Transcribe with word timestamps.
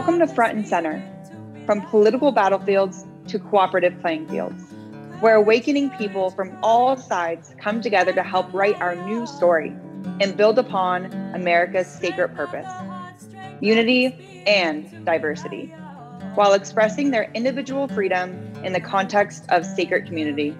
Welcome 0.00 0.18
to 0.20 0.26
Front 0.28 0.56
and 0.56 0.66
Center, 0.66 1.02
from 1.66 1.82
political 1.82 2.32
battlefields 2.32 3.04
to 3.26 3.38
cooperative 3.38 4.00
playing 4.00 4.28
fields, 4.28 4.64
where 5.20 5.34
awakening 5.34 5.90
people 5.90 6.30
from 6.30 6.56
all 6.62 6.96
sides 6.96 7.54
come 7.58 7.82
together 7.82 8.10
to 8.14 8.22
help 8.22 8.50
write 8.54 8.80
our 8.80 8.96
new 8.96 9.26
story 9.26 9.76
and 10.22 10.38
build 10.38 10.58
upon 10.58 11.12
America's 11.34 11.86
sacred 11.86 12.34
purpose 12.34 12.66
unity 13.60 14.42
and 14.46 15.04
diversity, 15.04 15.66
while 16.34 16.54
expressing 16.54 17.10
their 17.10 17.30
individual 17.34 17.86
freedom 17.86 18.30
in 18.64 18.72
the 18.72 18.80
context 18.80 19.44
of 19.50 19.66
sacred 19.66 20.06
community. 20.06 20.56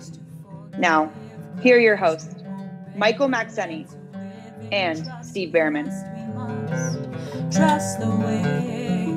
Now, 0.77 1.11
here 1.63 1.79
are 1.79 1.81
your 1.81 1.97
hosts, 1.97 2.35
Michael 2.95 3.29
Maxeni 3.29 3.91
and 4.71 5.11
Steve 5.25 5.51
Bhaerman. 5.51 5.89
Trust 7.51 8.01
the 8.01 8.11
way. 8.11 9.10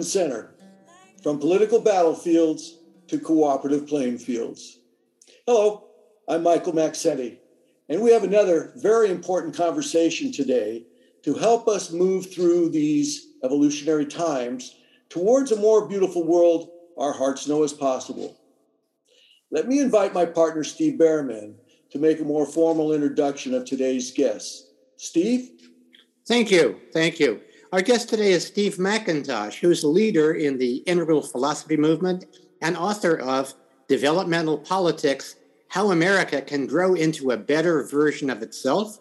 And 0.00 0.06
Center, 0.06 0.54
from 1.22 1.38
political 1.38 1.78
battlefields 1.78 2.78
to 3.08 3.18
cooperative 3.18 3.86
playing 3.86 4.16
fields. 4.16 4.78
Hello, 5.46 5.88
I'm 6.26 6.42
Michael 6.42 6.72
Maxetti, 6.72 7.36
and 7.90 8.00
we 8.00 8.10
have 8.10 8.24
another 8.24 8.72
very 8.76 9.10
important 9.10 9.54
conversation 9.54 10.32
today 10.32 10.86
to 11.22 11.34
help 11.34 11.68
us 11.68 11.92
move 11.92 12.32
through 12.32 12.70
these 12.70 13.34
evolutionary 13.44 14.06
times 14.06 14.74
towards 15.10 15.52
a 15.52 15.60
more 15.60 15.86
beautiful 15.86 16.24
world 16.24 16.70
our 16.96 17.12
hearts 17.12 17.46
know 17.46 17.62
is 17.62 17.74
possible. 17.74 18.40
Let 19.50 19.68
me 19.68 19.80
invite 19.80 20.14
my 20.14 20.24
partner, 20.24 20.64
Steve 20.64 20.98
Bhaerman, 20.98 21.56
to 21.90 21.98
make 21.98 22.20
a 22.20 22.24
more 22.24 22.46
formal 22.46 22.94
introduction 22.94 23.52
of 23.52 23.66
today's 23.66 24.12
guests. 24.12 24.66
Steve? 24.96 25.50
Thank 26.26 26.50
you. 26.50 26.80
Thank 26.90 27.20
you. 27.20 27.42
Our 27.72 27.82
guest 27.82 28.08
today 28.08 28.32
is 28.32 28.44
Steve 28.44 28.78
McIntosh, 28.78 29.60
who's 29.60 29.84
a 29.84 29.88
leader 29.88 30.32
in 30.32 30.58
the 30.58 30.78
integral 30.78 31.22
philosophy 31.22 31.76
movement 31.76 32.24
and 32.60 32.76
author 32.76 33.16
of 33.16 33.54
Developmental 33.86 34.58
Politics 34.58 35.36
How 35.68 35.92
America 35.92 36.42
Can 36.42 36.66
Grow 36.66 36.94
into 36.94 37.30
a 37.30 37.36
Better 37.36 37.84
Version 37.84 38.28
of 38.28 38.42
Itself. 38.42 38.98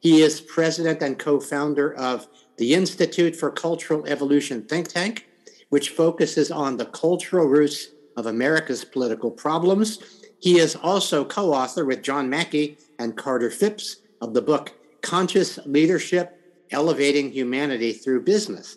He 0.00 0.20
is 0.20 0.40
president 0.40 1.00
and 1.00 1.16
co 1.16 1.38
founder 1.38 1.94
of 1.94 2.26
the 2.56 2.74
Institute 2.74 3.36
for 3.36 3.52
Cultural 3.52 4.04
Evolution 4.08 4.62
think 4.64 4.88
tank, 4.88 5.28
which 5.68 5.90
focuses 5.90 6.50
on 6.50 6.76
the 6.76 6.86
cultural 6.86 7.46
roots 7.46 7.90
of 8.16 8.26
America's 8.26 8.84
political 8.84 9.30
problems. 9.30 10.00
He 10.40 10.58
is 10.58 10.74
also 10.74 11.24
co 11.24 11.54
author 11.54 11.84
with 11.84 12.02
John 12.02 12.28
Mackey 12.28 12.78
and 12.98 13.16
Carter 13.16 13.50
Phipps 13.50 13.98
of 14.20 14.34
the 14.34 14.42
book 14.42 14.72
Conscious 15.02 15.60
Leadership 15.64 16.37
Elevating 16.70 17.30
Humanity 17.30 17.92
Through 17.92 18.22
Business. 18.22 18.76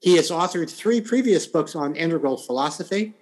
He 0.00 0.16
has 0.16 0.30
authored 0.30 0.70
three 0.70 1.00
previous 1.00 1.46
books 1.46 1.76
on 1.76 1.94
integral 1.94 2.36
philosophy 2.36 3.14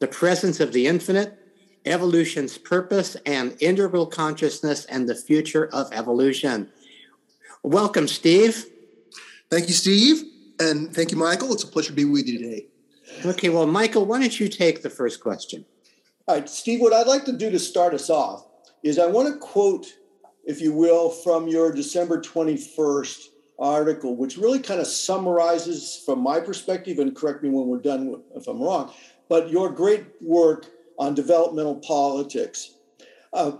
The 0.00 0.06
Presence 0.06 0.60
of 0.60 0.72
the 0.72 0.86
Infinite, 0.86 1.38
Evolution's 1.84 2.58
Purpose, 2.58 3.16
and 3.24 3.56
Integral 3.60 4.06
Consciousness 4.06 4.84
and 4.86 5.08
the 5.08 5.14
Future 5.14 5.68
of 5.72 5.92
Evolution. 5.92 6.70
Welcome, 7.62 8.06
Steve. 8.08 8.66
Thank 9.50 9.68
you, 9.68 9.74
Steve. 9.74 10.24
And 10.60 10.94
thank 10.94 11.10
you, 11.10 11.16
Michael. 11.16 11.52
It's 11.52 11.64
a 11.64 11.68
pleasure 11.68 11.90
to 11.90 11.94
be 11.94 12.04
with 12.04 12.26
you 12.26 12.38
today. 12.38 12.66
Okay, 13.24 13.48
well, 13.48 13.66
Michael, 13.66 14.04
why 14.04 14.20
don't 14.20 14.38
you 14.38 14.48
take 14.48 14.82
the 14.82 14.90
first 14.90 15.20
question? 15.20 15.64
All 16.26 16.34
right, 16.34 16.48
Steve, 16.48 16.80
what 16.80 16.92
I'd 16.92 17.06
like 17.06 17.24
to 17.26 17.32
do 17.32 17.50
to 17.50 17.58
start 17.58 17.94
us 17.94 18.10
off 18.10 18.46
is 18.82 18.98
I 18.98 19.06
want 19.06 19.32
to 19.32 19.38
quote, 19.38 19.86
if 20.44 20.60
you 20.60 20.72
will, 20.72 21.10
from 21.10 21.48
your 21.48 21.72
December 21.72 22.20
21st 22.20 23.28
article, 23.58 24.16
which 24.16 24.36
really 24.36 24.58
kind 24.58 24.80
of 24.80 24.86
summarizes, 24.86 26.02
from 26.04 26.20
my 26.20 26.40
perspective, 26.40 26.98
and 26.98 27.16
correct 27.16 27.42
me 27.42 27.48
when 27.48 27.66
we're 27.66 27.78
done 27.78 28.22
if 28.34 28.46
I'm 28.46 28.60
wrong, 28.60 28.92
but 29.28 29.50
your 29.50 29.70
great 29.70 30.04
work 30.20 30.66
on 30.98 31.14
developmental 31.14 31.76
politics. 31.76 32.74
Uh, 33.32 33.52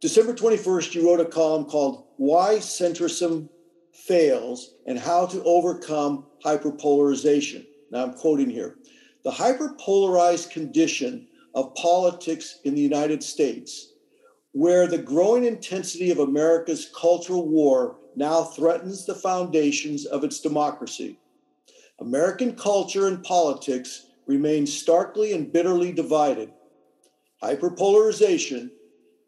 December 0.00 0.34
21st, 0.34 0.94
you 0.94 1.06
wrote 1.06 1.20
a 1.20 1.24
column 1.24 1.64
called 1.64 2.04
Why 2.16 2.56
Centrism 2.56 3.48
Fails 3.92 4.74
and 4.86 4.98
How 4.98 5.26
to 5.26 5.42
Overcome 5.42 6.26
Hyperpolarization. 6.44 7.66
Now 7.90 8.04
I'm 8.04 8.14
quoting 8.14 8.50
here 8.50 8.76
The 9.24 9.30
hyperpolarized 9.30 10.50
condition 10.50 11.28
of 11.54 11.74
politics 11.74 12.60
in 12.64 12.74
the 12.74 12.82
United 12.82 13.22
States, 13.22 13.94
where 14.52 14.86
the 14.86 14.98
growing 14.98 15.44
intensity 15.44 16.10
of 16.10 16.18
America's 16.18 16.90
cultural 16.94 17.48
war 17.48 17.96
now 18.16 18.42
threatens 18.42 19.04
the 19.04 19.14
foundations 19.14 20.06
of 20.06 20.24
its 20.24 20.40
democracy. 20.40 21.18
American 22.00 22.54
culture 22.56 23.06
and 23.06 23.22
politics 23.22 24.06
remain 24.26 24.66
starkly 24.66 25.32
and 25.32 25.52
bitterly 25.52 25.92
divided. 25.92 26.50
Hyperpolarization 27.42 28.70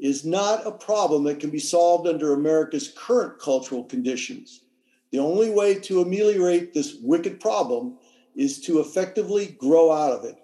is 0.00 0.24
not 0.24 0.66
a 0.66 0.70
problem 0.70 1.24
that 1.24 1.40
can 1.40 1.50
be 1.50 1.58
solved 1.58 2.08
under 2.08 2.32
America's 2.32 2.92
current 2.96 3.38
cultural 3.38 3.84
conditions. 3.84 4.62
The 5.10 5.18
only 5.18 5.50
way 5.50 5.74
to 5.80 6.00
ameliorate 6.00 6.72
this 6.72 6.96
wicked 7.02 7.40
problem 7.40 7.98
is 8.34 8.60
to 8.62 8.80
effectively 8.80 9.56
grow 9.58 9.90
out 9.90 10.12
of 10.12 10.24
it 10.24 10.36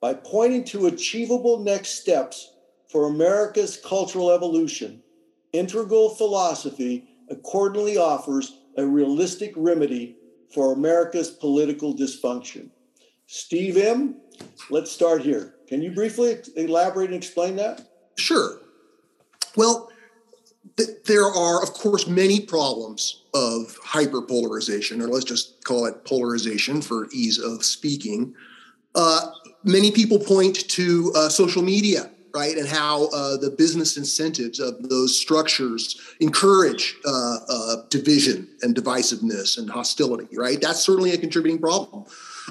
by 0.00 0.14
pointing 0.14 0.64
to 0.64 0.86
achievable 0.86 1.60
next 1.60 2.00
steps 2.00 2.52
for 2.88 3.06
America's 3.06 3.76
cultural 3.76 4.30
evolution. 4.30 5.02
Integral 5.52 6.10
philosophy 6.10 7.09
accordingly 7.30 7.96
offers 7.96 8.58
a 8.76 8.84
realistic 8.84 9.52
remedy 9.56 10.16
for 10.52 10.72
America's 10.72 11.30
political 11.30 11.94
dysfunction. 11.94 12.70
Steve 13.26 13.76
M., 13.76 14.16
let's 14.70 14.90
start 14.90 15.22
here. 15.22 15.54
Can 15.68 15.82
you 15.82 15.92
briefly 15.92 16.36
elaborate 16.56 17.10
and 17.10 17.14
explain 17.14 17.56
that? 17.56 17.88
Sure. 18.16 18.60
Well, 19.56 19.90
th- 20.76 20.88
there 21.06 21.26
are, 21.26 21.62
of 21.62 21.72
course, 21.72 22.08
many 22.08 22.40
problems 22.40 23.22
of 23.34 23.76
hyperpolarization, 23.84 25.00
or 25.00 25.08
let's 25.08 25.24
just 25.24 25.62
call 25.64 25.86
it 25.86 26.04
polarization 26.04 26.82
for 26.82 27.08
ease 27.12 27.38
of 27.38 27.64
speaking. 27.64 28.34
Uh, 28.94 29.30
many 29.62 29.92
people 29.92 30.18
point 30.18 30.68
to 30.70 31.12
uh, 31.14 31.28
social 31.28 31.62
media 31.62 32.09
right? 32.34 32.56
And 32.56 32.68
how 32.68 33.08
uh, 33.08 33.36
the 33.36 33.50
business 33.50 33.96
incentives 33.96 34.60
of 34.60 34.88
those 34.88 35.18
structures 35.18 36.00
encourage 36.20 36.96
uh, 37.06 37.38
uh, 37.48 37.76
division 37.88 38.48
and 38.62 38.74
divisiveness 38.74 39.58
and 39.58 39.70
hostility, 39.70 40.28
right? 40.36 40.60
That's 40.60 40.80
certainly 40.80 41.12
a 41.12 41.18
contributing 41.18 41.60
problem. 41.60 42.04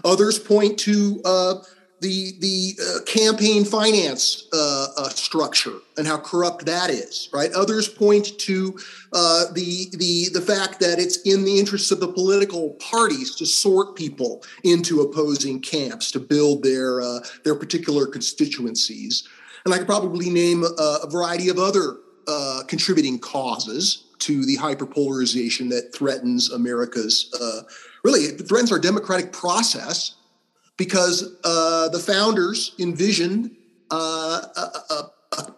Others 0.03 0.39
point 0.39 0.77
to 0.79 1.21
uh, 1.25 1.55
the 2.01 2.33
the 2.39 2.79
uh, 2.81 3.03
campaign 3.03 3.65
finance 3.65 4.47
uh, 4.53 5.09
structure 5.09 5.73
and 5.97 6.07
how 6.07 6.17
corrupt 6.17 6.65
that 6.65 6.89
is, 6.89 7.29
right? 7.33 7.51
Others 7.51 7.89
point 7.89 8.37
to 8.39 8.77
the 9.11 9.87
the 9.91 10.29
the 10.33 10.41
fact 10.41 10.79
that 10.79 10.97
it's 10.99 11.17
in 11.23 11.43
the 11.43 11.59
interests 11.59 11.91
of 11.91 11.99
the 11.99 12.07
political 12.07 12.71
parties 12.75 13.35
to 13.35 13.45
sort 13.45 13.95
people 13.97 14.43
into 14.63 15.01
opposing 15.01 15.59
camps 15.59 16.11
to 16.11 16.19
build 16.19 16.63
their 16.63 17.01
their 17.43 17.55
particular 17.55 18.07
constituencies. 18.07 19.27
And 19.65 19.73
I 19.73 19.77
could 19.77 19.87
probably 19.87 20.29
name 20.29 20.63
a, 20.63 20.99
a 21.03 21.09
variety 21.09 21.49
of 21.49 21.57
other 21.57 21.97
uh, 22.27 22.61
contributing 22.67 23.19
causes 23.19 24.05
to 24.19 24.45
the 24.45 24.57
hyperpolarization 24.57 25.69
that 25.69 25.93
threatens 25.95 26.51
America's, 26.51 27.33
uh, 27.41 27.63
really, 28.03 28.21
it 28.21 28.47
threatens 28.47 28.71
our 28.71 28.79
democratic 28.79 29.31
process 29.31 30.15
because 30.77 31.37
uh, 31.43 31.89
the 31.89 31.99
founders 31.99 32.75
envisioned 32.79 33.55
uh, 33.91 34.41
a, 34.55 34.93
a, 34.93 35.11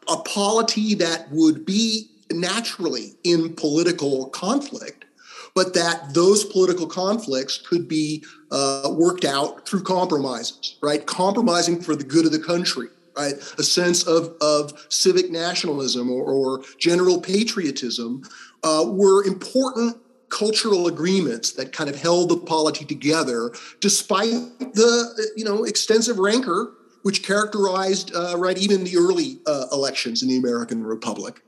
a, 0.10 0.18
polity 0.24 0.96
that 0.96 1.28
would 1.32 1.66
be 1.66 2.10
naturally 2.32 3.14
in 3.24 3.54
political 3.56 4.30
conflict, 4.30 5.06
but 5.54 5.74
that 5.74 6.14
those 6.14 6.46
political 6.46 6.88
conflicts 6.88 7.58
could 7.58 7.88
be 7.88 8.24
uh, 8.52 8.90
worked 8.94 9.26
out 9.26 9.68
through 9.68 9.84
compromises, 9.84 10.78
right? 10.82 11.06
Compromising 11.06 11.82
for 11.82 11.96
the 11.96 12.04
good 12.04 12.26
of 12.26 12.32
the 12.32 12.40
country 12.40 12.88
right? 13.18 13.34
A 13.58 13.64
sense 13.64 14.08
of, 14.08 14.36
of 14.42 14.86
civic 14.90 15.32
nationalism 15.32 16.10
or, 16.10 16.24
or 16.24 16.64
general 16.80 17.20
patriotism 17.20 18.24
uh, 18.64 18.86
were 18.88 19.24
important 19.26 19.98
cultural 20.30 20.88
agreements 20.88 21.52
that 21.52 21.74
kind 21.74 21.90
of 21.90 22.02
held 22.02 22.30
the 22.30 22.38
polity 22.38 22.86
together 22.86 23.52
despite 23.82 24.32
the 24.60 25.32
you 25.36 25.44
know 25.44 25.66
extensive 25.66 26.18
rancor 26.18 26.72
which 27.04 27.24
characterized 27.24 28.16
uh, 28.16 28.36
right 28.38 28.58
even 28.58 28.84
the 28.84 28.96
early 28.98 29.40
uh, 29.46 29.66
elections 29.72 30.24
in 30.24 30.30
the 30.30 30.38
American 30.38 30.84
Republic. 30.84 31.42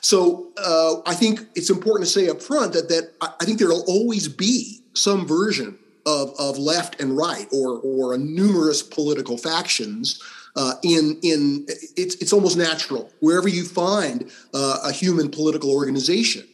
So 0.00 0.52
uh, 0.56 1.02
I 1.06 1.14
think 1.14 1.40
it's 1.54 1.70
important 1.70 2.06
to 2.08 2.12
say 2.12 2.28
up 2.28 2.40
front 2.40 2.72
that 2.72 2.88
that 2.88 3.12
I 3.20 3.44
think 3.44 3.58
there 3.58 3.68
will 3.68 3.84
always 3.86 4.28
be 4.28 4.82
some 4.94 5.26
version 5.26 5.78
of, 6.06 6.34
of 6.38 6.58
left 6.58 7.00
and 7.00 7.16
right 7.16 7.46
or 7.52 7.80
or 7.80 8.16
numerous 8.16 8.82
political 8.82 9.36
factions 9.36 10.22
uh, 10.56 10.74
in 10.82 11.18
in 11.22 11.66
it's 11.96 12.14
it's 12.16 12.32
almost 12.32 12.56
natural 12.56 13.10
wherever 13.20 13.48
you 13.48 13.64
find 13.64 14.30
uh, 14.54 14.78
a 14.84 14.92
human 14.92 15.30
political 15.30 15.70
organization 15.70 16.46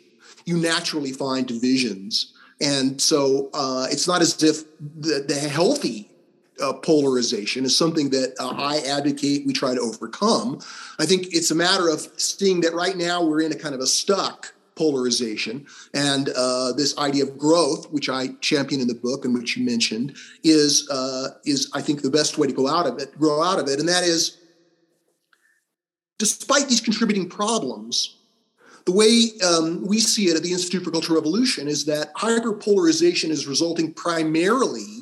you 0.44 0.56
naturally 0.56 1.12
find 1.12 1.46
divisions 1.46 2.32
and 2.60 3.00
so 3.00 3.50
uh, 3.52 3.87
it's 3.90 4.08
not 4.08 4.22
as 4.22 4.43
if 4.43 4.64
the, 4.81 5.25
the 5.26 5.34
healthy 5.34 6.10
uh, 6.60 6.72
polarization 6.72 7.64
is 7.64 7.76
something 7.76 8.10
that 8.10 8.34
uh, 8.40 8.54
I 8.56 8.78
advocate 8.78 9.46
we 9.46 9.52
try 9.52 9.75
to 9.75 9.81
overcome. 9.81 10.60
I 10.99 11.04
think 11.04 11.26
it's 11.34 11.50
a 11.50 11.54
matter 11.54 11.88
of 11.88 12.00
seeing 12.16 12.62
that 12.62 12.72
right 12.72 12.96
now 12.96 13.22
we're 13.22 13.42
in 13.42 13.52
a 13.52 13.56
kind 13.56 13.75
of 13.75 13.81
a 13.81 13.87
stuck 13.87 14.54
polarization. 14.76 15.67
And 15.94 16.28
uh, 16.37 16.73
this 16.73 16.96
idea 16.99 17.25
of 17.25 17.38
growth 17.38 17.90
which 17.90 18.08
i 18.08 18.28
champion 18.40 18.81
in 18.81 18.88
the 18.88 18.94
book 18.94 19.25
and 19.25 19.34
which 19.34 19.56
you 19.56 19.64
mentioned 19.64 20.17
is 20.44 20.88
uh, 20.90 21.28
is 21.44 21.70
i 21.75 21.81
think 21.81 22.02
the 22.02 22.11
best 22.11 22.38
way 22.38 22.46
to 22.46 22.52
go 22.52 22.69
out 22.69 22.87
of 22.87 22.99
it 22.99 23.17
grow 23.19 23.43
out 23.43 23.58
of 23.58 23.69
it. 23.69 23.81
And 23.81 23.88
that 23.88 24.05
is 24.05 24.38
despite 26.19 26.69
these 26.69 26.81
contributing 26.81 27.28
problems 27.28 28.17
the 28.87 28.93
way 28.93 29.32
um, 29.44 29.84
we 29.84 29.99
see 29.99 30.28
it 30.28 30.37
at 30.37 30.44
the 30.44 30.52
institute 30.52 30.84
for 30.84 30.93
cultural 30.93 31.19
evolution 31.19 31.67
is 31.67 31.84
that 31.87 32.14
hyperpolarization 32.14 33.31
is 33.31 33.46
resulting 33.49 33.93
primarily 33.93 35.00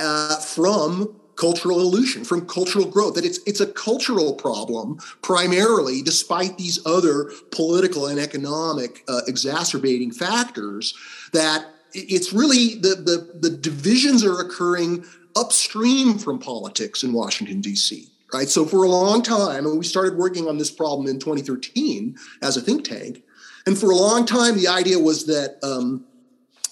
uh, 0.00 0.40
from 0.40 1.20
cultural 1.36 1.80
evolution, 1.80 2.24
from 2.24 2.46
cultural 2.46 2.86
growth. 2.86 3.14
That 3.14 3.24
it's 3.24 3.40
it's 3.46 3.60
a 3.60 3.66
cultural 3.66 4.34
problem 4.34 4.98
primarily, 5.22 6.02
despite 6.02 6.58
these 6.58 6.84
other 6.86 7.30
political 7.50 8.06
and 8.06 8.18
economic 8.18 9.04
uh, 9.08 9.20
exacerbating 9.26 10.12
factors. 10.12 10.94
That 11.32 11.66
it's 11.92 12.32
really 12.32 12.74
the, 12.76 12.94
the 12.96 13.48
the 13.48 13.56
divisions 13.56 14.24
are 14.24 14.40
occurring 14.40 15.04
upstream 15.36 16.18
from 16.18 16.38
politics 16.38 17.02
in 17.02 17.12
Washington 17.12 17.60
D.C. 17.60 18.08
Right. 18.32 18.48
So 18.48 18.64
for 18.64 18.82
a 18.82 18.88
long 18.88 19.22
time, 19.22 19.66
and 19.66 19.78
we 19.78 19.84
started 19.84 20.16
working 20.16 20.48
on 20.48 20.56
this 20.56 20.70
problem 20.70 21.06
in 21.06 21.18
2013 21.18 22.16
as 22.40 22.56
a 22.56 22.62
think 22.62 22.84
tank, 22.84 23.22
and 23.66 23.76
for 23.76 23.90
a 23.90 23.96
long 23.96 24.26
time, 24.26 24.56
the 24.56 24.68
idea 24.68 24.98
was 24.98 25.26
that. 25.26 25.58
Um, 25.62 26.06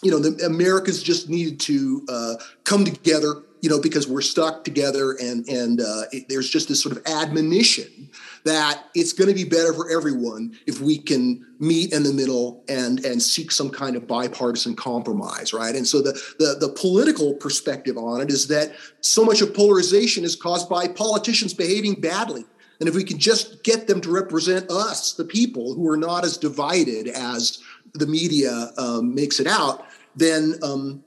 you 0.03 0.11
know, 0.11 0.19
the 0.19 0.47
Americans 0.47 1.03
just 1.03 1.29
needed 1.29 1.61
to 1.61 2.07
uh, 2.09 2.35
come 2.65 2.87
together, 2.87 3.43
you 3.61 3.69
know, 3.69 3.81
because 3.81 4.09
we're 4.09 4.21
stuck 4.21 4.65
together, 4.65 5.13
and 5.13 5.47
and 5.49 5.81
uh, 5.81 6.03
it, 6.13 6.29
there's 6.29 6.49
just 6.49 6.69
this 6.69 6.83
sort 6.83 6.97
of 6.97 7.03
admonition 7.07 8.11
that 8.45 8.85
it's 8.95 9.13
going 9.13 9.29
to 9.29 9.35
be 9.35 9.45
better 9.45 9.73
for 9.75 9.91
everyone 9.91 10.59
if 10.67 10.81
we 10.81 10.97
can 10.97 11.47
meet 11.59 11.93
in 11.93 12.03
the 12.03 12.13
middle 12.13 12.65
and 12.69 13.05
and 13.05 13.23
seek 13.23 13.51
some 13.51 13.71
kind 13.71 13.97
of 13.97 14.07
bipartisan 14.07 14.75
compromise, 14.75 15.53
right? 15.53 15.75
And 15.75 15.87
so 15.87 16.01
the 16.01 16.13
the, 16.39 16.57
the 16.59 16.73
political 16.73 17.35
perspective 17.35 17.97
on 17.99 18.21
it 18.21 18.31
is 18.31 18.49
that 18.49 18.73
so 19.01 19.25
much 19.25 19.43
of 19.43 19.55
polarization 19.55 20.25
is 20.25 20.37
caused 20.37 20.69
by 20.69 20.89
politicians 20.89 21.55
behaving 21.55 22.01
badly. 22.01 22.45
And 22.81 22.89
if 22.89 22.95
we 22.95 23.05
can 23.05 23.19
just 23.19 23.63
get 23.63 23.87
them 23.87 24.01
to 24.01 24.11
represent 24.11 24.71
us, 24.71 25.13
the 25.13 25.25
people 25.25 25.75
who 25.75 25.87
are 25.91 25.99
not 25.99 26.25
as 26.25 26.39
divided 26.39 27.09
as 27.09 27.63
the 27.93 28.07
media 28.07 28.71
um, 28.79 29.15
makes 29.15 29.39
it 29.39 29.47
out, 29.47 29.85
then 30.17 30.55
um, 30.63 31.05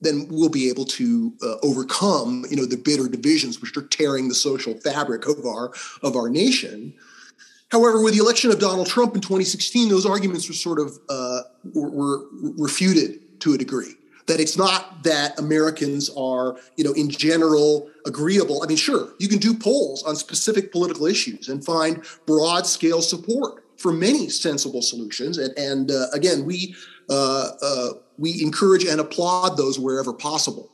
then 0.00 0.26
we'll 0.30 0.48
be 0.48 0.68
able 0.68 0.84
to 0.84 1.32
uh, 1.42 1.56
overcome 1.62 2.44
you 2.50 2.56
know 2.56 2.66
the 2.66 2.76
bitter 2.76 3.08
divisions 3.08 3.60
which 3.60 3.76
are 3.76 3.82
tearing 3.82 4.28
the 4.28 4.34
social 4.34 4.74
fabric 4.74 5.26
of 5.26 5.44
our 5.44 5.72
of 6.02 6.16
our 6.16 6.28
nation. 6.28 6.94
However 7.70 8.02
with 8.02 8.14
the 8.14 8.20
election 8.20 8.50
of 8.50 8.58
donald 8.58 8.86
trump 8.86 9.14
in 9.14 9.20
2016 9.20 9.88
those 9.88 10.06
arguments 10.06 10.48
were 10.48 10.54
sort 10.54 10.78
of 10.78 10.98
uh, 11.08 11.40
were, 11.74 12.24
refuted 12.58 13.40
to 13.40 13.54
a 13.54 13.58
degree. 13.58 13.92
That 14.26 14.40
it's 14.40 14.56
not 14.56 15.02
that 15.04 15.38
americans 15.38 16.10
are 16.16 16.56
you 16.76 16.84
know 16.84 16.92
in 16.92 17.08
general 17.10 17.88
agreeable. 18.04 18.62
I 18.62 18.66
mean 18.66 18.76
sure 18.76 19.10
you 19.18 19.28
can 19.28 19.38
do 19.38 19.54
polls 19.54 20.02
on 20.02 20.16
specific 20.16 20.72
political 20.72 21.06
issues 21.06 21.48
and 21.48 21.64
find 21.64 22.04
broad 22.26 22.66
scale 22.66 23.02
support 23.02 23.64
for 23.76 23.92
many 23.92 24.30
sensible 24.30 24.80
solutions. 24.80 25.38
And, 25.38 25.56
and 25.58 25.90
uh, 25.90 26.06
again 26.12 26.44
we 26.44 26.74
uh, 27.08 27.50
uh, 27.62 27.88
we 28.18 28.42
encourage 28.42 28.84
and 28.84 29.00
applaud 29.00 29.56
those 29.56 29.78
wherever 29.78 30.12
possible. 30.12 30.70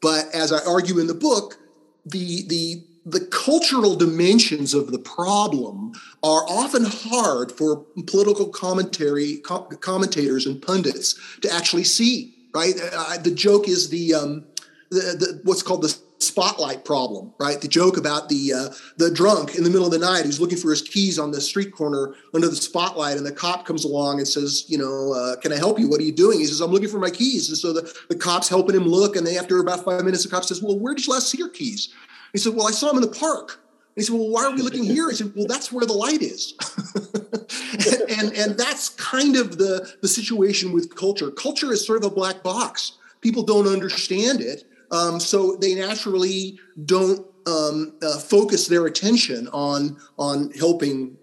But 0.00 0.26
as 0.34 0.52
I 0.52 0.64
argue 0.64 0.98
in 0.98 1.06
the 1.06 1.14
book, 1.14 1.58
the 2.04 2.46
the 2.46 2.84
the 3.06 3.20
cultural 3.26 3.96
dimensions 3.96 4.72
of 4.72 4.90
the 4.90 4.98
problem 4.98 5.92
are 6.22 6.44
often 6.48 6.84
hard 6.86 7.52
for 7.52 7.84
political 8.06 8.48
commentary 8.48 9.36
com- 9.38 9.66
commentators 9.80 10.46
and 10.46 10.60
pundits 10.60 11.14
to 11.40 11.52
actually 11.52 11.84
see. 11.84 12.30
Right, 12.54 12.74
uh, 12.80 13.18
the 13.18 13.32
joke 13.32 13.68
is 13.68 13.90
the, 13.90 14.14
um, 14.14 14.44
the, 14.88 15.00
the 15.18 15.40
what's 15.42 15.64
called 15.64 15.82
the 15.82 15.98
spotlight 16.24 16.84
problem, 16.84 17.32
right? 17.38 17.60
The 17.60 17.68
joke 17.68 17.96
about 17.96 18.28
the 18.28 18.52
uh, 18.52 18.74
the 18.96 19.10
drunk 19.10 19.54
in 19.54 19.64
the 19.64 19.70
middle 19.70 19.86
of 19.86 19.92
the 19.92 19.98
night 19.98 20.24
who's 20.24 20.40
looking 20.40 20.58
for 20.58 20.70
his 20.70 20.82
keys 20.82 21.18
on 21.18 21.30
the 21.30 21.40
street 21.40 21.72
corner 21.72 22.14
under 22.32 22.48
the 22.48 22.56
spotlight, 22.56 23.16
and 23.16 23.26
the 23.26 23.32
cop 23.32 23.66
comes 23.66 23.84
along 23.84 24.18
and 24.18 24.26
says, 24.26 24.64
you 24.68 24.78
know, 24.78 25.12
uh, 25.12 25.36
can 25.36 25.52
I 25.52 25.56
help 25.56 25.78
you? 25.78 25.88
What 25.88 26.00
are 26.00 26.04
you 26.04 26.12
doing? 26.12 26.38
He 26.38 26.46
says, 26.46 26.60
I'm 26.60 26.70
looking 26.70 26.88
for 26.88 26.98
my 26.98 27.10
keys. 27.10 27.48
And 27.48 27.58
so 27.58 27.72
the, 27.72 27.92
the 28.08 28.16
cop's 28.16 28.48
helping 28.48 28.74
him 28.74 28.86
look, 28.86 29.16
and 29.16 29.26
then 29.26 29.36
after 29.36 29.58
about 29.60 29.84
five 29.84 30.04
minutes, 30.04 30.24
the 30.24 30.30
cop 30.30 30.44
says, 30.44 30.62
well, 30.62 30.78
where 30.78 30.94
did 30.94 31.06
you 31.06 31.12
last 31.12 31.30
see 31.30 31.38
your 31.38 31.50
keys? 31.50 31.94
He 32.32 32.38
said, 32.38 32.54
well, 32.54 32.66
I 32.66 32.72
saw 32.72 32.88
them 32.88 33.02
in 33.02 33.08
the 33.08 33.16
park. 33.16 33.60
And 33.96 34.02
he 34.02 34.02
said, 34.02 34.14
well, 34.14 34.28
why 34.28 34.44
are 34.44 34.50
we 34.50 34.62
looking 34.62 34.84
here? 34.84 35.08
He 35.10 35.16
said, 35.16 35.32
well, 35.36 35.46
that's 35.46 35.70
where 35.70 35.86
the 35.86 35.92
light 35.92 36.22
is. 36.22 36.54
and, 36.94 38.10
and, 38.18 38.32
and 38.36 38.58
that's 38.58 38.88
kind 38.90 39.36
of 39.36 39.58
the, 39.58 39.94
the 40.02 40.08
situation 40.08 40.72
with 40.72 40.94
culture. 40.94 41.30
Culture 41.30 41.72
is 41.72 41.86
sort 41.86 42.04
of 42.04 42.10
a 42.10 42.14
black 42.14 42.42
box. 42.42 42.98
People 43.20 43.42
don't 43.42 43.66
understand 43.66 44.40
it 44.40 44.64
um, 44.94 45.20
so 45.20 45.56
they 45.56 45.74
naturally 45.74 46.58
don't 46.84 47.26
um, 47.46 47.94
uh, 48.02 48.18
focus 48.18 48.68
their 48.68 48.86
attention 48.86 49.48
on 49.48 49.98
on 50.18 50.50
helping 50.52 51.16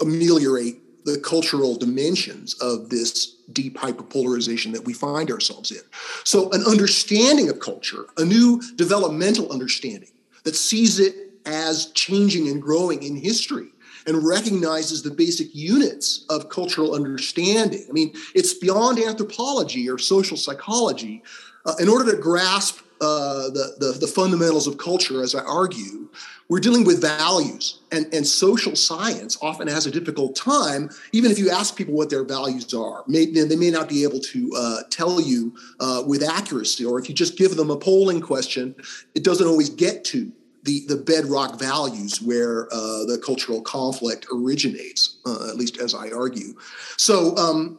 ameliorate 0.00 1.04
the 1.04 1.18
cultural 1.18 1.76
dimensions 1.76 2.54
of 2.60 2.88
this 2.88 3.36
deep 3.52 3.76
hyperpolarization 3.76 4.72
that 4.72 4.84
we 4.84 4.92
find 4.92 5.30
ourselves 5.30 5.70
in. 5.70 5.82
So 6.24 6.50
an 6.52 6.62
understanding 6.64 7.50
of 7.50 7.60
culture, 7.60 8.06
a 8.16 8.24
new 8.24 8.62
developmental 8.76 9.52
understanding 9.52 10.10
that 10.44 10.56
sees 10.56 10.98
it 10.98 11.14
as 11.46 11.92
changing 11.92 12.48
and 12.48 12.60
growing 12.60 13.02
in 13.02 13.16
history 13.16 13.68
and 14.06 14.26
recognizes 14.26 15.02
the 15.02 15.10
basic 15.10 15.54
units 15.54 16.24
of 16.30 16.48
cultural 16.48 16.94
understanding. 16.94 17.84
I 17.88 17.92
mean, 17.92 18.14
it's 18.34 18.54
beyond 18.54 18.98
anthropology 18.98 19.88
or 19.88 19.98
social 19.98 20.36
psychology. 20.36 21.22
Uh, 21.66 21.74
in 21.80 21.88
order 21.88 22.10
to 22.10 22.18
grasp 22.18 22.83
uh, 23.00 23.50
the, 23.50 23.74
the, 23.78 23.98
the 24.00 24.06
fundamentals 24.06 24.66
of 24.66 24.78
culture, 24.78 25.22
as 25.22 25.34
I 25.34 25.42
argue, 25.44 26.08
we're 26.48 26.60
dealing 26.60 26.84
with 26.84 27.00
values, 27.00 27.80
and, 27.90 28.06
and 28.12 28.26
social 28.26 28.76
science 28.76 29.38
often 29.40 29.66
has 29.66 29.86
a 29.86 29.90
difficult 29.90 30.36
time, 30.36 30.90
even 31.12 31.30
if 31.30 31.38
you 31.38 31.50
ask 31.50 31.74
people 31.74 31.94
what 31.94 32.10
their 32.10 32.24
values 32.24 32.72
are. 32.74 33.02
May, 33.06 33.26
they 33.26 33.56
may 33.56 33.70
not 33.70 33.88
be 33.88 34.02
able 34.02 34.20
to 34.20 34.52
uh, 34.56 34.82
tell 34.90 35.20
you 35.20 35.54
uh, 35.80 36.02
with 36.06 36.22
accuracy, 36.22 36.84
or 36.84 36.98
if 36.98 37.08
you 37.08 37.14
just 37.14 37.38
give 37.38 37.56
them 37.56 37.70
a 37.70 37.76
polling 37.76 38.20
question, 38.20 38.74
it 39.14 39.24
doesn't 39.24 39.46
always 39.46 39.70
get 39.70 40.04
to 40.06 40.30
the, 40.64 40.84
the 40.86 40.96
bedrock 40.96 41.58
values 41.58 42.20
where 42.20 42.66
uh, 42.72 43.04
the 43.04 43.20
cultural 43.24 43.62
conflict 43.62 44.26
originates, 44.32 45.16
uh, 45.26 45.48
at 45.48 45.56
least 45.56 45.78
as 45.78 45.94
I 45.94 46.10
argue. 46.10 46.54
So, 46.96 47.36
um, 47.36 47.78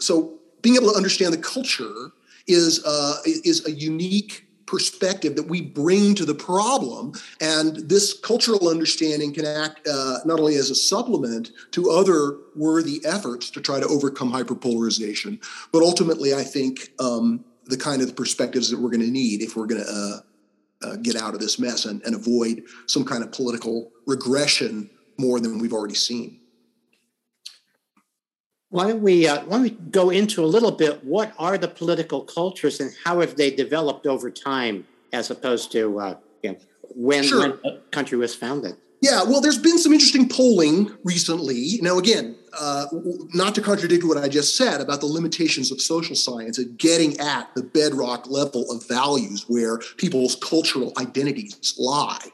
so 0.00 0.38
being 0.62 0.76
able 0.76 0.90
to 0.90 0.96
understand 0.96 1.32
the 1.32 1.38
culture 1.38 2.12
is 2.46 2.84
uh, 2.84 3.16
is 3.24 3.66
a 3.66 3.72
unique 3.72 4.46
perspective 4.70 5.34
that 5.34 5.48
we 5.48 5.60
bring 5.60 6.14
to 6.14 6.24
the 6.24 6.34
problem. 6.34 7.12
And 7.40 7.76
this 7.88 8.16
cultural 8.16 8.68
understanding 8.68 9.34
can 9.34 9.44
act 9.44 9.86
uh, 9.88 10.18
not 10.24 10.38
only 10.38 10.54
as 10.54 10.70
a 10.70 10.76
supplement 10.76 11.50
to 11.72 11.90
other 11.90 12.36
worthy 12.54 13.00
efforts 13.04 13.50
to 13.50 13.60
try 13.60 13.80
to 13.80 13.86
overcome 13.88 14.32
hyperpolarization, 14.32 15.44
but 15.72 15.82
ultimately, 15.82 16.34
I 16.34 16.44
think 16.44 16.92
um, 17.00 17.44
the 17.66 17.76
kind 17.76 18.00
of 18.00 18.14
perspectives 18.14 18.70
that 18.70 18.78
we're 18.78 18.90
going 18.90 19.00
to 19.00 19.10
need 19.10 19.42
if 19.42 19.56
we're 19.56 19.66
going 19.66 19.84
to 19.84 19.90
uh, 19.90 20.20
uh, 20.86 20.96
get 20.96 21.16
out 21.16 21.34
of 21.34 21.40
this 21.40 21.58
mess 21.58 21.84
and, 21.84 22.00
and 22.02 22.14
avoid 22.14 22.62
some 22.86 23.04
kind 23.04 23.22
of 23.22 23.32
political 23.32 23.90
regression 24.06 24.88
more 25.18 25.40
than 25.40 25.58
we've 25.58 25.72
already 25.72 25.94
seen. 25.94 26.39
Why 28.70 28.86
don't 28.86 29.02
we 29.02 29.26
uh, 29.26 29.42
why 29.44 29.56
don't 29.56 29.62
we 29.62 29.70
go 29.70 30.10
into 30.10 30.44
a 30.44 30.46
little 30.46 30.70
bit? 30.70 31.04
What 31.04 31.32
are 31.38 31.58
the 31.58 31.68
political 31.68 32.22
cultures 32.22 32.80
and 32.80 32.92
how 33.04 33.20
have 33.20 33.36
they 33.36 33.50
developed 33.50 34.06
over 34.06 34.30
time, 34.30 34.86
as 35.12 35.30
opposed 35.30 35.72
to 35.72 35.98
uh, 35.98 36.16
you 36.42 36.52
know, 36.52 36.58
when, 36.94 37.24
sure. 37.24 37.40
when 37.40 37.58
a 37.64 37.78
country 37.90 38.16
was 38.16 38.34
founded? 38.34 38.76
Yeah, 39.02 39.22
well, 39.24 39.40
there's 39.40 39.58
been 39.58 39.78
some 39.78 39.92
interesting 39.92 40.28
polling 40.28 40.94
recently. 41.04 41.78
Now, 41.80 41.98
again, 41.98 42.36
uh, 42.58 42.86
not 43.32 43.54
to 43.54 43.62
contradict 43.62 44.04
what 44.04 44.18
I 44.18 44.28
just 44.28 44.56
said 44.56 44.82
about 44.82 45.00
the 45.00 45.06
limitations 45.06 45.72
of 45.72 45.80
social 45.80 46.14
science 46.14 46.58
and 46.58 46.78
getting 46.78 47.18
at 47.18 47.52
the 47.54 47.62
bedrock 47.62 48.28
level 48.28 48.70
of 48.70 48.86
values 48.86 49.46
where 49.48 49.78
people's 49.96 50.36
cultural 50.36 50.92
identities 50.98 51.74
lie. 51.78 52.26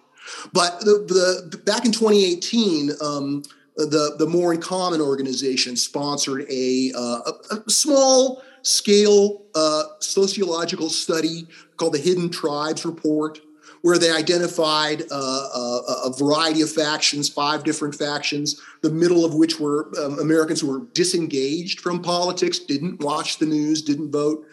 But 0.52 0.80
the, 0.80 1.46
the 1.50 1.58
back 1.58 1.84
in 1.84 1.92
2018, 1.92 2.90
um, 3.00 3.42
the 3.76 4.16
the 4.18 4.26
More 4.26 4.54
in 4.54 4.60
Common 4.60 5.00
organization 5.00 5.76
sponsored 5.76 6.46
a, 6.50 6.92
uh, 6.94 7.32
a, 7.50 7.56
a 7.66 7.70
small 7.70 8.42
scale 8.62 9.44
uh, 9.54 9.84
sociological 10.00 10.90
study 10.90 11.46
called 11.76 11.94
the 11.94 11.98
Hidden 11.98 12.30
Tribes 12.30 12.84
Report, 12.84 13.38
where 13.82 13.98
they 13.98 14.10
identified 14.10 15.02
uh, 15.10 15.14
a, 15.14 16.02
a, 16.06 16.12
variety 16.18 16.62
of 16.62 16.72
factions, 16.72 17.28
five 17.28 17.62
different 17.62 17.94
factions, 17.94 18.60
the 18.82 18.90
middle 18.90 19.24
of 19.24 19.34
which 19.34 19.60
were 19.60 19.88
um, 20.02 20.18
Americans 20.18 20.60
who 20.60 20.66
were 20.66 20.86
disengaged 20.94 21.80
from 21.80 22.02
politics, 22.02 22.58
didn't 22.58 23.00
watch 23.00 23.38
the 23.38 23.46
news, 23.46 23.82
didn't 23.82 24.10
vote. 24.10 24.44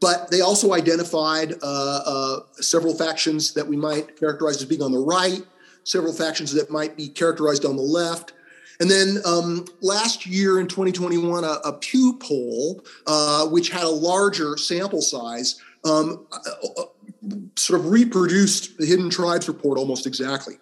But 0.00 0.30
they 0.30 0.40
also 0.40 0.74
identified 0.74 1.54
uh, 1.62 2.00
uh, 2.04 2.40
several 2.54 2.94
factions 2.94 3.54
that 3.54 3.66
we 3.66 3.76
might 3.76 4.18
characterize 4.18 4.56
as 4.56 4.64
being 4.66 4.82
on 4.82 4.92
the 4.92 4.98
right, 4.98 5.42
several 5.84 6.12
factions 6.12 6.52
that 6.52 6.70
might 6.70 6.96
be 6.96 7.08
characterized 7.08 7.64
on 7.64 7.76
the 7.76 7.82
left. 7.82 8.32
And 8.82 8.90
then 8.90 9.18
um, 9.24 9.64
last 9.80 10.26
year 10.26 10.58
in 10.58 10.66
2021, 10.66 11.44
a, 11.44 11.46
a 11.64 11.72
Pew 11.74 12.18
poll, 12.20 12.84
uh, 13.06 13.46
which 13.46 13.68
had 13.70 13.84
a 13.84 13.88
larger 13.88 14.56
sample 14.56 15.00
size, 15.00 15.60
um, 15.84 16.26
uh, 16.32 16.82
sort 17.54 17.78
of 17.78 17.90
reproduced 17.90 18.76
the 18.78 18.84
Hidden 18.84 19.08
Tribes 19.08 19.46
report 19.46 19.78
almost 19.78 20.04
exactly. 20.04 20.56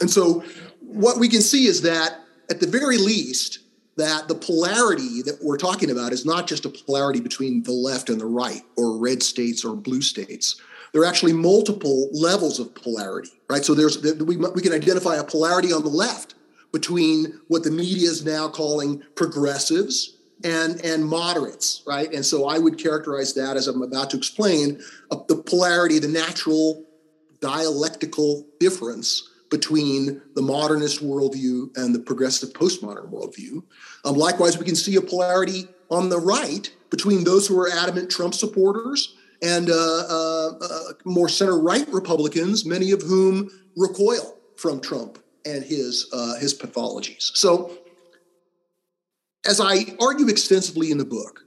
And 0.00 0.08
so 0.08 0.44
what 0.78 1.18
we 1.18 1.28
can 1.28 1.40
see 1.40 1.66
is 1.66 1.82
that 1.82 2.20
at 2.48 2.60
the 2.60 2.68
very 2.68 2.96
least, 2.96 3.58
that 3.96 4.28
the 4.28 4.36
polarity 4.36 5.22
that 5.22 5.36
we're 5.42 5.58
talking 5.58 5.90
about 5.90 6.12
is 6.12 6.24
not 6.24 6.46
just 6.46 6.64
a 6.64 6.68
polarity 6.68 7.18
between 7.18 7.64
the 7.64 7.72
left 7.72 8.08
and 8.08 8.20
the 8.20 8.26
right, 8.26 8.62
or 8.76 8.96
red 8.96 9.20
states 9.20 9.64
or 9.64 9.74
blue 9.74 10.00
states. 10.00 10.60
There 10.92 11.02
are 11.02 11.06
actually 11.06 11.32
multiple 11.32 12.08
levels 12.12 12.60
of 12.60 12.72
polarity, 12.72 13.32
right? 13.50 13.64
So 13.64 13.74
there's 13.74 14.00
we, 14.00 14.36
we 14.36 14.62
can 14.62 14.72
identify 14.72 15.16
a 15.16 15.24
polarity 15.24 15.72
on 15.72 15.82
the 15.82 15.88
left 15.88 16.36
between 16.72 17.40
what 17.48 17.62
the 17.62 17.70
media 17.70 18.08
is 18.08 18.24
now 18.24 18.48
calling 18.48 19.02
progressives 19.14 20.16
and 20.44 20.84
and 20.84 21.04
moderates, 21.04 21.82
right? 21.86 22.12
And 22.12 22.24
so 22.24 22.46
I 22.46 22.58
would 22.58 22.78
characterize 22.78 23.34
that 23.34 23.56
as 23.56 23.68
I'm 23.68 23.82
about 23.82 24.10
to 24.10 24.16
explain 24.16 24.80
uh, 25.10 25.18
the 25.28 25.36
polarity, 25.36 25.98
the 25.98 26.08
natural 26.08 26.84
dialectical 27.40 28.46
difference 28.58 29.28
between 29.50 30.22
the 30.34 30.42
modernist 30.42 31.04
worldview 31.04 31.76
and 31.76 31.94
the 31.94 31.98
progressive 31.98 32.50
postmodern 32.54 33.10
worldview. 33.10 33.62
Um, 34.04 34.14
likewise, 34.14 34.56
we 34.56 34.64
can 34.64 34.74
see 34.74 34.96
a 34.96 35.02
polarity 35.02 35.68
on 35.90 36.08
the 36.08 36.18
right 36.18 36.72
between 36.90 37.24
those 37.24 37.46
who 37.46 37.58
are 37.60 37.70
adamant 37.70 38.10
Trump 38.10 38.34
supporters 38.34 39.14
and 39.42 39.68
uh, 39.68 39.74
uh, 39.74 40.52
uh, 40.58 40.92
more 41.04 41.28
center 41.28 41.58
right 41.58 41.86
Republicans, 41.88 42.64
many 42.64 42.92
of 42.92 43.02
whom 43.02 43.50
recoil 43.76 44.38
from 44.56 44.80
Trump 44.80 45.21
and 45.44 45.64
his 45.64 46.08
uh, 46.12 46.36
his 46.38 46.54
pathologies. 46.54 47.36
So 47.36 47.78
as 49.46 49.60
I 49.60 49.96
argue 50.00 50.28
extensively 50.28 50.90
in 50.90 50.98
the 50.98 51.04
book, 51.04 51.44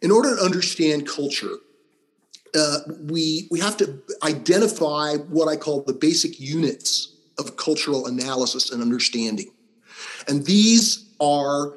in 0.00 0.10
order 0.10 0.36
to 0.36 0.42
understand 0.42 1.06
culture, 1.06 1.56
uh, 2.54 2.78
we 3.04 3.48
we 3.50 3.60
have 3.60 3.76
to 3.78 4.02
identify 4.22 5.16
what 5.16 5.48
I 5.48 5.56
call 5.56 5.82
the 5.82 5.94
basic 5.94 6.40
units 6.40 7.16
of 7.38 7.56
cultural 7.56 8.06
analysis 8.06 8.70
and 8.70 8.82
understanding, 8.82 9.50
and 10.28 10.44
these 10.44 11.10
are 11.20 11.74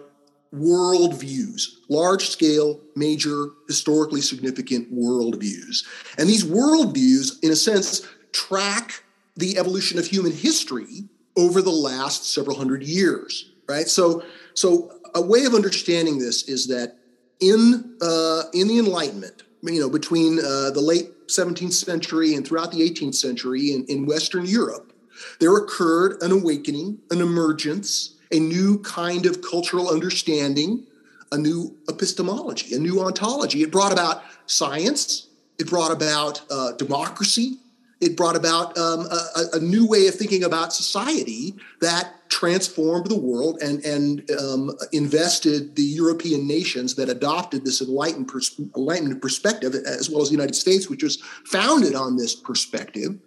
worldviews, 0.54 1.64
large 1.90 2.30
scale, 2.30 2.80
major, 2.96 3.48
historically 3.68 4.22
significant 4.22 4.94
worldviews. 4.94 5.86
And 6.18 6.30
these 6.30 6.46
worldviews, 6.46 7.44
in 7.44 7.52
a 7.52 7.56
sense, 7.56 8.08
track 8.32 9.04
the 9.36 9.58
evolution 9.58 10.00
of 10.00 10.06
human 10.06 10.32
history 10.32 11.10
over 11.38 11.62
the 11.62 11.72
last 11.72 12.34
several 12.34 12.58
hundred 12.58 12.84
years, 12.84 13.52
right? 13.68 13.88
So, 13.88 14.24
so 14.54 14.92
a 15.14 15.22
way 15.22 15.46
of 15.46 15.54
understanding 15.54 16.18
this 16.18 16.48
is 16.48 16.68
that 16.68 16.98
in 17.40 17.98
uh, 18.02 18.44
in 18.54 18.68
the 18.68 18.80
Enlightenment, 18.80 19.44
you 19.64 19.80
know, 19.80 19.90
between 19.90 20.40
uh, 20.40 20.72
the 20.72 20.82
late 20.82 21.28
17th 21.28 21.74
century 21.74 22.36
and 22.36 22.48
throughout 22.48 22.72
the 22.72 22.88
18th 22.88 23.16
century 23.16 23.74
in, 23.74 23.86
in 23.86 24.06
Western 24.06 24.46
Europe, 24.46 24.94
there 25.40 25.56
occurred 25.56 26.22
an 26.22 26.32
awakening, 26.32 27.00
an 27.12 27.22
emergence, 27.22 28.16
a 28.32 28.40
new 28.40 28.80
kind 28.80 29.26
of 29.26 29.42
cultural 29.42 29.90
understanding, 29.90 30.86
a 31.32 31.38
new 31.38 31.76
epistemology, 31.90 32.76
a 32.76 32.80
new 32.80 33.02
ontology. 33.02 33.64
It 33.64 33.72
brought 33.72 33.92
about 33.92 34.24
science. 34.46 35.28
It 35.58 35.68
brought 35.68 35.92
about 35.92 36.42
uh, 36.52 36.74
democracy 36.74 37.58
it 38.06 38.16
brought 38.16 38.36
about 38.36 38.78
um, 38.78 39.08
a, 39.12 39.58
a, 39.58 39.60
new 39.60 39.88
way 39.88 40.08
of 40.08 40.14
thinking 40.14 40.44
about 40.44 40.72
society 40.72 41.56
that 41.82 42.30
transformed 42.30 43.08
the 43.08 43.18
world 43.18 43.58
and, 43.62 43.84
and 43.84 44.30
um, 44.40 44.72
invested 44.94 45.76
the 45.76 45.82
European 45.82 46.48
nations 46.48 46.94
that 46.96 47.10
adopted 47.10 47.66
this 47.66 47.82
enlightened, 47.82 48.28
pers- 48.28 48.60
enlightened 48.76 49.20
perspective, 49.22 49.74
as 49.74 50.10
well 50.10 50.22
as 50.22 50.30
the 50.30 50.34
United 50.34 50.54
States, 50.54 50.88
which 50.88 51.02
was 51.02 51.18
founded 51.46 51.96
on 51.96 52.16
this 52.16 52.36
perspective. 52.36 53.18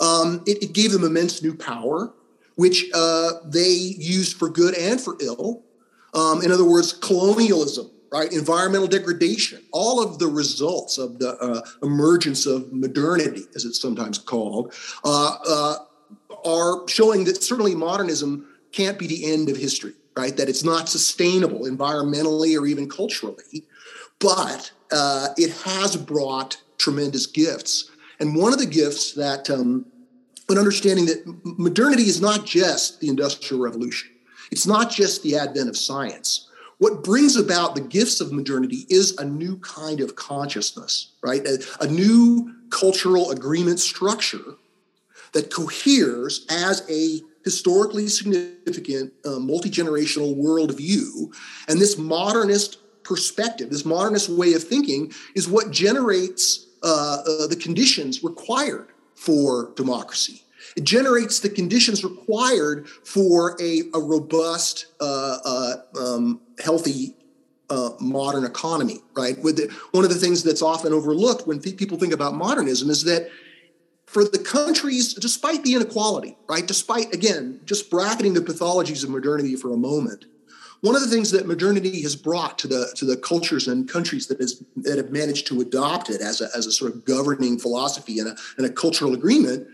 Um, 0.00 0.42
it, 0.46 0.62
it, 0.62 0.72
gave 0.74 0.92
them 0.92 1.04
immense 1.04 1.42
new 1.42 1.56
power, 1.56 2.12
which 2.56 2.84
uh, 2.92 3.32
they 3.46 3.70
used 3.70 4.36
for 4.36 4.50
good 4.50 4.74
and 4.74 5.00
for 5.00 5.16
ill. 5.20 5.62
Um, 6.12 6.42
in 6.42 6.52
other 6.52 6.64
words, 6.64 6.92
colonialism 6.92 7.90
right? 8.12 8.32
Environmental 8.32 8.86
degradation, 8.88 9.62
all 9.72 10.02
of 10.02 10.18
the 10.18 10.26
results 10.26 10.98
of 10.98 11.18
the 11.18 11.36
uh, 11.38 11.60
emergence 11.82 12.46
of 12.46 12.72
modernity, 12.72 13.44
as 13.54 13.64
it's 13.64 13.80
sometimes 13.80 14.18
called, 14.18 14.74
uh, 15.04 15.36
uh, 15.48 15.76
are 16.44 16.88
showing 16.88 17.24
that 17.24 17.42
certainly 17.42 17.74
modernism 17.74 18.46
can't 18.72 18.98
be 18.98 19.06
the 19.06 19.32
end 19.32 19.48
of 19.48 19.56
history, 19.56 19.92
right? 20.16 20.36
That 20.36 20.48
it's 20.48 20.64
not 20.64 20.88
sustainable 20.88 21.60
environmentally 21.60 22.58
or 22.58 22.66
even 22.66 22.88
culturally, 22.88 23.64
but 24.18 24.70
uh, 24.92 25.28
it 25.36 25.50
has 25.62 25.96
brought 25.96 26.60
tremendous 26.78 27.26
gifts. 27.26 27.90
And 28.20 28.36
one 28.36 28.52
of 28.52 28.58
the 28.58 28.66
gifts 28.66 29.12
that, 29.14 29.50
um, 29.50 29.86
an 30.48 30.58
understanding 30.58 31.06
that 31.06 31.22
modernity 31.44 32.04
is 32.04 32.20
not 32.20 32.46
just 32.46 33.00
the 33.00 33.08
Industrial 33.08 33.60
Revolution, 33.60 34.10
it's 34.52 34.66
not 34.66 34.90
just 34.90 35.22
the 35.22 35.36
advent 35.36 35.68
of 35.68 35.76
science 35.76 36.45
what 36.78 37.02
brings 37.02 37.36
about 37.36 37.74
the 37.74 37.80
gifts 37.80 38.20
of 38.20 38.32
modernity 38.32 38.86
is 38.88 39.16
a 39.18 39.24
new 39.24 39.58
kind 39.58 40.00
of 40.00 40.14
consciousness, 40.14 41.12
right? 41.22 41.46
A, 41.46 41.62
a 41.80 41.86
new 41.86 42.54
cultural 42.70 43.30
agreement 43.30 43.80
structure 43.80 44.56
that 45.32 45.52
coheres 45.52 46.46
as 46.50 46.88
a 46.90 47.20
historically 47.44 48.08
significant 48.08 49.12
uh, 49.24 49.38
multi-generational 49.38 50.36
worldview 50.36 51.32
and 51.68 51.80
this 51.80 51.96
modernist 51.96 52.78
perspective 53.04 53.70
this 53.70 53.84
modernist 53.84 54.28
way 54.28 54.54
of 54.54 54.64
thinking 54.64 55.12
is 55.36 55.48
what 55.48 55.70
generates 55.70 56.66
uh, 56.82 57.18
uh, 57.24 57.46
the 57.46 57.54
conditions 57.54 58.24
required 58.24 58.88
for 59.14 59.72
democracy 59.76 60.42
it 60.76 60.84
generates 60.84 61.40
the 61.40 61.48
conditions 61.48 62.04
required 62.04 62.86
for 62.88 63.56
a, 63.60 63.82
a 63.94 64.00
robust, 64.00 64.86
uh, 65.00 65.38
uh, 65.44 65.76
um, 65.98 66.40
healthy 66.62 67.14
uh, 67.70 67.90
modern 67.98 68.44
economy, 68.44 68.98
right? 69.16 69.38
With 69.38 69.56
the, 69.56 69.74
one 69.90 70.04
of 70.04 70.10
the 70.10 70.16
things 70.16 70.42
that's 70.42 70.62
often 70.62 70.92
overlooked 70.92 71.46
when 71.46 71.60
people 71.60 71.98
think 71.98 72.12
about 72.12 72.34
modernism 72.34 72.90
is 72.90 73.04
that 73.04 73.28
for 74.06 74.22
the 74.22 74.38
countries, 74.38 75.14
despite 75.14 75.64
the 75.64 75.74
inequality, 75.74 76.36
right, 76.48 76.64
despite 76.64 77.12
again 77.12 77.60
just 77.64 77.90
bracketing 77.90 78.34
the 78.34 78.40
pathologies 78.40 79.02
of 79.02 79.10
modernity 79.10 79.56
for 79.56 79.72
a 79.72 79.76
moment, 79.76 80.26
one 80.82 80.94
of 80.94 81.02
the 81.02 81.08
things 81.08 81.32
that 81.32 81.46
modernity 81.46 82.02
has 82.02 82.14
brought 82.14 82.58
to 82.58 82.68
the 82.68 82.92
to 82.94 83.04
the 83.04 83.16
cultures 83.16 83.66
and 83.66 83.88
countries 83.88 84.28
that 84.28 84.40
has 84.40 84.62
that 84.76 84.98
have 84.98 85.10
managed 85.10 85.48
to 85.48 85.60
adopt 85.60 86.08
it 86.10 86.20
as 86.20 86.40
a, 86.40 86.48
as 86.56 86.66
a 86.66 86.72
sort 86.72 86.94
of 86.94 87.04
governing 87.04 87.58
philosophy 87.58 88.20
and 88.20 88.28
a, 88.28 88.36
and 88.58 88.66
a 88.66 88.70
cultural 88.70 89.12
agreement 89.12 89.66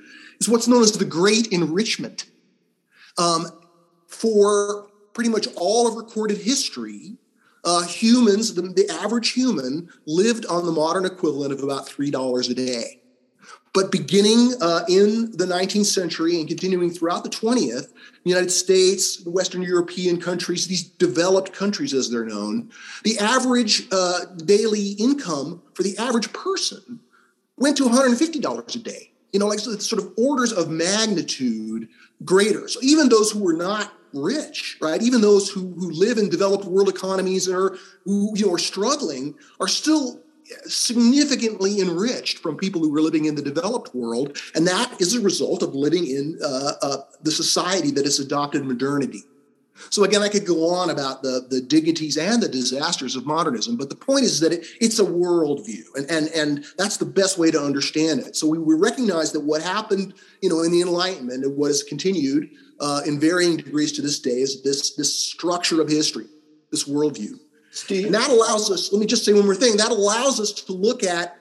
is 0.43 0.49
what's 0.49 0.67
known 0.67 0.83
as 0.83 0.91
the 0.91 1.05
Great 1.05 1.47
Enrichment. 1.49 2.25
Um, 3.17 3.47
for 4.09 4.89
pretty 5.13 5.31
much 5.31 5.47
all 5.57 5.87
of 5.87 5.95
recorded 5.95 6.39
history, 6.39 7.17
uh, 7.65 7.83
humans, 7.83 8.55
the, 8.55 8.63
the, 8.63 8.91
average 8.91 9.31
human, 9.31 9.89
lived 10.05 10.45
on 10.47 10.67
the 10.67 10.73
modern 10.73 11.05
equivalent 11.05 11.53
of 11.53 11.63
about 11.63 11.87
$3 11.87 12.51
a 12.51 12.55
day. 12.55 13.01
But 13.73 13.93
beginning 13.93 14.55
uh, 14.61 14.81
in 14.89 15.31
the 15.33 15.47
19th 15.47 15.87
century 15.87 16.41
and 16.41 16.49
continuing 16.49 16.91
throughout 16.91 17.23
the 17.23 17.31
20th, 17.31 17.93
the 17.93 18.31
United 18.31 18.51
States, 18.51 19.25
Western 19.25 19.63
European 19.63 20.21
countries, 20.21 20.67
these 20.67 20.83
developed 20.83 21.53
countries 21.53 21.95
as 21.95 22.11
they're 22.11 22.25
known, 22.25 22.71
the 23.05 23.17
average 23.19 23.85
uh, 23.93 24.25
daily 24.45 24.91
income 24.93 25.63
for 25.75 25.85
the 25.85 25.97
average 25.99 26.33
person 26.33 26.99
went 27.57 27.77
to 27.77 27.85
$150 27.85 28.75
a 28.75 28.79
day 28.81 29.12
you 29.33 29.41
know, 29.41 29.47
like 29.47 29.59
sort 29.59 30.03
of 30.03 30.13
orders 30.17 30.53
of 30.53 30.69
magnitude 30.69 31.89
greater. 32.25 32.69
So 32.69 32.81
even 32.83 33.09
those 33.09 33.31
who 33.31 33.43
were 33.43 33.55
not 33.55 33.93
rich, 34.13 34.77
right? 34.81 35.01
Even 35.03 35.21
those 35.21 35.49
who, 35.49 35.73
who 35.73 35.91
live 35.91 36.19
in 36.19 36.29
developed 36.29 36.67
world 36.67 36.89
economies 36.89 37.47
and 37.49 37.57
are 37.57 37.79
who 38.05 38.33
you 38.37 38.47
know 38.47 38.53
are 38.53 38.59
struggling 38.59 39.35
are 39.59 39.69
still 39.69 40.21
significantly 40.67 41.81
enriched 41.81 42.39
from 42.39 42.57
people 42.57 42.81
who 42.83 42.95
are 42.95 43.01
living 43.01 43.25
in 43.25 43.35
the 43.35 43.43
developed 43.43 43.95
world, 43.95 44.39
and 44.55 44.67
that 44.67 45.01
is 45.01 45.15
a 45.15 45.21
result 45.21 45.63
of 45.63 45.75
living 45.75 46.07
in 46.07 46.39
uh, 46.45 46.73
uh, 46.83 46.97
the 47.23 47.31
society 47.31 47.91
that 47.93 48.05
has 48.05 48.19
adopted 48.19 48.65
modernity. 48.65 49.23
So 49.91 50.05
again, 50.05 50.23
I 50.23 50.29
could 50.29 50.47
go 50.47 50.69
on 50.69 50.91
about 50.91 51.23
the, 51.23 51.47
the 51.49 51.61
dignities 51.61 52.17
and 52.17 52.43
the 52.43 52.49
disasters 52.49 53.17
of 53.17 53.27
modernism, 53.27 53.77
but 53.77 53.89
the 53.89 53.97
point 53.97 54.25
is 54.25 54.41
that 54.41 54.53
it, 54.53 54.67
it's 54.81 54.99
a 54.99 55.05
worldview, 55.05 55.85
and, 55.97 56.11
and, 56.11 56.29
and 56.29 56.65
that's 56.79 56.97
the 56.97 57.05
best 57.05 57.39
way 57.39 57.51
to 57.51 57.61
understand 57.61 58.21
it. 58.21 58.37
So 58.37 58.47
we, 58.47 58.59
we 58.59 58.75
recognize 58.75 59.33
that 59.33 59.41
what 59.41 59.63
happened, 59.63 60.15
you 60.41 60.49
know, 60.49 60.63
in 60.63 60.73
the 60.73 60.81
Enlightenment 60.81 61.45
and 61.45 61.57
what 61.57 61.69
has 61.69 61.83
continued 61.83 62.51
uh, 62.81 63.03
in 63.07 63.21
varying 63.21 63.57
degrees 63.57 63.93
to 63.93 64.03
this 64.03 64.19
day 64.21 64.41
is 64.41 64.63
this, 64.63 64.95
this 64.97 65.17
structure 65.17 65.81
of 65.81 65.89
history, 65.89 66.27
this 66.71 66.89
worldview. 66.89 67.39
Steve. 67.71 68.07
And 68.07 68.15
that 68.15 68.29
allows 68.29 68.71
us, 68.71 68.93
let 68.93 69.01
me 69.01 69.07
just 69.07 69.25
say 69.25 69.33
one 69.33 69.47
more 69.47 69.55
thing, 69.55 69.79
that 69.79 69.91
allows 69.91 70.39
us 70.39 70.53
to 70.53 70.73
look 70.73 71.03
at 71.03 71.39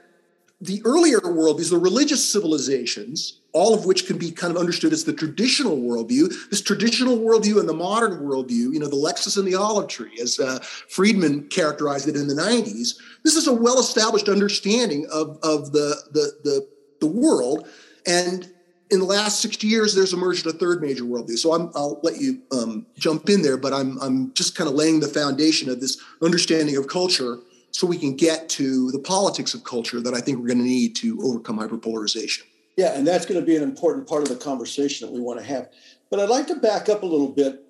the 0.62 0.82
earlier 0.86 1.20
worldviews, 1.20 1.72
the 1.72 1.78
religious 1.78 2.32
civilizations, 2.32 3.41
all 3.54 3.74
of 3.74 3.86
which 3.86 4.08
can 4.08 4.18
be 4.18 4.32
kind 4.32 4.52
of 4.52 4.58
understood 4.58 4.94
as 4.94 5.04
the 5.04 5.14
traditional 5.14 5.78
worldview, 5.78 6.32
this 6.50 6.62
traditional 6.62 7.18
worldview 7.18 7.60
and 7.60 7.68
the 7.68 7.74
modern 7.74 8.22
worldview, 8.22 8.74
you 8.74 8.80
know, 8.80 8.88
the 8.88 8.96
Lexus 8.96 9.38
and 9.38 9.48
the 9.48 9.56
olive 9.56 9.88
tree, 9.88 10.18
as 10.22 10.40
uh, 10.40 10.60
Friedman 10.90 11.48
characterized 11.50 12.08
it 12.08 12.16
in 12.16 12.28
the 12.28 12.34
90s. 12.34 12.98
This 13.24 13.36
is 13.36 13.48
a 13.48 13.54
well 13.54 13.80
established 13.80 14.30
understanding 14.30 15.06
of, 15.12 15.38
of 15.44 15.72
the, 15.72 15.96
the, 16.12 16.32
the, 16.44 16.68
the 17.02 17.08
world. 17.08 17.68
And 18.06 18.52
in 18.90 19.00
the 19.00 19.06
last 19.06 19.42
60 19.42 19.68
years, 19.68 19.96
there's 19.96 20.14
emerged 20.14 20.46
a 20.48 20.52
third 20.52 20.82
major 20.82 21.04
worldview. 21.04 21.38
So 21.38 21.54
i 21.54 21.58
will 21.58 22.00
let 22.04 22.20
you 22.20 22.42
um, 22.52 22.86
jump 22.98 23.30
in 23.30 23.42
there, 23.42 23.58
but 23.58 23.74
I'm, 23.74 23.98
I'm 24.02 24.34
just 24.34 24.56
kind 24.56 24.70
of 24.70 24.76
laying 24.76 25.00
the 25.00 25.08
foundation 25.08 25.70
of 25.70 25.80
this 25.80 26.02
understanding 26.22 26.78
of 26.78 26.88
culture 26.88 27.38
so 27.72 27.88
we 27.88 27.98
can 27.98 28.16
get 28.16 28.50
to 28.50 28.92
the 28.92 29.00
politics 29.00 29.54
of 29.54 29.64
culture 29.64 30.02
that 30.02 30.14
I 30.14 30.20
think 30.20 30.40
we're 30.40 30.48
going 30.48 30.58
to 30.58 30.64
need 30.64 30.96
to 30.98 31.20
overcome 31.22 31.58
hyperpolarization. 31.58 32.44
Yeah, 32.82 32.98
and 32.98 33.06
that's 33.06 33.28
going 33.28 33.40
to 33.40 33.46
be 33.46 33.56
an 33.56 33.62
important 33.62 34.08
part 34.08 34.24
of 34.24 34.30
the 34.30 34.44
conversation 34.44 35.06
that 35.06 35.14
we 35.14 35.22
want 35.22 35.40
to 35.40 35.46
have. 35.46 35.70
But 36.10 36.20
I'd 36.20 36.30
like 36.30 36.48
to 36.48 36.56
back 36.56 36.90
up 36.90 37.04
a 37.04 37.06
little 37.06 37.28
bit. 37.28 37.64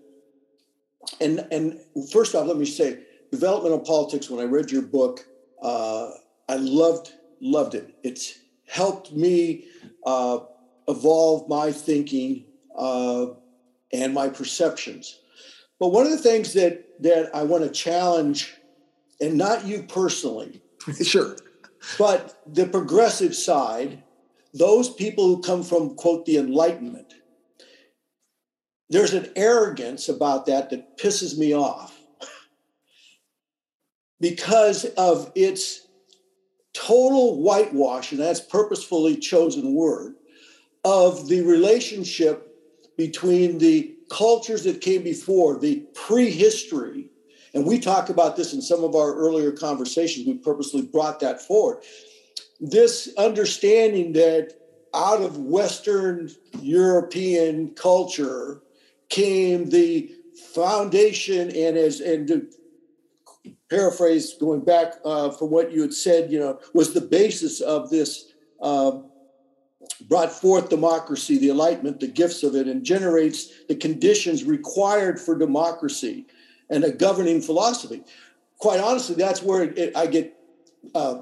And, 1.20 1.46
and 1.51 1.82
first 2.13 2.34
off, 2.34 2.48
let 2.48 2.56
me 2.56 2.63
say, 2.63 3.00
developmental 3.30 3.82
politics, 3.82 4.30
when 4.30 4.39
I 4.39 4.48
read 4.50 4.72
your 4.72 4.84
book, 4.84 5.25
uh, 5.62 6.12
I 6.48 6.56
loved, 6.56 7.12
loved 7.41 7.75
it. 7.75 7.94
It's 8.03 8.39
helped 8.70 9.12
me 9.12 9.65
uh, 10.06 10.39
evolve 10.88 11.50
my 11.50 11.74
thinking 11.74 12.46
uh, 12.77 13.32
and 13.91 14.13
my 14.13 14.30
perceptions. 14.30 15.20
But 15.77 15.89
one 15.89 16.06
of 16.06 16.13
the 16.13 16.20
things 16.20 16.53
that, 16.53 16.86
that 17.03 17.36
I 17.36 17.44
want 17.44 17.65
to 17.65 17.70
challenge, 17.70 18.56
and 19.20 19.38
not 19.38 19.65
you 19.65 19.84
personally, 19.84 20.62
sure, 21.03 21.36
but 21.98 22.41
the 22.48 22.65
progressive 22.65 23.36
side 23.36 24.03
those 24.53 24.89
people 24.89 25.25
who 25.25 25.41
come 25.41 25.63
from, 25.63 25.96
quote, 25.96 26.25
the 26.25 26.38
Enlightenment, 26.38 27.13
there's 28.89 29.13
an 29.13 29.31
arrogance 29.36 30.10
about 30.10 30.46
that 30.48 30.70
that 30.70 30.98
pisses 30.98 31.38
me 31.38 31.53
off 31.53 31.98
because 34.20 34.86
of 34.86 35.31
its 35.36 35.88
total 36.74 37.41
whitewash, 37.41 38.12
and 38.12 38.20
that's 38.20 38.41
purposefully 38.41 39.15
chosen 39.15 39.74
word, 39.74 40.15
of 40.84 41.29
the 41.29 41.41
relationship 41.41 42.48
between 42.98 43.58
the 43.58 43.96
cultures 44.10 44.63
that 44.63 44.82
came 44.82 45.04
before, 45.04 45.58
the 45.58 45.86
prehistory. 45.93 47.10
And 47.54 47.65
we 47.65 47.80
talk 47.80 48.10
about 48.10 48.36
this 48.36 48.54
in 48.54 48.62
some 48.62 48.84
of 48.84 48.95
our 48.95 49.13
earlier 49.13 49.52
conversations. 49.52 50.28
We 50.28 50.36
purposely 50.36 50.82
brought 50.82 51.19
that 51.21 51.41
forward 51.41 51.84
this 52.62 53.12
understanding 53.17 54.13
that 54.13 54.54
out 54.93 55.21
of 55.21 55.38
Western 55.38 56.30
European 56.62 57.71
culture 57.71 58.62
came 59.10 59.69
the 59.69 60.13
foundation 60.54 61.50
and 61.50 61.78
as 61.78 62.00
and 62.00 62.28
to 62.28 62.47
paraphrase 63.69 64.36
going 64.39 64.62
back 64.62 64.93
uh, 65.06 65.32
from 65.32 65.50
what 65.50 65.71
you 65.71 65.82
had 65.82 65.93
said, 65.93 66.32
you 66.32 66.39
know, 66.39 66.60
was 66.74 66.93
the 66.93 67.02
basis 67.02 67.62
of 67.62 67.89
this 67.89 68.32
uh, 68.62 69.00
brought 70.08 70.32
forth 70.32 70.69
democracy, 70.69 71.38
the 71.38 71.50
enlightenment, 71.50 72.00
the 72.00 72.08
gifts 72.08 72.43
of 72.43 72.56
it, 72.56 72.67
and 72.67 72.84
generates 72.84 73.63
the 73.67 73.76
conditions 73.76 74.43
required 74.43 75.19
for 75.19 75.38
democracy 75.38 76.28
and 76.69 76.84
a 76.84 76.91
governing 76.91 77.41
philosophy. 77.41 78.04
Quite 78.58 78.80
honestly, 78.80 79.15
that's 79.15 79.41
where 79.41 79.63
it, 79.63 79.95
I 79.95 80.06
get 80.06 80.38
uh, 80.93 81.21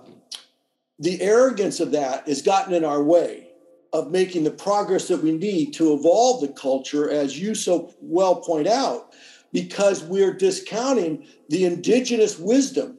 the 0.99 1.21
arrogance 1.21 1.79
of 1.79 1.91
that 1.91 2.27
has 2.27 2.41
gotten 2.41 2.73
in 2.73 2.83
our 2.83 3.01
way 3.01 3.47
of 3.93 4.11
making 4.11 4.43
the 4.43 4.51
progress 4.51 5.07
that 5.07 5.23
we 5.23 5.31
need 5.31 5.73
to 5.73 5.93
evolve 5.93 6.41
the 6.41 6.49
culture, 6.49 7.09
as 7.09 7.39
you 7.39 7.55
so 7.55 7.93
well 8.01 8.35
point 8.35 8.67
out, 8.67 9.13
because 9.51 10.03
we're 10.03 10.33
discounting 10.33 11.25
the 11.47 11.65
indigenous 11.65 12.37
wisdom. 12.37 12.97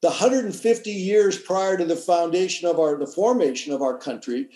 The 0.00 0.08
150 0.08 0.90
years 0.90 1.38
prior 1.38 1.76
to 1.76 1.84
the 1.84 1.96
foundation 1.96 2.68
of 2.68 2.78
our, 2.78 2.96
the 2.96 3.06
formation 3.06 3.74
of 3.74 3.82
our 3.82 3.98
country, 3.98 4.48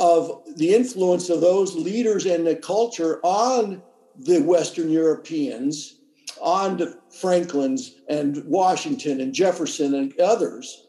of 0.00 0.42
the 0.56 0.74
influence 0.74 1.28
of 1.28 1.40
those 1.40 1.74
leaders 1.74 2.26
and 2.26 2.46
the 2.46 2.56
culture 2.56 3.20
on 3.22 3.82
the 4.18 4.40
Western 4.40 4.90
Europeans, 4.90 6.00
on 6.40 6.78
the 6.78 6.98
Franklin's 7.10 7.96
and 8.08 8.42
Washington 8.46 9.20
and 9.20 9.32
Jefferson 9.32 9.94
and 9.94 10.18
others 10.18 10.85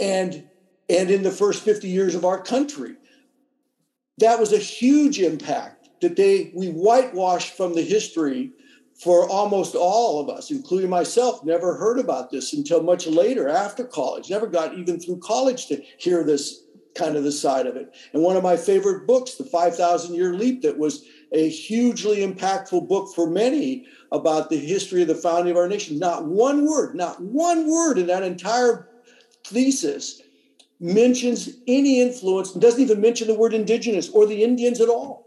and 0.00 0.48
and 0.88 1.10
in 1.10 1.22
the 1.22 1.30
first 1.30 1.62
50 1.62 1.88
years 1.88 2.14
of 2.16 2.24
our 2.24 2.42
country. 2.42 2.96
That 4.18 4.40
was 4.40 4.52
a 4.52 4.58
huge 4.58 5.20
impact 5.20 5.88
that 6.00 6.16
they 6.16 6.52
we 6.54 6.68
whitewashed 6.68 7.56
from 7.56 7.74
the 7.74 7.82
history 7.82 8.52
for 9.02 9.26
almost 9.30 9.74
all 9.74 10.20
of 10.20 10.28
us, 10.28 10.50
including 10.50 10.90
myself, 10.90 11.42
never 11.42 11.74
heard 11.76 11.98
about 11.98 12.30
this 12.30 12.52
until 12.52 12.82
much 12.82 13.06
later 13.06 13.48
after 13.48 13.82
college. 13.82 14.28
Never 14.28 14.46
got 14.46 14.76
even 14.76 15.00
through 15.00 15.20
college 15.20 15.68
to 15.68 15.82
hear 15.98 16.22
this 16.22 16.64
kind 16.94 17.16
of 17.16 17.24
the 17.24 17.32
side 17.32 17.66
of 17.66 17.76
it. 17.76 17.94
And 18.12 18.22
one 18.22 18.36
of 18.36 18.42
my 18.42 18.58
favorite 18.58 19.06
books, 19.06 19.36
The 19.36 19.44
5,000 19.44 20.14
Year 20.14 20.34
Leap, 20.34 20.60
that 20.62 20.76
was 20.76 21.04
a 21.32 21.48
hugely 21.48 22.18
impactful 22.18 22.88
book 22.88 23.14
for 23.14 23.30
many 23.30 23.86
about 24.12 24.50
the 24.50 24.58
history 24.58 25.00
of 25.02 25.08
the 25.08 25.14
founding 25.14 25.52
of 25.52 25.56
our 25.56 25.68
nation. 25.68 25.98
Not 25.98 26.26
one 26.26 26.66
word, 26.66 26.94
not 26.94 27.22
one 27.22 27.70
word 27.70 27.96
in 27.96 28.08
that 28.08 28.24
entire 28.24 28.89
thesis 29.50 30.22
mentions 30.80 31.50
any 31.66 32.00
influence, 32.00 32.52
and 32.52 32.62
doesn't 32.62 32.80
even 32.80 33.00
mention 33.00 33.28
the 33.28 33.34
word 33.34 33.52
indigenous 33.52 34.08
or 34.10 34.26
the 34.26 34.42
Indians 34.42 34.80
at 34.80 34.88
all. 34.88 35.26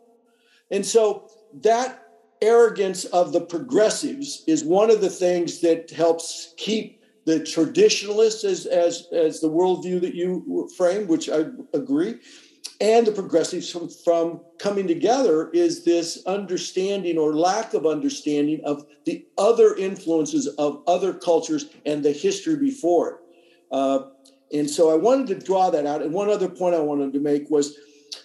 And 0.71 0.85
so 0.85 1.29
that 1.61 2.07
arrogance 2.41 3.05
of 3.05 3.31
the 3.31 3.41
progressives 3.41 4.43
is 4.47 4.63
one 4.63 4.89
of 4.89 5.01
the 5.01 5.09
things 5.09 5.61
that 5.61 5.91
helps 5.91 6.53
keep 6.57 7.01
the 7.25 7.39
traditionalists 7.45 8.43
as, 8.43 8.65
as, 8.65 9.07
as 9.13 9.39
the 9.39 9.49
worldview 9.49 10.01
that 10.01 10.15
you 10.15 10.69
frame, 10.75 11.07
which 11.07 11.29
I 11.29 11.45
agree, 11.73 12.19
and 12.81 13.07
the 13.07 13.11
progressives 13.11 13.71
from, 13.71 13.87
from 13.87 14.41
coming 14.59 14.87
together 14.87 15.49
is 15.51 15.85
this 15.85 16.21
understanding 16.25 17.17
or 17.17 17.33
lack 17.33 17.73
of 17.73 17.85
understanding 17.85 18.59
of 18.65 18.85
the 19.05 19.25
other 19.37 19.75
influences 19.75 20.47
of 20.47 20.83
other 20.85 21.13
cultures 21.13 21.67
and 21.85 22.03
the 22.03 22.11
history 22.11 22.57
before 22.57 23.09
it. 23.09 23.15
Uh, 23.71 23.99
and 24.53 24.69
so 24.69 24.91
I 24.91 24.95
wanted 24.95 25.27
to 25.27 25.45
draw 25.45 25.69
that 25.71 25.85
out. 25.85 26.01
And 26.01 26.13
one 26.13 26.29
other 26.29 26.47
point 26.47 26.75
I 26.75 26.79
wanted 26.79 27.11
to 27.13 27.19
make 27.19 27.49
was 27.49 27.77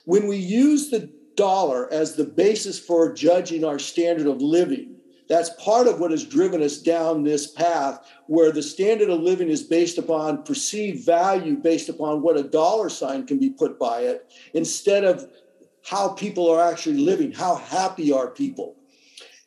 when 0.05 0.27
we 0.27 0.37
use 0.37 0.91
the 0.91 1.11
dollar 1.37 1.91
as 1.93 2.15
the 2.15 2.25
basis 2.25 2.79
for 2.79 3.13
judging 3.13 3.65
our 3.65 3.79
standard 3.79 4.27
of 4.27 4.43
living, 4.43 4.97
that's 5.29 5.51
part 5.63 5.87
of 5.87 6.01
what 6.01 6.11
has 6.11 6.25
driven 6.25 6.63
us 6.63 6.79
down 6.79 7.23
this 7.23 7.51
path 7.51 8.07
where 8.27 8.51
the 8.51 8.63
standard 8.63 9.11
of 9.11 9.21
living 9.21 9.49
is 9.49 9.63
based 9.63 9.99
upon 9.99 10.43
perceived 10.43 11.05
value 11.05 11.57
based 11.57 11.89
upon 11.89 12.23
what 12.23 12.37
a 12.37 12.43
dollar 12.43 12.89
sign 12.89 13.27
can 13.27 13.39
be 13.39 13.51
put 13.51 13.79
by 13.79 14.01
it 14.01 14.31
instead 14.55 15.05
of 15.05 15.27
how 15.85 16.09
people 16.09 16.51
are 16.51 16.67
actually 16.67 16.97
living 16.97 17.31
how 17.31 17.57
happy 17.57 18.11
are 18.11 18.31
people 18.31 18.77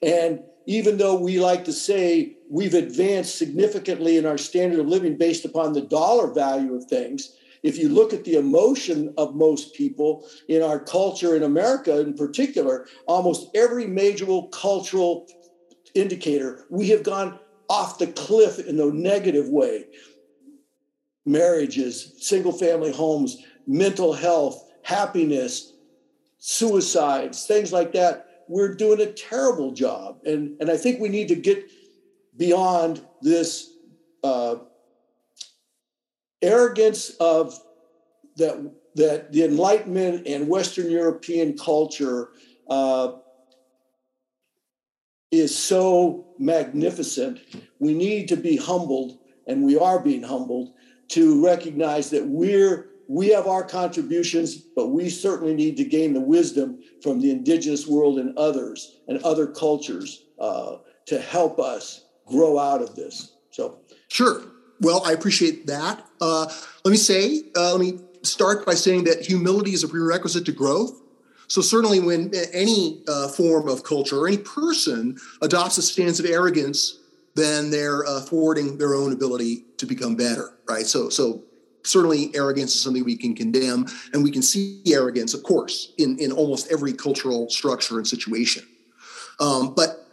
and 0.04 0.42
even 0.66 0.98
though 0.98 1.16
we 1.16 1.40
like 1.40 1.66
to 1.66 1.74
say 1.74 2.38
we've 2.50 2.74
advanced 2.74 3.38
significantly 3.38 4.18
in 4.18 4.26
our 4.26 4.38
standard 4.38 4.80
of 4.80 4.88
living 4.88 5.18
based 5.18 5.46
upon 5.46 5.74
the 5.74 5.82
dollar 5.82 6.34
value 6.34 6.76
of 6.76 6.86
things, 6.86 7.36
if 7.64 7.78
you 7.78 7.90
look 7.90 8.14
at 8.14 8.24
the 8.24 8.36
emotion 8.36 9.14
of 9.18 9.36
most 9.36 9.74
people 9.76 10.28
in 10.48 10.62
our 10.62 10.80
culture 10.80 11.36
in 11.36 11.44
America 11.44 12.00
in 12.00 12.16
particular, 12.16 12.88
almost 13.08 13.50
every 13.56 13.86
major 13.86 14.26
cultural 14.52 15.28
indicator, 15.94 16.66
we 16.70 16.90
have 16.90 17.04
gone 17.04 17.40
off 17.70 18.00
the 18.00 18.08
cliff 18.08 18.60
in 18.60 18.80
a 18.80 18.86
negative 18.86 19.48
way. 19.50 19.86
Marriages, 21.26 22.14
single 22.20 22.52
family 22.52 22.92
homes, 22.92 23.38
mental 23.68 24.14
health, 24.14 24.70
happiness, 24.84 25.74
suicides, 26.40 27.46
things 27.46 27.72
like 27.72 27.94
that, 27.94 28.28
we're 28.52 28.76
doing 28.76 29.00
a 29.00 29.12
terrible 29.12 29.72
job. 29.72 30.20
And, 30.26 30.60
and 30.60 30.70
I 30.70 30.76
think 30.76 31.00
we 31.00 31.08
need 31.08 31.30
to 31.30 31.36
get 31.36 31.72
beyond 32.36 33.02
this 33.22 33.72
uh, 34.26 34.56
arrogance 36.42 37.12
of 37.12 37.58
that, 38.36 38.74
that 38.96 39.32
the 39.32 39.46
Enlightenment 39.46 40.28
and 40.28 40.50
Western 40.50 40.92
European 40.92 41.58
culture 41.58 42.32
uh, 42.70 43.14
is 45.32 45.58
so 45.58 46.26
magnificent. 46.38 47.40
We 47.80 47.94
need 47.94 48.28
to 48.28 48.36
be 48.36 48.58
humbled, 48.58 49.18
and 49.48 49.64
we 49.64 49.78
are 49.78 50.00
being 50.00 50.24
humbled 50.24 50.74
to 51.10 51.44
recognize 51.44 52.10
that 52.10 52.28
we're 52.28 52.90
we 53.12 53.28
have 53.28 53.46
our 53.46 53.62
contributions, 53.62 54.56
but 54.56 54.88
we 54.88 55.10
certainly 55.10 55.54
need 55.54 55.76
to 55.76 55.84
gain 55.84 56.14
the 56.14 56.22
wisdom 56.22 56.80
from 57.04 57.20
the 57.20 57.30
indigenous 57.30 57.86
world 57.86 58.18
and 58.20 58.38
others 58.38 59.00
and 59.10 59.22
other 59.24 59.48
cultures 59.48 60.24
uh, 60.40 60.78
to 61.08 61.20
help 61.20 61.60
us 61.60 62.06
grow 62.26 62.58
out 62.58 62.82
of 62.82 62.96
this. 62.96 63.36
So, 63.50 63.82
sure. 64.08 64.44
Well, 64.80 65.04
I 65.06 65.12
appreciate 65.12 65.68
that. 65.68 66.08
Uh, 66.22 66.50
let 66.86 66.92
me 66.92 66.98
say, 66.98 67.44
uh, 67.58 67.74
let 67.74 67.82
me 67.82 68.00
start 68.24 68.66
by 68.66 68.76
saying 68.76 69.04
that 69.04 69.26
humility 69.26 69.74
is 69.74 69.84
a 69.84 69.90
prerequisite 69.90 70.46
to 70.46 70.54
growth. 70.54 70.98
So 71.50 71.60
certainly, 71.60 72.00
when 72.00 72.32
any 72.54 73.04
uh, 73.10 73.28
form 73.28 73.68
of 73.68 73.84
culture 73.84 74.20
or 74.20 74.28
any 74.30 74.38
person 74.38 75.18
adopts 75.42 75.78
a 75.78 75.82
stance 75.82 76.22
of 76.22 76.26
arrogance, 76.26 76.98
then 77.36 77.72
they're 77.72 78.06
uh, 78.06 78.22
thwarting 78.22 78.78
their 78.78 78.96
own 78.96 79.12
ability 79.12 79.66
to 79.80 79.86
become 79.86 80.16
better, 80.16 80.54
right? 80.70 80.86
So, 80.86 81.10
so 81.10 81.44
certainly 81.84 82.32
arrogance 82.36 82.76
is 82.76 82.82
something 82.82 83.04
we 83.04 83.18
can 83.18 83.36
condemn 83.36 83.86
and 84.14 84.24
we 84.24 84.32
can 84.32 84.42
see 84.42 84.82
arrogance 84.88 85.34
of 85.34 85.44
course 85.44 85.94
in, 85.98 86.18
in 86.20 86.32
almost 86.32 86.72
every 86.72 86.94
cultural 86.94 87.50
structure 87.50 87.98
and 87.98 88.08
situation. 88.08 88.64
Um, 89.40 89.74
but 89.76 90.08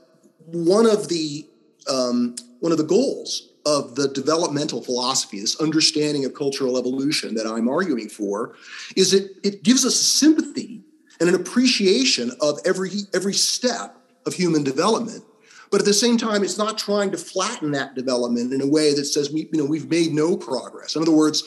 one 0.47 0.87
of 0.87 1.09
the 1.09 1.47
um, 1.89 2.37
one 2.61 2.73
of 2.73 2.79
the 2.79 2.85
goals 2.85 3.53
of 3.67 3.97
the 3.97 4.09
developmental 4.09 4.83
philosophy 4.83 5.41
this 5.41 5.61
understanding 5.61 6.25
of 6.25 6.33
cultural 6.33 6.79
evolution 6.79 7.35
that 7.35 7.47
i'm 7.47 7.69
arguing 7.69 8.09
for 8.09 8.55
is 8.97 9.13
it 9.13 9.33
it 9.43 9.63
gives 9.63 9.85
us 9.85 9.97
sympathy 9.97 10.81
and 11.21 11.29
an 11.29 11.35
appreciation 11.35 12.31
of 12.41 12.59
every 12.65 12.91
every 13.13 13.35
step 13.35 13.97
of 14.27 14.33
human 14.33 14.63
development 14.63 15.25
but 15.71 15.81
at 15.81 15.87
the 15.87 15.93
same 15.93 16.17
time 16.17 16.43
it's 16.43 16.59
not 16.59 16.79
trying 16.79 17.11
to 17.11 17.19
flatten 17.19 17.71
that 17.73 17.95
development 17.95 18.53
in 18.53 18.61
a 18.61 18.67
way 18.67 18.95
that 18.95 19.05
says 19.05 19.31
we 19.31 19.49
you 19.53 19.59
know 19.59 19.65
we've 19.65 19.91
made 19.91 20.13
no 20.13 20.37
progress 20.37 20.97
in 20.97 21.03
other 21.03 21.13
words 21.13 21.43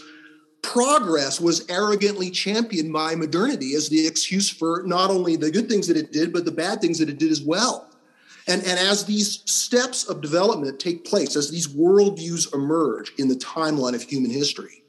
progress 0.62 1.42
was 1.42 1.66
arrogantly 1.70 2.30
championed 2.30 2.94
by 2.94 3.16
modernity 3.16 3.74
as 3.74 3.90
the 3.90 4.06
excuse 4.06 4.50
for 4.50 4.84
not 4.86 5.10
only 5.10 5.36
the 5.36 5.52
good 5.52 5.68
things 5.68 5.88
that 5.88 5.98
it 5.98 6.12
did, 6.12 6.32
but 6.32 6.46
the 6.46 6.52
bad 6.52 6.82
things 6.82 7.00
that 7.00 7.10
it 7.10 7.18
did 7.18 7.32
as 7.32 7.42
well. 7.42 7.90
And, 8.48 8.62
and 8.62 8.80
as 8.80 9.06
these 9.06 9.44
steps 9.46 10.06
of 10.06 10.22
development 10.22 10.80
take 10.80 11.06
place, 11.06 11.36
as 11.36 11.52
these 11.52 11.68
worldviews 11.68 12.54
emerge 12.54 13.12
in 13.18 13.28
the 13.28 13.36
timeline 13.36 13.94
of 13.94 14.02
human 14.04 14.32
history, 14.32 14.84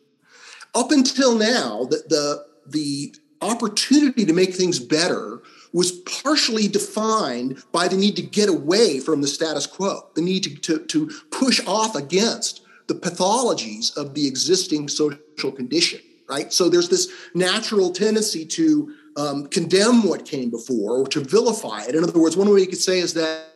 up 0.75 0.90
until 0.90 1.37
now, 1.37 1.85
the, 1.90 2.03
the, 2.09 2.47
the 2.66 3.14
opportunity 3.42 4.25
to 4.25 4.33
make 4.33 4.55
things 4.55 4.79
better 4.79 5.42
was 5.73 5.93
partially 6.23 6.69
defined 6.69 7.63
by 7.73 7.89
the 7.89 7.97
need 7.97 8.17
to 8.17 8.23
get 8.23 8.49
away 8.49 9.01
from 9.01 9.23
the 9.23 9.29
status 9.29 9.67
quo, 9.67 10.09
the 10.15 10.23
need 10.23 10.43
to, 10.43 10.55
to, 10.57 10.85
to 10.87 11.11
push 11.31 11.65
off 11.67 11.97
against 11.97 12.63
the 12.89 12.95
pathologies 12.95 13.97
of 13.97 14.15
the 14.15 14.27
existing 14.27 14.89
social 14.89 15.53
condition, 15.53 16.01
right? 16.29 16.53
So 16.53 16.69
there's 16.69 16.89
this 16.89 17.11
natural 17.35 17.91
tendency 17.91 18.45
to 18.47 18.95
um, 19.17 19.47
condemn 19.47 20.03
what 20.03 20.25
came 20.27 20.51
before 20.51 20.99
or 20.99 21.07
to 21.09 21.21
vilify 21.21 21.85
it. 21.85 21.95
In 21.95 22.03
other 22.03 22.19
words, 22.19 22.37
one 22.37 22.53
way 22.53 22.61
you 22.61 22.67
could 22.67 22.79
say 22.79 22.99
is 22.99 23.15
that 23.15 23.47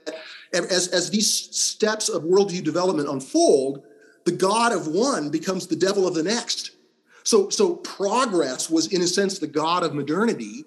as, 0.53 0.89
as 0.89 1.11
these 1.11 1.31
steps 1.31 2.09
of 2.09 2.23
worldview 2.23 2.63
development 2.63 3.09
unfold, 3.09 3.83
the 4.25 4.33
God 4.33 4.73
of 4.73 4.87
one 4.89 5.31
becomes 5.31 5.67
the 5.67 5.77
devil 5.77 6.07
of 6.07 6.15
the 6.15 6.23
next. 6.23 6.73
So, 7.25 7.49
so 7.49 7.77
progress 7.77 8.71
was, 8.71 8.87
in 8.87 9.03
a 9.03 9.07
sense, 9.07 9.39
the 9.39 9.47
God 9.47 9.83
of 9.83 9.95
modernity, 9.95 10.65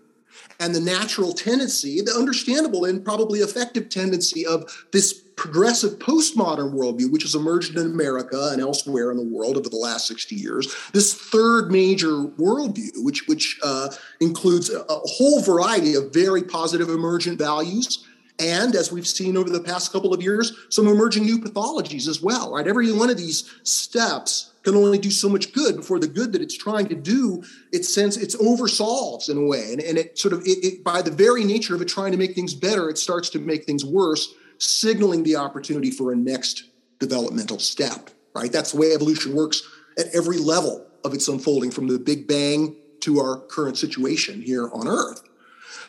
and 0.59 0.75
the 0.75 0.79
natural 0.79 1.33
tendency, 1.33 2.01
the 2.01 2.11
understandable 2.11 2.85
and 2.85 3.03
probably 3.03 3.39
effective 3.39 3.89
tendency 3.89 4.45
of 4.45 4.85
this 4.91 5.13
progressive 5.13 5.97
postmodern 5.99 6.73
worldview, 6.73 7.09
which 7.11 7.23
has 7.23 7.33
emerged 7.33 7.77
in 7.77 7.85
America 7.85 8.49
and 8.51 8.61
elsewhere 8.61 9.09
in 9.09 9.15
the 9.15 9.23
world 9.23 9.55
over 9.55 9.69
the 9.69 9.77
last 9.77 10.05
60 10.07 10.35
years, 10.35 10.75
this 10.91 11.13
third 11.13 11.71
major 11.71 12.09
worldview, 12.09 12.89
which, 12.97 13.25
which 13.27 13.57
uh, 13.63 13.89
includes 14.19 14.69
a, 14.69 14.81
a 14.81 14.99
whole 15.05 15.41
variety 15.41 15.95
of 15.95 16.13
very 16.13 16.43
positive 16.43 16.89
emergent 16.89 17.39
values. 17.39 18.05
And 18.37 18.75
as 18.75 18.91
we've 18.91 19.07
seen 19.07 19.37
over 19.37 19.49
the 19.49 19.61
past 19.61 19.93
couple 19.93 20.13
of 20.13 20.21
years, 20.21 20.53
some 20.69 20.87
emerging 20.87 21.23
new 21.23 21.39
pathologies 21.39 22.07
as 22.09 22.21
well, 22.21 22.53
right? 22.53 22.67
Every 22.67 22.91
one 22.91 23.09
of 23.09 23.17
these 23.17 23.49
steps 23.63 24.48
can 24.63 24.75
only 24.75 24.97
do 24.97 25.11
so 25.11 25.29
much 25.29 25.53
good 25.53 25.77
before 25.77 25.99
the 25.99 26.07
good 26.07 26.33
that 26.33 26.41
it's 26.41 26.57
trying 26.57 26.87
to 26.87 26.95
do, 26.95 27.43
it 27.71 27.85
sense 27.85 28.17
it's 28.17 28.35
oversolves 28.35 29.29
in 29.29 29.37
a 29.37 29.45
way. 29.45 29.71
And, 29.71 29.81
and 29.81 29.97
it 29.97 30.17
sort 30.17 30.33
of, 30.33 30.41
it, 30.41 30.63
it, 30.63 30.83
by 30.83 31.01
the 31.01 31.11
very 31.11 31.43
nature 31.43 31.75
of 31.75 31.81
it 31.81 31.87
trying 31.87 32.11
to 32.11 32.17
make 32.17 32.35
things 32.35 32.53
better, 32.53 32.89
it 32.89 32.97
starts 32.97 33.29
to 33.31 33.39
make 33.39 33.65
things 33.65 33.85
worse 33.85 34.33
signaling 34.57 35.23
the 35.23 35.37
opportunity 35.37 35.91
for 35.91 36.11
a 36.11 36.15
next 36.15 36.65
developmental 36.99 37.59
step, 37.59 38.09
right? 38.35 38.51
That's 38.51 38.73
the 38.73 38.79
way 38.79 38.91
evolution 38.91 39.33
works 39.33 39.63
at 39.97 40.13
every 40.13 40.37
level 40.37 40.85
of 41.03 41.13
its 41.13 41.27
unfolding 41.27 41.71
from 41.71 41.87
the 41.87 41.97
Big 41.97 42.27
Bang 42.27 42.75
to 43.01 43.19
our 43.19 43.39
current 43.39 43.77
situation 43.77 44.41
here 44.41 44.69
on 44.73 44.87
Earth. 44.87 45.21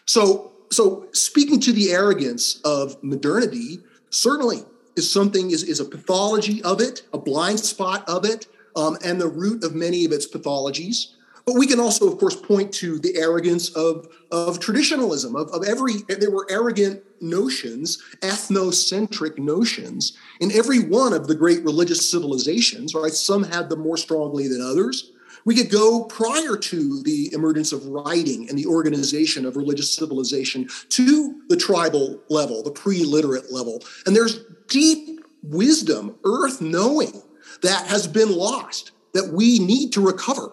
So, 0.04 0.52
so 0.70 1.08
speaking 1.12 1.58
to 1.60 1.72
the 1.72 1.90
arrogance 1.90 2.60
of 2.64 3.02
modernity, 3.02 3.80
certainly 4.10 4.64
is 4.96 5.10
something 5.10 5.50
is, 5.50 5.62
is 5.64 5.80
a 5.80 5.84
pathology 5.84 6.62
of 6.62 6.80
it, 6.80 7.02
a 7.12 7.18
blind 7.18 7.60
spot 7.60 8.08
of 8.08 8.24
it, 8.24 8.46
um, 8.76 8.96
and 9.04 9.20
the 9.20 9.28
root 9.28 9.64
of 9.64 9.74
many 9.74 10.04
of 10.04 10.12
its 10.12 10.26
pathologies. 10.26 11.14
But 11.46 11.54
we 11.54 11.66
can 11.66 11.80
also, 11.80 12.10
of 12.10 12.18
course, 12.18 12.36
point 12.36 12.72
to 12.74 12.98
the 12.98 13.16
arrogance 13.16 13.70
of, 13.70 14.08
of 14.30 14.60
traditionalism, 14.60 15.34
of, 15.34 15.48
of 15.48 15.64
every, 15.64 15.94
there 16.08 16.30
were 16.30 16.46
arrogant 16.50 17.02
notions, 17.20 18.02
ethnocentric 18.20 19.38
notions 19.38 20.16
in 20.40 20.52
every 20.52 20.80
one 20.80 21.12
of 21.12 21.26
the 21.26 21.34
great 21.34 21.64
religious 21.64 22.08
civilizations, 22.10 22.94
right? 22.94 23.12
Some 23.12 23.42
had 23.42 23.68
them 23.68 23.80
more 23.80 23.96
strongly 23.96 24.48
than 24.48 24.60
others. 24.60 25.12
We 25.44 25.54
could 25.54 25.70
go 25.70 26.04
prior 26.04 26.56
to 26.56 27.02
the 27.02 27.32
emergence 27.32 27.72
of 27.72 27.86
writing 27.86 28.48
and 28.48 28.58
the 28.58 28.66
organization 28.66 29.46
of 29.46 29.56
religious 29.56 29.94
civilization 29.94 30.68
to 30.90 31.42
the 31.48 31.56
tribal 31.56 32.20
level, 32.28 32.62
the 32.62 32.70
pre 32.70 33.04
literate 33.04 33.50
level. 33.50 33.82
And 34.04 34.14
there's 34.14 34.44
deep 34.68 35.20
wisdom, 35.42 36.16
earth 36.24 36.60
knowing 36.60 37.22
that 37.62 37.86
has 37.86 38.06
been 38.06 38.34
lost 38.34 38.92
that 39.14 39.32
we 39.32 39.58
need 39.58 39.92
to 39.92 40.00
recover. 40.00 40.52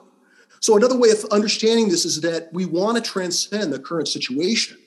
So, 0.59 0.75
another 0.75 0.97
way 0.97 1.09
of 1.11 1.23
understanding 1.25 1.89
this 1.89 2.05
is 2.05 2.21
that 2.21 2.49
we 2.51 2.65
want 2.65 2.97
to 2.97 3.03
transcend 3.03 3.71
the 3.71 3.79
current 3.79 4.07
situation 4.07 4.77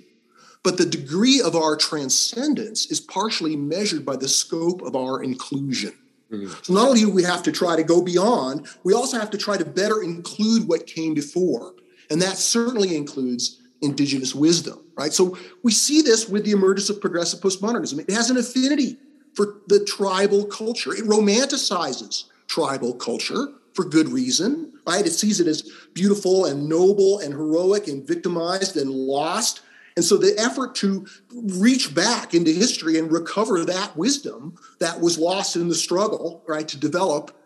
but 0.62 0.76
the 0.76 0.86
degree 0.86 1.40
of 1.40 1.56
our 1.56 1.76
transcendence 1.76 2.90
is 2.90 3.00
partially 3.00 3.56
measured 3.56 4.04
by 4.04 4.16
the 4.16 4.28
scope 4.28 4.82
of 4.82 4.94
our 4.94 5.22
inclusion. 5.22 5.92
Mm-hmm. 6.30 6.52
So 6.62 6.74
not 6.74 6.88
only 6.88 7.00
do 7.00 7.10
we 7.10 7.22
have 7.22 7.42
to 7.44 7.52
try 7.52 7.76
to 7.76 7.82
go 7.82 8.02
beyond, 8.02 8.68
we 8.84 8.92
also 8.92 9.18
have 9.18 9.30
to 9.30 9.38
try 9.38 9.56
to 9.56 9.64
better 9.64 10.02
include 10.02 10.68
what 10.68 10.86
came 10.86 11.14
before. 11.14 11.74
And 12.10 12.20
that 12.22 12.36
certainly 12.36 12.96
includes 12.96 13.60
indigenous 13.80 14.34
wisdom, 14.34 14.84
right? 14.96 15.12
So 15.12 15.38
we 15.62 15.72
see 15.72 16.02
this 16.02 16.28
with 16.28 16.44
the 16.44 16.50
emergence 16.50 16.90
of 16.90 17.00
progressive 17.00 17.40
postmodernism. 17.40 18.00
It 18.00 18.12
has 18.12 18.30
an 18.30 18.36
affinity 18.36 18.98
for 19.34 19.60
the 19.66 19.84
tribal 19.84 20.44
culture. 20.44 20.92
It 20.92 21.04
romanticizes 21.04 22.24
tribal 22.46 22.94
culture 22.94 23.48
for 23.74 23.84
good 23.84 24.08
reason, 24.08 24.72
right? 24.86 25.06
It 25.06 25.12
sees 25.12 25.40
it 25.40 25.46
as 25.46 25.70
beautiful 25.94 26.46
and 26.46 26.68
noble 26.68 27.20
and 27.20 27.32
heroic 27.32 27.88
and 27.88 28.06
victimized 28.06 28.76
and 28.76 28.90
lost 28.90 29.62
and 29.96 30.04
so 30.04 30.16
the 30.16 30.38
effort 30.38 30.74
to 30.76 31.06
reach 31.30 31.94
back 31.94 32.32
into 32.32 32.50
history 32.52 32.98
and 32.98 33.10
recover 33.10 33.64
that 33.64 33.96
wisdom 33.96 34.56
that 34.78 35.00
was 35.00 35.18
lost 35.18 35.56
in 35.56 35.68
the 35.68 35.74
struggle, 35.74 36.42
right, 36.46 36.66
to 36.68 36.78
develop, 36.78 37.36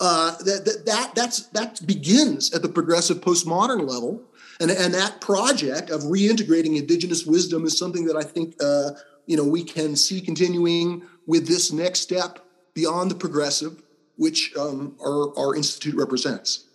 uh, 0.00 0.36
that, 0.38 0.64
that, 0.64 0.86
that, 0.86 1.14
that's, 1.14 1.46
that 1.48 1.84
begins 1.86 2.52
at 2.52 2.62
the 2.62 2.68
progressive 2.68 3.20
postmodern 3.20 3.88
level. 3.88 4.22
And, 4.60 4.70
and 4.70 4.94
that 4.94 5.20
project 5.20 5.90
of 5.90 6.02
reintegrating 6.02 6.78
indigenous 6.78 7.26
wisdom 7.26 7.64
is 7.64 7.76
something 7.76 8.04
that 8.06 8.16
I 8.16 8.22
think, 8.22 8.54
uh, 8.62 8.90
you 9.26 9.36
know, 9.36 9.44
we 9.44 9.64
can 9.64 9.96
see 9.96 10.20
continuing 10.20 11.02
with 11.26 11.46
this 11.46 11.72
next 11.72 12.00
step 12.00 12.40
beyond 12.74 13.10
the 13.10 13.14
progressive, 13.14 13.82
which 14.16 14.54
um, 14.56 14.96
our, 15.00 15.36
our 15.38 15.54
institute 15.56 15.94
represents. 15.94 16.66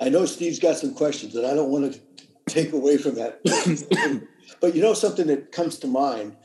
I 0.00 0.08
know 0.08 0.26
Steve's 0.26 0.58
got 0.58 0.76
some 0.76 0.94
questions, 0.94 1.34
and 1.34 1.46
I 1.46 1.54
don't 1.54 1.70
want 1.70 1.92
to 1.92 2.00
take 2.46 2.72
away 2.72 2.98
from 2.98 3.16
that. 3.16 3.40
But 4.60 4.74
you 4.74 4.82
know 4.82 4.94
something 4.94 5.26
that 5.28 5.52
comes 5.52 5.78
to 5.80 5.86
mind 5.86 6.36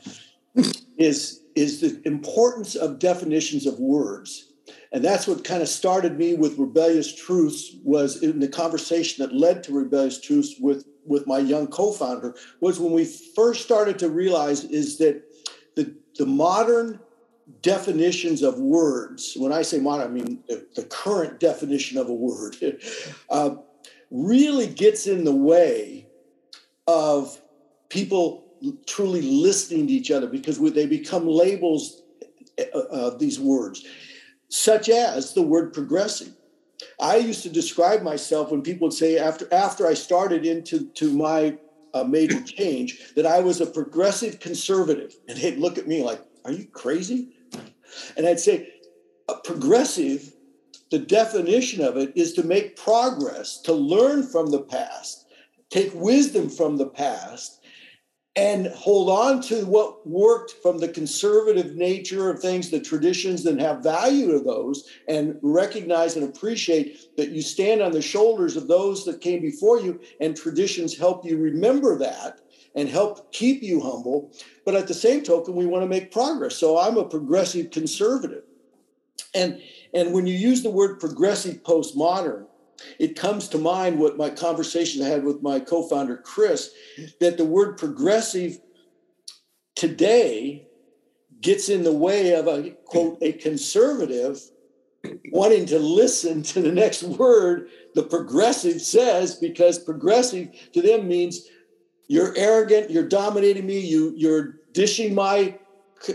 is 0.98 1.40
is 1.54 1.80
the 1.80 2.00
importance 2.04 2.74
of 2.74 2.98
definitions 2.98 3.66
of 3.66 3.78
words. 3.78 4.52
And 4.92 5.04
that's 5.04 5.26
what 5.26 5.44
kind 5.44 5.62
of 5.62 5.68
started 5.68 6.18
me 6.18 6.34
with 6.34 6.58
rebellious 6.58 7.14
truths 7.14 7.76
was 7.82 8.22
in 8.22 8.40
the 8.40 8.48
conversation 8.48 9.24
that 9.24 9.34
led 9.34 9.62
to 9.64 9.72
rebellious 9.72 10.20
truths 10.20 10.54
with 10.60 10.86
with 11.06 11.26
my 11.26 11.38
young 11.38 11.66
co-founder 11.66 12.34
was 12.60 12.80
when 12.80 12.92
we 12.92 13.04
first 13.04 13.62
started 13.62 13.98
to 13.98 14.08
realize 14.08 14.64
is 14.64 14.98
that 14.98 15.22
the 15.74 15.94
the 16.16 16.26
modern 16.26 17.00
definitions 17.62 18.42
of 18.42 18.58
words. 18.58 19.34
When 19.36 19.52
i 19.52 19.62
say 19.62 19.78
modern 19.78 20.06
i 20.06 20.10
mean 20.10 20.42
the, 20.48 20.66
the 20.74 20.84
current 20.84 21.40
definition 21.40 21.98
of 21.98 22.08
a 22.08 22.14
word. 22.14 22.56
Uh, 23.30 23.56
really 24.10 24.66
gets 24.66 25.06
in 25.06 25.24
the 25.24 25.34
way 25.34 26.06
of 26.86 27.40
people 27.88 28.44
truly 28.86 29.22
listening 29.22 29.86
to 29.88 29.92
each 29.92 30.10
other 30.10 30.28
because 30.28 30.60
they 30.72 30.86
become 30.86 31.26
labels 31.26 32.02
uh, 32.58 32.78
of 32.90 33.18
these 33.18 33.40
words 33.40 33.84
such 34.48 34.88
as 34.88 35.32
the 35.34 35.42
word 35.42 35.72
progressive 35.72 36.32
I 37.00 37.16
used 37.16 37.42
to 37.42 37.48
describe 37.48 38.02
myself 38.02 38.50
when 38.50 38.62
people 38.62 38.88
would 38.88 38.96
say 38.96 39.18
after 39.18 39.52
after 39.52 39.86
I 39.86 39.94
started 39.94 40.44
into 40.44 40.86
to 40.86 41.12
my 41.12 41.58
uh, 41.92 42.04
major 42.04 42.40
change 42.42 43.14
that 43.14 43.26
I 43.26 43.40
was 43.40 43.60
a 43.60 43.66
progressive 43.66 44.40
conservative, 44.40 45.14
and 45.28 45.38
they'd 45.38 45.58
look 45.58 45.78
at 45.78 45.86
me 45.86 46.02
like, 46.02 46.20
"Are 46.44 46.52
you 46.52 46.66
crazy?" 46.66 47.33
And 48.16 48.26
I'd 48.26 48.40
say, 48.40 48.68
"A 49.28 49.36
progressive." 49.36 50.32
The 50.90 50.98
definition 50.98 51.82
of 51.82 51.96
it 51.96 52.12
is 52.14 52.34
to 52.34 52.42
make 52.42 52.76
progress, 52.76 53.60
to 53.62 53.72
learn 53.72 54.22
from 54.22 54.50
the 54.50 54.62
past, 54.62 55.24
take 55.70 55.92
wisdom 55.94 56.48
from 56.48 56.76
the 56.76 56.86
past, 56.86 57.58
and 58.36 58.66
hold 58.66 59.08
on 59.08 59.40
to 59.40 59.64
what 59.64 60.06
worked 60.06 60.52
from 60.62 60.78
the 60.78 60.88
conservative 60.88 61.76
nature 61.76 62.30
of 62.30 62.40
things, 62.40 62.70
the 62.70 62.80
traditions, 62.80 63.46
and 63.46 63.60
have 63.60 63.82
value 63.82 64.32
to 64.32 64.40
those, 64.40 64.84
and 65.08 65.38
recognize 65.42 66.16
and 66.16 66.24
appreciate 66.24 67.16
that 67.16 67.30
you 67.30 67.42
stand 67.42 67.80
on 67.80 67.92
the 67.92 68.02
shoulders 68.02 68.56
of 68.56 68.68
those 68.68 69.04
that 69.04 69.20
came 69.20 69.40
before 69.40 69.80
you, 69.80 70.00
and 70.20 70.36
traditions 70.36 70.96
help 70.96 71.24
you 71.24 71.38
remember 71.38 71.96
that 71.98 72.40
and 72.74 72.88
help 72.88 73.32
keep 73.32 73.62
you 73.62 73.80
humble. 73.80 74.32
But 74.64 74.74
at 74.74 74.88
the 74.88 74.94
same 74.94 75.22
token, 75.22 75.54
we 75.54 75.66
want 75.66 75.82
to 75.82 75.88
make 75.88 76.10
progress. 76.10 76.56
So 76.56 76.78
I'm 76.78 76.96
a 76.96 77.04
progressive 77.04 77.70
conservative. 77.70 78.44
And, 79.34 79.60
and 79.92 80.12
when 80.12 80.26
you 80.26 80.34
use 80.34 80.62
the 80.62 80.70
word 80.70 81.00
progressive 81.00 81.62
postmodern, 81.62 82.46
it 82.98 83.16
comes 83.16 83.48
to 83.48 83.58
mind 83.58 83.98
what 83.98 84.16
my 84.16 84.30
conversation 84.30 85.02
I 85.02 85.08
had 85.08 85.24
with 85.24 85.42
my 85.42 85.60
co-founder 85.60 86.18
Chris 86.18 86.70
that 87.20 87.36
the 87.36 87.44
word 87.44 87.78
progressive 87.78 88.58
today 89.76 90.66
gets 91.40 91.68
in 91.68 91.82
the 91.82 91.92
way 91.92 92.34
of 92.34 92.46
a 92.46 92.70
quote 92.86 93.18
a 93.22 93.32
conservative 93.32 94.40
wanting 95.30 95.66
to 95.66 95.78
listen 95.78 96.42
to 96.42 96.62
the 96.62 96.72
next 96.72 97.02
word 97.02 97.68
the 97.94 98.02
progressive 98.02 98.80
says 98.80 99.34
because 99.34 99.78
progressive 99.78 100.48
to 100.72 100.80
them 100.80 101.06
means 101.06 101.46
you're 102.08 102.36
arrogant 102.36 102.90
you're 102.90 103.08
dominating 103.08 103.66
me 103.66 103.78
you 103.78 104.12
you're 104.16 104.56
dishing 104.72 105.14
my 105.14 105.58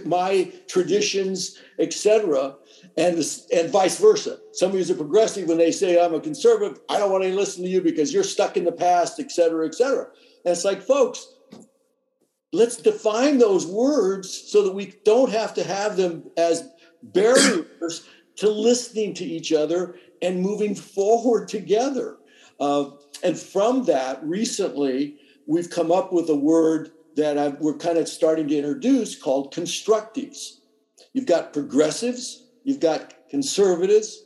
my 0.05 0.51
traditions 0.67 1.59
etc 1.79 2.55
and 2.97 3.17
and 3.53 3.69
vice 3.69 3.97
versa. 3.97 4.39
Somebody 4.51 4.79
who's 4.79 4.89
a 4.89 4.95
progressive, 4.95 5.47
when 5.47 5.57
they 5.57 5.71
say 5.71 6.03
I'm 6.03 6.13
a 6.13 6.19
conservative, 6.19 6.79
I 6.89 6.97
don't 6.97 7.11
want 7.11 7.23
to 7.23 7.33
listen 7.33 7.63
to 7.63 7.69
you 7.69 7.81
because 7.81 8.13
you're 8.13 8.23
stuck 8.23 8.57
in 8.57 8.65
the 8.65 8.71
past, 8.71 9.19
etc., 9.19 9.49
cetera, 9.49 9.65
et 9.67 9.75
cetera. 9.75 10.07
And 10.45 10.51
it's 10.51 10.65
like, 10.65 10.81
folks, 10.81 11.33
let's 12.51 12.77
define 12.77 13.37
those 13.37 13.65
words 13.65 14.29
so 14.29 14.63
that 14.63 14.73
we 14.73 14.93
don't 15.05 15.31
have 15.31 15.53
to 15.55 15.63
have 15.63 15.97
them 15.97 16.29
as 16.37 16.69
barriers 17.03 18.05
to 18.37 18.49
listening 18.49 19.13
to 19.15 19.25
each 19.25 19.53
other 19.53 19.95
and 20.21 20.41
moving 20.41 20.75
forward 20.75 21.47
together. 21.47 22.17
Uh, 22.59 22.91
and 23.23 23.37
from 23.37 23.85
that, 23.85 24.21
recently, 24.23 25.18
we've 25.49 25.69
come 25.69 25.91
up 25.91 26.13
with 26.13 26.29
a 26.29 26.35
word 26.35 26.91
that 27.17 27.37
I've, 27.37 27.59
we're 27.59 27.73
kind 27.73 27.97
of 27.97 28.07
starting 28.07 28.47
to 28.47 28.55
introduce 28.55 29.15
called 29.15 29.53
constructives. 29.53 30.59
You've 31.11 31.25
got 31.25 31.51
progressives, 31.51 32.45
You've 32.63 32.79
got 32.79 33.15
conservatives. 33.29 34.23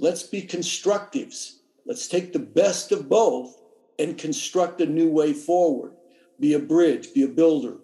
Let's 0.00 0.24
be 0.24 0.42
constructives. 0.42 1.58
Let's 1.84 2.08
take 2.08 2.32
the 2.32 2.40
best 2.40 2.90
of 2.90 3.08
both 3.08 3.56
and 3.98 4.18
construct 4.18 4.80
a 4.80 4.86
new 4.86 5.08
way 5.08 5.32
forward. 5.32 5.92
Be 6.40 6.54
a 6.54 6.58
bridge, 6.58 7.14
be 7.14 7.22
a 7.22 7.28
builder, 7.28 7.76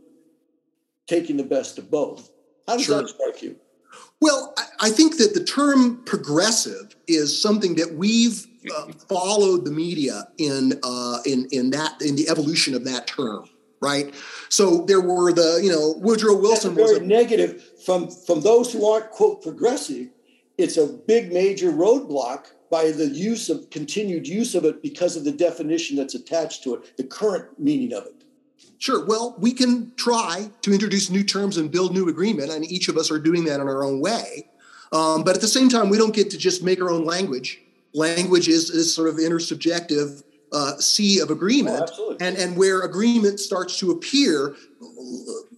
taking 1.06 1.36
the 1.36 1.44
best 1.44 1.78
of 1.78 1.88
both. 1.88 2.30
How 2.66 2.76
does 2.76 2.86
sure. 2.86 3.00
that 3.00 3.08
strike 3.10 3.42
you? 3.42 3.56
Well, 4.20 4.54
I 4.80 4.90
think 4.90 5.18
that 5.18 5.34
the 5.34 5.44
term 5.44 6.02
progressive 6.04 6.96
is 7.06 7.40
something 7.40 7.76
that 7.76 7.94
we've 7.94 8.46
uh, 8.74 8.92
followed 9.08 9.64
the 9.64 9.70
media 9.70 10.28
in 10.38 10.78
uh, 10.82 11.18
in 11.26 11.48
in 11.52 11.70
that 11.70 12.00
in 12.02 12.16
the 12.16 12.28
evolution 12.28 12.74
of 12.74 12.84
that 12.84 13.06
term, 13.06 13.48
right? 13.80 14.14
So 14.48 14.84
there 14.86 15.00
were 15.00 15.32
the 15.32 15.60
you 15.62 15.70
know 15.70 15.94
Woodrow 15.98 16.36
Wilson 16.36 16.74
That's 16.74 16.90
very 16.90 17.00
was 17.00 17.02
a, 17.02 17.06
negative. 17.06 17.62
From 17.84 18.10
from 18.10 18.40
those 18.40 18.72
who 18.72 18.88
aren't 18.88 19.10
quote 19.10 19.42
progressive 19.42 20.08
it's 20.58 20.76
a 20.76 20.86
big 20.86 21.32
major 21.32 21.72
roadblock 21.72 22.46
by 22.70 22.90
the 22.90 23.06
use 23.06 23.48
of 23.50 23.68
continued 23.70 24.26
use 24.26 24.54
of 24.54 24.64
it 24.64 24.82
because 24.82 25.16
of 25.16 25.24
the 25.24 25.32
definition 25.32 25.96
that's 25.96 26.14
attached 26.14 26.62
to 26.64 26.74
it 26.74 26.96
the 26.96 27.04
current 27.04 27.58
meaning 27.58 27.92
of 27.92 28.06
it. 28.06 28.24
Sure. 28.78 29.04
Well 29.04 29.34
we 29.38 29.52
can 29.52 29.92
try 29.96 30.50
to 30.62 30.72
introduce 30.72 31.10
new 31.10 31.24
terms 31.24 31.56
and 31.56 31.70
build 31.70 31.92
new 31.92 32.08
agreement 32.08 32.50
and 32.50 32.64
each 32.64 32.88
of 32.88 32.96
us 32.96 33.10
are 33.10 33.18
doing 33.18 33.44
that 33.44 33.60
in 33.60 33.68
our 33.68 33.84
own 33.84 34.00
way. 34.00 34.48
Um, 34.92 35.24
but 35.24 35.34
at 35.34 35.40
the 35.40 35.48
same 35.48 35.68
time 35.68 35.88
we 35.88 35.98
don't 35.98 36.14
get 36.14 36.30
to 36.30 36.38
just 36.38 36.62
make 36.62 36.80
our 36.80 36.90
own 36.90 37.04
language 37.04 37.60
language 37.94 38.48
is, 38.48 38.70
is 38.70 38.94
sort 38.94 39.08
of 39.08 39.16
intersubjective 39.16 40.22
uh, 40.52 40.76
sea 40.78 41.20
of 41.20 41.30
agreement. 41.30 41.90
Oh, 41.98 42.16
and, 42.20 42.36
and 42.36 42.56
where 42.56 42.82
agreement 42.82 43.40
starts 43.40 43.78
to 43.78 43.90
appear 43.90 44.54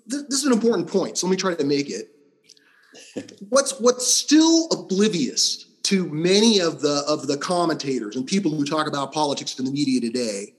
this 0.07 0.23
is 0.29 0.45
an 0.45 0.53
important 0.53 0.89
point 0.89 1.19
so 1.19 1.27
let 1.27 1.31
me 1.33 1.37
try 1.37 1.55
to 1.55 1.65
make 1.65 1.91
it. 1.91 2.11
What's 3.49 3.79
what's 3.81 4.07
still 4.07 4.69
oblivious 4.71 5.67
to 5.85 6.07
many 6.09 6.61
of 6.61 6.81
the 6.81 7.05
of 7.09 7.27
the 7.27 7.37
commentators 7.37 8.17
and 8.17 8.27
people 8.27 8.51
who 8.51 8.65
talk 8.65 8.87
about 8.87 9.13
politics 9.13 9.59
in 9.59 9.65
the 9.65 9.71
media 9.71 10.01
today 10.01 10.55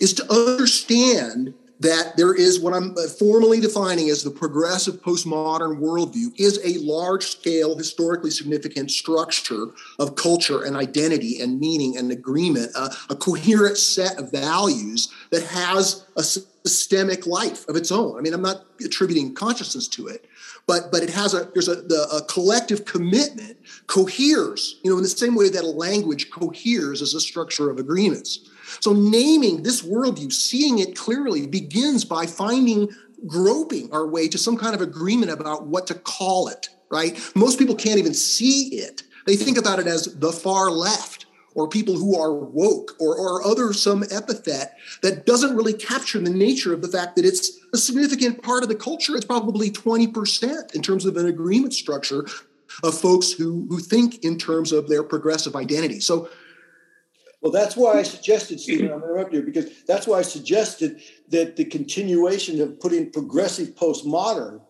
is 0.00 0.14
to 0.14 0.32
understand 0.32 1.54
that 1.80 2.16
there 2.16 2.34
is 2.34 2.60
what 2.60 2.74
I'm 2.74 2.94
formally 3.18 3.58
defining 3.58 4.10
as 4.10 4.22
the 4.22 4.30
progressive 4.30 5.02
postmodern 5.02 5.80
worldview 5.80 6.38
is 6.38 6.60
a 6.64 6.78
large 6.84 7.24
scale, 7.24 7.76
historically 7.76 8.30
significant 8.30 8.90
structure 8.90 9.66
of 9.98 10.14
culture 10.14 10.64
and 10.64 10.76
identity 10.76 11.40
and 11.40 11.58
meaning 11.58 11.96
and 11.96 12.12
agreement, 12.12 12.70
uh, 12.76 12.90
a 13.08 13.16
coherent 13.16 13.78
set 13.78 14.18
of 14.18 14.30
values 14.30 15.12
that 15.30 15.42
has 15.42 16.06
a 16.16 16.22
systemic 16.22 17.26
life 17.26 17.66
of 17.68 17.76
its 17.76 17.90
own. 17.90 18.18
I 18.18 18.20
mean, 18.20 18.34
I'm 18.34 18.42
not 18.42 18.64
attributing 18.84 19.34
consciousness 19.34 19.88
to 19.88 20.08
it, 20.08 20.26
but 20.66 20.92
but 20.92 21.02
it 21.02 21.10
has 21.10 21.34
a 21.34 21.50
there's 21.54 21.68
a 21.68 21.76
the, 21.76 22.06
a 22.12 22.22
collective 22.22 22.84
commitment 22.84 23.56
coheres 23.86 24.78
you 24.84 24.90
know 24.90 24.96
in 24.96 25.02
the 25.02 25.08
same 25.08 25.34
way 25.34 25.48
that 25.48 25.64
a 25.64 25.66
language 25.66 26.30
coheres 26.30 27.02
as 27.02 27.14
a 27.14 27.20
structure 27.20 27.70
of 27.70 27.78
agreements 27.78 28.49
so 28.80 28.92
naming 28.92 29.62
this 29.62 29.82
worldview 29.82 30.32
seeing 30.32 30.78
it 30.78 30.96
clearly 30.96 31.46
begins 31.46 32.04
by 32.04 32.26
finding 32.26 32.88
groping 33.26 33.92
our 33.92 34.06
way 34.06 34.28
to 34.28 34.38
some 34.38 34.56
kind 34.56 34.74
of 34.74 34.80
agreement 34.80 35.30
about 35.30 35.66
what 35.66 35.86
to 35.86 35.94
call 35.94 36.48
it 36.48 36.68
right 36.90 37.18
most 37.34 37.58
people 37.58 37.74
can't 37.74 37.98
even 37.98 38.14
see 38.14 38.76
it 38.76 39.02
they 39.26 39.36
think 39.36 39.58
about 39.58 39.78
it 39.78 39.86
as 39.86 40.14
the 40.16 40.32
far 40.32 40.70
left 40.70 41.26
or 41.54 41.68
people 41.68 41.94
who 41.94 42.18
are 42.18 42.32
woke 42.32 42.96
or, 43.00 43.16
or 43.16 43.46
other 43.46 43.72
some 43.72 44.04
epithet 44.10 44.76
that 45.02 45.26
doesn't 45.26 45.56
really 45.56 45.72
capture 45.72 46.18
the 46.18 46.30
nature 46.30 46.72
of 46.72 46.82
the 46.82 46.88
fact 46.88 47.16
that 47.16 47.24
it's 47.24 47.58
a 47.72 47.76
significant 47.76 48.42
part 48.42 48.62
of 48.62 48.68
the 48.68 48.74
culture. 48.74 49.16
It's 49.16 49.24
probably 49.24 49.70
20% 49.70 50.74
in 50.74 50.82
terms 50.82 51.04
of 51.04 51.16
an 51.16 51.26
agreement 51.26 51.74
structure 51.74 52.26
of 52.82 52.98
folks 52.98 53.32
who, 53.32 53.66
who 53.68 53.80
think 53.80 54.24
in 54.24 54.38
terms 54.38 54.72
of 54.72 54.88
their 54.88 55.02
progressive 55.02 55.56
identity. 55.56 56.00
So 56.00 56.28
well, 57.40 57.52
that's 57.52 57.76
why 57.76 57.98
I 57.98 58.02
suggested, 58.02 58.60
Stephen, 58.60 58.92
I'm 58.92 59.02
interrupting 59.02 59.40
you 59.40 59.46
because 59.46 59.82
that's 59.84 60.06
why 60.06 60.18
I 60.18 60.22
suggested 60.22 61.00
that 61.28 61.56
the 61.56 61.64
continuation 61.64 62.60
of 62.60 62.78
putting 62.80 63.10
progressive 63.10 63.68
postmodern 63.76 64.60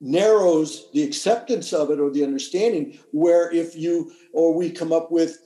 narrows 0.00 0.90
the 0.92 1.02
acceptance 1.02 1.72
of 1.72 1.90
it 1.90 1.98
or 1.98 2.10
the 2.10 2.22
understanding 2.22 2.98
where 3.10 3.50
if 3.52 3.74
you 3.74 4.12
or 4.32 4.54
we 4.54 4.70
come 4.70 4.92
up 4.92 5.10
with 5.10 5.38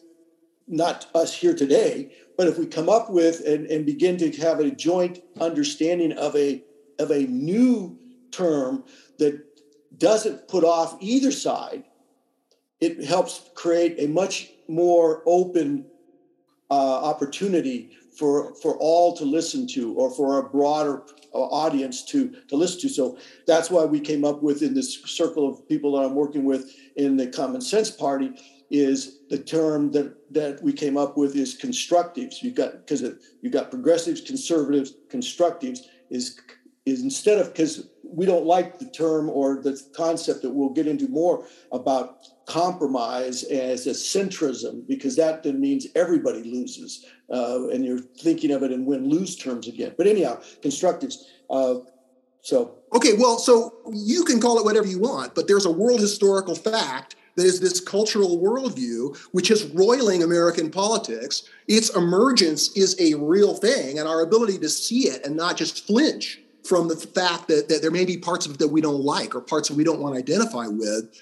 not 0.69 1.07
us 1.15 1.33
here 1.33 1.55
today 1.55 2.13
but 2.37 2.47
if 2.47 2.59
we 2.59 2.67
come 2.67 2.89
up 2.89 3.11
with 3.11 3.41
and, 3.47 3.67
and 3.69 3.87
begin 3.87 4.19
to 4.19 4.31
have 4.33 4.61
a 4.61 4.71
joint 4.71 5.21
understanding 5.41 6.13
of 6.13 6.37
a 6.37 6.63
of 6.99 7.11
a 7.11 7.21
new 7.29 7.99
term 8.31 8.85
that 9.19 9.43
doesn't 9.97 10.47
put 10.49 10.65
off 10.65 10.99
either 11.01 11.33
side 11.33 11.85
it 12.79 13.03
helps 13.03 13.49
create 13.55 13.95
a 13.99 14.07
much 14.07 14.52
more 14.69 15.23
open 15.27 15.87
uh, 16.71 16.75
opportunity 16.75 17.91
for 18.17 18.55
for 18.57 18.77
all 18.79 19.17
to 19.17 19.25
listen 19.25 19.67
to 19.67 19.95
or 19.95 20.11
for 20.11 20.39
a 20.39 20.49
broader 20.49 21.03
uh, 21.35 21.39
audience 21.39 22.05
to 22.05 22.35
to 22.49 22.57
listen 22.57 22.81
to. 22.81 22.89
So 22.89 23.19
that's 23.47 23.71
why 23.71 23.85
we 23.85 24.01
came 24.01 24.25
up 24.25 24.43
with 24.43 24.63
in 24.63 24.75
this 24.75 25.03
circle 25.05 25.49
of 25.49 25.67
people 25.69 25.97
that 25.97 26.05
i'm 26.05 26.15
working 26.15 26.45
with 26.45 26.75
in 26.97 27.17
the 27.17 27.27
common 27.27 27.61
sense 27.61 27.91
party 27.91 28.33
is 28.71 29.19
the 29.29 29.39
term 29.39 29.91
that 29.93 30.15
that 30.33 30.63
we 30.63 30.73
came 30.73 30.97
up 30.97 31.17
with 31.17 31.37
is 31.37 31.59
constructives. 31.59 32.43
You've 32.43 32.55
got 32.55 32.73
because 32.73 33.03
you've 33.43 33.53
got 33.53 33.71
progressives 33.71 34.21
conservatives 34.23 34.95
constructives 35.11 35.81
is 36.11 36.41
is 36.87 37.03
instead 37.03 37.39
of 37.39 37.49
because 37.49 37.89
we 38.03 38.27
don't 38.27 38.47
like 38.47 38.79
the 38.79 38.91
term 38.91 39.29
or 39.29 39.63
the 39.63 39.81
concept 39.95 40.43
that 40.43 40.51
we'll 40.51 40.71
get 40.71 40.87
into 40.87 41.09
more 41.09 41.47
about 41.71 42.27
compromise 42.47 43.45
as 43.45 43.87
a 43.87 43.91
centrism 43.91 44.87
because 44.89 45.17
that 45.17 45.43
then 45.43 45.61
means 45.61 45.87
everybody 45.95 46.43
loses 46.43 47.07
uh, 47.33 47.69
and 47.69 47.85
you're 47.85 47.99
thinking 47.99 48.51
of 48.51 48.63
it 48.63 48.73
in 48.73 48.85
win-lose 48.85 49.37
terms 49.37 49.69
again 49.69 49.95
but 49.97 50.07
anyhow 50.07 50.41
constructives 50.61 51.25
uh, 51.51 51.75
so 52.41 52.75
okay 52.95 53.13
well 53.19 53.39
so 53.39 53.75
you 53.93 54.25
can 54.25 54.41
call 54.41 54.59
it 54.59 54.65
whatever 54.65 54.87
you 54.87 54.99
want 54.99 55.35
but 55.35 55.47
there's 55.47 55.67
a 55.67 55.71
world 55.71 56.01
historical 56.01 56.55
fact 56.55 57.15
that 57.37 57.47
is 57.47 57.61
this 57.61 57.81
cultural 57.81 58.39
worldview 58.39 59.17
which 59.33 59.51
is 59.51 59.65
roiling 59.67 60.23
American 60.23 60.71
politics. 60.71 61.45
Its 61.69 61.95
emergence 61.97 62.77
is 62.77 62.97
a 63.01 63.15
real 63.15 63.55
thing, 63.55 63.99
and 63.99 64.09
our 64.09 64.23
ability 64.23 64.59
to 64.59 64.69
see 64.69 65.09
it 65.09 65.25
and 65.25 65.37
not 65.37 65.57
just 65.57 65.87
flinch 65.87 66.41
from 66.65 66.89
the 66.89 66.97
fact 66.97 67.49
that, 67.49 67.69
that 67.69 67.83
there 67.83 67.91
may 67.91 68.05
be 68.05 68.17
parts 68.17 68.47
of 68.47 68.53
it 68.53 68.59
that 68.59 68.69
we 68.69 68.81
don't 68.81 69.01
like 69.01 69.35
or 69.35 69.41
parts 69.41 69.69
that 69.69 69.77
we 69.77 69.85
don't 69.85 70.01
want 70.01 70.15
to 70.15 70.19
identify 70.19 70.67
with. 70.67 71.19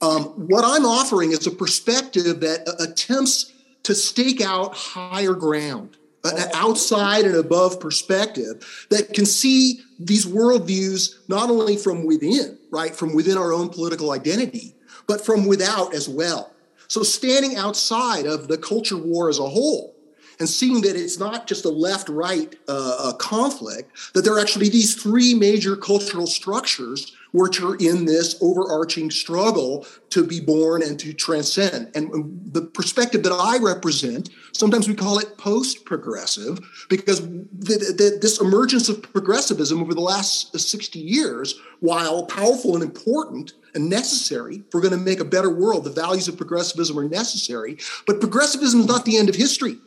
Um, 0.00 0.24
what 0.48 0.64
I'm 0.64 0.84
offering 0.84 1.32
is 1.32 1.46
a 1.46 1.50
perspective 1.50 2.40
that 2.40 2.74
attempts 2.78 3.52
to 3.84 3.94
stake 3.94 4.40
out 4.40 4.74
higher 4.74 5.34
ground, 5.34 5.96
an 6.24 6.48
outside 6.54 7.24
and 7.24 7.36
above 7.36 7.80
perspective 7.80 8.86
that 8.90 9.12
can 9.12 9.26
see 9.26 9.80
these 9.98 10.26
worldviews 10.26 11.16
not 11.28 11.50
only 11.50 11.76
from 11.76 12.06
within, 12.06 12.58
right, 12.70 12.94
from 12.94 13.14
within 13.14 13.38
our 13.38 13.52
own 13.52 13.68
political 13.68 14.10
identity, 14.10 14.74
but 15.06 15.24
from 15.24 15.46
without 15.46 15.94
as 15.94 16.08
well. 16.08 16.52
So 16.88 17.02
standing 17.02 17.56
outside 17.56 18.26
of 18.26 18.48
the 18.48 18.58
culture 18.58 18.96
war 18.96 19.28
as 19.28 19.38
a 19.38 19.48
whole 19.48 19.94
and 20.40 20.48
seeing 20.48 20.80
that 20.82 20.96
it's 20.96 21.18
not 21.18 21.46
just 21.46 21.64
a 21.64 21.70
left 21.70 22.08
right 22.08 22.54
uh, 22.68 23.12
conflict, 23.18 24.12
that 24.14 24.22
there 24.22 24.34
are 24.34 24.40
actually 24.40 24.68
these 24.68 24.94
three 25.00 25.34
major 25.34 25.76
cultural 25.76 26.26
structures 26.26 27.14
which 27.34 27.60
are 27.60 27.74
in 27.74 28.04
this 28.04 28.36
overarching 28.40 29.10
struggle 29.10 29.84
to 30.08 30.24
be 30.24 30.40
born 30.40 30.82
and 30.82 30.98
to 31.00 31.12
transcend. 31.12 31.90
And 31.94 32.40
the 32.52 32.62
perspective 32.62 33.24
that 33.24 33.32
I 33.32 33.58
represent, 33.58 34.30
sometimes 34.52 34.88
we 34.88 34.94
call 34.94 35.18
it 35.18 35.36
post 35.36 35.84
progressive, 35.84 36.60
because 36.88 37.20
the, 37.20 37.94
the, 37.98 38.18
this 38.22 38.40
emergence 38.40 38.88
of 38.88 39.02
progressivism 39.02 39.82
over 39.82 39.94
the 39.94 40.00
last 40.00 40.58
60 40.58 41.00
years, 41.00 41.60
while 41.80 42.24
powerful 42.24 42.74
and 42.74 42.84
important, 42.84 43.54
and 43.74 43.90
necessary 43.90 44.62
if 44.66 44.72
we're 44.72 44.80
going 44.80 44.92
to 44.92 44.96
make 44.96 45.18
a 45.18 45.24
better 45.24 45.50
world. 45.50 45.82
The 45.82 45.90
values 45.90 46.28
of 46.28 46.36
progressivism 46.36 46.96
are 46.96 47.08
necessary, 47.08 47.78
but 48.06 48.20
progressivism 48.20 48.80
is 48.80 48.86
not 48.86 49.04
the 49.04 49.18
end 49.18 49.28
of 49.28 49.34
history 49.34 49.78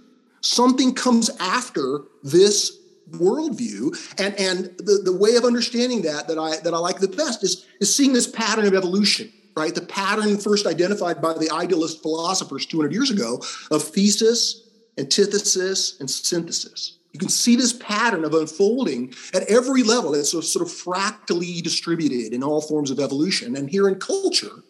something 0.42 0.94
comes 0.94 1.30
after 1.40 2.02
this 2.24 2.80
worldview 3.12 3.96
and 4.20 4.36
and 4.40 4.66
the, 4.80 5.02
the 5.04 5.16
way 5.16 5.36
of 5.36 5.46
understanding 5.46 6.02
that 6.02 6.28
that 6.28 6.38
i 6.38 6.58
that 6.58 6.74
i 6.74 6.78
like 6.78 7.00
the 7.00 7.08
best 7.08 7.44
is 7.44 7.66
is 7.80 7.96
seeing 7.96 8.12
this 8.14 8.28
pattern 8.28 8.66
of 8.66 8.74
evolution 8.74 9.32
right? 9.58 9.74
The 9.74 9.82
pattern 9.82 10.38
first 10.38 10.68
identified 10.68 11.20
by 11.20 11.34
the 11.34 11.50
idealist 11.52 12.04
philosophers 12.04 12.68
200 12.68 12.94
years 12.94 13.10
ago 13.10 13.42
of 13.72 13.82
thesis 13.82 14.68
antithesis 14.98 16.00
and 16.00 16.10
synthesis. 16.10 16.98
You 17.14 17.20
can 17.20 17.30
see 17.30 17.56
this 17.56 17.74
pattern 17.74 18.26
of 18.26 18.34
unfolding 18.34 19.14
at 19.34 19.44
every 19.44 19.84
level. 19.84 20.14
It's 20.14 20.32
sort 20.32 20.56
of 20.56 20.72
fractally 20.72 21.62
distributed 21.62 22.34
in 22.34 22.44
all 22.44 22.62
forms 22.62 22.92
of 22.92 23.00
evolution. 23.00 23.56
And 23.56 23.70
here 23.70 23.88
in 23.88 23.96
culture 23.96 24.64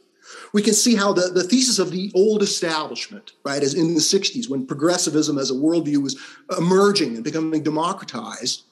we 0.54 0.62
can 0.62 0.74
see 0.74 0.96
how 0.96 1.14
the, 1.14 1.30
the 1.30 1.44
thesis 1.44 1.80
of 1.80 1.92
the 1.92 2.12
old 2.16 2.42
establishment, 2.42 3.34
right, 3.44 3.62
as 3.62 3.74
in 3.74 3.94
the 3.94 4.00
60s, 4.00 4.50
when 4.50 4.66
progressivism 4.66 5.38
as 5.38 5.52
a 5.52 5.54
worldview 5.54 6.02
was 6.02 6.18
emerging 6.58 7.16
and 7.16 7.24
becoming 7.24 7.64
democratized, 7.64 8.64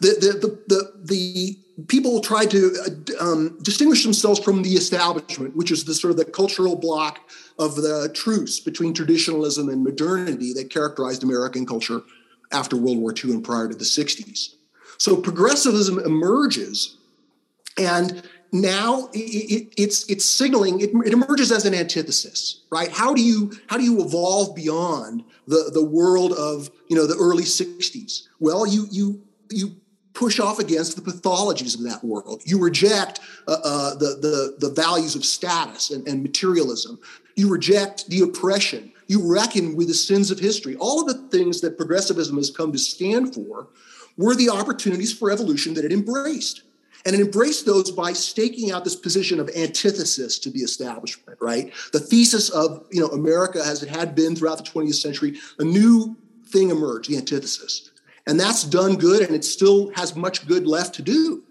the, 0.00 0.08
the, 0.20 0.46
the, 0.46 0.62
the, 0.68 0.92
the 1.04 1.58
people 1.86 2.20
tried 2.20 2.50
to 2.50 2.74
uh, 3.20 3.24
um, 3.24 3.58
distinguish 3.62 4.02
themselves 4.02 4.40
from 4.40 4.62
the 4.62 4.70
establishment, 4.70 5.56
which 5.56 5.70
is 5.70 5.84
the 5.84 5.94
sort 5.94 6.10
of 6.10 6.16
the 6.16 6.24
cultural 6.24 6.76
block 6.76 7.20
of 7.58 7.76
the 7.76 8.10
truce 8.14 8.60
between 8.60 8.92
traditionalism 8.92 9.68
and 9.68 9.82
modernity 9.82 10.52
that 10.52 10.70
characterized 10.70 11.22
American 11.22 11.66
culture 11.66 12.02
after 12.52 12.76
World 12.76 12.98
War 12.98 13.12
II 13.12 13.32
and 13.32 13.44
prior 13.44 13.68
to 13.68 13.74
the 13.74 13.84
60s. 13.84 14.54
So 14.98 15.16
progressivism 15.16 15.98
emerges 15.98 16.96
and 17.78 18.22
now 18.52 19.08
it, 19.14 19.18
it, 19.18 19.74
it's 19.78 20.04
it's 20.10 20.24
signaling 20.24 20.80
it, 20.80 20.90
it, 21.06 21.12
emerges 21.12 21.50
as 21.50 21.64
an 21.64 21.74
antithesis 21.74 22.62
right? 22.70 22.92
How 22.92 23.14
do 23.14 23.22
you 23.22 23.52
how 23.68 23.78
do 23.78 23.82
you 23.82 24.04
evolve 24.04 24.54
beyond 24.54 25.24
the 25.46 25.70
the 25.72 25.84
world 25.84 26.32
of 26.32 26.70
you 26.88 26.96
know 26.96 27.06
the 27.06 27.16
early 27.16 27.44
60s 27.44 28.28
well 28.40 28.66
you 28.66 28.86
you 28.90 29.22
you 29.50 29.76
push 30.14 30.38
off 30.38 30.58
against 30.58 30.96
the 30.96 31.02
pathologies 31.02 31.74
of 31.74 31.84
that 31.84 32.04
world. 32.04 32.42
You 32.44 32.58
reject 32.58 33.20
uh, 33.48 33.56
uh, 33.64 33.94
the, 33.94 34.18
the 34.20 34.68
the 34.68 34.74
values 34.74 35.16
of 35.16 35.24
status 35.24 35.90
and, 35.90 36.06
and 36.06 36.22
materialism. 36.22 36.98
You 37.36 37.48
reject 37.48 38.08
the 38.08 38.20
oppression. 38.20 38.92
You 39.06 39.32
reckon 39.32 39.74
with 39.74 39.88
the 39.88 39.94
sins 39.94 40.30
of 40.30 40.38
history. 40.38 40.76
All 40.76 41.00
of 41.00 41.06
the 41.06 41.28
things 41.36 41.60
that 41.62 41.76
progressivism 41.76 42.36
has 42.36 42.50
come 42.50 42.72
to 42.72 42.78
stand 42.78 43.34
for 43.34 43.68
were 44.16 44.34
the 44.34 44.50
opportunities 44.50 45.12
for 45.12 45.30
evolution 45.30 45.74
that 45.74 45.84
it 45.84 45.92
embraced 45.92 46.62
and 47.04 47.14
it 47.14 47.20
embraced 47.20 47.66
those 47.66 47.90
by 47.90 48.12
staking 48.12 48.70
out 48.70 48.84
this 48.84 48.96
position 48.96 49.40
of 49.40 49.50
antithesis 49.56 50.38
to 50.40 50.50
the 50.50 50.60
establishment, 50.60 51.38
right? 51.40 51.72
The 51.92 52.00
thesis 52.00 52.50
of, 52.50 52.86
you 52.90 53.00
know, 53.00 53.08
America 53.08 53.62
as 53.64 53.82
it 53.82 53.88
had 53.88 54.14
been 54.14 54.36
throughout 54.36 54.58
the 54.58 54.70
20th 54.70 54.94
century, 54.94 55.38
a 55.58 55.64
new 55.64 56.16
thing 56.46 56.70
emerged, 56.70 57.10
the 57.10 57.16
antithesis. 57.16 57.90
And 58.26 58.38
that's 58.38 58.64
done 58.64 58.96
good 58.96 59.22
and 59.22 59.34
it 59.34 59.44
still 59.44 59.90
has 59.94 60.14
much 60.14 60.46
good 60.46 60.66
left 60.66 60.94
to 60.96 61.02
do. 61.02 61.42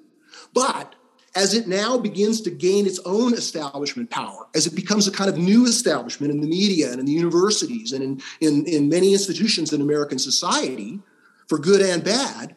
But 0.54 0.96
as 1.36 1.54
it 1.54 1.68
now 1.68 1.98
begins 1.98 2.42
to 2.42 2.52
gain 2.52 2.86
its 2.86 3.00
own 3.06 3.34
establishment 3.34 4.10
power, 4.10 4.48
as 4.54 4.68
it 4.68 4.76
becomes 4.76 5.08
a 5.08 5.12
kind 5.12 5.30
of 5.30 5.38
new 5.38 5.66
establishment 5.66 6.32
in 6.32 6.42
the 6.42 6.48
media 6.48 6.92
and 6.92 7.00
in 7.00 7.06
the 7.06 7.12
universities 7.12 7.94
and 7.94 8.04
in, 8.04 8.22
in, 8.42 8.66
in 8.66 8.90
many 8.90 9.14
institutions 9.14 9.72
in 9.72 9.82
American 9.82 10.20
society, 10.20 11.00
for 11.48 11.58
good 11.58 11.82
and 11.82 12.04
bad, 12.04 12.56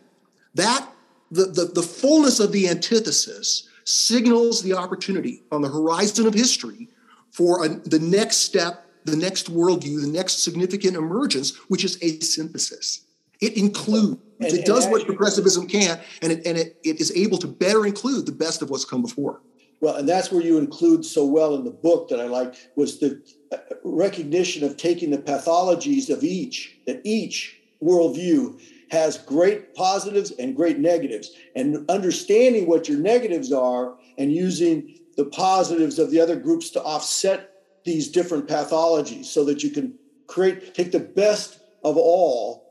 that 0.55 0.89
the, 1.35 1.47
the, 1.47 1.65
the 1.75 1.83
fullness 1.83 2.41
of 2.41 2.53
the 2.53 2.69
antithesis 2.69 3.69
signals 3.85 4.63
the 4.63 4.73
opportunity 4.73 5.43
on 5.51 5.63
the 5.63 5.69
horizon 5.69 6.27
of 6.27 6.35
history 6.35 6.89
for 7.33 7.65
a, 7.65 7.69
the 7.69 7.99
next 7.99 8.39
step, 8.39 8.87
the 9.05 9.17
next 9.17 9.53
worldview, 9.53 10.01
the 10.01 10.09
next 10.09 10.43
significant 10.43 10.97
emergence, 10.97 11.57
which 11.69 11.85
is 11.85 11.99
a 12.03 12.21
synthesis. 12.21 13.05
It 13.41 13.57
includes, 13.57 14.21
and, 14.41 14.53
it 14.53 14.65
does 14.65 14.87
what 14.87 15.05
progressivism 15.07 15.67
can, 15.67 16.01
and, 16.23 16.33
it, 16.33 16.47
and 16.47 16.57
it, 16.57 16.79
it 16.85 17.01
is 17.01 17.15
able 17.17 17.37
to 17.39 17.49
better 17.49 17.85
include 17.85 18.27
the 18.27 18.33
best 18.33 18.63
of 18.63 18.71
what's 18.71 18.85
come 18.85 19.03
before. 19.03 19.43
Well, 19.81 19.97
and 19.97 20.09
that's 20.09 20.31
where 20.31 20.41
you 20.41 20.57
include 20.57 21.05
so 21.05 21.27
well 21.27 21.57
in 21.57 21.65
the 21.65 21.71
book 21.71 22.09
that 22.09 22.21
I 22.21 22.25
like 22.25 22.55
was 22.77 23.01
the 23.01 23.21
uh, 23.53 23.57
recognition 23.83 24.65
of 24.65 24.77
taking 24.77 25.11
the 25.11 25.19
pathologies 25.19 26.09
of 26.09 26.23
each, 26.23 26.79
that 26.87 27.03
each 27.05 27.61
worldview 27.83 28.59
has 28.91 29.19
great 29.19 29.75
positives 29.75 30.31
and 30.33 30.57
great 30.57 30.79
negatives. 30.79 31.31
And 31.57 31.89
understanding 31.91 32.67
what 32.67 32.89
your 32.89 32.99
negatives 32.99 33.53
are 33.53 33.95
and 34.19 34.33
using 34.33 34.99
the 35.17 35.27
positives 35.27 35.99
of 35.99 36.11
the 36.11 36.21
other 36.21 36.37
groups 36.37 36.71
to 36.71 36.83
offset 36.83 37.51
these 37.85 38.11
different 38.11 38.49
pathologies 38.49 39.27
so 39.27 39.45
that 39.45 39.63
you 39.63 39.71
can 39.71 39.95
create, 40.27 40.75
take 40.75 40.93
the 40.93 41.01
best 41.01 41.61
of 41.85 41.97
all 41.97 42.65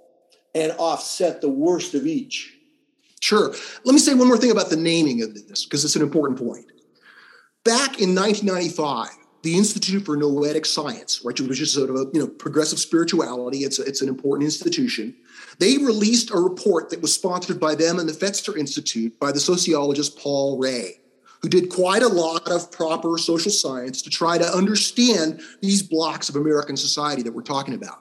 and 0.55 0.71
offset 0.73 1.41
the 1.41 1.49
worst 1.49 1.93
of 1.93 2.05
each. 2.05 2.57
Sure. 3.21 3.53
Let 3.85 3.93
me 3.93 3.99
say 3.99 4.13
one 4.13 4.27
more 4.27 4.37
thing 4.37 4.51
about 4.51 4.69
the 4.69 4.75
naming 4.75 5.21
of 5.21 5.33
this, 5.33 5.63
because 5.63 5.85
it's 5.85 5.95
an 5.95 6.01
important 6.01 6.37
point. 6.37 6.65
Back 7.63 8.01
in 8.01 8.13
1995, 8.13 9.09
the 9.43 9.55
Institute 9.55 10.05
for 10.05 10.17
Noetic 10.17 10.65
Science, 10.65 11.23
which 11.23 11.39
is 11.39 11.73
sort 11.73 11.89
of 11.89 11.95
a 11.95 12.05
you 12.13 12.19
know 12.19 12.27
progressive 12.27 12.79
spirituality, 12.79 13.59
it's 13.59 13.79
a, 13.79 13.83
it's 13.83 14.01
an 14.01 14.09
important 14.09 14.45
institution. 14.45 15.15
They 15.59 15.77
released 15.77 16.31
a 16.31 16.37
report 16.37 16.89
that 16.89 17.01
was 17.01 17.13
sponsored 17.13 17.59
by 17.59 17.75
them 17.75 17.99
and 17.99 18.07
the 18.07 18.13
Fetzer 18.13 18.57
Institute 18.57 19.19
by 19.19 19.31
the 19.31 19.39
sociologist 19.39 20.17
Paul 20.17 20.57
Ray, 20.57 20.99
who 21.41 21.49
did 21.49 21.69
quite 21.69 22.03
a 22.03 22.07
lot 22.07 22.49
of 22.49 22.71
proper 22.71 23.17
social 23.17 23.51
science 23.51 24.01
to 24.01 24.09
try 24.09 24.37
to 24.37 24.45
understand 24.45 25.41
these 25.61 25.83
blocks 25.83 26.29
of 26.29 26.35
American 26.35 26.77
society 26.77 27.21
that 27.23 27.33
we're 27.33 27.41
talking 27.41 27.73
about. 27.73 27.99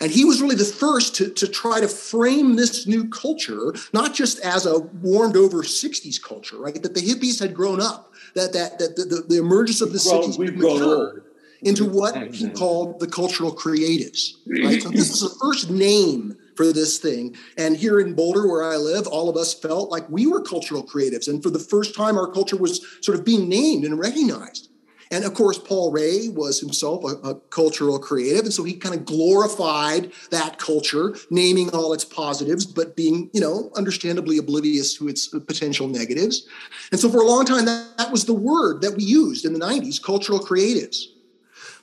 And 0.00 0.10
he 0.10 0.24
was 0.24 0.40
really 0.40 0.56
the 0.56 0.64
first 0.64 1.14
to, 1.16 1.30
to 1.30 1.46
try 1.46 1.80
to 1.80 1.88
frame 1.88 2.56
this 2.56 2.86
new 2.86 3.08
culture, 3.08 3.74
not 3.92 4.14
just 4.14 4.40
as 4.40 4.66
a 4.66 4.78
warmed 4.78 5.36
over 5.36 5.62
60s 5.62 6.20
culture, 6.20 6.56
right? 6.56 6.82
That 6.82 6.94
the 6.94 7.00
hippies 7.00 7.38
had 7.38 7.54
grown 7.54 7.80
up, 7.80 8.12
that 8.34 8.52
that 8.54 8.78
that 8.78 8.96
the, 8.96 9.04
the, 9.04 9.22
the 9.28 9.38
emergence 9.38 9.80
of 9.80 9.92
the 9.92 10.02
we've 10.10 10.34
60s 10.34 10.38
we've 10.38 10.56
matured 10.56 11.24
into 11.62 11.84
what 11.84 12.34
he 12.34 12.48
called 12.50 13.00
the 13.00 13.06
cultural 13.06 13.54
creatives. 13.54 14.34
Right? 14.46 14.82
So 14.82 14.90
this 14.90 15.10
is 15.10 15.20
the 15.20 15.36
first 15.40 15.70
name 15.70 16.36
for 16.58 16.72
this 16.72 16.98
thing. 16.98 17.36
And 17.56 17.76
here 17.76 18.00
in 18.00 18.14
Boulder, 18.14 18.48
where 18.48 18.64
I 18.64 18.74
live, 18.74 19.06
all 19.06 19.28
of 19.28 19.36
us 19.36 19.54
felt 19.54 19.90
like 19.90 20.10
we 20.10 20.26
were 20.26 20.42
cultural 20.42 20.84
creatives. 20.84 21.28
And 21.28 21.40
for 21.40 21.50
the 21.50 21.58
first 21.60 21.94
time, 21.94 22.18
our 22.18 22.26
culture 22.32 22.56
was 22.56 22.84
sort 23.00 23.16
of 23.16 23.24
being 23.24 23.48
named 23.48 23.84
and 23.84 23.96
recognized. 23.96 24.68
And 25.12 25.24
of 25.24 25.34
course, 25.34 25.56
Paul 25.56 25.92
Ray 25.92 26.28
was 26.28 26.58
himself 26.58 27.04
a, 27.04 27.28
a, 27.28 27.34
cultural 27.50 28.00
creative. 28.00 28.44
And 28.44 28.52
so 28.52 28.64
he 28.64 28.74
kind 28.74 28.94
of 28.94 29.04
glorified 29.04 30.10
that 30.32 30.58
culture, 30.58 31.14
naming 31.30 31.70
all 31.70 31.92
its 31.92 32.04
positives, 32.04 32.66
but 32.66 32.96
being, 32.96 33.30
you 33.32 33.40
know, 33.40 33.70
understandably 33.76 34.36
oblivious 34.38 34.94
to 34.94 35.06
its 35.06 35.28
potential 35.28 35.86
negatives. 35.86 36.48
And 36.90 37.00
so 37.00 37.08
for 37.08 37.22
a 37.22 37.26
long 37.26 37.44
time, 37.46 37.66
that, 37.66 37.96
that 37.98 38.10
was 38.10 38.24
the 38.24 38.34
word 38.34 38.82
that 38.82 38.96
we 38.96 39.04
used 39.04 39.44
in 39.46 39.52
the 39.52 39.60
90s 39.60 40.02
cultural 40.02 40.40
creatives. 40.40 41.04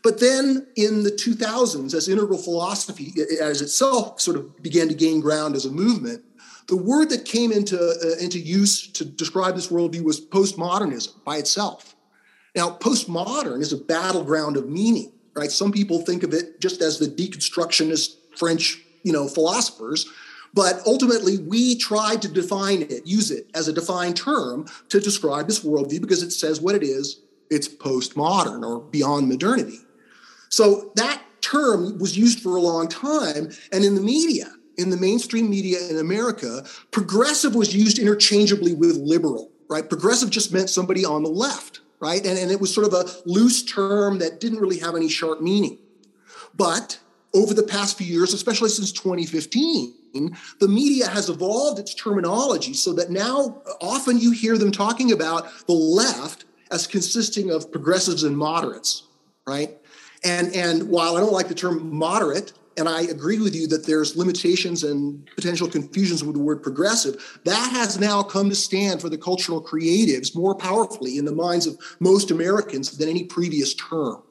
But 0.05 0.19
then 0.19 0.67
in 0.75 1.01
the 1.01 1.09
2000s, 1.09 1.95
as 1.95 2.07
integral 2.07 2.37
philosophy, 2.37 3.11
as 3.41 3.63
itself 3.63 4.21
sort 4.21 4.37
of 4.37 4.61
began 4.61 4.87
to 4.87 4.93
gain 4.93 5.19
ground 5.19 5.55
as 5.55 5.65
a 5.65 5.71
movement, 5.71 6.23
the 6.67 6.75
word 6.75 7.09
that 7.09 7.25
came 7.25 7.51
into, 7.51 7.75
uh, 7.75 8.23
into 8.23 8.37
use 8.37 8.85
to 8.91 9.03
describe 9.03 9.55
this 9.55 9.69
worldview 9.69 10.03
was 10.03 10.23
postmodernism 10.23 11.23
by 11.23 11.37
itself. 11.37 11.95
Now, 12.55 12.69
postmodern 12.69 13.61
is 13.61 13.73
a 13.73 13.77
battleground 13.77 14.57
of 14.57 14.69
meaning, 14.69 15.11
right? 15.35 15.49
Some 15.49 15.71
people 15.71 15.97
think 16.01 16.21
of 16.21 16.35
it 16.35 16.61
just 16.61 16.83
as 16.83 16.99
the 16.99 17.07
deconstructionist 17.07 18.37
French, 18.37 18.79
you 19.01 19.11
know, 19.11 19.27
philosophers, 19.27 20.05
but 20.53 20.83
ultimately 20.85 21.39
we 21.39 21.77
tried 21.77 22.21
to 22.21 22.27
define 22.27 22.83
it, 22.83 23.07
use 23.07 23.31
it 23.31 23.49
as 23.55 23.67
a 23.67 23.73
defined 23.73 24.17
term 24.17 24.67
to 24.89 24.99
describe 24.99 25.47
this 25.47 25.65
worldview 25.65 25.99
because 25.99 26.21
it 26.21 26.29
says 26.29 26.61
what 26.61 26.75
it 26.75 26.83
is. 26.83 27.21
It's 27.49 27.67
postmodern 27.67 28.63
or 28.63 28.81
beyond 28.81 29.29
modernity. 29.29 29.79
So 30.55 30.91
that 30.95 31.21
term 31.41 31.99
was 31.99 32.17
used 32.17 32.39
for 32.39 32.55
a 32.55 32.61
long 32.61 32.87
time, 32.87 33.51
and 33.73 33.83
in 33.83 33.93
the 33.93 33.99
media, 33.99 34.45
in 34.77 34.89
the 34.89 34.95
mainstream 34.95 35.49
media 35.49 35.79
in 35.89 35.97
America, 35.97 36.65
progressive 36.91 37.55
was 37.55 37.75
used 37.75 37.99
interchangeably 37.99 38.73
with 38.73 38.95
liberal, 38.95 39.51
right? 39.69 39.87
Progressive 39.89 40.29
just 40.29 40.53
meant 40.53 40.69
somebody 40.69 41.03
on 41.03 41.23
the 41.23 41.29
left 41.29 41.81
right? 42.01 42.25
And, 42.25 42.37
and 42.37 42.51
it 42.51 42.59
was 42.59 42.73
sort 42.73 42.85
of 42.85 42.93
a 42.93 43.05
loose 43.25 43.63
term 43.63 44.19
that 44.19 44.39
didn't 44.39 44.59
really 44.59 44.79
have 44.79 44.95
any 44.95 45.09
sharp 45.09 45.41
meaning. 45.41 45.79
But 46.53 46.99
over 47.33 47.53
the 47.53 47.63
past 47.63 47.97
few 47.97 48.05
years, 48.05 48.33
especially 48.33 48.69
since 48.69 48.91
2015, 48.91 49.93
the 50.59 50.67
media 50.67 51.07
has 51.07 51.29
evolved 51.29 51.79
its 51.79 51.93
terminology 51.93 52.73
so 52.73 52.93
that 52.93 53.09
now 53.09 53.61
uh, 53.65 53.71
often 53.81 54.19
you 54.19 54.31
hear 54.31 54.57
them 54.57 54.71
talking 54.71 55.11
about 55.11 55.47
the 55.67 55.73
left 55.73 56.45
as 56.69 56.85
consisting 56.85 57.49
of 57.49 57.71
progressives 57.71 58.23
and 58.23 58.37
moderates, 58.37 59.03
right? 59.47 59.77
And, 60.23 60.53
and 60.55 60.89
while 60.89 61.17
I 61.17 61.19
don't 61.19 61.33
like 61.33 61.47
the 61.47 61.55
term 61.55 61.93
moderate, 61.93 62.53
and 62.77 62.89
I 62.89 63.01
agree 63.03 63.39
with 63.39 63.55
you 63.55 63.67
that 63.67 63.85
there's 63.85 64.15
limitations 64.15 64.83
and 64.83 65.25
potential 65.35 65.67
confusions 65.67 66.23
with 66.23 66.35
the 66.35 66.41
word 66.41 66.61
progressive. 66.61 67.39
That 67.45 67.71
has 67.71 67.99
now 67.99 68.21
come 68.21 68.49
to 68.49 68.55
stand 68.55 69.01
for 69.01 69.09
the 69.09 69.17
cultural 69.17 69.63
creatives 69.63 70.35
more 70.35 70.55
powerfully 70.55 71.17
in 71.17 71.25
the 71.25 71.31
minds 71.31 71.67
of 71.67 71.77
most 71.99 72.31
Americans 72.31 72.97
than 72.97 73.09
any 73.09 73.23
previous 73.23 73.73
term. 73.73 74.21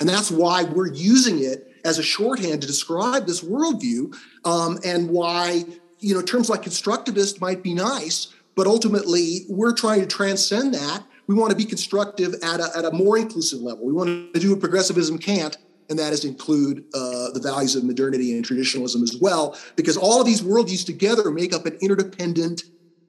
And 0.00 0.08
that's 0.08 0.30
why 0.30 0.64
we're 0.64 0.92
using 0.92 1.42
it 1.42 1.68
as 1.84 1.98
a 1.98 2.02
shorthand 2.02 2.60
to 2.60 2.66
describe 2.66 3.26
this 3.26 3.42
worldview 3.42 4.14
um, 4.44 4.78
and 4.84 5.08
why 5.10 5.64
you 6.00 6.14
know 6.14 6.22
terms 6.22 6.48
like 6.48 6.62
constructivist 6.62 7.40
might 7.40 7.62
be 7.62 7.74
nice, 7.74 8.28
but 8.54 8.66
ultimately 8.66 9.46
we're 9.48 9.74
trying 9.74 10.00
to 10.00 10.06
transcend 10.06 10.74
that. 10.74 11.02
We 11.28 11.34
want 11.34 11.50
to 11.50 11.56
be 11.56 11.66
constructive 11.66 12.34
at 12.42 12.58
a, 12.58 12.70
at 12.76 12.84
a 12.86 12.90
more 12.90 13.18
inclusive 13.18 13.60
level. 13.60 13.84
We 13.84 13.92
want 13.92 14.34
to 14.34 14.40
do 14.40 14.50
what 14.50 14.60
progressivism 14.60 15.18
can't, 15.18 15.56
and 15.90 15.98
that 15.98 16.12
is 16.12 16.24
include 16.24 16.86
uh, 16.94 17.30
the 17.32 17.40
values 17.40 17.76
of 17.76 17.84
modernity 17.84 18.34
and 18.34 18.44
traditionalism 18.44 19.02
as 19.02 19.16
well, 19.20 19.56
because 19.76 19.96
all 19.96 20.20
of 20.20 20.26
these 20.26 20.40
worldviews 20.40 20.84
together 20.84 21.30
make 21.30 21.52
up 21.52 21.66
an 21.66 21.76
interdependent 21.82 22.62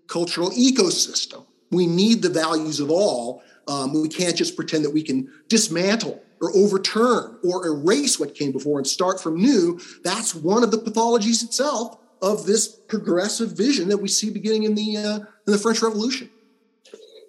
cultural 0.07 0.49
ecosystem. 0.51 1.45
We 1.71 1.87
need 1.87 2.21
the 2.21 2.29
values 2.29 2.81
of 2.81 2.91
all. 2.91 3.41
Um, 3.67 3.93
we 3.93 4.09
can't 4.09 4.35
just 4.35 4.55
pretend 4.55 4.83
that 4.83 4.93
we 4.93 5.03
can 5.03 5.31
dismantle 5.47 6.21
or 6.41 6.51
overturn 6.55 7.37
or 7.43 7.67
erase 7.67 8.19
what 8.19 8.35
came 8.35 8.51
before 8.51 8.79
and 8.79 8.87
start 8.87 9.21
from 9.21 9.35
new. 9.35 9.79
That's 10.03 10.35
one 10.35 10.63
of 10.63 10.71
the 10.71 10.77
pathologies 10.77 11.43
itself 11.43 11.97
of 12.21 12.45
this 12.45 12.67
progressive 12.67 13.51
vision 13.53 13.87
that 13.89 13.97
we 13.97 14.09
see 14.09 14.29
beginning 14.29 14.63
in 14.63 14.75
the 14.75 14.97
uh, 14.97 15.19
in 15.19 15.53
the 15.53 15.57
French 15.57 15.81
Revolution. 15.81 16.29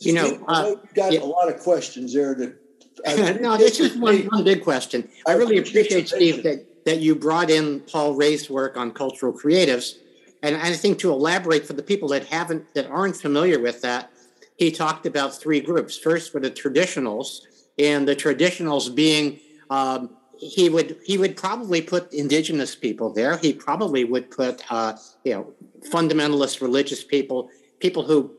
You 0.01 0.15
know, 0.15 0.45
uh, 0.49 0.75
got 0.95 1.13
yeah. 1.13 1.21
a 1.21 1.25
lot 1.25 1.49
of 1.49 1.61
questions 1.61 2.15
there 2.15 2.35
that 2.35 2.57
no, 3.41 3.57
this 3.57 3.81
is 3.81 3.97
one, 3.97 4.19
one 4.27 4.45
big 4.45 4.63
question. 4.63 5.09
I 5.27 5.33
really 5.33 5.59
appreciate, 5.59 6.09
Steve, 6.09 6.43
that, 6.43 6.85
that 6.85 6.99
you 7.01 7.15
brought 7.15 7.51
in 7.51 7.81
Paul 7.81 8.15
Ray's 8.15 8.51
work 8.51 8.77
on 8.77 8.93
cultural 8.93 9.33
creatives. 9.33 9.97
And 10.43 10.57
I 10.57 10.73
think 10.73 10.99
to 11.01 11.11
elaborate 11.11 11.67
for 11.67 11.75
the 11.75 11.83
people 11.83 12.09
that 12.09 12.27
haven't, 12.27 12.75
that 12.75 12.87
aren't 12.87 13.17
familiar 13.17 13.59
with 13.59 13.83
that, 13.83 14.11
he 14.57 14.71
talked 14.71 15.07
about 15.07 15.35
three 15.35 15.61
groups. 15.61 15.97
First 15.97 16.35
were 16.35 16.41
the 16.41 16.51
traditionals, 16.51 17.41
and 17.79 18.07
the 18.07 18.17
traditionals 18.17 18.95
being 18.95 19.41
um, 19.71 20.11
he 20.39 20.69
would 20.69 20.99
he 21.05 21.19
would 21.19 21.37
probably 21.37 21.81
put 21.81 22.13
indigenous 22.13 22.75
people 22.75 23.13
there. 23.13 23.39
He 23.39 23.53
probably 23.53 24.05
would 24.05 24.31
put 24.31 24.63
uh, 24.71 24.97
you 25.25 25.33
know 25.33 25.53
fundamentalist 25.91 26.61
religious 26.61 27.03
people, 27.05 27.51
people 27.79 28.03
who 28.03 28.35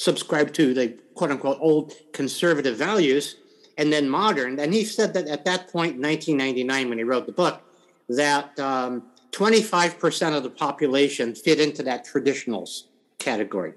subscribe 0.00 0.50
to 0.54 0.72
the 0.72 0.88
quote 1.14 1.30
unquote 1.30 1.58
old 1.60 1.92
conservative 2.12 2.76
values, 2.76 3.36
and 3.76 3.92
then 3.92 4.08
modern. 4.08 4.58
And 4.58 4.72
he 4.72 4.84
said 4.84 5.12
that 5.14 5.28
at 5.28 5.44
that 5.44 5.68
point 5.68 5.96
in 5.96 6.02
1999, 6.02 6.88
when 6.88 6.98
he 6.98 7.04
wrote 7.04 7.26
the 7.26 7.32
book, 7.32 7.60
that 8.08 8.58
um, 8.58 9.04
25% 9.32 10.36
of 10.36 10.42
the 10.42 10.50
population 10.50 11.34
fit 11.34 11.60
into 11.60 11.82
that 11.82 12.06
traditionals 12.06 12.84
category. 13.18 13.74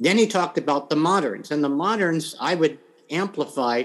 Then 0.00 0.16
he 0.16 0.26
talked 0.26 0.56
about 0.56 0.88
the 0.88 0.96
moderns, 0.96 1.50
and 1.50 1.62
the 1.62 1.68
moderns 1.68 2.34
I 2.40 2.54
would 2.54 2.78
amplify 3.10 3.84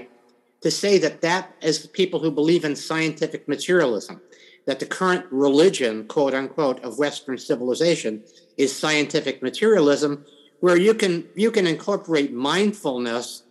to 0.62 0.70
say 0.70 0.96
that 0.98 1.20
that 1.20 1.54
is 1.60 1.86
people 1.86 2.20
who 2.20 2.30
believe 2.30 2.64
in 2.64 2.74
scientific 2.74 3.46
materialism, 3.46 4.20
that 4.64 4.80
the 4.80 4.86
current 4.86 5.26
religion, 5.30 6.06
quote 6.06 6.32
unquote, 6.34 6.82
of 6.82 6.98
Western 6.98 7.36
civilization 7.36 8.22
is 8.56 8.74
scientific 8.74 9.42
materialism, 9.42 10.24
where 10.62 10.76
you 10.76 10.94
can 10.94 11.26
you 11.34 11.50
can 11.50 11.66
incorporate 11.66 12.32
mindfulness 12.32 13.42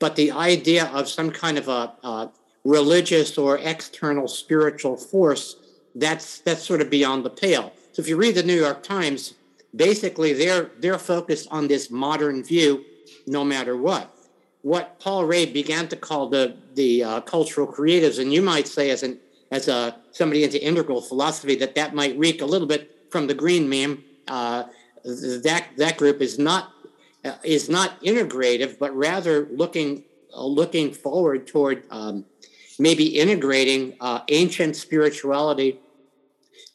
but 0.00 0.16
the 0.16 0.32
idea 0.32 0.86
of 0.86 1.08
some 1.08 1.30
kind 1.30 1.58
of 1.58 1.68
a, 1.68 1.92
a 2.02 2.30
religious 2.64 3.38
or 3.38 3.58
external 3.58 4.26
spiritual 4.26 4.96
force 4.96 5.56
that's 5.94 6.40
that's 6.40 6.62
sort 6.62 6.80
of 6.80 6.90
beyond 6.90 7.24
the 7.24 7.30
pale. 7.30 7.72
So 7.92 8.02
if 8.02 8.08
you 8.08 8.16
read 8.16 8.34
the 8.34 8.42
New 8.42 8.58
York 8.58 8.82
Times, 8.82 9.34
basically 9.76 10.32
they're 10.32 10.70
they're 10.78 10.98
focused 10.98 11.46
on 11.50 11.68
this 11.68 11.90
modern 11.90 12.42
view, 12.42 12.84
no 13.26 13.44
matter 13.44 13.76
what. 13.76 14.10
What 14.62 14.98
Paul 15.00 15.24
Ray 15.24 15.46
began 15.46 15.88
to 15.88 15.96
call 15.96 16.28
the 16.28 16.56
the 16.74 17.04
uh, 17.04 17.20
cultural 17.20 17.66
creatives, 17.66 18.18
and 18.18 18.32
you 18.32 18.42
might 18.42 18.66
say 18.66 18.90
as 18.90 19.02
an 19.02 19.18
as 19.50 19.68
a 19.68 19.96
somebody 20.12 20.44
into 20.44 20.62
integral 20.64 21.02
philosophy 21.02 21.56
that 21.56 21.74
that 21.74 21.94
might 21.94 22.18
reek 22.18 22.40
a 22.40 22.46
little 22.46 22.68
bit 22.68 22.90
from 23.10 23.26
the 23.26 23.34
green 23.34 23.68
meme. 23.68 24.04
Uh, 24.28 24.64
that 25.04 25.68
that 25.76 25.96
group 25.96 26.20
is 26.20 26.38
not 26.38 26.72
uh, 27.24 27.36
is 27.44 27.68
not 27.68 28.00
integrative, 28.02 28.78
but 28.78 28.94
rather 28.96 29.46
looking 29.50 30.04
uh, 30.34 30.44
looking 30.44 30.92
forward 30.92 31.46
toward 31.46 31.84
um, 31.90 32.24
maybe 32.78 33.18
integrating 33.18 33.94
uh, 34.00 34.20
ancient 34.28 34.76
spirituality, 34.76 35.78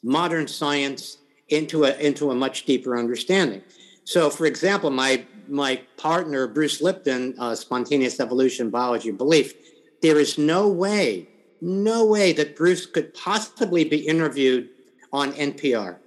modern 0.02 0.46
science 0.46 1.18
into 1.48 1.84
a 1.84 1.94
into 1.96 2.30
a 2.30 2.34
much 2.34 2.64
deeper 2.64 2.96
understanding. 2.96 3.62
So, 4.04 4.30
for 4.30 4.46
example, 4.46 4.90
my 4.90 5.24
my 5.48 5.82
partner 5.96 6.46
Bruce 6.46 6.80
Lipton, 6.80 7.34
uh, 7.38 7.54
spontaneous 7.54 8.20
evolution 8.20 8.70
biology 8.70 9.10
belief, 9.10 9.54
there 10.02 10.18
is 10.18 10.38
no 10.38 10.68
way, 10.68 11.28
no 11.60 12.04
way 12.04 12.32
that 12.32 12.56
Bruce 12.56 12.86
could 12.86 13.14
possibly 13.14 13.84
be 13.84 14.06
interviewed 14.06 14.68
on 15.12 15.32
NPR 15.32 15.98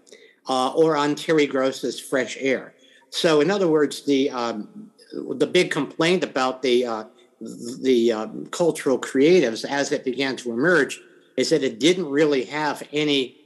uh, 0.49 0.71
or 0.73 0.97
on 0.97 1.15
Terry 1.15 1.47
Gross's 1.47 1.99
Fresh 1.99 2.35
Air 2.39 2.73
so, 3.09 3.41
in 3.41 3.49
other 3.49 3.67
words, 3.67 4.03
the 4.03 4.29
um, 4.29 4.91
the 5.13 5.47
big 5.47 5.71
complaint 5.71 6.23
about 6.23 6.61
the 6.61 6.85
uh, 6.85 7.03
the 7.41 8.11
um, 8.11 8.45
cultural 8.47 8.99
creatives 8.99 9.65
as 9.65 9.91
it 9.91 10.03
began 10.03 10.35
to 10.37 10.51
emerge 10.51 10.99
is 11.37 11.49
that 11.49 11.63
it 11.63 11.79
didn't 11.79 12.07
really 12.07 12.43
have 12.45 12.83
any 12.91 13.37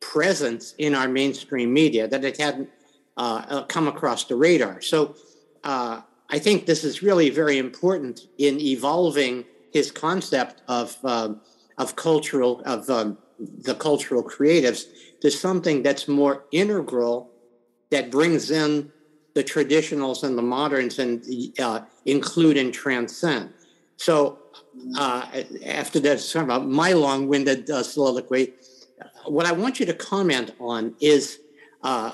presence 0.00 0.74
in 0.78 0.94
our 0.94 1.08
mainstream 1.08 1.72
media, 1.72 2.08
that 2.08 2.24
it 2.24 2.36
hadn't 2.36 2.68
uh, 3.16 3.44
uh 3.48 3.62
come 3.64 3.86
across 3.88 4.24
the 4.24 4.34
radar. 4.34 4.80
So, 4.80 5.14
uh, 5.64 6.00
I 6.28 6.38
think 6.38 6.66
this 6.66 6.82
is 6.82 7.02
really 7.02 7.30
very 7.30 7.58
important 7.58 8.26
in 8.38 8.60
evolving 8.60 9.44
his 9.72 9.92
concept 9.92 10.62
of 10.66 10.96
um, 11.04 11.40
of 11.78 11.94
cultural 11.94 12.60
of 12.64 12.90
um, 12.90 13.18
the 13.38 13.74
cultural 13.74 14.24
creatives 14.24 14.86
to 15.20 15.30
something 15.30 15.82
that's 15.82 16.08
more 16.08 16.44
integral 16.52 17.30
that 17.90 18.10
brings 18.10 18.50
in 18.50 18.92
the 19.34 19.44
traditionals 19.44 20.22
and 20.22 20.36
the 20.36 20.42
moderns 20.42 20.98
and 20.98 21.24
uh, 21.58 21.80
include 22.04 22.56
and 22.56 22.72
transcend. 22.72 23.52
So 23.96 24.38
uh, 24.96 25.26
after 25.64 25.98
of 26.50 26.66
my 26.66 26.92
long-winded 26.92 27.70
uh, 27.70 27.82
soliloquy, 27.82 28.54
what 29.26 29.46
I 29.46 29.52
want 29.52 29.80
you 29.80 29.86
to 29.86 29.94
comment 29.94 30.52
on 30.60 30.94
is 31.00 31.40
uh, 31.82 32.12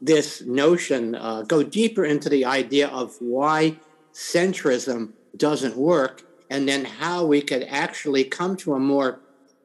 this 0.00 0.42
notion, 0.42 1.14
uh, 1.14 1.42
go 1.42 1.62
deeper 1.62 2.04
into 2.04 2.28
the 2.28 2.44
idea 2.44 2.88
of 2.88 3.16
why 3.20 3.76
centrism 4.12 5.12
doesn't 5.36 5.76
work, 5.76 6.22
and 6.50 6.68
then 6.68 6.84
how 6.84 7.24
we 7.24 7.40
could 7.42 7.64
actually 7.64 8.24
come 8.24 8.56
to 8.56 8.74
a 8.74 8.78
more 8.78 9.20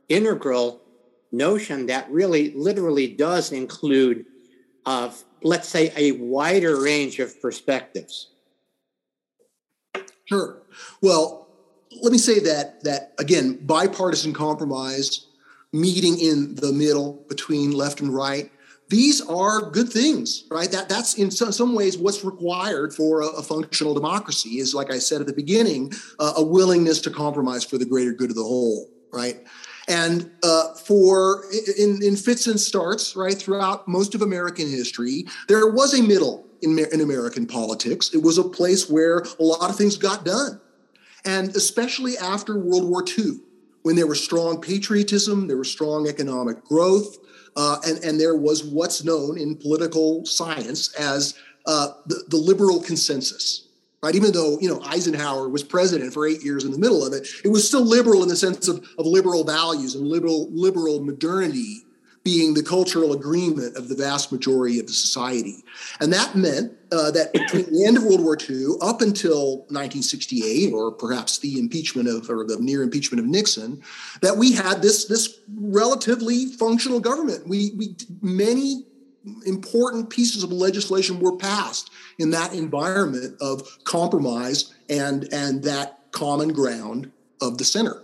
integral 0.10 0.82
notion 1.32 1.88
that 1.88 2.10
really 2.10 2.52
literally 2.52 3.08
does 3.08 3.52
include, 3.52 4.26
uh, 4.86 5.12
let's 5.44 5.68
say, 5.68 5.92
a 5.96 6.14
wider 6.14 6.82
range 6.82 7.20
of 7.20 7.42
perspectives. 7.42 8.32
Sure. 10.26 10.62
Well, 11.02 11.48
let 12.02 12.12
me 12.12 12.18
say 12.18 12.40
that 12.40 12.84
that 12.84 13.14
again, 13.20 13.60
bipartisan 13.66 14.34
compromise, 14.34 15.28
meeting 15.72 16.20
in 16.20 16.56
the 16.56 16.72
middle 16.72 17.26
between 17.30 17.72
left 17.72 18.02
and 18.02 18.14
right, 18.14 18.52
these 18.90 19.22
are 19.22 19.70
good 19.70 19.90
things, 19.90 20.46
right? 20.52 20.72
That 20.72 20.90
that's 20.90 21.16
in 21.16 21.32
some, 21.32 21.52
some 21.52 21.74
ways 21.74 21.98
what's 21.98 22.24
required 22.24 22.94
for 22.94 23.22
a, 23.22 23.28
a, 23.28 23.44
functional 23.44 23.94
democracy 23.94 24.60
is, 24.60 24.76
like 24.76 24.92
I 24.92 25.00
said 25.00 25.22
at 25.22 25.28
the 25.28 25.34
beginning, 25.34 25.92
uh, 26.20 26.34
a 26.38 26.44
willingness 26.44 27.02
to 27.02 27.10
compromise 27.10 27.64
for 27.64 27.78
the 27.78 27.86
greater 27.86 28.14
good 28.14 28.30
of 28.30 28.36
the 28.36 28.44
whole, 28.44 28.88
right? 29.12 29.44
And 29.88 30.32
uh, 30.44 30.74
for 30.74 31.46
in, 31.78 32.02
in 32.02 32.16
fits 32.16 32.48
and 32.48 32.60
starts, 32.60 33.16
right 33.16 33.36
throughout 33.36 33.88
most 33.88 34.16
of 34.16 34.22
American 34.22 34.70
history, 34.70 35.26
there 35.48 35.70
was 35.70 35.98
a 35.98 36.02
middle 36.02 36.48
in, 36.62 36.78
in 36.92 37.02
American 37.02 37.46
politics. 37.46 38.14
It 38.14 38.24
was 38.24 38.38
a 38.38 38.44
place 38.44 38.90
where 38.90 39.20
a 39.40 39.44
lot 39.44 39.70
of 39.70 39.76
things 39.76 39.98
got 39.98 40.26
done, 40.26 40.60
and 41.24 41.56
especially 41.56 42.18
after 42.18 42.58
World 42.58 42.90
War 42.90 43.04
II, 43.06 43.40
when 43.84 43.96
there 43.96 44.08
was 44.08 44.24
strong 44.24 44.60
patriotism, 44.60 45.48
there 45.48 45.58
was 45.58 45.72
strong 45.72 46.08
economic 46.08 46.64
growth, 46.66 47.18
uh, 47.56 47.78
and, 47.86 48.04
and 48.04 48.20
there 48.20 48.36
was 48.36 48.64
what's 48.64 49.04
known 49.04 49.38
in 49.38 49.56
political 49.56 50.26
science 50.26 50.94
as 50.96 51.36
uh, 51.68 51.90
the, 52.08 52.24
the 52.30 52.38
liberal 52.38 52.82
consensus. 52.82 53.65
Right? 54.06 54.14
Even 54.14 54.34
though 54.34 54.60
you 54.60 54.70
know 54.70 54.80
Eisenhower 54.84 55.50
was 55.50 55.64
president 55.64 56.14
for 56.14 56.28
eight 56.28 56.44
years 56.44 56.64
in 56.64 56.72
the 56.72 56.78
middle 56.78 57.04
of 57.04 57.12
it, 57.12 57.28
it 57.44 57.48
was 57.48 57.68
still 57.68 57.84
liberal 57.84 58.22
in 58.22 58.30
the 58.30 58.36
sense 58.36 58.68
of, 58.68 58.88
of 59.00 59.08
liberal 59.08 59.44
values 59.44 59.96
and 59.96 60.08
liberal 60.08 60.48
liberal 60.52 61.04
modernity 61.04 61.86
being 62.24 62.54
the 62.54 62.62
cultural 62.62 63.14
agreement 63.14 63.76
of 63.76 63.90
the 63.90 63.96
vast 63.96 64.32
majority 64.32 64.80
of 64.80 64.86
the 64.86 64.94
society. 64.94 65.64
And 66.00 66.14
that 66.14 66.36
meant 66.36 66.74
uh, 66.92 67.10
that 67.12 67.34
between 67.34 67.72
the 67.72 67.84
end 67.84 67.98
of 67.98 68.04
World 68.04 68.22
War 68.22 68.38
II 68.38 68.76
up 68.80 69.02
until 69.02 69.58
1968, 69.70 70.72
or 70.72 70.92
perhaps 70.92 71.40
the 71.40 71.58
impeachment 71.58 72.08
of, 72.08 72.30
or 72.30 72.44
the 72.44 72.58
near 72.60 72.84
impeachment 72.84 73.20
of 73.20 73.26
Nixon, 73.26 73.82
that 74.22 74.38
we 74.38 74.54
had 74.54 74.84
this, 74.84 75.06
this 75.06 75.40
relatively 75.56 76.48
functional 76.48 77.00
government. 77.00 77.48
We, 77.48 77.72
we 77.78 77.96
many 78.22 78.86
important 79.46 80.10
pieces 80.10 80.44
of 80.44 80.52
legislation 80.52 81.20
were 81.20 81.36
passed 81.38 81.90
in 82.20 82.30
that 82.32 82.54
environment 82.54 83.36
of 83.42 83.84
compromise 83.84 84.74
and, 84.90 85.28
and 85.34 85.64
that 85.64 86.00
common 86.12 86.50
ground 86.50 87.12
of 87.42 87.58
the 87.58 87.66
center. 87.66 88.04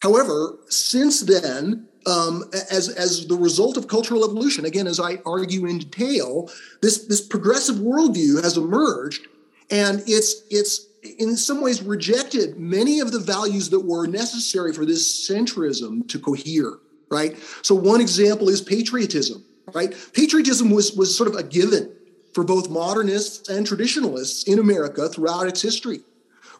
However, 0.00 0.58
since 0.68 1.20
then, 1.20 1.88
um, 2.06 2.44
as, 2.70 2.88
as 2.88 3.26
the 3.26 3.36
result 3.36 3.76
of 3.76 3.88
cultural 3.88 4.24
evolution. 4.24 4.64
Again, 4.64 4.86
as 4.86 4.98
I 4.98 5.18
argue 5.26 5.66
in 5.66 5.78
detail, 5.78 6.50
this, 6.80 7.06
this 7.06 7.20
progressive 7.20 7.76
worldview 7.76 8.42
has 8.42 8.56
emerged 8.56 9.26
and 9.70 10.02
it's, 10.06 10.42
it's 10.50 10.86
in 11.18 11.36
some 11.36 11.60
ways 11.60 11.82
rejected 11.82 12.58
many 12.58 13.00
of 13.00 13.12
the 13.12 13.18
values 13.18 13.70
that 13.70 13.80
were 13.80 14.06
necessary 14.06 14.72
for 14.72 14.86
this 14.86 15.28
centrism 15.28 16.08
to 16.08 16.18
cohere, 16.18 16.78
right? 17.10 17.36
So 17.62 17.74
one 17.74 18.00
example 18.00 18.48
is 18.48 18.62
patriotism, 18.62 19.44
right? 19.74 19.94
Patriotism 20.12 20.70
was, 20.70 20.92
was 20.94 21.16
sort 21.16 21.28
of 21.28 21.36
a 21.36 21.42
given 21.42 21.92
for 22.34 22.44
both 22.44 22.70
modernists 22.70 23.48
and 23.48 23.66
traditionalists 23.66 24.44
in 24.44 24.58
America 24.58 25.08
throughout 25.08 25.46
its 25.46 25.62
history 25.62 26.00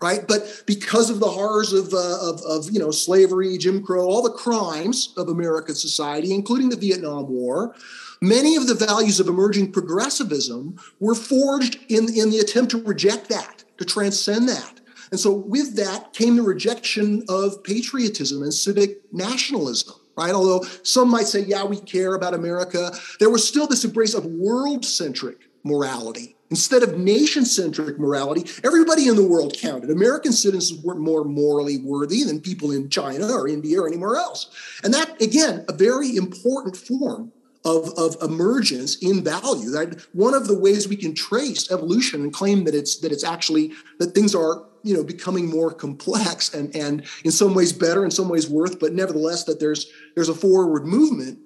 right? 0.01 0.27
But 0.27 0.63
because 0.67 1.11
of 1.11 1.21
the 1.21 1.29
horrors 1.29 1.73
of, 1.73 1.93
uh, 1.93 2.19
of, 2.21 2.41
of, 2.43 2.71
you 2.71 2.79
know 2.79 2.91
slavery, 2.91 3.59
Jim 3.59 3.83
Crow, 3.83 4.07
all 4.07 4.23
the 4.23 4.31
crimes 4.31 5.13
of 5.17 5.29
American 5.29 5.75
society, 5.75 6.33
including 6.33 6.69
the 6.69 6.77
Vietnam 6.77 7.29
War, 7.29 7.75
many 8.21 8.57
of 8.57 8.67
the 8.67 8.75
values 8.75 9.21
of 9.21 9.29
emerging 9.29 9.73
progressivism 9.73 10.79
were 11.01 11.15
forged 11.15 11.79
in, 11.89 12.05
in 12.15 12.31
the 12.31 12.39
attempt 12.39 12.71
to 12.73 12.83
reject 12.83 13.29
that, 13.29 13.65
to 13.79 13.85
transcend 13.85 14.49
that. 14.49 14.81
And 15.11 15.19
so 15.19 15.33
with 15.33 15.77
that 15.77 16.13
came 16.13 16.37
the 16.37 16.43
rejection 16.43 17.25
of 17.29 17.63
patriotism 17.65 18.43
and 18.43 18.53
civic 18.53 19.01
nationalism. 19.13 19.95
Right? 20.19 20.35
Although 20.35 20.67
some 20.83 21.11
might 21.11 21.27
say, 21.27 21.41
yeah, 21.41 21.65
we 21.65 21.81
care 21.81 22.15
about 22.15 22.35
America, 22.35 22.93
there 23.21 23.31
was 23.31 23.47
still 23.47 23.67
this 23.67 23.85
embrace 23.85 24.15
of 24.15 24.25
world 24.27 24.85
centric 24.85 25.49
morality 25.65 26.37
Instead 26.51 26.83
of 26.83 26.99
nation 26.99 27.45
centric 27.45 27.99
morality, 27.99 28.45
everybody 28.65 29.07
in 29.07 29.17
the 29.17 29.27
world 29.27 29.55
counted. 29.55 29.91
American 29.91 30.33
citizens 30.33 30.83
weren't 30.83 31.01
more 31.01 31.25
morally 31.25 31.79
worthy 31.79 32.25
than 32.25 32.41
people 32.41 32.71
in 32.71 32.89
China 32.89 33.31
or 33.31 33.47
India 33.47 33.81
or 33.81 33.87
anywhere 33.87 34.17
else. 34.17 34.49
And 34.83 34.95
that, 34.95 35.21
again, 35.21 35.65
a 35.69 35.75
very 35.75 36.17
important 36.17 36.75
form 36.75 37.33
of, 37.67 37.93
of 37.99 38.17
emergence 38.23 38.97
in 38.97 39.23
value. 39.23 39.71
That 39.71 40.07
one 40.13 40.33
of 40.33 40.47
the 40.47 40.59
ways 40.59 40.89
we 40.89 40.97
can 40.97 41.15
trace 41.15 41.71
evolution 41.71 42.23
and 42.23 42.33
claim 42.33 42.65
that 42.65 42.75
it's 42.75 42.99
that 43.01 43.13
it's 43.13 43.25
actually 43.25 43.73
that 43.99 44.15
things 44.15 44.35
are 44.35 44.65
you 44.83 44.95
know 44.95 45.05
becoming 45.05 45.49
more 45.49 45.73
complex 45.73 46.55
and 46.55 46.75
and 46.75 47.05
in 47.25 47.31
some 47.31 47.55
ways 47.55 47.73
better, 47.73 48.05
in 48.05 48.11
some 48.11 48.29
ways 48.29 48.49
worth, 48.49 48.79
but 48.79 48.93
nevertheless 48.93 49.45
that 49.45 49.61
there's 49.61 49.91
there's 50.15 50.29
a 50.29 50.35
forward 50.35 50.87
movement 50.87 51.39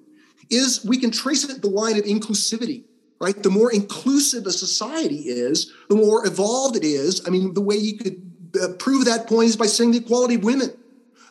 is 0.51 0.85
we 0.85 0.99
can 0.99 1.11
trace 1.11 1.49
it 1.49 1.63
the 1.63 1.69
line 1.69 1.99
of 1.99 2.05
inclusivity 2.05 2.85
right? 3.23 3.41
The 3.41 3.51
more 3.51 3.73
inclusive 3.73 4.47
a 4.47 4.51
society 4.51 5.29
is, 5.29 5.73
the 5.89 5.95
more 5.95 6.27
evolved 6.27 6.75
it 6.75 6.83
is. 6.83 7.23
I 7.25 7.31
mean, 7.31 7.55
the 7.55 7.61
way 7.61 7.77
you 7.77 7.97
could 7.97 8.21
uh, 8.61 8.73
prove 8.81 9.05
that 9.05 9.29
point 9.29 9.49
is 9.49 9.57
by 9.57 9.67
saying 9.67 9.93
the 9.93 9.99
equality 9.99 10.35
of 10.35 10.43
women. 10.43 10.71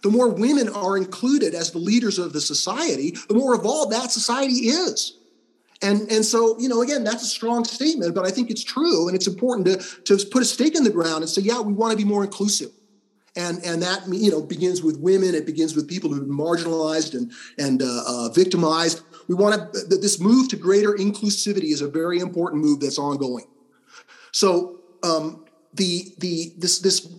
The 0.02 0.10
more 0.10 0.30
women 0.30 0.70
are 0.70 0.96
included 0.96 1.54
as 1.54 1.72
the 1.72 1.80
leaders 1.80 2.18
of 2.18 2.32
the 2.32 2.40
society, 2.40 3.18
the 3.28 3.36
more 3.36 3.54
evolved 3.54 3.92
that 3.92 4.10
society 4.10 4.70
is. 4.70 5.18
And, 5.84 6.12
and 6.12 6.24
so, 6.24 6.60
you 6.60 6.70
know, 6.70 6.82
again, 6.82 7.04
that's 7.04 7.24
a 7.24 7.28
strong 7.28 7.66
statement, 7.66 8.14
but 8.14 8.26
I 8.26 8.30
think 8.30 8.52
it's 8.52 8.64
true. 8.64 9.08
And 9.08 9.16
it's 9.16 9.28
important 9.28 9.66
to, 9.68 9.78
to 10.18 10.26
put 10.28 10.44
a 10.44 10.46
stake 10.46 10.76
in 10.76 10.84
the 10.84 10.92
ground 10.92 11.24
and 11.24 11.30
say, 11.30 11.42
yeah, 11.42 11.60
we 11.60 11.74
want 11.74 11.92
to 11.92 11.98
be 11.98 12.04
more 12.04 12.24
inclusive. 12.24 12.70
And, 13.36 13.64
and 13.66 13.82
that, 13.82 14.04
you 14.08 14.30
know, 14.30 14.42
begins 14.42 14.84
with 14.84 15.00
women. 15.00 15.34
It 15.34 15.46
begins 15.46 15.76
with 15.76 15.88
people 15.88 16.12
who've 16.12 16.28
been 16.28 16.38
marginalized 16.38 17.16
and, 17.16 17.32
and 17.58 17.82
uh, 17.82 18.04
uh, 18.06 18.30
victimized 18.30 19.02
we 19.32 19.36
want 19.36 19.74
to, 19.74 19.86
this 19.88 20.20
move 20.20 20.50
to 20.50 20.58
greater 20.58 20.92
inclusivity 20.92 21.72
is 21.72 21.82
a 21.82 21.88
very 21.88 22.20
important 22.20 22.62
move 22.62 22.82
that's 22.82 23.00
ongoing. 23.00 23.46
So 24.34 24.82
um, 25.04 25.46
the, 25.74 26.14
the, 26.18 26.54
this, 26.58 26.80
this 26.80 27.14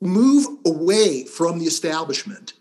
move 0.00 0.46
away 0.64 1.24
from 1.24 1.58
the 1.58 1.64
establishment 1.64 2.52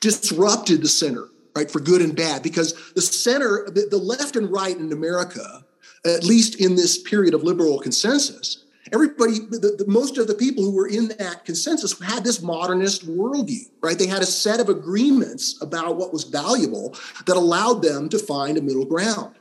disrupted 0.00 0.80
the 0.80 0.88
center, 0.88 1.26
right, 1.56 1.70
for 1.70 1.80
good 1.80 2.02
and 2.02 2.16
bad, 2.16 2.42
because 2.42 2.92
the 2.94 3.00
center, 3.00 3.66
the, 3.66 3.86
the 3.90 3.96
left 3.96 4.36
and 4.36 4.50
right 4.50 4.76
in 4.76 4.92
America, 4.92 5.64
at 6.04 6.24
least 6.24 6.60
in 6.60 6.76
this 6.76 6.98
period 6.98 7.34
of 7.34 7.42
liberal 7.42 7.78
consensus, 7.78 8.64
everybody, 8.92 9.38
the, 9.38 9.76
the, 9.78 9.84
most 9.86 10.18
of 10.18 10.26
the 10.26 10.34
people 10.34 10.64
who 10.64 10.74
were 10.74 10.88
in 10.88 11.08
that 11.08 11.44
consensus 11.44 12.00
had 12.00 12.24
this 12.24 12.42
modernist 12.42 13.06
worldview, 13.06 13.68
right? 13.82 13.98
They 13.98 14.06
had 14.06 14.22
a 14.22 14.26
set 14.26 14.60
of 14.60 14.68
agreements 14.68 15.60
about 15.62 15.96
what 15.96 16.12
was 16.12 16.24
valuable 16.24 16.96
that 17.26 17.36
allowed 17.36 17.82
them 17.82 18.08
to 18.08 18.18
find 18.18 18.56
a 18.58 18.62
middle 18.62 18.86
ground. 18.86 19.36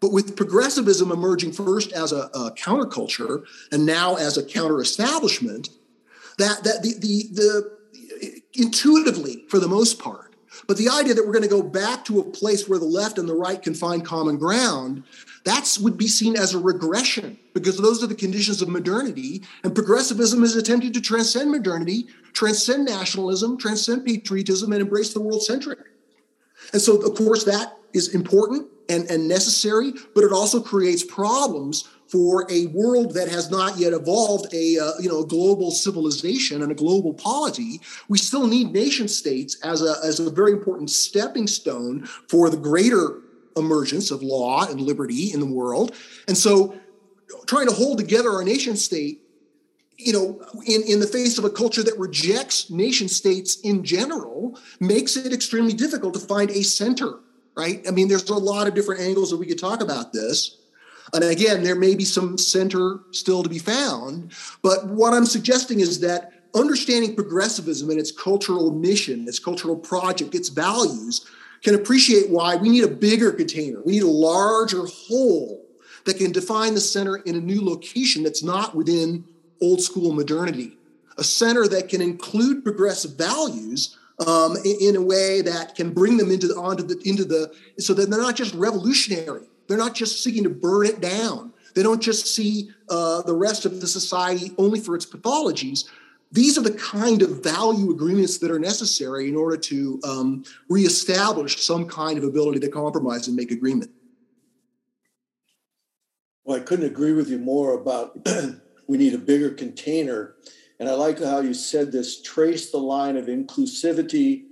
But 0.00 0.12
with 0.12 0.34
progressivism 0.34 1.12
emerging 1.12 1.52
first 1.52 1.92
as 1.92 2.12
a, 2.12 2.30
a 2.34 2.52
counterculture 2.52 3.44
and 3.70 3.84
now 3.84 4.16
as 4.16 4.38
a 4.38 4.44
counter-establishment, 4.44 5.68
that 6.38 6.64
that 6.64 6.82
the, 6.82 6.94
the 6.98 7.28
the 7.32 7.80
intuitively, 8.54 9.44
for 9.48 9.58
the 9.58 9.68
most 9.68 9.98
part, 9.98 10.29
but 10.70 10.76
the 10.76 10.88
idea 10.88 11.14
that 11.14 11.26
we're 11.26 11.32
going 11.32 11.42
to 11.42 11.48
go 11.48 11.64
back 11.64 12.04
to 12.04 12.20
a 12.20 12.22
place 12.22 12.68
where 12.68 12.78
the 12.78 12.84
left 12.84 13.18
and 13.18 13.28
the 13.28 13.34
right 13.34 13.60
can 13.60 13.74
find 13.74 14.04
common 14.04 14.38
ground 14.38 15.02
that 15.42 15.76
would 15.80 15.98
be 15.98 16.06
seen 16.06 16.36
as 16.36 16.54
a 16.54 16.60
regression 16.60 17.36
because 17.54 17.76
those 17.76 18.04
are 18.04 18.06
the 18.06 18.14
conditions 18.14 18.62
of 18.62 18.68
modernity. 18.68 19.42
And 19.64 19.74
progressivism 19.74 20.44
is 20.44 20.54
attempting 20.54 20.92
to 20.92 21.00
transcend 21.00 21.50
modernity, 21.50 22.06
transcend 22.34 22.84
nationalism, 22.84 23.58
transcend 23.58 24.06
patriotism, 24.06 24.70
and 24.70 24.80
embrace 24.80 25.12
the 25.12 25.20
world 25.20 25.42
centric. 25.42 25.80
And 26.72 26.80
so, 26.80 27.02
of 27.02 27.16
course, 27.16 27.42
that 27.46 27.76
is 27.92 28.14
important 28.14 28.68
and, 28.88 29.10
and 29.10 29.26
necessary, 29.26 29.92
but 30.14 30.22
it 30.22 30.30
also 30.30 30.62
creates 30.62 31.02
problems 31.02 31.88
for 32.10 32.46
a 32.50 32.66
world 32.66 33.14
that 33.14 33.28
has 33.28 33.50
not 33.50 33.78
yet 33.78 33.92
evolved 33.92 34.52
a 34.52 34.78
uh, 34.78 34.92
you 35.00 35.08
know 35.08 35.20
a 35.20 35.26
global 35.26 35.70
civilization 35.70 36.62
and 36.62 36.72
a 36.72 36.74
global 36.74 37.14
polity 37.14 37.80
we 38.08 38.18
still 38.18 38.46
need 38.46 38.72
nation 38.72 39.06
states 39.08 39.56
as 39.64 39.82
a 39.82 39.94
as 40.04 40.18
a 40.20 40.30
very 40.30 40.52
important 40.52 40.90
stepping 40.90 41.46
stone 41.46 42.04
for 42.28 42.50
the 42.50 42.56
greater 42.56 43.20
emergence 43.56 44.10
of 44.10 44.22
law 44.22 44.66
and 44.68 44.80
liberty 44.80 45.32
in 45.32 45.40
the 45.40 45.46
world. 45.46 45.94
And 46.28 46.36
so 46.36 46.74
trying 47.46 47.68
to 47.68 47.74
hold 47.74 47.98
together 47.98 48.30
our 48.30 48.44
nation 48.44 48.76
state, 48.76 49.20
you 49.96 50.12
know, 50.12 50.42
in, 50.66 50.82
in 50.82 51.00
the 51.00 51.06
face 51.06 51.38
of 51.38 51.44
a 51.44 51.50
culture 51.50 51.82
that 51.82 51.98
rejects 51.98 52.70
nation 52.70 53.08
states 53.08 53.60
in 53.60 53.84
general, 53.84 54.58
makes 54.80 55.16
it 55.16 55.32
extremely 55.32 55.72
difficult 55.72 56.14
to 56.14 56.20
find 56.20 56.50
a 56.50 56.62
center 56.62 57.18
right? 57.56 57.86
I 57.86 57.90
mean, 57.90 58.08
there's 58.08 58.28
a 58.30 58.34
lot 58.34 58.68
of 58.68 58.74
different 58.74 59.00
angles 59.00 59.30
that 59.30 59.36
we 59.36 59.44
could 59.44 59.58
talk 59.58 59.82
about 59.82 60.12
this. 60.12 60.56
And 61.12 61.24
again, 61.24 61.62
there 61.62 61.74
may 61.74 61.94
be 61.94 62.04
some 62.04 62.38
center 62.38 63.00
still 63.12 63.42
to 63.42 63.48
be 63.48 63.58
found. 63.58 64.32
But 64.62 64.86
what 64.86 65.12
I'm 65.12 65.26
suggesting 65.26 65.80
is 65.80 66.00
that 66.00 66.32
understanding 66.54 67.14
progressivism 67.14 67.90
and 67.90 67.98
its 67.98 68.12
cultural 68.12 68.72
mission, 68.72 69.26
its 69.28 69.38
cultural 69.38 69.76
project, 69.76 70.34
its 70.34 70.48
values, 70.48 71.26
can 71.62 71.74
appreciate 71.74 72.30
why 72.30 72.56
we 72.56 72.68
need 72.68 72.84
a 72.84 72.88
bigger 72.88 73.32
container. 73.32 73.80
We 73.84 73.92
need 73.92 74.02
a 74.02 74.08
larger 74.08 74.84
whole 74.86 75.66
that 76.04 76.16
can 76.16 76.32
define 76.32 76.74
the 76.74 76.80
center 76.80 77.16
in 77.16 77.34
a 77.34 77.40
new 77.40 77.62
location 77.62 78.22
that's 78.22 78.42
not 78.42 78.74
within 78.74 79.24
old 79.60 79.82
school 79.82 80.12
modernity. 80.12 80.76
A 81.18 81.24
center 81.24 81.68
that 81.68 81.88
can 81.88 82.00
include 82.00 82.64
progressive 82.64 83.16
values 83.16 83.98
um, 84.26 84.56
in, 84.64 84.76
in, 84.80 84.96
a 84.96 85.02
way 85.02 85.42
that 85.42 85.74
can 85.74 85.92
bring 85.92 86.16
them 86.16 86.30
into 86.30 86.48
the 86.48 86.54
onto 86.54 86.82
the 86.82 87.00
into 87.04 87.24
the 87.24 87.52
so 87.78 87.94
that 87.94 88.10
they're 88.10 88.20
not 88.20 88.36
just 88.36 88.54
revolutionary. 88.54 89.46
They're 89.70 89.78
not 89.78 89.94
just 89.94 90.24
seeking 90.24 90.42
to 90.42 90.50
burn 90.50 90.86
it 90.86 91.00
down. 91.00 91.52
They 91.76 91.84
don't 91.84 92.02
just 92.02 92.34
see 92.34 92.72
uh, 92.88 93.22
the 93.22 93.34
rest 93.34 93.64
of 93.64 93.80
the 93.80 93.86
society 93.86 94.50
only 94.58 94.80
for 94.80 94.96
its 94.96 95.06
pathologies. 95.06 95.84
These 96.32 96.58
are 96.58 96.62
the 96.62 96.72
kind 96.72 97.22
of 97.22 97.44
value 97.44 97.92
agreements 97.92 98.38
that 98.38 98.50
are 98.50 98.58
necessary 98.58 99.28
in 99.28 99.36
order 99.36 99.56
to 99.56 100.00
um, 100.02 100.44
reestablish 100.68 101.62
some 101.62 101.86
kind 101.86 102.18
of 102.18 102.24
ability 102.24 102.58
to 102.58 102.68
compromise 102.68 103.28
and 103.28 103.36
make 103.36 103.52
agreement. 103.52 103.92
Well, 106.42 106.56
I 106.56 106.64
couldn't 106.64 106.86
agree 106.86 107.12
with 107.12 107.30
you 107.30 107.38
more 107.38 107.74
about 107.74 108.26
we 108.88 108.98
need 108.98 109.14
a 109.14 109.18
bigger 109.18 109.50
container. 109.50 110.34
And 110.80 110.88
I 110.88 110.94
like 110.94 111.22
how 111.22 111.42
you 111.42 111.54
said 111.54 111.92
this 111.92 112.20
trace 112.20 112.72
the 112.72 112.78
line 112.78 113.16
of 113.16 113.26
inclusivity 113.26 114.46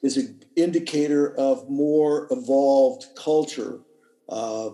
is 0.00 0.16
an 0.16 0.44
indicator 0.54 1.34
of 1.36 1.68
more 1.68 2.28
evolved 2.30 3.06
culture. 3.16 3.80
Uh, 4.28 4.70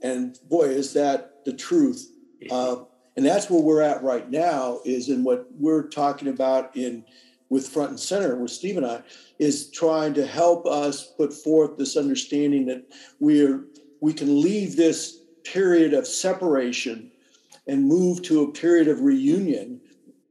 and 0.00 0.38
boy, 0.48 0.64
is 0.64 0.92
that 0.94 1.44
the 1.44 1.52
truth. 1.52 2.10
Uh, 2.50 2.84
and 3.16 3.26
that's 3.26 3.50
where 3.50 3.60
we're 3.60 3.82
at 3.82 4.02
right 4.02 4.30
now 4.30 4.80
is 4.84 5.08
in 5.08 5.24
what 5.24 5.46
we're 5.58 5.88
talking 5.88 6.28
about 6.28 6.74
in 6.76 7.04
with 7.50 7.68
front 7.68 7.90
and 7.90 8.00
center 8.00 8.36
with 8.36 8.50
Steve 8.50 8.76
and 8.76 8.86
I 8.86 9.02
is 9.38 9.70
trying 9.70 10.14
to 10.14 10.24
help 10.24 10.66
us 10.66 11.12
put 11.18 11.32
forth 11.32 11.76
this 11.76 11.96
understanding 11.96 12.66
that 12.66 12.84
we're 13.18 13.64
we 14.00 14.14
can 14.14 14.40
leave 14.40 14.76
this 14.76 15.18
period 15.44 15.92
of 15.92 16.06
separation 16.06 17.10
and 17.66 17.86
move 17.86 18.22
to 18.22 18.42
a 18.42 18.52
period 18.52 18.88
of 18.88 19.00
reunion, 19.00 19.80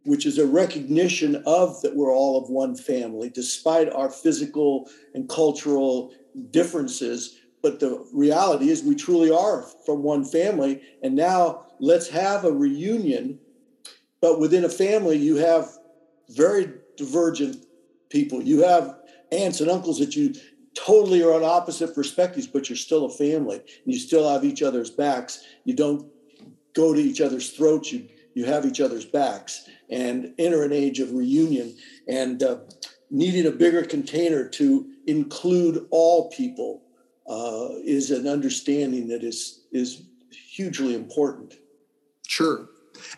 which 0.03 0.25
is 0.25 0.37
a 0.37 0.45
recognition 0.45 1.43
of 1.45 1.81
that 1.81 1.95
we're 1.95 2.13
all 2.13 2.41
of 2.41 2.49
one 2.49 2.75
family, 2.75 3.29
despite 3.29 3.91
our 3.93 4.09
physical 4.09 4.89
and 5.13 5.29
cultural 5.29 6.13
differences. 6.51 7.38
But 7.61 7.79
the 7.79 8.05
reality 8.13 8.69
is, 8.69 8.83
we 8.83 8.95
truly 8.95 9.31
are 9.31 9.63
from 9.85 10.03
one 10.03 10.23
family. 10.23 10.81
And 11.03 11.15
now 11.15 11.65
let's 11.79 12.09
have 12.09 12.45
a 12.45 12.51
reunion. 12.51 13.39
But 14.21 14.39
within 14.39 14.65
a 14.65 14.69
family, 14.69 15.17
you 15.17 15.37
have 15.37 15.69
very 16.29 16.71
divergent 16.97 17.65
people. 18.09 18.41
You 18.41 18.63
have 18.63 18.95
aunts 19.31 19.61
and 19.61 19.69
uncles 19.69 19.99
that 19.99 20.15
you 20.15 20.33
totally 20.75 21.23
are 21.23 21.33
on 21.33 21.43
opposite 21.43 21.93
perspectives, 21.93 22.47
but 22.47 22.69
you're 22.69 22.77
still 22.77 23.05
a 23.05 23.09
family 23.09 23.55
and 23.57 23.93
you 23.93 23.99
still 23.99 24.29
have 24.31 24.43
each 24.43 24.61
other's 24.61 24.89
backs. 24.89 25.43
You 25.65 25.75
don't 25.75 26.07
go 26.73 26.93
to 26.93 26.99
each 26.99 27.21
other's 27.21 27.51
throats. 27.51 27.91
You 27.91 28.07
you 28.39 28.45
have 28.45 28.65
each 28.65 28.79
other's 28.79 29.05
backs 29.05 29.67
and 29.89 30.33
enter 30.37 30.63
an 30.63 30.71
age 30.71 30.99
of 30.99 31.11
reunion 31.13 31.75
and 32.07 32.41
uh, 32.41 32.59
needing 33.09 33.45
a 33.47 33.51
bigger 33.51 33.83
container 33.83 34.47
to 34.47 34.87
include 35.07 35.85
all 35.89 36.29
people 36.29 36.83
uh, 37.29 37.69
is 37.85 38.11
an 38.11 38.27
understanding 38.27 39.07
that 39.07 39.23
is 39.23 39.61
is 39.71 40.03
hugely 40.31 40.95
important. 40.95 41.55
Sure, 42.27 42.69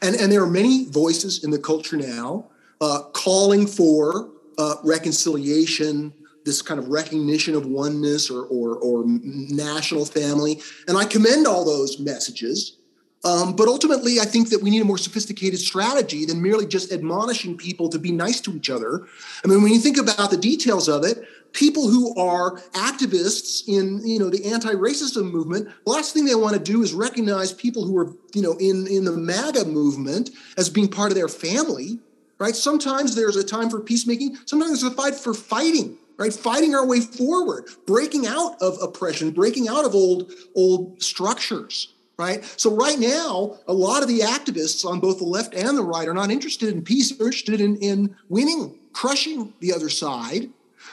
and 0.01 0.15
and 0.15 0.31
there 0.31 0.43
are 0.43 0.49
many 0.49 0.85
voices 0.85 1.43
in 1.43 1.51
the 1.51 1.59
culture 1.59 1.97
now 1.97 2.51
uh, 2.81 3.03
calling 3.13 3.67
for 3.67 4.31
uh, 4.57 4.75
reconciliation, 4.83 6.11
this 6.43 6.61
kind 6.61 6.79
of 6.79 6.89
recognition 6.89 7.55
of 7.55 7.67
oneness 7.67 8.29
or, 8.29 8.45
or, 8.45 8.77
or 8.77 9.03
national 9.05 10.05
family. 10.05 10.59
And 10.87 10.97
I 10.97 11.05
commend 11.05 11.47
all 11.47 11.63
those 11.63 11.99
messages. 11.99 12.77
Um, 13.23 13.55
but 13.55 13.67
ultimately, 13.67 14.19
I 14.19 14.25
think 14.25 14.49
that 14.49 14.63
we 14.63 14.71
need 14.71 14.81
a 14.81 14.85
more 14.85 14.97
sophisticated 14.97 15.59
strategy 15.59 16.25
than 16.25 16.41
merely 16.41 16.65
just 16.65 16.91
admonishing 16.91 17.55
people 17.55 17.87
to 17.89 17.99
be 17.99 18.11
nice 18.11 18.41
to 18.41 18.55
each 18.55 18.71
other. 18.71 19.05
I 19.45 19.47
mean, 19.47 19.61
when 19.61 19.71
you 19.71 19.79
think 19.79 19.99
about 19.99 20.31
the 20.31 20.37
details 20.37 20.89
of 20.89 21.03
it, 21.03 21.23
people 21.53 21.87
who 21.89 22.15
are 22.15 22.57
activists 22.73 23.67
in 23.67 24.05
you 24.05 24.19
know 24.19 24.29
the 24.29 24.45
anti-racism 24.45 25.31
movement, 25.31 25.69
the 25.85 25.91
last 25.91 26.13
thing 26.13 26.25
they 26.25 26.35
want 26.35 26.55
to 26.55 26.61
do 26.61 26.83
is 26.83 26.93
recognize 26.93 27.53
people 27.53 27.85
who 27.85 27.97
are 27.97 28.13
you 28.33 28.41
know 28.41 28.53
in 28.59 28.87
in 28.87 29.05
the 29.05 29.11
MAGA 29.11 29.65
movement 29.65 30.31
as 30.57 30.69
being 30.69 30.87
part 30.87 31.11
of 31.11 31.15
their 31.15 31.29
family. 31.29 31.99
Right? 32.37 32.55
Sometimes 32.55 33.13
there's 33.13 33.35
a 33.35 33.43
time 33.43 33.69
for 33.69 33.79
peacemaking. 33.79 34.35
Sometimes 34.45 34.81
there's 34.81 34.91
a 34.91 34.95
fight 34.95 35.13
for 35.13 35.35
fighting 35.35 35.99
right? 36.21 36.33
Fighting 36.33 36.75
our 36.75 36.85
way 36.85 36.99
forward, 36.99 37.65
breaking 37.87 38.27
out 38.27 38.61
of 38.61 38.77
oppression, 38.79 39.31
breaking 39.31 39.67
out 39.67 39.85
of 39.85 39.95
old, 39.95 40.31
old 40.55 41.01
structures, 41.01 41.95
right? 42.17 42.43
So 42.57 42.75
right 42.75 42.99
now, 42.99 43.57
a 43.67 43.73
lot 43.73 44.03
of 44.03 44.07
the 44.07 44.19
activists 44.19 44.85
on 44.85 44.99
both 44.99 45.17
the 45.17 45.25
left 45.25 45.55
and 45.55 45.75
the 45.75 45.83
right 45.83 46.07
are 46.07 46.13
not 46.13 46.29
interested 46.29 46.69
in 46.69 46.83
peace, 46.83 47.11
they're 47.11 47.25
interested 47.25 47.59
in, 47.59 47.77
in 47.77 48.15
winning, 48.29 48.77
crushing 48.93 49.53
the 49.61 49.73
other 49.73 49.89
side. 49.89 50.51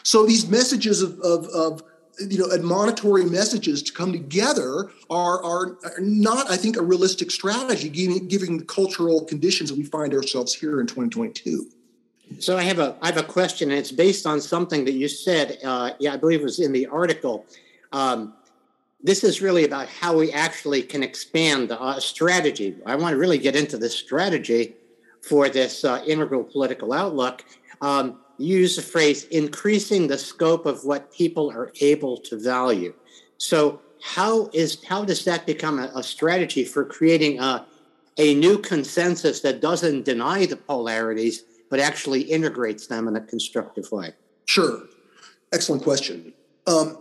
So 0.08 0.24
these 0.24 0.48
messages 0.48 1.02
of, 1.02 1.20
of, 1.20 1.44
of 1.48 1.82
you 2.18 2.38
know, 2.38 2.50
admonitory 2.50 3.26
messages 3.26 3.82
to 3.82 3.92
come 3.92 4.10
together 4.10 4.90
are, 5.10 5.44
are, 5.44 5.76
not, 5.98 6.50
I 6.50 6.56
think, 6.56 6.78
a 6.78 6.82
realistic 6.82 7.30
strategy 7.30 7.90
given, 7.90 8.26
given 8.26 8.56
the 8.56 8.64
cultural 8.64 9.26
conditions 9.26 9.68
that 9.68 9.76
we 9.76 9.84
find 9.84 10.14
ourselves 10.14 10.54
here 10.54 10.80
in 10.80 10.86
2022. 10.86 11.66
So 12.38 12.56
I 12.56 12.62
have 12.62 12.78
a 12.78 12.96
I 13.02 13.06
have 13.08 13.18
a 13.18 13.22
question, 13.22 13.70
and 13.70 13.78
it's 13.78 13.92
based 13.92 14.26
on 14.26 14.40
something 14.40 14.86
that 14.86 14.92
you 14.92 15.08
said. 15.08 15.58
Uh, 15.62 15.90
yeah, 15.98 16.14
I 16.14 16.16
believe 16.16 16.40
it 16.40 16.44
was 16.44 16.58
in 16.58 16.72
the 16.72 16.86
article. 16.86 17.44
Um, 17.92 18.32
this 19.02 19.22
is 19.22 19.42
really 19.42 19.64
about 19.66 19.88
how 19.88 20.16
we 20.16 20.32
actually 20.32 20.84
can 20.84 21.02
expand 21.02 21.70
a 21.70 21.78
uh, 21.78 22.00
strategy. 22.00 22.76
I 22.86 22.96
want 22.96 23.12
to 23.12 23.18
really 23.18 23.38
get 23.38 23.54
into 23.54 23.76
the 23.76 23.90
strategy 23.90 24.74
for 25.20 25.50
this 25.50 25.84
uh, 25.84 26.02
integral 26.06 26.44
political 26.44 26.94
outlook. 26.94 27.44
Um, 27.82 28.20
use 28.38 28.76
the 28.76 28.82
phrase 28.82 29.24
increasing 29.24 30.06
the 30.06 30.16
scope 30.18 30.64
of 30.64 30.84
what 30.84 31.12
people 31.12 31.50
are 31.50 31.72
able 31.80 32.16
to 32.16 32.38
value. 32.38 32.94
So 33.36 33.80
how 34.02 34.48
is 34.52 34.82
how 34.84 35.04
does 35.04 35.24
that 35.24 35.44
become 35.44 35.78
a, 35.78 35.90
a 35.94 36.02
strategy 36.02 36.64
for 36.64 36.84
creating 36.84 37.40
a 37.40 37.66
a 38.16 38.34
new 38.34 38.58
consensus 38.58 39.40
that 39.40 39.60
doesn't 39.60 40.04
deny 40.04 40.46
the 40.46 40.56
polarities 40.56 41.44
but 41.70 41.80
actually 41.80 42.22
integrates 42.22 42.86
them 42.86 43.08
in 43.08 43.16
a 43.16 43.20
constructive 43.20 43.90
way? 43.92 44.12
Sure. 44.46 44.82
Excellent 45.52 45.82
question. 45.82 46.32
Um, 46.66 46.98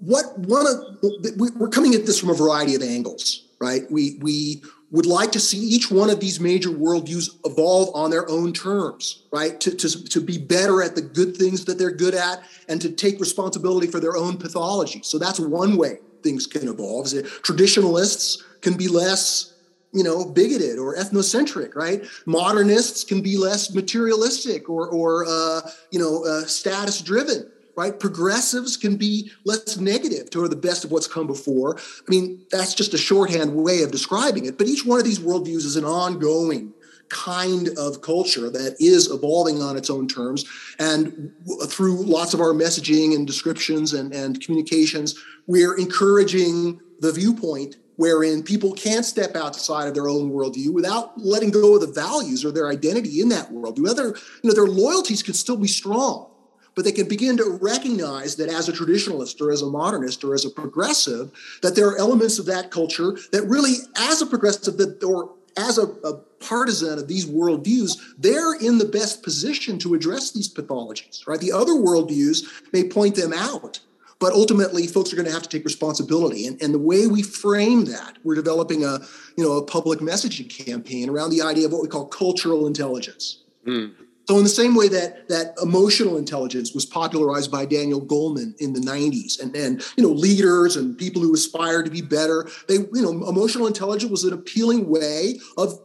what 0.00 0.38
one 0.40 0.66
of 0.66 0.98
we're 1.36 1.68
coming 1.68 1.94
at 1.94 2.04
this 2.04 2.18
from 2.18 2.30
a 2.30 2.34
variety 2.34 2.74
of 2.74 2.82
angles, 2.82 3.46
right? 3.60 3.90
We 3.90 4.18
we 4.20 4.62
would 4.90 5.06
like 5.06 5.32
to 5.32 5.40
see 5.40 5.58
each 5.58 5.90
one 5.90 6.10
of 6.10 6.20
these 6.20 6.38
major 6.38 6.68
worldviews 6.68 7.30
evolve 7.44 7.94
on 7.94 8.10
their 8.10 8.28
own 8.30 8.52
terms, 8.52 9.24
right? 9.32 9.58
To, 9.60 9.74
to, 9.74 10.04
to 10.04 10.20
be 10.20 10.38
better 10.38 10.82
at 10.82 10.94
the 10.94 11.02
good 11.02 11.36
things 11.36 11.64
that 11.64 11.76
they're 11.76 11.90
good 11.90 12.14
at 12.14 12.42
and 12.68 12.80
to 12.82 12.90
take 12.90 13.18
responsibility 13.18 13.88
for 13.88 13.98
their 13.98 14.16
own 14.16 14.36
pathology. 14.36 15.00
So 15.02 15.18
that's 15.18 15.40
one 15.40 15.76
way 15.76 15.98
things 16.22 16.46
can 16.46 16.68
evolve. 16.68 17.12
Traditionalists 17.42 18.44
can 18.60 18.76
be 18.76 18.88
less 18.88 19.54
you 19.92 20.04
know, 20.04 20.26
bigoted 20.26 20.78
or 20.78 20.94
ethnocentric, 20.94 21.74
right? 21.74 22.04
Modernists 22.26 23.02
can 23.02 23.22
be 23.22 23.38
less 23.38 23.72
materialistic 23.72 24.68
or, 24.68 24.88
or 24.88 25.24
uh, 25.26 25.62
you 25.90 25.98
know, 25.98 26.24
uh, 26.24 26.42
status 26.42 27.00
driven, 27.00 27.50
right? 27.76 27.98
Progressives 27.98 28.76
can 28.76 28.96
be 28.96 29.30
less 29.44 29.76
negative 29.76 30.30
toward 30.30 30.50
the 30.50 30.56
best 30.56 30.84
of 30.84 30.90
what's 30.90 31.06
come 31.06 31.26
before. 31.26 31.76
I 31.78 32.10
mean, 32.10 32.44
that's 32.50 32.74
just 32.74 32.94
a 32.94 32.98
shorthand 32.98 33.54
way 33.54 33.82
of 33.82 33.90
describing 33.90 34.46
it. 34.46 34.58
But 34.58 34.66
each 34.66 34.84
one 34.84 34.98
of 34.98 35.04
these 35.04 35.18
worldviews 35.18 35.64
is 35.64 35.76
an 35.76 35.84
ongoing 35.84 36.72
kind 37.08 37.68
of 37.78 38.02
culture 38.02 38.50
that 38.50 38.76
is 38.80 39.10
evolving 39.10 39.62
on 39.62 39.76
its 39.76 39.90
own 39.90 40.08
terms. 40.08 40.44
And 40.78 41.32
through 41.68 42.02
lots 42.02 42.34
of 42.34 42.40
our 42.40 42.52
messaging 42.52 43.14
and 43.14 43.26
descriptions 43.26 43.92
and, 43.92 44.12
and 44.12 44.40
communications, 44.40 45.14
we're 45.46 45.76
encouraging 45.76 46.80
the 47.00 47.12
viewpoint 47.12 47.76
wherein 47.96 48.42
people 48.42 48.72
can't 48.72 49.04
step 49.04 49.36
outside 49.36 49.88
of 49.88 49.94
their 49.94 50.08
own 50.08 50.30
worldview 50.30 50.72
without 50.72 51.18
letting 51.18 51.50
go 51.50 51.74
of 51.74 51.80
the 51.80 51.86
values 51.86 52.44
or 52.44 52.52
their 52.52 52.68
identity 52.68 53.20
in 53.20 53.28
that 53.30 53.50
worldview. 53.50 53.88
Other, 53.88 54.08
you 54.42 54.48
know, 54.50 54.54
their 54.54 54.66
loyalties 54.66 55.22
can 55.22 55.34
still 55.34 55.56
be 55.56 55.68
strong, 55.68 56.30
but 56.76 56.84
they 56.84 56.92
can 56.92 57.08
begin 57.08 57.36
to 57.38 57.58
recognize 57.60 58.36
that 58.36 58.48
as 58.48 58.68
a 58.68 58.72
traditionalist 58.72 59.40
or 59.40 59.50
as 59.50 59.62
a 59.62 59.66
modernist 59.66 60.22
or 60.22 60.34
as 60.34 60.44
a 60.44 60.50
progressive, 60.50 61.32
that 61.62 61.74
there 61.74 61.88
are 61.88 61.98
elements 61.98 62.38
of 62.38 62.46
that 62.46 62.70
culture 62.70 63.16
that 63.32 63.42
really, 63.48 63.74
as 63.96 64.22
a 64.22 64.26
progressive 64.26 64.76
that, 64.76 65.02
or 65.02 65.32
as 65.56 65.78
a, 65.78 65.86
a 66.04 66.14
partisan 66.38 66.98
of 66.98 67.08
these 67.08 67.26
worldviews, 67.26 67.98
they're 68.18 68.54
in 68.54 68.76
the 68.78 68.84
best 68.84 69.22
position 69.22 69.78
to 69.78 69.94
address 69.94 70.30
these 70.30 70.52
pathologies, 70.52 71.26
right? 71.26 71.40
The 71.40 71.50
other 71.50 71.72
worldviews 71.72 72.44
may 72.72 72.88
point 72.88 73.16
them 73.16 73.32
out 73.32 73.80
but 74.18 74.32
ultimately 74.32 74.86
folks 74.86 75.12
are 75.12 75.16
going 75.16 75.26
to 75.26 75.32
have 75.32 75.42
to 75.42 75.48
take 75.48 75.64
responsibility 75.64 76.46
and, 76.46 76.60
and 76.62 76.72
the 76.72 76.78
way 76.78 77.06
we 77.06 77.22
frame 77.22 77.84
that 77.84 78.16
we're 78.24 78.34
developing 78.34 78.82
a 78.82 78.98
you 79.36 79.44
know 79.44 79.52
a 79.52 79.62
public 79.62 80.00
messaging 80.00 80.48
campaign 80.48 81.10
around 81.10 81.28
the 81.28 81.42
idea 81.42 81.66
of 81.66 81.72
what 81.72 81.82
we 81.82 81.88
call 81.88 82.06
cultural 82.06 82.66
intelligence 82.66 83.42
mm. 83.66 83.92
So 84.28 84.36
in 84.38 84.42
the 84.42 84.48
same 84.48 84.74
way 84.74 84.88
that 84.88 85.28
that 85.28 85.54
emotional 85.62 86.16
intelligence 86.16 86.72
was 86.74 86.84
popularized 86.84 87.50
by 87.50 87.64
daniel 87.64 88.00
goleman 88.00 88.54
in 88.60 88.72
the 88.72 88.80
90s 88.80 89.40
and 89.40 89.54
and 89.56 89.82
you 89.96 90.02
know 90.02 90.10
leaders 90.10 90.76
and 90.76 90.98
people 90.98 91.22
who 91.22 91.34
aspire 91.34 91.82
to 91.82 91.90
be 91.90 92.02
better 92.02 92.48
they 92.68 92.74
you 92.74 93.02
know 93.02 93.28
emotional 93.28 93.66
intelligence 93.66 94.10
was 94.10 94.24
an 94.24 94.32
appealing 94.32 94.88
way 94.88 95.38
of 95.56 95.80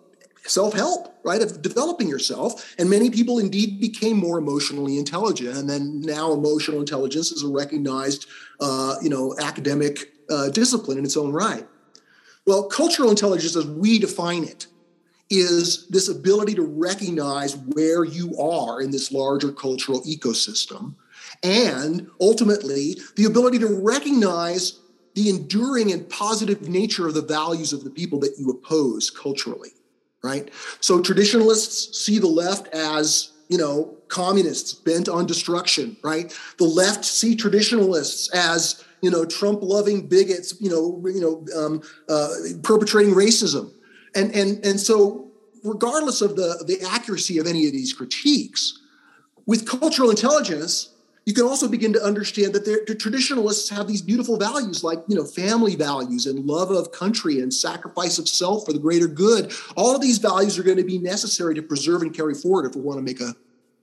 self-help 0.46 1.20
right 1.24 1.42
of 1.42 1.62
developing 1.62 2.08
yourself 2.08 2.74
and 2.80 2.89
many 2.89 3.10
people 3.10 3.38
indeed 3.38 3.80
became 3.80 4.18
more 4.18 4.39
emotionally 4.39 4.98
intelligent 4.98 5.56
and 5.56 5.70
then 5.70 6.02
now 6.02 6.34
emotional 6.34 6.80
intelligence 6.80 7.32
is 7.32 7.44
a 7.44 7.48
recognized 7.48 8.26
uh, 8.60 8.96
you 9.02 9.10
know 9.10 9.36
academic 9.39 10.12
uh, 10.32 10.50
discipline 10.50 10.98
in 10.98 11.06
its 11.06 11.18
own 11.18 11.32
right. 11.32 11.68
Well 12.46 12.64
cultural 12.64 13.10
intelligence 13.10 13.56
as 13.56 13.68
we 13.68 14.00
define 14.00 14.44
it 14.44 14.68
is 15.32 15.88
this 15.88 16.09
ability 16.09 16.53
to 16.55 16.63
recognize 16.63 17.55
where 17.55 18.03
you 18.03 18.38
are 18.38 18.82
in 18.82 18.91
this 18.91 19.11
larger 19.11 19.51
cultural 19.51 20.01
ecosystem 20.01 20.93
and 21.41 22.07
ultimately 22.19 22.97
the 23.15 23.25
ability 23.25 23.57
to 23.57 23.82
recognize 23.82 24.79
the 25.15 25.29
enduring 25.29 25.91
and 25.91 26.07
positive 26.09 26.69
nature 26.69 27.07
of 27.07 27.13
the 27.13 27.21
values 27.21 27.73
of 27.73 27.84
the 27.84 27.89
people 27.89 28.19
that 28.19 28.36
you 28.38 28.49
oppose 28.49 29.09
culturally 29.09 29.71
right? 30.23 30.51
So 30.79 31.01
traditionalists 31.01 31.97
see 31.97 32.19
the 32.19 32.27
left 32.27 32.67
as, 32.73 33.32
you 33.49 33.57
know, 33.57 33.97
communists 34.07 34.73
bent 34.73 35.09
on 35.09 35.25
destruction, 35.25 35.97
right? 36.03 36.38
The 36.57 36.65
left 36.65 37.05
see 37.05 37.36
traditionalists 37.36 38.29
as, 38.34 38.84
you 39.01 39.09
know, 39.09 39.25
Trump-loving 39.25 40.07
bigots, 40.07 40.59
you 40.59 40.69
know, 40.69 41.01
you 41.09 41.21
know, 41.21 41.59
um, 41.59 41.82
uh, 42.07 42.29
perpetrating 42.61 43.13
racism, 43.13 43.71
and 44.16 44.34
and 44.36 44.66
and 44.66 44.80
so 44.80 45.32
regardless 45.64 46.22
of 46.22 46.36
the 46.36 46.64
the 46.68 46.86
accuracy 46.89 47.38
of 47.38 47.47
any 47.47 47.66
of 47.68 47.74
these 47.74 47.93
critiques, 47.93 48.80
with 49.45 49.68
cultural 49.68 50.09
intelligence, 50.09 50.89
you 51.26 51.34
can 51.34 51.45
also 51.45 51.68
begin 51.68 51.93
to 51.93 52.03
understand 52.03 52.53
that 52.53 52.66
the 52.66 52.95
traditionalists 52.95 53.70
have 53.70 53.88
these 53.88 54.01
beautiful 54.01 54.38
values 54.38 54.84
like 54.84 54.99
you 55.07 55.16
know 55.16 55.26
family 55.26 55.76
values 55.76 56.26
and 56.26 56.45
love 56.45 56.72
of 56.72 56.91
country 56.91 57.39
and 57.39 57.53
sacrifice 57.53 58.18
of 58.18 58.28
self 58.28 58.66
for 58.66 58.74
the 58.74 58.80
greater 58.80 59.07
good. 59.07 59.53
All 59.76 59.95
of 59.95 60.01
these 60.01 60.18
values 60.18 60.57
are 60.57 60.64
going 60.64 60.78
to 60.78 60.84
be 60.84 60.97
necessary 60.97 61.55
to 61.55 61.62
preserve 61.62 62.01
and 62.01 62.14
carry 62.14 62.34
forward 62.34 62.66
if 62.66 62.76
we 62.76 62.82
want 62.82 62.97
to 62.97 63.03
make 63.03 63.22
a 63.22 63.36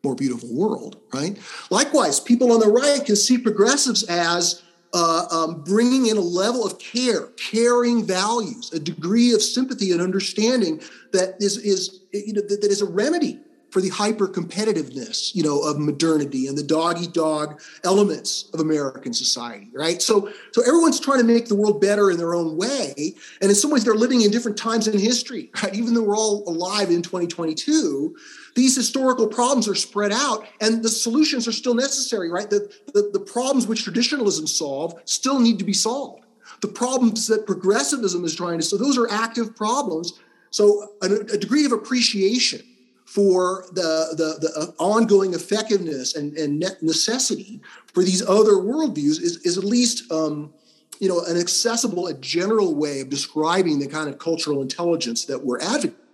more 0.04 0.14
beautiful 0.14 0.54
world 0.54 1.00
right? 1.12 1.38
Likewise 1.70 2.20
people 2.20 2.52
on 2.52 2.60
the 2.60 2.68
right 2.68 3.04
can 3.04 3.16
see 3.16 3.38
progressives 3.38 4.04
as 4.04 4.62
uh, 4.94 5.26
um, 5.30 5.62
bringing 5.64 6.06
in 6.06 6.16
a 6.16 6.22
level 6.22 6.64
of 6.64 6.78
care 6.78 7.26
caring 7.50 8.04
values 8.04 8.72
a 8.72 8.78
degree 8.78 9.34
of 9.34 9.42
sympathy 9.42 9.92
and 9.92 10.00
understanding 10.00 10.80
that 11.12 11.34
is 11.40 11.58
is 11.58 12.00
you 12.12 12.32
know 12.32 12.40
that, 12.40 12.60
that 12.62 12.70
is 12.70 12.80
a 12.80 12.86
remedy 12.86 13.38
for 13.70 13.82
the 13.82 13.88
hyper 13.90 14.26
competitiveness, 14.26 15.34
you 15.34 15.42
know, 15.42 15.60
of 15.60 15.78
modernity 15.78 16.46
and 16.46 16.56
the 16.56 16.62
dog 16.62 17.00
eat 17.00 17.12
dog 17.12 17.60
elements 17.84 18.48
of 18.54 18.60
American 18.60 19.12
society, 19.12 19.68
right? 19.74 20.00
So, 20.00 20.30
so 20.52 20.62
everyone's 20.62 20.98
trying 20.98 21.18
to 21.18 21.24
make 21.24 21.48
the 21.48 21.54
world 21.54 21.80
better 21.80 22.10
in 22.10 22.16
their 22.16 22.34
own 22.34 22.56
way, 22.56 22.94
and 23.40 23.50
in 23.50 23.54
some 23.54 23.70
ways, 23.70 23.84
they're 23.84 23.94
living 23.94 24.22
in 24.22 24.30
different 24.30 24.56
times 24.56 24.88
in 24.88 24.98
history, 24.98 25.50
right? 25.62 25.74
Even 25.74 25.94
though 25.94 26.02
we're 26.02 26.16
all 26.16 26.48
alive 26.48 26.90
in 26.90 27.02
2022, 27.02 28.16
these 28.58 28.74
historical 28.74 29.28
problems 29.28 29.68
are 29.68 29.76
spread 29.76 30.10
out, 30.10 30.44
and 30.60 30.82
the 30.82 30.88
solutions 30.88 31.46
are 31.46 31.52
still 31.52 31.74
necessary, 31.74 32.28
right? 32.28 32.50
The, 32.50 32.68
the, 32.92 33.10
the 33.12 33.20
problems 33.20 33.68
which 33.68 33.84
traditionalism 33.84 34.48
solve 34.48 35.00
still 35.04 35.38
need 35.38 35.60
to 35.60 35.64
be 35.64 35.72
solved. 35.72 36.24
The 36.60 36.66
problems 36.66 37.28
that 37.28 37.46
progressivism 37.46 38.24
is 38.24 38.34
trying 38.34 38.58
to 38.58 38.64
solve, 38.64 38.82
those 38.82 38.98
are 38.98 39.08
active 39.12 39.54
problems. 39.54 40.14
So, 40.50 40.94
a, 41.02 41.06
a 41.06 41.38
degree 41.38 41.66
of 41.66 41.70
appreciation 41.72 42.62
for 43.04 43.64
the, 43.74 44.14
the, 44.16 44.48
the 44.48 44.52
uh, 44.60 44.82
ongoing 44.82 45.34
effectiveness 45.34 46.16
and, 46.16 46.36
and 46.36 46.58
necessity 46.82 47.60
for 47.94 48.02
these 48.02 48.22
other 48.22 48.54
worldviews 48.54 49.22
is, 49.22 49.36
is 49.44 49.56
at 49.56 49.62
least 49.62 50.10
um, 50.10 50.52
you 50.98 51.08
know 51.08 51.20
an 51.26 51.38
accessible 51.38 52.08
a 52.08 52.14
general 52.14 52.74
way 52.74 53.00
of 53.02 53.08
describing 53.08 53.78
the 53.78 53.86
kind 53.86 54.08
of 54.08 54.18
cultural 54.18 54.62
intelligence 54.62 55.26
that 55.26 55.44
we're 55.44 55.60
advocating 55.60 56.07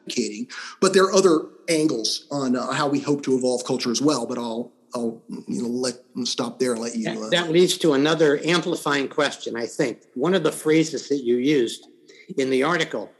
but 0.80 0.92
there 0.92 1.04
are 1.04 1.12
other 1.12 1.46
angles 1.68 2.26
on 2.30 2.56
uh, 2.56 2.72
how 2.72 2.88
we 2.88 3.00
hope 3.00 3.22
to 3.22 3.36
evolve 3.36 3.64
culture 3.64 3.90
as 3.90 4.02
well 4.02 4.26
but 4.26 4.38
i'll 4.38 4.72
i'll 4.94 5.22
you 5.48 5.62
know 5.62 5.68
let 5.68 5.94
stop 6.24 6.58
there 6.58 6.72
and 6.72 6.80
let 6.80 6.94
you 6.94 7.08
uh, 7.08 7.30
that 7.30 7.50
leads 7.50 7.78
to 7.78 7.94
another 7.94 8.40
amplifying 8.44 9.08
question 9.08 9.56
i 9.56 9.66
think 9.66 10.02
one 10.14 10.34
of 10.34 10.42
the 10.42 10.52
phrases 10.52 11.08
that 11.08 11.22
you 11.24 11.36
used 11.36 11.88
in 12.36 12.50
the 12.50 12.62
article 12.62 13.10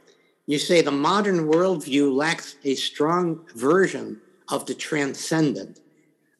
you 0.47 0.59
say 0.59 0.81
the 0.81 0.91
modern 0.91 1.47
worldview 1.47 2.13
lacks 2.15 2.57
a 2.63 2.75
strong 2.75 3.45
version 3.55 4.21
of 4.49 4.65
the 4.65 4.75
transcendent. 4.75 5.79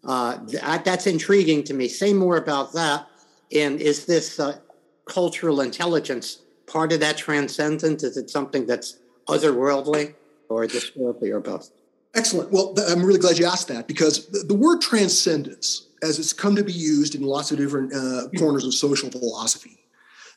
Uh, 0.03 0.37
that's 0.83 1.07
intriguing 1.07 1.63
to 1.63 1.73
me. 1.73 1.87
Say 1.87 2.13
more 2.13 2.37
about 2.37 2.73
that. 2.73 3.07
And 3.51 3.81
is 3.81 4.05
this 4.05 4.39
uh, 4.39 4.59
cultural 5.05 5.61
intelligence 5.61 6.41
part 6.67 6.91
of 6.93 6.99
that 6.99 7.17
transcendent? 7.17 8.03
Is 8.03 8.15
it 8.15 8.29
something 8.29 8.67
that's 8.67 8.99
otherworldly 9.27 10.13
or 10.49 10.65
just 10.67 10.95
worldly 10.97 11.31
or 11.31 11.39
both? 11.39 11.71
Excellent. 12.13 12.51
Well, 12.51 12.73
I'm 12.87 13.03
really 13.03 13.19
glad 13.19 13.37
you 13.37 13.45
asked 13.45 13.67
that 13.67 13.87
because 13.87 14.27
the, 14.27 14.39
the 14.39 14.53
word 14.53 14.81
transcendence, 14.81 15.87
as 16.01 16.17
it's 16.17 16.31
come 16.31 16.55
to 16.55 16.63
be 16.63 16.71
used 16.71 17.13
in 17.13 17.23
lots 17.23 17.51
of 17.51 17.57
different 17.57 17.93
uh, 17.93 18.29
corners 18.37 18.65
of 18.65 18.73
social 18.73 19.11
philosophy, 19.11 19.77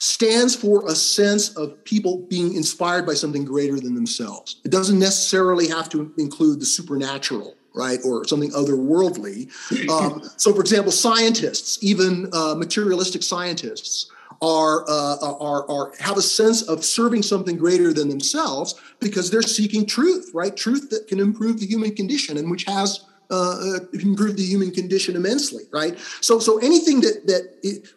stands 0.01 0.55
for 0.55 0.87
a 0.87 0.95
sense 0.95 1.57
of 1.57 1.83
people 1.85 2.19
being 2.29 2.55
inspired 2.55 3.07
by 3.07 3.15
something 3.15 3.45
greater 3.45 3.79
than 3.79 3.95
themselves. 3.95 4.61
It 4.65 4.71
doesn't 4.71 4.99
necessarily 4.99 5.69
have 5.69 5.89
to 5.91 6.13
include 6.19 6.61
the 6.61 6.67
supernatural, 6.67 7.55
right, 7.75 7.99
or 8.05 8.25
something 8.25 8.51
otherworldly. 8.51 9.49
Um, 9.89 10.23
so, 10.37 10.53
for 10.53 10.61
example, 10.61 10.93
scientists, 10.93 11.79
even 11.83 12.29
uh, 12.33 12.55
materialistic 12.55 13.23
scientists, 13.23 14.11
are, 14.41 14.85
uh, 14.89 15.17
are, 15.41 15.69
are 15.71 15.93
have 15.99 16.17
a 16.17 16.23
sense 16.23 16.63
of 16.63 16.85
serving 16.85 17.23
something 17.23 17.57
greater 17.57 17.93
than 17.93 18.09
themselves 18.09 18.75
because 19.01 19.31
they're 19.31 19.43
seeking 19.43 19.85
truth, 19.85 20.31
right? 20.33 20.57
Truth 20.57 20.91
that 20.91 21.09
can 21.09 21.19
improve 21.19 21.61
the 21.61 21.67
human 21.67 21.95
condition 21.95 22.37
and 22.37 22.51
which 22.51 22.65
has 22.65 23.05
uh, 23.31 23.35
uh 23.35 23.79
improved 23.93 24.39
the 24.39 24.45
human 24.45 24.71
condition 24.71 25.15
immensely, 25.15 25.65
right? 25.71 25.99
So, 26.21 26.39
so 26.39 26.59
anything 26.59 27.01
that 27.03 27.27
that 27.27 27.59
it, 27.63 27.89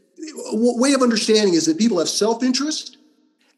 way 0.53 0.93
of 0.93 1.01
understanding 1.01 1.53
is 1.53 1.65
that 1.65 1.77
people 1.77 1.99
have 1.99 2.09
self-interest 2.09 2.97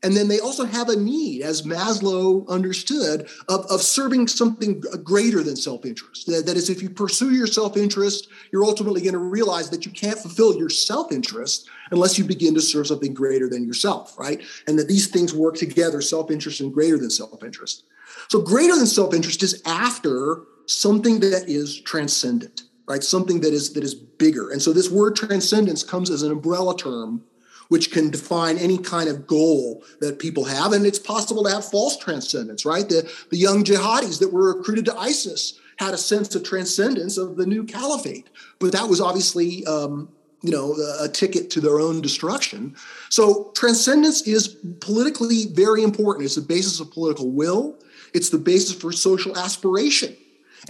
and 0.04 0.16
then 0.16 0.28
they 0.28 0.40
also 0.40 0.66
have 0.66 0.90
a 0.90 0.96
need 0.96 1.42
as 1.42 1.64
maslow 1.64 2.48
understood 2.50 3.28
of, 3.48 3.66
of 3.70 3.82
serving 3.82 4.28
something 4.28 4.82
greater 5.04 5.42
than 5.42 5.56
self-interest 5.56 6.28
that, 6.28 6.46
that 6.46 6.58
is 6.58 6.70
if 6.70 6.82
you 6.82 6.90
pursue 6.90 7.32
your 7.32 7.48
self-interest 7.48 8.28
you're 8.52 8.66
ultimately 8.66 9.02
going 9.02 9.14
to 9.14 9.20
realize 9.20 9.70
that 9.70 9.86
you 9.86 9.92
can't 9.92 10.20
fulfill 10.20 10.58
your 10.58 10.70
self-interest 10.70 11.70
unless 11.92 12.18
you 12.18 12.26
begin 12.26 12.54
to 12.54 12.62
serve 12.62 12.88
something 12.88 13.14
greater 13.14 13.50
than 13.50 13.66
yourself 13.66 14.18
right 14.20 14.42
and 14.68 14.78
that 14.78 14.88
these 14.88 15.08
things 15.08 15.34
work 15.34 15.56
together 15.56 16.02
self-interest 16.02 16.60
and 16.62 16.74
greater 16.74 16.98
than 16.98 17.10
self-interest 17.10 17.84
so 18.30 18.42
greater 18.42 18.76
than 18.76 18.88
self-interest 18.88 19.42
is 19.42 19.62
after 19.66 20.44
something 20.66 21.20
that 21.20 21.46
is 21.48 21.82
transcendent 21.82 22.64
right? 22.86 23.04
Something 23.04 23.40
that 23.42 23.54
is 23.54 23.74
that 23.74 23.84
is 23.84 23.96
bigger. 23.96 24.52
And 24.52 24.62
so 24.62 24.74
this 24.74 24.90
word 24.90 25.16
transcendence 25.16 25.84
comes 25.84 26.10
as 26.10 26.22
an 26.24 26.32
umbrella 26.32 26.76
term 26.76 27.24
which 27.70 27.92
can 27.92 28.10
define 28.10 28.58
any 28.58 28.78
kind 28.78 29.10
of 29.10 29.28
goal 29.28 29.84
that 30.00 30.20
people 30.20 30.46
have. 30.46 30.74
And 30.74 30.86
it's 30.86 31.00
possible 31.00 31.44
to 31.44 31.50
have 31.50 31.66
false 31.70 31.98
transcendence, 31.98 32.66
right? 32.66 32.88
The, 32.88 33.12
the 33.30 33.38
young 33.38 33.64
jihadis 33.64 34.20
that 34.20 34.32
were 34.32 34.56
recruited 34.56 34.86
to 34.86 34.98
ISIS 34.98 35.60
had 35.78 35.94
a 35.94 35.98
sense 35.98 36.36
of 36.36 36.44
transcendence 36.44 37.18
of 37.18 37.36
the 37.36 37.46
new 37.46 37.64
caliphate, 37.64 38.30
but 38.60 38.72
that 38.72 38.88
was 38.88 39.02
obviously, 39.02 39.66
um, 39.66 40.10
you 40.42 40.52
know, 40.52 40.76
a, 41.00 41.08
ticket 41.08 41.50
to 41.50 41.62
their 41.62 41.80
own 41.80 42.02
destruction. 42.02 42.76
So 43.10 43.52
transcendence 43.56 44.28
is 44.28 44.50
politically 44.82 45.48
very 45.48 45.84
important. 45.84 46.26
It's 46.26 46.36
the 46.36 46.42
basis 46.42 46.80
of 46.80 46.92
political 46.92 47.32
will. 47.32 47.78
It's 48.14 48.30
the 48.30 48.38
basis 48.38 48.76
for 48.76 48.92
social 48.92 49.38
aspiration, 49.38 50.16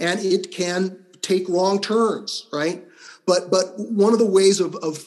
and 0.00 0.20
it 0.20 0.50
can 0.50 1.04
take 1.20 1.48
wrong 1.48 1.80
turns, 1.80 2.46
right? 2.52 2.82
But 3.26 3.50
but 3.50 3.78
one 3.78 4.12
of 4.12 4.18
the 4.18 4.26
ways 4.26 4.60
of, 4.60 4.74
of 4.76 5.04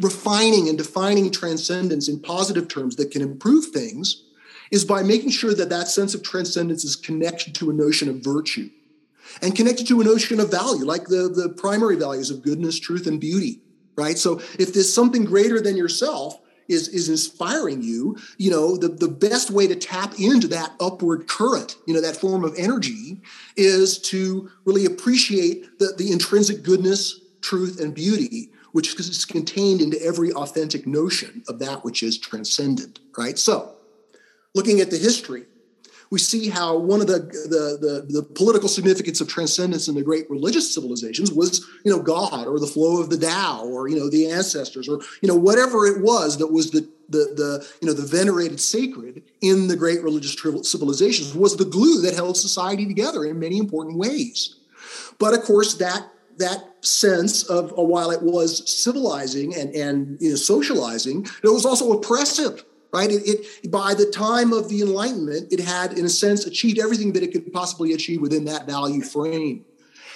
refining 0.00 0.68
and 0.68 0.78
defining 0.78 1.30
transcendence 1.30 2.08
in 2.08 2.20
positive 2.20 2.68
terms 2.68 2.96
that 2.96 3.10
can 3.10 3.22
improve 3.22 3.66
things 3.66 4.22
is 4.70 4.84
by 4.84 5.02
making 5.02 5.30
sure 5.30 5.54
that 5.54 5.68
that 5.70 5.88
sense 5.88 6.14
of 6.14 6.22
transcendence 6.22 6.84
is 6.84 6.96
connected 6.96 7.54
to 7.54 7.70
a 7.70 7.72
notion 7.72 8.08
of 8.08 8.16
virtue 8.16 8.68
and 9.42 9.54
connected 9.54 9.86
to 9.88 10.00
a 10.00 10.04
notion 10.04 10.40
of 10.40 10.50
value, 10.50 10.84
like 10.84 11.04
the, 11.04 11.28
the 11.28 11.54
primary 11.56 11.96
values 11.96 12.30
of 12.30 12.42
goodness, 12.42 12.78
truth, 12.78 13.06
and 13.06 13.20
beauty, 13.20 13.60
right? 13.96 14.18
So 14.18 14.40
if 14.58 14.72
there's 14.72 14.92
something 14.92 15.24
greater 15.24 15.60
than 15.60 15.76
yourself, 15.76 16.40
is 16.68 16.88
is 16.88 17.08
inspiring 17.08 17.80
you 17.80 18.16
you 18.38 18.50
know 18.50 18.76
the, 18.76 18.88
the 18.88 19.06
best 19.06 19.52
way 19.52 19.68
to 19.68 19.76
tap 19.76 20.18
into 20.18 20.48
that 20.48 20.72
upward 20.80 21.28
current 21.28 21.76
you 21.86 21.94
know 21.94 22.00
that 22.00 22.16
form 22.16 22.42
of 22.42 22.52
energy 22.58 23.20
is 23.56 23.98
to 23.98 24.50
really 24.64 24.84
appreciate 24.84 25.78
the, 25.78 25.94
the 25.96 26.10
intrinsic 26.10 26.64
goodness 26.64 27.20
truth 27.40 27.78
and 27.80 27.94
beauty 27.94 28.50
which 28.76 28.94
is 29.00 29.24
contained 29.24 29.80
into 29.80 29.98
every 30.02 30.30
authentic 30.34 30.86
notion 30.86 31.42
of 31.48 31.58
that 31.58 31.82
which 31.82 32.02
is 32.02 32.18
transcendent, 32.18 32.98
right? 33.16 33.38
So, 33.38 33.72
looking 34.54 34.82
at 34.82 34.90
the 34.90 34.98
history, 34.98 35.44
we 36.10 36.18
see 36.18 36.50
how 36.50 36.76
one 36.76 37.00
of 37.00 37.06
the, 37.06 37.20
the, 37.20 37.78
the, 37.80 38.20
the, 38.20 38.22
political 38.22 38.68
significance 38.68 39.22
of 39.22 39.28
transcendence 39.28 39.88
in 39.88 39.94
the 39.94 40.02
great 40.02 40.28
religious 40.28 40.74
civilizations 40.74 41.32
was, 41.32 41.66
you 41.86 41.90
know, 41.90 42.02
God 42.02 42.46
or 42.46 42.60
the 42.60 42.66
flow 42.66 43.00
of 43.00 43.08
the 43.08 43.16
Tao 43.16 43.64
or, 43.64 43.88
you 43.88 43.96
know, 43.96 44.10
the 44.10 44.30
ancestors 44.30 44.90
or, 44.90 45.00
you 45.22 45.26
know, 45.26 45.34
whatever 45.34 45.86
it 45.86 46.02
was 46.02 46.36
that 46.36 46.52
was 46.52 46.70
the, 46.70 46.86
the, 47.08 47.32
the 47.34 47.66
you 47.80 47.88
know, 47.88 47.94
the 47.94 48.06
venerated 48.06 48.60
sacred 48.60 49.22
in 49.40 49.68
the 49.68 49.76
great 49.76 50.02
religious 50.02 50.36
civilizations 50.70 51.34
was 51.34 51.56
the 51.56 51.64
glue 51.64 52.02
that 52.02 52.12
held 52.12 52.36
society 52.36 52.84
together 52.84 53.24
in 53.24 53.38
many 53.38 53.56
important 53.56 53.96
ways. 53.96 54.56
But 55.18 55.32
of 55.32 55.44
course, 55.44 55.76
that 55.76 56.10
that 56.38 56.84
sense 56.84 57.44
of 57.44 57.72
uh, 57.72 57.82
while 57.82 58.10
it 58.10 58.22
was 58.22 58.70
civilizing 58.70 59.54
and 59.54 59.74
and 59.74 60.20
you 60.20 60.30
know, 60.30 60.36
socializing, 60.36 61.26
it 61.42 61.48
was 61.48 61.66
also 61.66 61.92
oppressive. 61.92 62.64
Right? 62.92 63.10
It, 63.10 63.22
it, 63.26 63.70
by 63.70 63.92
the 63.92 64.06
time 64.06 64.54
of 64.54 64.70
the 64.70 64.80
Enlightenment, 64.80 65.52
it 65.52 65.60
had, 65.60 65.98
in 65.98 66.06
a 66.06 66.08
sense, 66.08 66.46
achieved 66.46 66.78
everything 66.78 67.12
that 67.12 67.22
it 67.22 67.30
could 67.30 67.52
possibly 67.52 67.92
achieve 67.92 68.22
within 68.22 68.46
that 68.46 68.66
value 68.66 69.02
frame. 69.02 69.66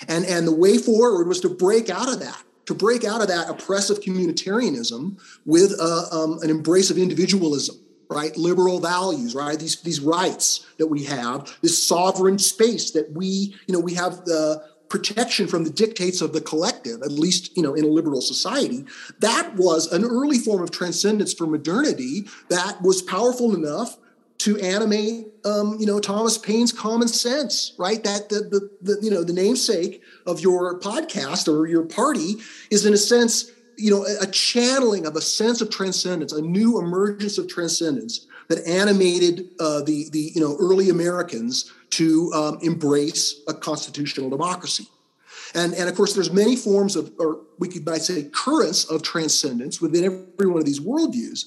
And, 0.09 0.25
and 0.25 0.47
the 0.47 0.55
way 0.55 0.79
forward 0.79 1.29
was 1.29 1.41
to 1.41 1.51
break 1.51 1.91
out 1.91 2.11
of 2.11 2.21
that, 2.21 2.43
to 2.67 2.75
break 2.75 3.05
out 3.05 3.21
of 3.21 3.29
that 3.29 3.51
oppressive 3.51 4.01
communitarianism 4.01 5.21
with 5.45 5.75
uh, 5.79 6.05
um, 6.11 6.39
an 6.43 6.49
embrace 6.49 6.91
of 6.91 6.97
individualism, 6.97 7.77
right? 8.09 8.35
Liberal 8.39 8.81
values, 8.81 9.35
right? 9.35 9.59
These, 9.59 9.83
these 9.83 10.01
rights 10.01 10.67
that 10.79 10.87
we 10.87 11.05
have, 11.05 11.55
this 11.61 11.87
sovereign 11.87 12.39
space 12.39 12.93
that 12.93 13.13
we, 13.13 13.55
you 13.67 13.75
know, 13.75 13.81
we 13.81 13.93
have 13.95 14.25
the 14.25 14.65
protection 14.91 15.47
from 15.47 15.65
the 15.65 15.71
dictates 15.71 16.21
of 16.21 16.35
the 16.35 16.41
collective, 16.41 17.01
at 17.03 17.13
least 17.13 17.57
you 17.57 17.63
know 17.63 17.73
in 17.75 17.85
a 17.85 17.89
liberal 17.89 18.21
society, 18.21 18.85
that 19.21 19.55
was 19.57 19.91
an 19.91 20.05
early 20.05 20.39
form 20.39 20.63
of 20.63 20.71
transcendence 20.71 21.33
for 21.33 21.47
modernity 21.47 22.27
that 22.51 22.83
was 22.83 23.01
powerful 23.01 23.55
enough 23.55 23.97
to 24.39 24.59
animate 24.59 25.29
um, 25.45 25.77
you 25.79 25.87
know 25.87 26.01
Thomas 26.01 26.37
Paine's 26.37 26.73
common 26.73 27.09
sense, 27.09 27.73
right? 27.79 28.03
That 28.05 28.29
the, 28.29 28.41
the, 28.41 28.71
the 28.83 28.99
you 29.03 29.11
know 29.11 29.25
the 29.25 29.33
namesake 29.33 30.03
of 30.27 30.41
your 30.41 30.79
podcast 30.81 31.49
or 31.49 31.67
your 31.67 31.85
party 31.85 32.37
is 32.71 32.85
in 32.85 32.93
a 32.93 32.99
sense 32.99 33.51
you 33.79 33.91
know 33.91 34.05
a 34.21 34.27
channeling 34.27 35.07
of 35.07 35.17
a 35.17 35.23
sense 35.23 35.61
of 35.61 35.71
transcendence, 35.71 36.33
a 36.33 36.43
new 36.43 36.79
emergence 36.79 37.39
of 37.39 37.49
transcendence 37.49 38.27
that 38.51 38.67
animated 38.67 39.49
uh, 39.61 39.81
the 39.83 40.11
the 40.11 40.33
you 40.35 40.41
know 40.41 40.57
early 40.61 40.91
Americans 40.91 41.73
to 41.91 42.33
um, 42.35 42.59
embrace 42.63 43.41
a 43.49 43.55
constitutional 43.55 44.29
democracy. 44.29 44.87
And, 45.55 45.75
and 45.75 45.89
of 45.89 45.97
course, 45.97 46.15
there's 46.15 46.33
many 46.33 46.55
forms 46.55 46.95
of, 46.95 47.13
or 47.19 47.41
we 47.59 47.69
could 47.69 47.85
might 47.85 48.03
say, 48.03 48.25
currents 48.33 48.85
of 48.85 49.03
transcendence 49.03 49.81
within 49.81 50.05
every 50.05 50.49
one 50.49 50.59
of 50.59 50.65
these 50.65 50.79
worldviews. 50.79 51.47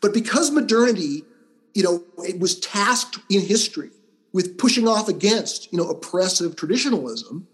But 0.00 0.14
because 0.14 0.52
modernity, 0.52 1.24
you 1.72 1.82
know, 1.82 2.04
it 2.18 2.38
was 2.38 2.60
tasked 2.60 3.18
in 3.28 3.40
history 3.40 3.90
with 4.32 4.56
pushing 4.56 4.86
off 4.86 5.08
against, 5.08 5.72
you 5.72 5.78
know, 5.78 5.88
oppressive 5.88 6.54
traditionalism, 6.54 7.48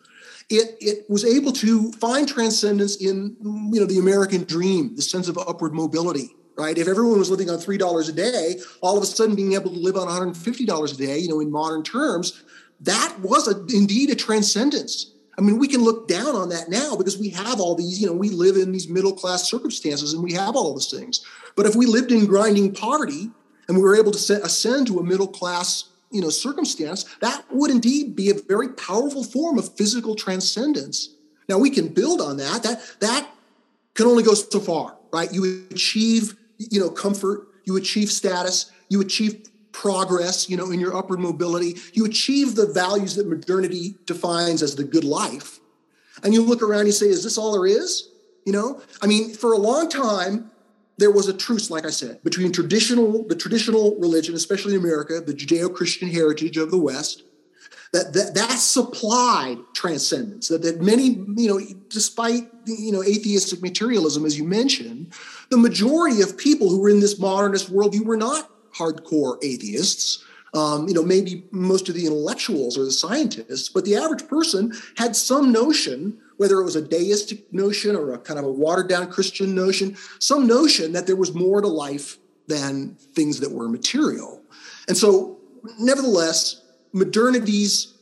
it, 0.51 0.77
it 0.81 1.09
was 1.09 1.25
able 1.25 1.53
to 1.53 1.93
find 1.93 2.29
transcendence 2.29 2.97
in, 2.97 3.37
you 3.73 3.81
know, 3.81 3.87
the 3.87 3.99
American 3.99 4.45
dream, 4.45 4.97
the 4.97 5.03
sense 5.03 5.29
of 5.29 5.39
upward 5.39 5.73
mobility, 5.73 6.31
right? 6.61 6.77
If 6.77 6.89
everyone 6.89 7.19
was 7.19 7.31
living 7.31 7.51
on 7.51 7.59
three 7.59 7.79
dollars 7.79 8.09
a 8.09 8.13
day, 8.13 8.57
all 8.83 8.97
of 8.97 9.03
a 9.03 9.07
sudden 9.07 9.35
being 9.35 9.55
able 9.55 9.71
to 9.71 9.79
live 9.79 9.97
on 9.97 10.07
150 10.07 10.67
dollars 10.67 10.93
a 10.93 10.97
day, 10.97 11.19
you 11.19 11.29
know, 11.29 11.41
in 11.41 11.51
modern 11.51 11.83
terms, 11.83 12.43
that 12.81 13.19
was 13.21 13.49
a, 13.49 13.59
indeed 13.75 14.11
a 14.11 14.15
transcendence. 14.15 15.13
I 15.39 15.43
mean, 15.43 15.59
we 15.59 15.69
can 15.69 15.83
look 15.83 16.07
down 16.07 16.35
on 16.37 16.51
that 16.51 16.69
now 16.69 16.97
because 16.97 17.17
we 17.19 17.31
have 17.31 17.61
all 17.61 17.75
these, 17.75 18.01
you 18.01 18.07
know, 18.07 18.13
we 18.13 18.29
live 18.29 18.57
in 18.57 18.73
these 18.73 18.89
middle 18.89 19.13
class 19.13 19.49
circumstances 19.49 20.13
and 20.13 20.23
we 20.23 20.35
have 20.35 20.55
all 20.55 20.75
those 20.75 20.91
things. 20.91 21.25
But 21.57 21.65
if 21.65 21.75
we 21.75 21.87
lived 21.87 22.13
in 22.13 22.27
grinding 22.27 22.75
poverty 22.75 23.31
and 23.67 23.77
we 23.77 23.83
were 23.83 23.97
able 23.97 24.13
to 24.13 24.45
ascend 24.45 24.89
to 24.89 24.99
a 24.99 25.03
middle 25.03 25.29
class, 25.29 25.85
you 26.11 26.21
know, 26.21 26.29
circumstance, 26.29 27.05
that 27.21 27.45
would 27.51 27.71
indeed 27.71 28.17
be 28.17 28.31
a 28.31 28.35
very 28.35 28.69
powerful 28.69 29.25
form 29.25 29.59
of 29.59 29.75
physical 29.77 30.15
transcendence. 30.15 31.15
Now 31.49 31.59
we 31.59 31.71
can 31.71 31.89
build 31.89 32.21
on 32.21 32.37
that. 32.37 32.63
That 32.63 32.83
that 33.01 33.31
can 33.95 34.07
only 34.07 34.23
go 34.23 34.35
so 34.35 34.61
far, 34.61 34.97
right? 35.13 35.33
You 35.33 35.67
achieve 35.71 36.37
you 36.71 36.81
know, 36.81 36.91
comfort, 36.91 37.49
you 37.65 37.77
achieve 37.77 38.11
status, 38.11 38.71
you 38.89 39.01
achieve 39.01 39.49
progress, 39.73 40.51
you 40.51 40.57
know, 40.57 40.71
in 40.71 40.81
your 40.81 40.97
upward 40.97 41.21
mobility, 41.21 41.77
you 41.93 42.05
achieve 42.05 42.55
the 42.55 42.67
values 42.67 43.15
that 43.17 43.27
modernity 43.27 43.95
defines 44.05 44.63
as 44.63 44.75
the 44.75 44.85
good 44.85 45.05
life. 45.05 45.61
And 46.23 46.35
you 46.35 46.43
look 46.43 46.63
around 46.63 46.81
and 46.81 46.89
you 46.89 46.93
say, 46.93 47.07
is 47.07 47.25
this 47.25 47.39
all 47.39 47.53
there 47.53 47.67
is? 47.67 48.09
You 48.45 48.53
know, 48.53 48.83
I 49.01 49.07
mean, 49.07 49.33
for 49.33 49.53
a 49.53 49.59
long 49.59 49.89
time, 49.89 50.51
there 50.99 51.11
was 51.11 51.29
a 51.29 51.33
truce, 51.33 51.71
like 51.71 51.87
I 51.87 51.91
said, 51.91 52.23
between 52.23 52.53
traditional, 52.53 53.27
the 53.27 53.37
traditional 53.37 53.97
religion, 53.99 54.35
especially 54.35 54.75
in 54.75 54.81
America, 54.81 55.21
the 55.21 55.33
Judeo-Christian 55.33 56.11
heritage 56.11 56.57
of 56.57 56.71
the 56.71 56.79
West, 56.79 57.23
that 57.93 58.13
that, 58.13 58.35
that 58.35 58.59
supplied 58.59 59.59
transcendence. 59.75 60.49
That, 60.49 60.63
that 60.63 60.81
many, 60.81 61.25
you 61.37 61.49
know, 61.49 61.61
despite 61.89 62.49
you 62.67 62.93
know 62.93 63.03
atheistic 63.03 63.63
materialism, 63.63 64.25
as 64.25 64.39
you 64.39 64.45
mentioned, 64.45 65.13
the 65.51 65.57
majority 65.57 66.23
of 66.23 66.39
people 66.39 66.69
who 66.69 66.81
were 66.81 66.89
in 66.89 67.01
this 67.01 67.19
modernist 67.19 67.73
worldview 67.73 68.05
were 68.05 68.17
not 68.17 68.51
hardcore 68.73 69.43
atheists. 69.43 70.25
Um, 70.53 70.89
you 70.89 70.95
know, 70.95 71.05
maybe 71.05 71.45
most 71.53 71.89
of 71.89 71.95
the 71.95 72.07
intellectuals 72.07 72.77
or 72.77 72.85
the 72.85 72.91
scientists, 72.91 73.69
but 73.69 73.85
the 73.85 73.95
average 73.95 74.27
person 74.27 74.73
had 74.97 75.15
some 75.15 75.53
notion, 75.53 76.19
whether 76.39 76.59
it 76.59 76.65
was 76.65 76.75
a 76.75 76.83
deistic 76.83 77.53
notion 77.53 77.95
or 77.95 78.15
a 78.15 78.19
kind 78.19 78.39
of 78.39 78.45
a 78.45 78.51
watered 78.51 78.89
down 78.89 79.13
Christian 79.13 79.55
notion, 79.55 79.97
some 80.19 80.49
notion 80.49 80.93
that 80.93 81.07
there 81.07 81.15
was 81.15 81.35
more 81.35 81.61
to 81.61 81.69
life 81.69 82.19
than 82.49 82.97
things 83.15 83.39
that 83.41 83.53
were 83.53 83.69
material. 83.69 84.43
And 84.89 84.97
so, 84.97 85.39
nevertheless, 85.79 86.63
modernity's 86.93 87.95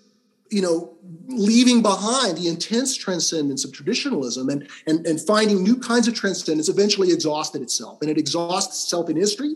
you 0.50 0.62
know 0.62 0.94
leaving 1.26 1.82
behind 1.82 2.38
the 2.38 2.48
intense 2.48 2.96
transcendence 2.96 3.64
of 3.64 3.72
traditionalism 3.72 4.48
and, 4.48 4.68
and 4.86 5.06
and 5.06 5.20
finding 5.20 5.62
new 5.62 5.76
kinds 5.76 6.08
of 6.08 6.14
transcendence 6.14 6.68
eventually 6.68 7.12
exhausted 7.12 7.62
itself. 7.62 8.00
And 8.00 8.10
it 8.10 8.18
exhausts 8.18 8.84
itself 8.84 9.10
in 9.10 9.16
history 9.16 9.54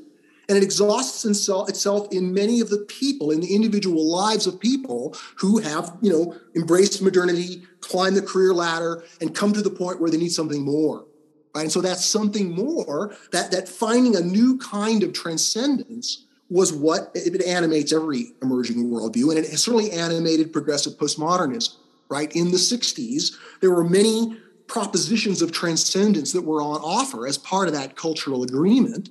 and 0.49 0.59
it 0.59 0.63
exhausts 0.63 1.25
itself 1.25 2.09
in 2.13 2.35
many 2.35 2.61
of 2.61 2.69
the 2.69 2.79
people 2.89 3.31
in 3.31 3.41
the 3.41 3.55
individual 3.55 4.11
lives 4.11 4.47
of 4.47 4.59
people 4.61 5.17
who 5.37 5.59
have 5.59 5.97
you 6.01 6.13
know 6.13 6.37
embraced 6.55 7.01
modernity 7.03 7.63
climbed 7.81 8.17
the 8.17 8.23
career 8.23 8.53
ladder 8.53 9.05
and 9.21 9.35
come 9.35 9.53
to 9.53 9.63
the 9.63 9.71
point 9.71 10.01
where 10.01 10.11
they 10.11 10.17
need 10.17 10.33
something 10.33 10.63
more 10.63 11.07
right? 11.55 11.63
And 11.63 11.73
so 11.73 11.81
that's 11.81 12.05
something 12.05 12.51
more 12.51 13.15
that 13.31 13.51
that 13.53 13.69
finding 13.69 14.17
a 14.17 14.21
new 14.21 14.59
kind 14.59 15.03
of 15.03 15.13
transcendence 15.13 16.27
was 16.53 16.73
what 16.73 17.11
it 17.15 17.43
animates 17.43 17.93
every 17.93 18.35
emerging 18.43 18.91
worldview, 18.91 19.31
and 19.31 19.39
it 19.39 19.47
certainly 19.59 19.91
animated 19.91 20.53
progressive 20.53 20.95
postmodernism. 20.95 21.77
Right 22.09 22.31
in 22.37 22.51
the 22.51 22.59
'60s, 22.59 23.33
there 23.61 23.71
were 23.71 23.85
many 23.85 24.37
propositions 24.67 25.41
of 25.41 25.51
transcendence 25.51 26.33
that 26.33 26.43
were 26.43 26.61
on 26.61 26.81
offer 26.83 27.27
as 27.27 27.39
part 27.39 27.69
of 27.69 27.75
that 27.75 27.97
cultural 27.97 28.43
agreement, 28.43 29.09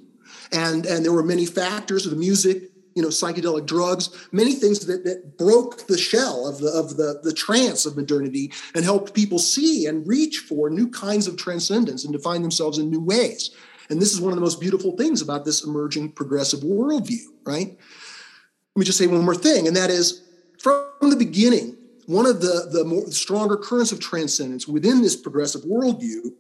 and 0.52 0.86
and 0.86 1.04
there 1.04 1.12
were 1.12 1.24
many 1.24 1.48
factors 1.48 2.06
of 2.06 2.12
the 2.12 2.18
music, 2.18 2.72
you 2.94 3.02
know, 3.02 3.08
psychedelic 3.08 3.66
drugs, 3.66 4.10
many 4.32 4.54
things 4.54 4.86
that, 4.86 5.04
that 5.06 5.38
broke 5.38 5.88
the 5.88 5.98
shell 5.98 6.48
of 6.48 6.60
the 6.60 6.70
of 6.70 6.98
the 6.98 7.22
the 7.24 7.34
trance 7.34 7.88
of 7.88 7.96
modernity 7.96 8.52
and 8.76 8.84
helped 8.84 9.16
people 9.16 9.40
see 9.40 9.88
and 9.88 10.08
reach 10.08 10.40
for 10.40 10.70
new 10.70 10.88
kinds 10.88 11.26
of 11.26 11.38
transcendence 11.38 12.04
and 12.04 12.14
define 12.14 12.44
themselves 12.44 12.78
in 12.78 12.92
new 12.92 13.02
ways. 13.02 13.50
And 13.92 14.02
this 14.02 14.14
is 14.14 14.22
one 14.22 14.32
of 14.32 14.38
the 14.38 14.42
most 14.42 14.62
beautiful 14.62 14.96
things 14.96 15.22
about 15.22 15.44
this 15.44 15.66
emerging 15.66 16.14
progressive 16.14 16.62
worldview, 16.62 17.26
right? 17.46 17.68
Let 17.68 18.80
me 18.80 18.86
just 18.86 18.98
say 18.98 19.06
one 19.06 19.26
more 19.26 19.36
thing, 19.36 19.68
and 19.68 19.76
that 19.76 19.90
is 19.90 20.24
from 20.58 20.86
the 21.02 21.18
beginning, 21.18 21.76
one 22.06 22.26
of 22.26 22.40
the, 22.40 22.70
the 22.72 22.86
more 22.86 23.12
stronger 23.12 23.58
currents 23.58 23.92
of 23.92 24.00
transcendence 24.00 24.68
within 24.68 25.02
this 25.02 25.16
progressive 25.16 25.64
worldview, 25.64 26.32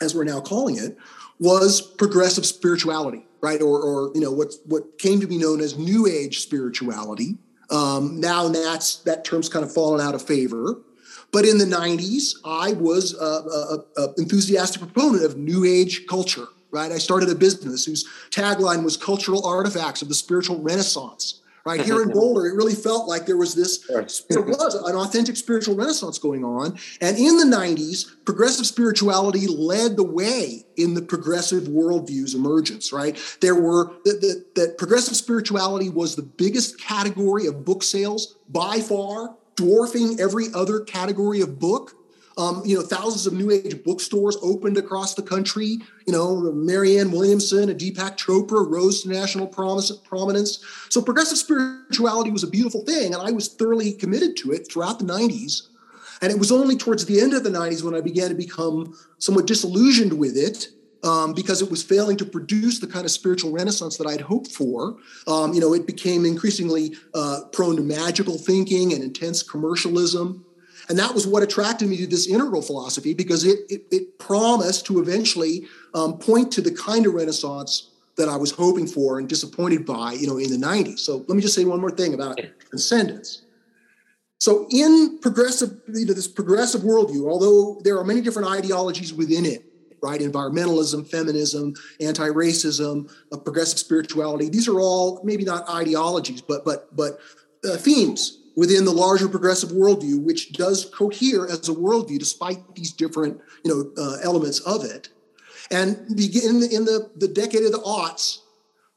as 0.00 0.14
we're 0.14 0.24
now 0.24 0.40
calling 0.40 0.76
it, 0.76 0.96
was 1.38 1.80
progressive 1.80 2.44
spirituality, 2.44 3.24
right? 3.40 3.62
Or, 3.62 3.80
or 3.80 4.10
you 4.14 4.20
know, 4.20 4.32
what, 4.32 4.54
what 4.64 4.98
came 4.98 5.20
to 5.20 5.26
be 5.26 5.38
known 5.38 5.60
as 5.60 5.78
New 5.78 6.06
Age 6.06 6.40
spirituality. 6.40 7.38
Um, 7.70 8.18
now 8.20 8.48
that's 8.48 8.96
that 9.04 9.24
term's 9.24 9.48
kind 9.48 9.64
of 9.64 9.72
fallen 9.72 10.00
out 10.00 10.14
of 10.14 10.22
favor. 10.22 10.80
But 11.32 11.44
in 11.44 11.58
the 11.58 11.64
90s, 11.64 12.36
I 12.44 12.72
was 12.72 13.14
an 13.14 13.82
enthusiastic 14.16 14.80
proponent 14.80 15.24
of 15.24 15.36
New 15.36 15.64
Age 15.64 16.06
culture, 16.06 16.46
right? 16.74 16.92
I 16.92 16.98
started 16.98 17.30
a 17.30 17.34
business 17.34 17.84
whose 17.84 18.06
tagline 18.30 18.84
was 18.84 18.96
cultural 18.96 19.46
artifacts 19.46 20.02
of 20.02 20.08
the 20.08 20.14
spiritual 20.14 20.60
renaissance. 20.60 21.40
Right 21.64 21.80
here 21.80 22.02
in 22.02 22.10
Boulder, 22.12 22.46
it 22.46 22.54
really 22.54 22.74
felt 22.74 23.08
like 23.08 23.24
there 23.24 23.38
was 23.38 23.54
this, 23.54 23.86
there 24.28 24.42
was 24.42 24.74
an 24.74 24.96
authentic 24.96 25.34
spiritual 25.36 25.74
renaissance 25.74 26.18
going 26.18 26.44
on. 26.44 26.78
And 27.00 27.16
in 27.16 27.38
the 27.38 27.56
90s, 27.56 28.06
progressive 28.26 28.66
spirituality 28.66 29.46
led 29.46 29.96
the 29.96 30.04
way 30.04 30.66
in 30.76 30.92
the 30.92 31.00
progressive 31.00 31.64
worldview's 31.64 32.34
emergence, 32.34 32.92
right? 32.92 33.18
There 33.40 33.54
were 33.54 33.92
that, 34.04 34.44
that 34.56 34.76
progressive 34.76 35.16
spirituality 35.16 35.88
was 35.88 36.16
the 36.16 36.22
biggest 36.22 36.78
category 36.78 37.46
of 37.46 37.64
book 37.64 37.82
sales 37.82 38.36
by 38.50 38.80
far, 38.80 39.34
dwarfing 39.56 40.20
every 40.20 40.48
other 40.54 40.80
category 40.80 41.40
of 41.40 41.58
book 41.58 41.94
Um, 42.36 42.62
you 42.64 42.74
know, 42.74 42.82
thousands 42.82 43.26
of 43.26 43.32
new 43.32 43.50
age 43.50 43.82
bookstores 43.84 44.36
opened 44.42 44.76
across 44.76 45.14
the 45.14 45.22
country. 45.22 45.78
You 46.06 46.12
know, 46.12 46.52
Marianne 46.52 47.12
Williamson 47.12 47.68
and 47.68 47.78
Deepak 47.78 48.16
Chopra 48.16 48.68
rose 48.68 49.02
to 49.02 49.08
national 49.08 49.46
prominence. 49.46 50.64
So 50.88 51.00
progressive 51.00 51.38
spirituality 51.38 52.30
was 52.30 52.42
a 52.42 52.48
beautiful 52.48 52.84
thing, 52.84 53.14
and 53.14 53.22
I 53.22 53.30
was 53.30 53.48
thoroughly 53.48 53.92
committed 53.92 54.36
to 54.38 54.52
it 54.52 54.70
throughout 54.70 54.98
the 54.98 55.04
90s. 55.04 55.68
And 56.22 56.32
it 56.32 56.38
was 56.38 56.50
only 56.50 56.76
towards 56.76 57.04
the 57.06 57.20
end 57.20 57.34
of 57.34 57.44
the 57.44 57.50
90s 57.50 57.82
when 57.82 57.94
I 57.94 58.00
began 58.00 58.30
to 58.30 58.34
become 58.34 58.96
somewhat 59.18 59.46
disillusioned 59.46 60.18
with 60.18 60.36
it 60.36 60.68
um, 61.04 61.34
because 61.34 61.60
it 61.60 61.70
was 61.70 61.82
failing 61.82 62.16
to 62.16 62.24
produce 62.24 62.80
the 62.80 62.86
kind 62.86 63.04
of 63.04 63.10
spiritual 63.10 63.52
renaissance 63.52 63.98
that 63.98 64.06
I'd 64.06 64.22
hoped 64.22 64.50
for. 64.50 64.96
Um, 65.26 65.52
you 65.52 65.60
know, 65.60 65.74
it 65.74 65.86
became 65.86 66.24
increasingly 66.24 66.96
uh, 67.12 67.42
prone 67.52 67.76
to 67.76 67.82
magical 67.82 68.38
thinking 68.38 68.92
and 68.92 69.04
intense 69.04 69.42
commercialism. 69.42 70.44
And 70.88 70.98
that 70.98 71.14
was 71.14 71.26
what 71.26 71.42
attracted 71.42 71.88
me 71.88 71.96
to 71.98 72.06
this 72.06 72.26
integral 72.28 72.62
philosophy 72.62 73.14
because 73.14 73.44
it, 73.44 73.60
it, 73.70 73.82
it 73.90 74.18
promised 74.18 74.86
to 74.86 75.00
eventually 75.00 75.66
um, 75.94 76.18
point 76.18 76.52
to 76.52 76.60
the 76.60 76.72
kind 76.72 77.06
of 77.06 77.14
renaissance 77.14 77.90
that 78.16 78.28
I 78.28 78.36
was 78.36 78.50
hoping 78.50 78.86
for 78.86 79.18
and 79.18 79.28
disappointed 79.28 79.86
by, 79.86 80.12
you 80.12 80.26
know, 80.26 80.36
in 80.36 80.50
the 80.50 80.66
90s. 80.66 81.00
So 81.00 81.24
let 81.26 81.30
me 81.30 81.40
just 81.40 81.54
say 81.54 81.64
one 81.64 81.80
more 81.80 81.90
thing 81.90 82.14
about 82.14 82.38
transcendence. 82.68 83.42
So 84.38 84.66
in 84.70 85.18
progressive, 85.20 85.80
you 85.88 86.06
know, 86.06 86.12
this 86.12 86.28
progressive 86.28 86.82
worldview, 86.82 87.28
although 87.28 87.80
there 87.82 87.98
are 87.98 88.04
many 88.04 88.20
different 88.20 88.48
ideologies 88.48 89.12
within 89.12 89.46
it, 89.46 89.64
right? 90.02 90.20
Environmentalism, 90.20 91.08
feminism, 91.08 91.74
anti-racism, 91.98 93.10
uh, 93.32 93.38
progressive 93.38 93.78
spirituality. 93.78 94.50
These 94.50 94.68
are 94.68 94.78
all 94.78 95.22
maybe 95.24 95.44
not 95.44 95.68
ideologies, 95.68 96.42
but 96.42 96.64
but 96.64 96.94
but 96.94 97.20
uh, 97.64 97.78
themes 97.78 98.43
within 98.56 98.84
the 98.84 98.92
larger 98.92 99.28
progressive 99.28 99.70
worldview, 99.70 100.22
which 100.22 100.52
does 100.52 100.84
cohere 100.86 101.46
as 101.46 101.68
a 101.68 101.74
worldview 101.74 102.18
despite 102.18 102.74
these 102.74 102.92
different 102.92 103.40
you 103.64 103.70
know 103.70 104.02
uh, 104.02 104.18
elements 104.22 104.60
of 104.60 104.84
it. 104.84 105.08
And 105.70 106.14
begin 106.14 106.62
in 106.62 106.84
the, 106.84 107.10
the 107.16 107.28
decade 107.28 107.64
of 107.64 107.72
the 107.72 107.78
aughts, 107.78 108.40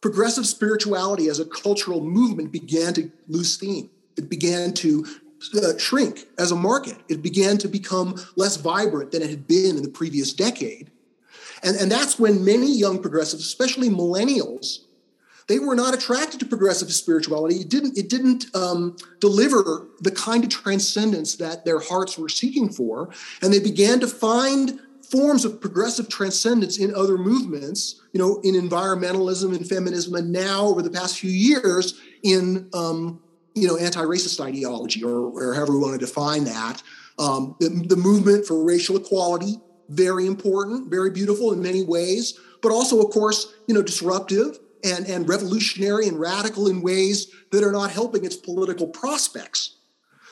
progressive 0.02 0.46
spirituality 0.46 1.30
as 1.30 1.40
a 1.40 1.46
cultural 1.46 2.04
movement 2.04 2.52
began 2.52 2.94
to 2.96 3.12
lose 3.28 3.54
steam. 3.54 3.90
It 4.18 4.30
began 4.30 4.74
to 4.74 5.06
uh, 5.56 5.78
shrink 5.78 6.26
as 6.38 6.52
a 6.52 6.56
market. 6.56 6.98
It 7.08 7.22
began 7.22 7.58
to 7.60 7.68
become 7.68 8.16
less 8.36 8.58
vibrant 8.58 9.12
than 9.12 9.22
it 9.22 9.30
had 9.30 9.48
been 9.48 9.78
in 9.78 9.84
the 9.84 9.90
previous 9.90 10.34
decade. 10.34 10.92
And, 11.64 11.76
and 11.78 11.92
that's 11.92 12.20
when 12.20 12.44
many 12.44 12.72
young 12.72 13.02
progressives, 13.02 13.46
especially 13.46 13.90
millennials, 13.90 14.80
they 15.48 15.60
were 15.60 15.76
not 15.76 15.94
attracted 15.94 16.40
to 16.42 16.46
progressive 16.46 16.92
spirituality. 16.92 17.56
It 17.56 17.70
didn't, 17.70 17.98
it 17.98 18.10
didn't 18.10 18.54
um, 18.56 18.98
deliver 19.20 19.88
the 20.02 20.12
kind 20.12 20.44
of 20.44 20.50
transcendence 20.50 21.38
that 21.38 21.64
their 21.64 21.80
hearts 21.80 22.18
were 22.18 22.30
seeking 22.30 22.70
for. 22.70 23.10
And 23.42 23.54
they 23.54 23.60
began 23.60 24.00
to 24.02 24.08
find 24.08 24.80
forms 25.10 25.46
of 25.46 25.62
progressive 25.62 26.10
transcendence 26.10 26.78
in 26.78 26.94
other 26.94 27.18
movements, 27.18 28.02
you 28.12 28.20
know, 28.20 28.42
in 28.44 28.56
environmentalism 28.56 29.56
and 29.56 29.68
feminism, 29.68 30.16
and 30.16 30.34
now 30.34 30.66
over 30.66 30.82
the 30.82 30.90
past 30.90 31.18
few 31.18 31.32
years 31.32 31.98
in, 32.24 32.70
um, 32.74 33.22
you 33.54 33.68
know, 33.68 33.78
anti-racist 33.78 34.44
ideology, 34.44 35.02
or, 35.04 35.18
or 35.18 35.54
however 35.54 35.72
we 35.72 35.80
want 35.80 35.98
to 35.98 36.06
define 36.06 36.44
that. 36.44 36.84
Um, 37.18 37.56
the, 37.62 37.70
the 37.70 37.96
movement 37.96 38.46
for 38.46 38.64
racial 38.64 38.98
equality, 38.98 39.62
very 39.88 40.28
important, 40.28 40.92
very 40.92 41.10
beautiful 41.10 41.54
in 41.54 41.62
many 41.62 41.84
ways, 41.84 42.38
but 42.62 42.74
also, 42.74 43.02
of 43.02 43.12
course, 43.12 43.54
you 43.68 43.74
know, 43.74 43.82
disruptive 43.82 44.60
and, 44.84 45.06
and 45.08 45.28
revolutionary 45.28 46.08
and 46.08 46.20
radical 46.20 46.68
in 46.68 46.82
ways 46.82 47.28
that 47.52 47.64
are 47.64 47.72
not 47.72 47.92
helping 47.92 48.26
its 48.26 48.36
political 48.36 48.88
prospects. 48.88 49.78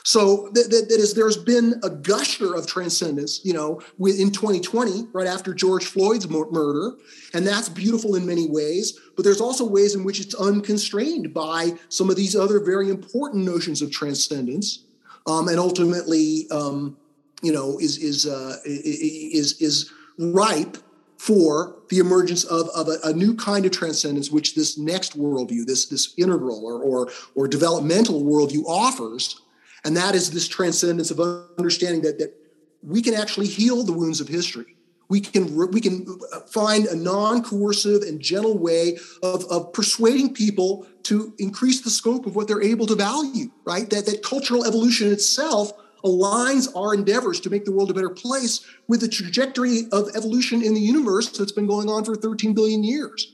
So 0.06 0.50
that, 0.54 0.70
that, 0.70 0.90
that 0.90 1.00
is, 1.00 1.16
there's 1.16 1.36
been 1.36 1.80
a 1.82 1.90
gusher 1.90 2.54
of 2.54 2.68
transcendence, 2.68 3.44
you 3.44 3.54
know, 3.54 3.82
in 4.00 4.32
2020, 4.32 5.08
right 5.14 5.26
after 5.26 5.52
George 5.52 5.86
Floyd's 5.86 6.30
murder, 6.30 6.96
and 7.34 7.46
that's 7.46 7.70
beautiful 7.70 8.14
in 8.14 8.24
many 8.24 8.48
ways. 8.48 9.00
But 9.16 9.26
there's 9.26 9.42
also 9.42 9.68
ways 9.68 9.96
in 9.96 10.04
which 10.04 10.20
it's 10.20 10.36
unconstrained 10.36 11.34
by 11.34 11.72
some 11.90 12.12
of 12.12 12.18
these 12.18 12.36
other 12.36 12.60
very 12.60 12.92
important 12.92 13.46
notions 13.46 13.82
of 13.82 13.92
transcendence, 13.92 14.84
um, 15.26 15.48
and 15.48 15.58
ultimately, 15.58 16.48
um, 16.52 16.98
you 17.42 17.52
know, 17.52 17.80
is 17.80 17.98
is 17.98 18.28
uh, 18.28 18.58
is 18.64 19.60
is 19.60 19.92
ripe 20.20 20.78
for 21.26 21.78
the 21.90 21.98
emergence 21.98 22.44
of, 22.44 22.70
of 22.76 22.88
a, 22.88 22.98
a, 23.04 23.14
new 23.14 23.36
kind 23.36 23.66
of 23.66 23.72
transcendence, 23.72 24.30
which 24.30 24.54
this 24.54 24.78
next 24.78 25.18
worldview, 25.18 25.66
this 25.66 25.88
this 25.88 26.14
integral 26.18 26.64
or 26.64 26.82
or, 26.82 27.12
or 27.34 27.48
developmental 27.48 28.24
worldview 28.24 28.64
offers 28.66 29.42
and 29.86 29.96
that 29.96 30.16
is 30.16 30.32
this 30.32 30.48
transcendence 30.48 31.12
of 31.12 31.20
understanding 31.60 32.02
that, 32.02 32.18
that 32.18 32.34
we 32.82 33.04
can 33.04 33.14
actually 33.14 33.48
heal 33.48 33.84
the 33.84 33.94
wounds 33.94 34.20
of 34.20 34.28
history. 34.28 34.76
We 35.08 35.22
can, 35.22 35.56
we 35.70 35.80
can 35.80 36.20
find 36.48 36.88
a 36.88 36.96
non 36.96 37.44
coercive 37.44 38.02
and 38.02 38.20
gentle 38.20 38.58
way 38.58 38.98
of, 39.22 39.46
of 39.46 39.72
persuading 39.72 40.34
people 40.34 40.88
to 41.04 41.36
increase 41.38 41.82
the 41.82 41.92
scope 41.92 42.26
of 42.26 42.36
what 42.36 42.48
they're 42.48 42.64
able 42.64 42.88
to 42.88 42.96
value, 42.96 43.52
right? 43.64 43.88
That, 43.92 44.08
that 44.08 44.24
cultural 44.24 44.66
evolution 44.66 45.12
itself 45.12 45.72
aligns 46.04 46.68
our 46.76 46.94
endeavors 46.94 47.40
to 47.42 47.50
make 47.50 47.66
the 47.66 47.72
world 47.72 47.92
a 47.92 47.94
better 47.94 48.10
place 48.10 48.66
with 48.88 49.02
the 49.02 49.08
trajectory 49.08 49.84
of 49.92 50.10
evolution 50.16 50.62
in 50.62 50.74
the 50.74 50.82
universe 50.82 51.30
that's 51.30 51.52
been 51.52 51.68
going 51.68 51.90
on 51.90 52.04
for 52.04 52.16
13 52.16 52.54
billion 52.54 52.84
years. 52.84 53.34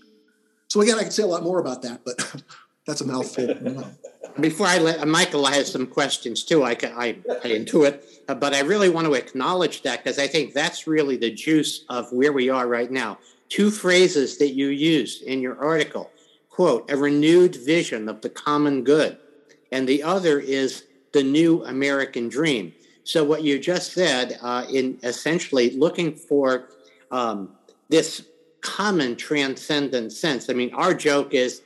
So, 0.68 0.82
again, 0.82 0.98
I 0.98 1.04
could 1.04 1.14
say 1.14 1.24
a 1.24 1.28
lot 1.28 1.44
more 1.44 1.60
about 1.60 1.82
that, 1.82 2.02
but 2.06 2.44
that's 2.88 3.02
a 3.02 3.08
mouthful. 3.08 3.56
Before 4.40 4.68
I 4.68 4.78
let 4.78 5.06
Michael, 5.06 5.46
I 5.46 5.56
have 5.56 5.68
some 5.68 5.86
questions 5.86 6.46
too. 6.46 6.64
I, 6.64 6.72
I, 6.72 7.18
I 7.44 7.50
intuit, 7.50 8.02
but 8.28 8.54
I 8.54 8.62
really 8.62 8.88
want 8.88 9.08
to 9.08 9.14
acknowledge 9.14 9.82
that 9.82 10.04
because 10.04 10.18
I 10.18 10.28
think 10.28 10.54
that's 10.54 10.88
really 10.88 11.18
the 11.18 11.32
juice 11.32 11.84
of 11.90 12.12
where 12.14 12.32
we 12.32 12.50
are 12.50 12.68
right 12.68 12.90
now. 12.90 13.18
Two 13.50 13.70
phrases 13.70 14.38
that 14.38 14.52
you 14.52 14.68
used 14.68 15.24
in 15.24 15.42
your 15.42 15.62
article 15.62 16.10
quote, 16.52 16.92
a 16.92 16.98
renewed 16.98 17.56
vision 17.56 18.08
of 18.08 18.22
the 18.22 18.30
common 18.30 18.84
good. 18.84 19.18
And 19.72 19.88
the 19.88 20.04
other 20.04 20.40
is 20.40 20.84
the 21.14 21.24
new 21.24 21.64
American 21.66 22.30
dream. 22.30 22.74
So, 23.04 23.24
what 23.24 23.44
you 23.44 23.60
just 23.60 23.94
said, 23.94 24.38
uh, 24.42 24.66
in 24.72 25.00
essentially 25.04 25.72
looking 25.72 26.16
for 26.16 26.70
um, 27.10 27.50
this 27.90 28.26
common 28.62 29.16
transcendent 29.16 30.14
sense. 30.14 30.50
I 30.50 30.54
mean, 30.54 30.74
our 30.74 30.94
joke 30.94 31.34
is 31.34 31.62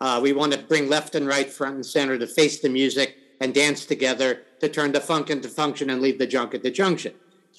uh, 0.00 0.18
we 0.22 0.32
want 0.32 0.52
to 0.52 0.58
bring 0.58 0.88
left 0.88 1.14
and 1.14 1.26
right, 1.26 1.48
front 1.50 1.76
and 1.76 1.86
center 1.86 2.18
to 2.18 2.26
face 2.26 2.60
the 2.60 2.68
music 2.68 3.16
and 3.40 3.54
dance 3.54 3.86
together 3.86 4.42
to 4.60 4.68
turn 4.68 4.92
the 4.92 5.00
funk 5.00 5.30
into 5.30 5.48
function 5.48 5.90
and 5.90 6.00
leave 6.00 6.18
the 6.18 6.26
junk 6.26 6.54
at 6.54 6.62
the 6.62 6.70
junction. 6.70 7.14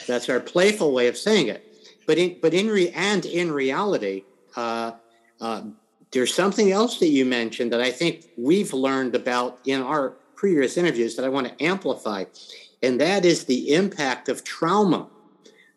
That's 0.07 0.29
our 0.29 0.39
playful 0.39 0.93
way 0.93 1.07
of 1.07 1.17
saying 1.17 1.47
it. 1.47 1.65
But 2.07 2.17
in 2.17 2.37
but 2.41 2.53
in 2.53 2.67
re, 2.67 2.89
and 2.89 3.25
in 3.25 3.51
reality, 3.51 4.23
uh, 4.55 4.93
uh, 5.39 5.63
there's 6.11 6.33
something 6.33 6.71
else 6.71 6.99
that 6.99 7.09
you 7.09 7.25
mentioned 7.25 7.71
that 7.71 7.81
I 7.81 7.91
think 7.91 8.29
we've 8.37 8.73
learned 8.73 9.15
about 9.15 9.59
in 9.65 9.81
our 9.81 10.13
previous 10.39 10.77
interviews 10.77 11.17
that 11.17 11.25
I 11.25 11.29
want 11.29 11.47
to 11.47 11.63
amplify, 11.63 12.23
and 12.81 13.01
that 13.01 13.25
is 13.25 13.43
the 13.43 13.73
impact 13.73 14.29
of 14.29 14.41
trauma 14.45 15.09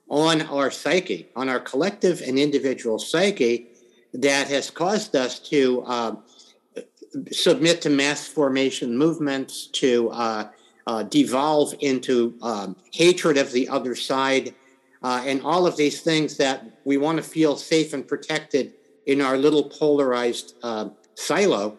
on 0.09 0.43
our 0.43 0.71
psyche, 0.71 1.29
on 1.35 1.49
our 1.49 1.59
collective 1.59 2.21
and 2.21 2.39
individual 2.39 3.01
psyche, 3.01 3.67
that 4.15 4.47
has 4.47 4.71
caused 4.71 5.17
us 5.17 5.41
to 5.41 5.83
uh, 5.83 6.15
submit 7.33 7.83
to 7.83 7.91
mass 7.91 8.29
formation 8.29 8.97
movements, 8.97 9.67
to 9.67 10.11
uh, 10.11 10.49
uh, 10.87 11.03
devolve 11.03 11.75
into 11.81 12.39
um, 12.41 12.77
hatred 12.93 13.37
of 13.37 13.51
the 13.51 13.69
other 13.69 13.97
side, 13.97 14.55
uh, 15.03 15.25
and 15.27 15.43
all 15.43 15.67
of 15.67 15.77
these 15.77 16.03
things 16.03 16.37
that 16.37 16.65
we 16.85 16.97
want 16.97 17.17
to 17.17 17.23
feel 17.25 17.57
safe 17.57 17.93
and 17.95 18.07
protected 18.07 18.75
in 19.07 19.21
our 19.21 19.37
little 19.37 19.65
polarized 19.65 20.55
uh, 20.63 20.89
silo. 21.17 21.77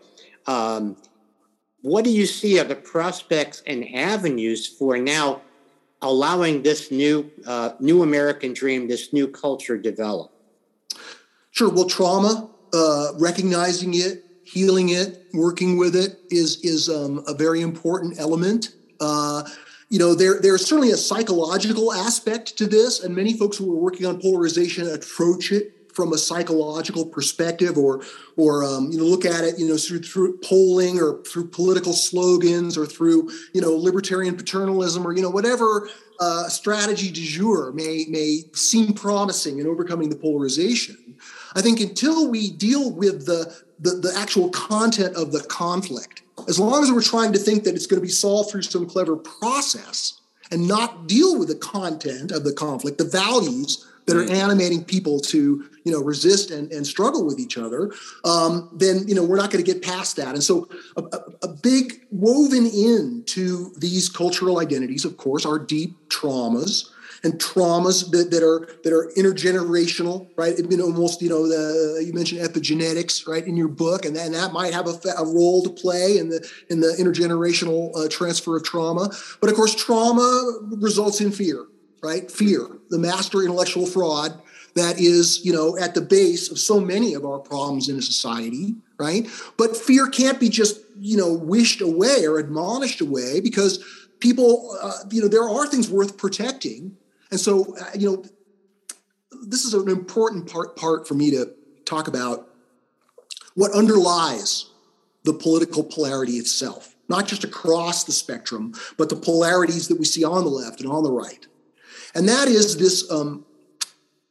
Um, 0.48 0.98
what 1.84 2.06
do 2.06 2.10
you 2.10 2.26
see 2.26 2.60
are 2.60 2.64
the 2.64 2.76
prospects 2.76 3.62
and 3.68 3.94
avenues 3.94 4.66
for 4.66 4.98
now 4.98 5.42
allowing 6.02 6.64
this 6.64 6.92
new 6.92 7.30
uh, 7.46 7.72
new 7.80 8.02
American 8.04 8.54
dream, 8.54 8.88
this 8.88 9.12
new 9.12 9.28
culture 9.28 9.78
develop? 9.78 10.32
Sure. 11.52 11.70
Well, 11.70 11.86
trauma, 11.86 12.50
uh, 12.74 13.12
recognizing 13.20 13.94
it, 13.96 14.24
healing 14.46 14.90
it, 14.90 15.26
working 15.34 15.78
with 15.78 15.96
it 15.96 16.22
is 16.32 16.62
is 16.62 16.88
um, 16.88 17.22
a 17.28 17.34
very 17.34 17.60
important 17.60 18.18
element. 18.18 18.74
Uh, 19.02 19.44
you 19.90 20.00
know, 20.00 20.16
there 20.16 20.40
there's 20.40 20.66
certainly 20.66 20.92
a 20.92 20.98
psychological 20.98 21.92
aspect 21.92 22.58
to 22.60 22.66
this, 22.66 23.04
and 23.04 23.14
many 23.14 23.38
folks 23.38 23.58
who 23.58 23.70
are 23.74 23.80
working 23.80 24.06
on 24.06 24.22
polarization 24.22 24.90
approach 24.90 25.52
it 25.52 25.73
from 25.94 26.12
a 26.14 26.18
psychological 26.18 27.06
perspective, 27.06 27.78
or 27.78 28.04
or 28.36 28.64
um, 28.64 28.92
you 28.92 28.98
know 28.98 29.06
look 29.06 29.26
at 29.26 29.44
it 29.44 29.58
you 29.60 29.68
know 29.68 29.78
through 29.78 30.02
through 30.02 30.38
polling 30.44 31.00
or 31.00 31.22
through 31.24 31.48
political 31.48 31.94
slogans 31.94 32.78
or 32.78 32.86
through 32.86 33.30
you 33.54 33.62
know 33.62 33.72
libertarian 33.72 34.36
paternalism 34.36 35.06
or 35.06 35.14
you 35.14 35.22
know 35.22 35.30
whatever 35.30 35.90
uh, 36.20 36.48
strategy 36.48 37.12
du 37.12 37.22
jour 37.22 37.72
may 37.74 38.06
may 38.10 38.42
seem 38.54 38.94
promising 38.94 39.60
in 39.60 39.68
overcoming 39.68 40.10
the 40.10 40.16
polarization. 40.16 40.98
I 41.56 41.62
think 41.62 41.80
until 41.80 42.30
we 42.30 42.52
deal 42.52 42.92
with 42.92 43.26
the 43.26 43.56
the, 43.80 43.92
the 43.92 44.14
actual 44.18 44.50
content 44.50 45.16
of 45.16 45.32
the 45.32 45.42
conflict. 45.42 46.24
As 46.48 46.60
long 46.60 46.84
as 46.84 46.92
we're 46.92 47.02
trying 47.02 47.34
to 47.34 47.40
think 47.40 47.64
that 47.64 47.76
it's 47.76 47.86
going 47.86 48.02
to 48.02 48.06
be 48.06 48.12
solved 48.12 48.50
through 48.50 48.64
some 48.64 48.88
clever 48.88 49.16
process 49.16 50.20
and 50.52 50.68
not 50.68 51.08
deal 51.08 51.38
with 51.38 51.50
the 51.50 51.56
content 51.56 52.32
of 52.32 52.44
the 52.44 52.54
conflict, 52.54 52.98
the 52.98 53.04
values 53.04 53.88
that 54.06 54.16
are 54.16 54.30
animating 54.32 54.84
people 54.84 55.20
to 55.20 55.66
you 55.84 55.92
know 55.92 56.02
resist 56.02 56.52
and, 56.52 56.72
and 56.72 56.86
struggle 56.86 57.26
with 57.26 57.40
each 57.40 57.58
other 57.58 57.92
um, 58.26 58.70
then 58.74 59.08
you 59.08 59.16
know 59.16 59.24
we're 59.24 59.38
not 59.38 59.52
going 59.52 59.64
to 59.64 59.72
get 59.72 59.82
past 59.82 60.16
that 60.16 60.34
and 60.34 60.44
so 60.44 60.68
a, 60.98 61.02
a, 61.02 61.20
a, 61.44 61.48
big 61.48 62.06
woven 62.12 62.66
into 62.66 63.74
these 63.78 64.10
cultural 64.10 64.60
identities 64.60 65.06
of 65.06 65.18
course 65.18 65.46
are 65.46 65.60
deep 65.60 65.98
traumas 66.10 66.90
and 67.24 67.34
traumas 67.36 68.12
that, 68.12 68.32
that 68.32 68.44
are 68.44 68.68
that 68.84 68.94
are 68.94 69.10
intergenerational, 69.16 70.28
right? 70.36 70.58
You 70.58 70.78
know, 70.78 70.86
almost 70.86 71.22
you 71.22 71.30
know 71.30 71.48
the 71.48 72.04
you 72.06 72.14
mentioned 72.14 72.42
epigenetics, 72.42 73.28
right, 73.28 73.46
in 73.46 73.56
your 73.56 73.70
book, 73.70 74.06
and, 74.06 74.16
and 74.18 74.34
that 74.34 74.52
might 74.52 74.74
have 74.74 74.88
a, 74.88 75.00
a 75.18 75.26
role 75.26 75.64
to 75.64 75.70
play 75.70 76.18
in 76.18 76.30
the 76.30 76.48
in 76.70 76.82
the 76.82 76.96
intergenerational 77.00 77.96
uh, 77.96 78.10
transfer 78.10 78.58
of 78.58 78.64
trauma. 78.64 79.10
But 79.40 79.50
of 79.50 79.56
course, 79.56 79.74
trauma 79.74 80.60
results 80.72 81.22
in 81.22 81.32
fear, 81.32 81.66
right? 82.02 82.30
Fear, 82.30 82.68
the 82.94 83.00
master 83.00 83.42
intellectual 83.42 83.86
fraud 83.86 84.42
that 84.76 85.00
is 85.00 85.44
you 85.46 85.52
know 85.52 85.78
at 85.78 85.94
the 85.94 86.02
base 86.02 86.50
of 86.50 86.58
so 86.58 86.80
many 86.80 87.14
of 87.14 87.26
our 87.26 87.40
problems 87.40 87.90
in 87.90 87.98
a 87.98 88.02
society 88.02 88.76
right 88.98 89.28
but 89.58 89.76
fear 89.76 90.08
can't 90.08 90.40
be 90.40 90.50
just 90.50 90.80
you 90.98 91.18
know 91.18 91.34
wished 91.34 91.82
away 91.82 92.26
or 92.26 92.40
admonished 92.40 93.02
away 93.02 93.42
because 93.42 93.84
people 94.20 94.78
uh, 94.82 95.00
you 95.12 95.22
know 95.22 95.28
there 95.28 95.50
are 95.50 95.68
things 95.68 95.90
worth 95.90 96.18
protecting 96.18 96.96
and 97.34 97.40
so, 97.40 97.76
uh, 97.78 97.86
you 97.98 98.12
know, 98.12 98.24
this 99.48 99.66
is 99.66 99.74
an 99.74 99.90
important 99.90 100.48
part 100.48 100.76
part 100.76 101.08
for 101.08 101.16
me 101.16 101.32
to 101.32 101.52
talk 101.84 102.08
about 102.08 102.48
what 103.56 103.72
underlies 103.72 104.70
the 105.24 105.34
political 105.34 105.84
polarity 105.84 106.34
itself, 106.34 106.96
not 107.10 107.26
just 107.26 107.44
across 107.44 108.04
the 108.04 108.12
spectrum, 108.12 108.76
but 109.00 109.10
the 109.10 109.16
polarities 109.16 109.88
that 109.88 109.98
we 109.98 110.06
see 110.06 110.24
on 110.24 110.44
the 110.44 110.50
left 110.52 110.80
and 110.80 110.92
on 110.92 111.04
the 111.04 111.12
right. 111.12 111.48
And 112.16 112.28
that 112.30 112.48
is 112.48 112.78
this 112.78 113.10
um, 113.12 113.46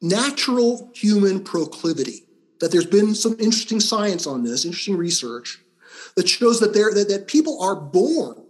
natural 0.01 0.91
human 0.95 1.43
proclivity. 1.43 2.25
That 2.61 2.71
there's 2.71 2.87
been 2.87 3.15
some 3.15 3.33
interesting 3.41 3.81
science 3.81 4.27
on 4.27 4.45
this, 4.45 4.65
interesting 4.65 4.97
research 4.97 5.59
that 6.17 6.29
shows 6.29 6.61
that 6.61 6.75
there 6.75 6.93
that, 6.93 7.09
that 7.09 7.27
people 7.27 7.61
are 7.61 7.75
born 7.75 8.43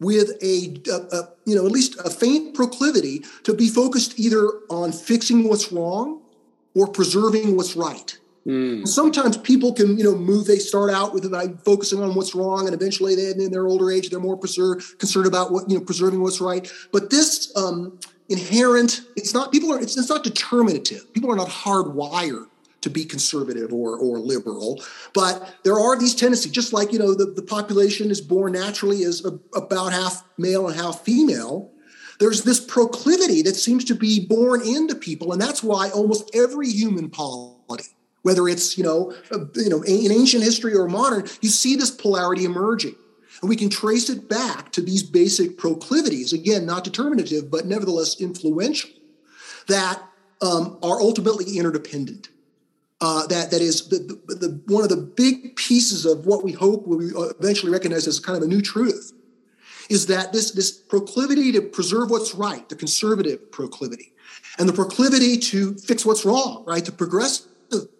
with 0.00 0.30
a, 0.42 0.76
a, 0.90 1.16
a, 1.16 1.28
you 1.46 1.54
know 1.54 1.64
at 1.64 1.72
least 1.72 1.98
a 2.04 2.10
faint 2.10 2.54
proclivity 2.54 3.24
to 3.44 3.54
be 3.54 3.68
focused 3.68 4.18
either 4.18 4.46
on 4.70 4.92
fixing 4.92 5.48
what's 5.48 5.72
wrong 5.72 6.20
or 6.74 6.86
preserving 6.86 7.56
what's 7.56 7.76
right 7.76 8.18
mm. 8.46 8.86
sometimes 8.86 9.38
people 9.38 9.72
can 9.72 9.96
you 9.96 10.04
know 10.04 10.14
move 10.14 10.46
they 10.46 10.58
start 10.58 10.92
out 10.92 11.14
with 11.14 11.24
like 11.24 11.58
focusing 11.64 12.02
on 12.02 12.14
what's 12.14 12.34
wrong 12.34 12.66
and 12.66 12.74
eventually 12.74 13.14
they 13.14 13.30
in 13.30 13.50
their 13.50 13.66
older 13.66 13.90
age 13.90 14.10
they're 14.10 14.20
more 14.20 14.36
preserve, 14.36 14.96
concerned 14.98 15.26
about 15.26 15.50
what 15.50 15.68
you 15.70 15.78
know 15.78 15.84
preserving 15.84 16.20
what's 16.20 16.40
right 16.40 16.70
but 16.92 17.08
this 17.10 17.56
um, 17.56 17.98
inherent 18.28 19.02
it's 19.14 19.32
not 19.32 19.52
people 19.52 19.72
are 19.72 19.80
it's, 19.80 19.96
it's 19.96 20.08
not 20.08 20.24
determinative 20.24 21.12
people 21.14 21.30
are 21.30 21.36
not 21.36 21.48
hardwired 21.48 22.46
to 22.86 22.90
be 22.90 23.04
conservative 23.04 23.72
or, 23.72 23.98
or 23.98 24.18
liberal. 24.20 24.80
But 25.12 25.56
there 25.64 25.78
are 25.78 25.98
these 25.98 26.14
tendencies, 26.14 26.52
just 26.52 26.72
like, 26.72 26.92
you 26.92 27.00
know, 27.00 27.14
the, 27.14 27.26
the 27.26 27.42
population 27.42 28.12
is 28.12 28.20
born 28.20 28.52
naturally 28.52 29.02
as 29.02 29.24
a, 29.24 29.38
about 29.58 29.92
half 29.92 30.24
male 30.38 30.68
and 30.68 30.76
half 30.76 31.00
female. 31.00 31.72
There's 32.20 32.44
this 32.44 32.60
proclivity 32.60 33.42
that 33.42 33.56
seems 33.56 33.84
to 33.86 33.94
be 33.96 34.24
born 34.24 34.62
into 34.66 34.94
people. 34.94 35.32
And 35.32 35.42
that's 35.42 35.64
why 35.64 35.90
almost 35.90 36.30
every 36.32 36.70
human 36.70 37.10
polity, 37.10 37.88
whether 38.22 38.48
it's, 38.48 38.78
you 38.78 38.84
know, 38.84 39.12
uh, 39.32 39.46
you 39.56 39.68
know, 39.68 39.82
in 39.82 40.12
ancient 40.12 40.44
history 40.44 40.74
or 40.74 40.88
modern, 40.88 41.26
you 41.42 41.48
see 41.48 41.74
this 41.74 41.90
polarity 41.90 42.44
emerging. 42.44 42.94
And 43.40 43.48
we 43.48 43.56
can 43.56 43.68
trace 43.68 44.08
it 44.08 44.28
back 44.28 44.72
to 44.72 44.80
these 44.80 45.02
basic 45.02 45.58
proclivities, 45.58 46.32
again, 46.32 46.64
not 46.64 46.84
determinative, 46.84 47.50
but 47.50 47.66
nevertheless 47.66 48.20
influential, 48.20 48.90
that 49.68 50.02
um, 50.42 50.78
are 50.82 51.00
ultimately 51.00 51.58
interdependent. 51.58 52.28
Uh, 53.02 53.26
that 53.26 53.50
that 53.50 53.60
is 53.60 53.88
the, 53.88 53.98
the, 53.98 54.34
the, 54.36 54.62
one 54.68 54.82
of 54.82 54.88
the 54.88 54.96
big 54.96 55.54
pieces 55.56 56.06
of 56.06 56.24
what 56.24 56.42
we 56.42 56.52
hope 56.52 56.86
will 56.86 56.98
be 56.98 57.10
eventually 57.38 57.70
recognize 57.70 58.06
as 58.06 58.18
kind 58.18 58.38
of 58.38 58.42
a 58.42 58.46
new 58.46 58.62
truth 58.62 59.12
is 59.90 60.06
that 60.06 60.32
this 60.32 60.52
this 60.52 60.72
proclivity 60.72 61.52
to 61.52 61.60
preserve 61.60 62.10
what's 62.10 62.34
right, 62.34 62.66
the 62.70 62.74
conservative 62.74 63.52
proclivity, 63.52 64.14
and 64.58 64.66
the 64.66 64.72
proclivity 64.72 65.36
to 65.36 65.74
fix 65.74 66.06
what's 66.06 66.24
wrong, 66.24 66.64
right, 66.66 66.86
the 66.86 66.92
progressive 66.92 67.46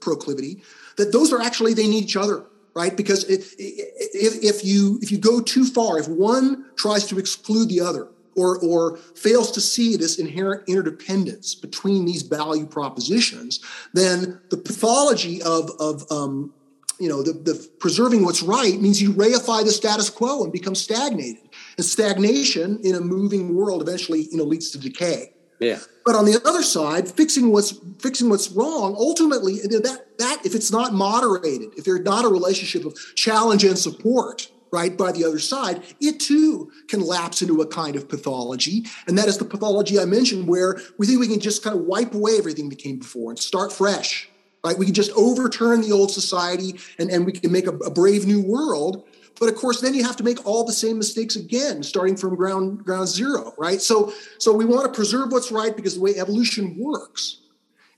proclivity, 0.01 0.63
that 0.97 1.13
those 1.13 1.31
are 1.31 1.43
actually 1.43 1.75
they 1.75 1.87
need 1.87 2.05
each 2.05 2.17
other, 2.17 2.45
right? 2.77 2.95
Because 2.95 3.25
if, 3.25 3.55
if, 3.59 4.65
you 4.65 4.99
if 5.01 5.11
you 5.11 5.17
go 5.17 5.41
too 5.41 5.65
far, 5.65 5.99
if 5.99 6.07
one 6.07 6.67
tries 6.77 7.07
to 7.07 7.19
exclude 7.19 7.71
the 7.71 7.81
other, 7.81 8.09
or, 8.37 8.59
or 8.59 8.99
fails 8.99 9.51
to 9.53 9.63
see 9.63 9.97
this 9.97 10.19
inherent 10.19 10.69
interdependence 10.69 11.55
between 11.55 12.05
these 12.05 12.21
value 12.21 12.67
propositions, 12.67 13.61
then 13.95 14.39
the 14.51 14.59
pathology 14.59 15.43
of, 15.43 15.71
of 15.81 16.05
um, 16.13 16.53
you 17.01 17.09
know, 17.09 17.23
the, 17.23 17.33
the 17.33 17.69
preserving 17.79 18.25
what's 18.25 18.43
right 18.43 18.79
means 18.79 19.01
you 19.01 19.13
reify 19.13 19.65
the 19.65 19.71
status 19.71 20.11
quo 20.11 20.45
and 20.45 20.53
become 20.53 20.75
stagnated. 20.75 21.49
And 21.79 21.85
stagnation 21.87 22.79
in 22.85 22.95
a 22.95 23.01
moving 23.01 23.55
world 23.55 23.81
eventually, 23.81 24.29
you 24.31 24.37
know, 24.37 24.45
leads 24.45 24.71
to 24.73 24.79
decay. 24.79 25.33
Yeah. 25.59 25.79
But 26.05 26.15
on 26.15 26.25
the 26.25 26.41
other 26.45 26.63
side, 26.63 27.09
fixing 27.09 27.51
what's 27.51 27.79
fixing 27.99 28.29
what's 28.29 28.51
wrong, 28.51 28.95
ultimately, 28.99 29.55
that 29.59 30.07
that 30.19 30.41
if 30.45 30.55
it's 30.55 30.71
not 30.71 30.93
moderated, 30.93 31.71
if 31.77 31.85
there's 31.85 32.01
not 32.01 32.25
a 32.25 32.29
relationship 32.29 32.85
of 32.85 32.97
challenge 33.15 33.65
and 33.65 33.79
support, 33.79 34.51
right, 34.71 34.97
by 34.97 35.13
the 35.13 35.25
other 35.25 35.39
side, 35.39 35.83
it 36.01 36.21
too 36.21 36.71
can 36.89 37.01
lapse 37.01 37.43
into 37.43 37.61
a 37.61 37.67
kind 37.67 37.97
of 37.97 38.09
pathology. 38.09 38.85
And 39.07 39.17
that 39.19 39.29
is 39.29 39.39
the 39.39 39.45
pathology 39.45 39.99
I 39.99 40.05
mentioned, 40.05 40.47
where 40.47 40.79
we 40.99 41.07
think 41.07 41.21
we 41.21 41.29
can 41.29 41.41
just 41.41 41.65
kind 41.65 41.77
of 41.77 41.85
wipe 41.85 42.15
away 42.15 42.37
everything 42.39 42.69
that 42.69 42.79
came 42.79 42.99
before 42.99 43.31
and 43.31 43.39
start 43.39 43.73
fresh, 43.73 44.29
right? 44.65 44.79
We 44.79 44.85
can 44.85 44.95
just 44.95 45.11
overturn 45.13 45.81
the 45.81 45.93
old 45.93 46.11
society 46.11 46.79
and, 46.99 47.11
and 47.11 47.25
we 47.25 47.33
can 47.33 47.51
make 47.51 47.67
a, 47.67 47.77
a 47.79 47.91
brave 47.91 48.27
new 48.27 48.43
world. 48.43 49.05
But 49.39 49.49
of 49.49 49.57
course, 49.57 49.81
then 49.81 49.95
you 49.95 50.03
have 50.05 50.17
to 50.17 50.25
make 50.25 50.47
all 50.47 50.65
the 50.65 50.73
same 50.73 50.99
mistakes 50.99 51.37
again, 51.37 51.83
starting 51.83 52.17
from 52.17 52.37
ground 52.37 52.85
ground 52.85 53.09
zero, 53.09 53.55
right? 53.59 53.81
So, 53.81 54.13
so 54.39 54.53
we 54.53 54.65
want 54.65 54.87
to 54.87 54.97
preserve 54.97 55.33
what's 55.33 55.53
right 55.53 55.77
because 55.77 55.95
the 55.95 56.01
way 56.01 56.17
evolution 56.17 56.77
works 56.79 57.43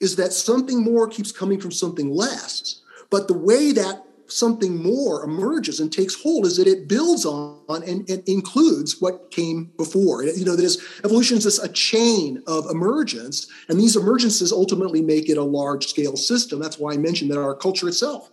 is 0.00 0.16
that 0.16 0.32
something 0.32 0.82
more 0.82 1.08
keeps 1.08 1.32
coming 1.32 1.60
from 1.60 1.72
something 1.72 2.10
less. 2.10 2.82
But 3.10 3.28
the 3.28 3.34
way 3.34 3.72
that 3.72 4.04
something 4.26 4.80
more 4.82 5.24
emerges 5.24 5.80
and 5.80 5.92
takes 5.92 6.14
hold 6.14 6.44
is 6.44 6.56
that 6.58 6.68
it 6.68 6.86
builds 6.86 7.24
on 7.24 7.82
and, 7.86 8.08
and 8.08 8.22
includes 8.28 9.00
what 9.00 9.30
came 9.30 9.70
before. 9.76 10.22
You 10.24 10.44
know, 10.44 10.54
that 10.54 10.64
is 10.64 10.82
evolution 11.04 11.38
is 11.38 11.44
this, 11.44 11.58
a 11.58 11.68
chain 11.68 12.42
of 12.46 12.66
emergence, 12.70 13.48
and 13.68 13.80
these 13.80 13.96
emergences 13.96 14.52
ultimately 14.52 15.02
make 15.02 15.28
it 15.30 15.38
a 15.38 15.42
large 15.42 15.86
scale 15.86 16.16
system. 16.16 16.60
That's 16.60 16.78
why 16.78 16.92
I 16.92 16.96
mentioned 16.98 17.30
that 17.30 17.38
our 17.38 17.54
culture 17.54 17.88
itself 17.88 18.30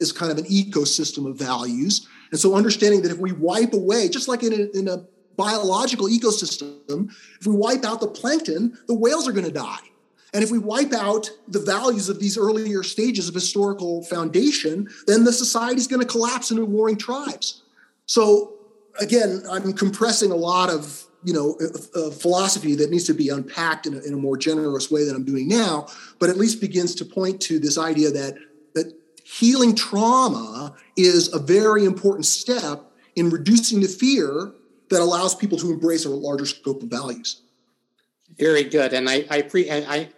is 0.00 0.12
kind 0.12 0.30
of 0.30 0.38
an 0.38 0.44
ecosystem 0.44 1.28
of 1.28 1.36
values. 1.36 2.06
And 2.30 2.40
so 2.40 2.54
understanding 2.54 3.02
that 3.02 3.12
if 3.12 3.18
we 3.18 3.32
wipe 3.32 3.72
away, 3.72 4.08
just 4.08 4.28
like 4.28 4.42
in 4.42 4.52
a, 4.52 4.78
in 4.78 4.88
a 4.88 5.04
biological 5.36 6.08
ecosystem, 6.08 7.10
if 7.40 7.46
we 7.46 7.54
wipe 7.54 7.84
out 7.84 8.00
the 8.00 8.08
plankton, 8.08 8.76
the 8.86 8.94
whales 8.94 9.28
are 9.28 9.32
going 9.32 9.46
to 9.46 9.52
die. 9.52 9.78
And 10.34 10.44
if 10.44 10.50
we 10.50 10.58
wipe 10.58 10.92
out 10.92 11.30
the 11.46 11.60
values 11.60 12.08
of 12.08 12.20
these 12.20 12.36
earlier 12.36 12.82
stages 12.82 13.28
of 13.28 13.34
historical 13.34 14.02
foundation, 14.04 14.88
then 15.06 15.24
the 15.24 15.32
society 15.32 15.78
is 15.78 15.86
going 15.86 16.00
to 16.00 16.06
collapse 16.06 16.50
into 16.50 16.66
warring 16.66 16.96
tribes. 16.96 17.62
So 18.06 18.54
again, 19.00 19.42
I'm 19.50 19.72
compressing 19.72 20.30
a 20.30 20.36
lot 20.36 20.70
of 20.70 21.04
you 21.24 21.32
know 21.32 21.58
uh, 21.94 22.10
philosophy 22.10 22.74
that 22.76 22.90
needs 22.90 23.04
to 23.04 23.14
be 23.14 23.28
unpacked 23.28 23.86
in 23.86 23.94
a, 23.94 24.00
in 24.00 24.14
a 24.14 24.16
more 24.16 24.36
generous 24.36 24.90
way 24.90 25.04
than 25.04 25.16
I'm 25.16 25.24
doing 25.24 25.48
now, 25.48 25.88
but 26.18 26.30
at 26.30 26.36
least 26.36 26.60
begins 26.60 26.94
to 26.96 27.04
point 27.04 27.40
to 27.42 27.58
this 27.58 27.78
idea 27.78 28.10
that 28.10 28.36
healing 29.28 29.74
trauma 29.74 30.74
is 30.96 31.32
a 31.34 31.38
very 31.38 31.84
important 31.84 32.24
step 32.24 32.84
in 33.14 33.30
reducing 33.30 33.80
the 33.80 33.88
fear 33.88 34.52
that 34.90 35.00
allows 35.00 35.34
people 35.34 35.58
to 35.58 35.70
embrace 35.70 36.06
a 36.06 36.08
larger 36.08 36.46
scope 36.46 36.82
of 36.82 36.88
values. 36.88 37.42
Very 38.38 38.64
good, 38.64 38.92
and 38.92 39.08
I 39.08 39.26
I, 39.30 39.42
pre- 39.42 39.70
I 39.70 40.08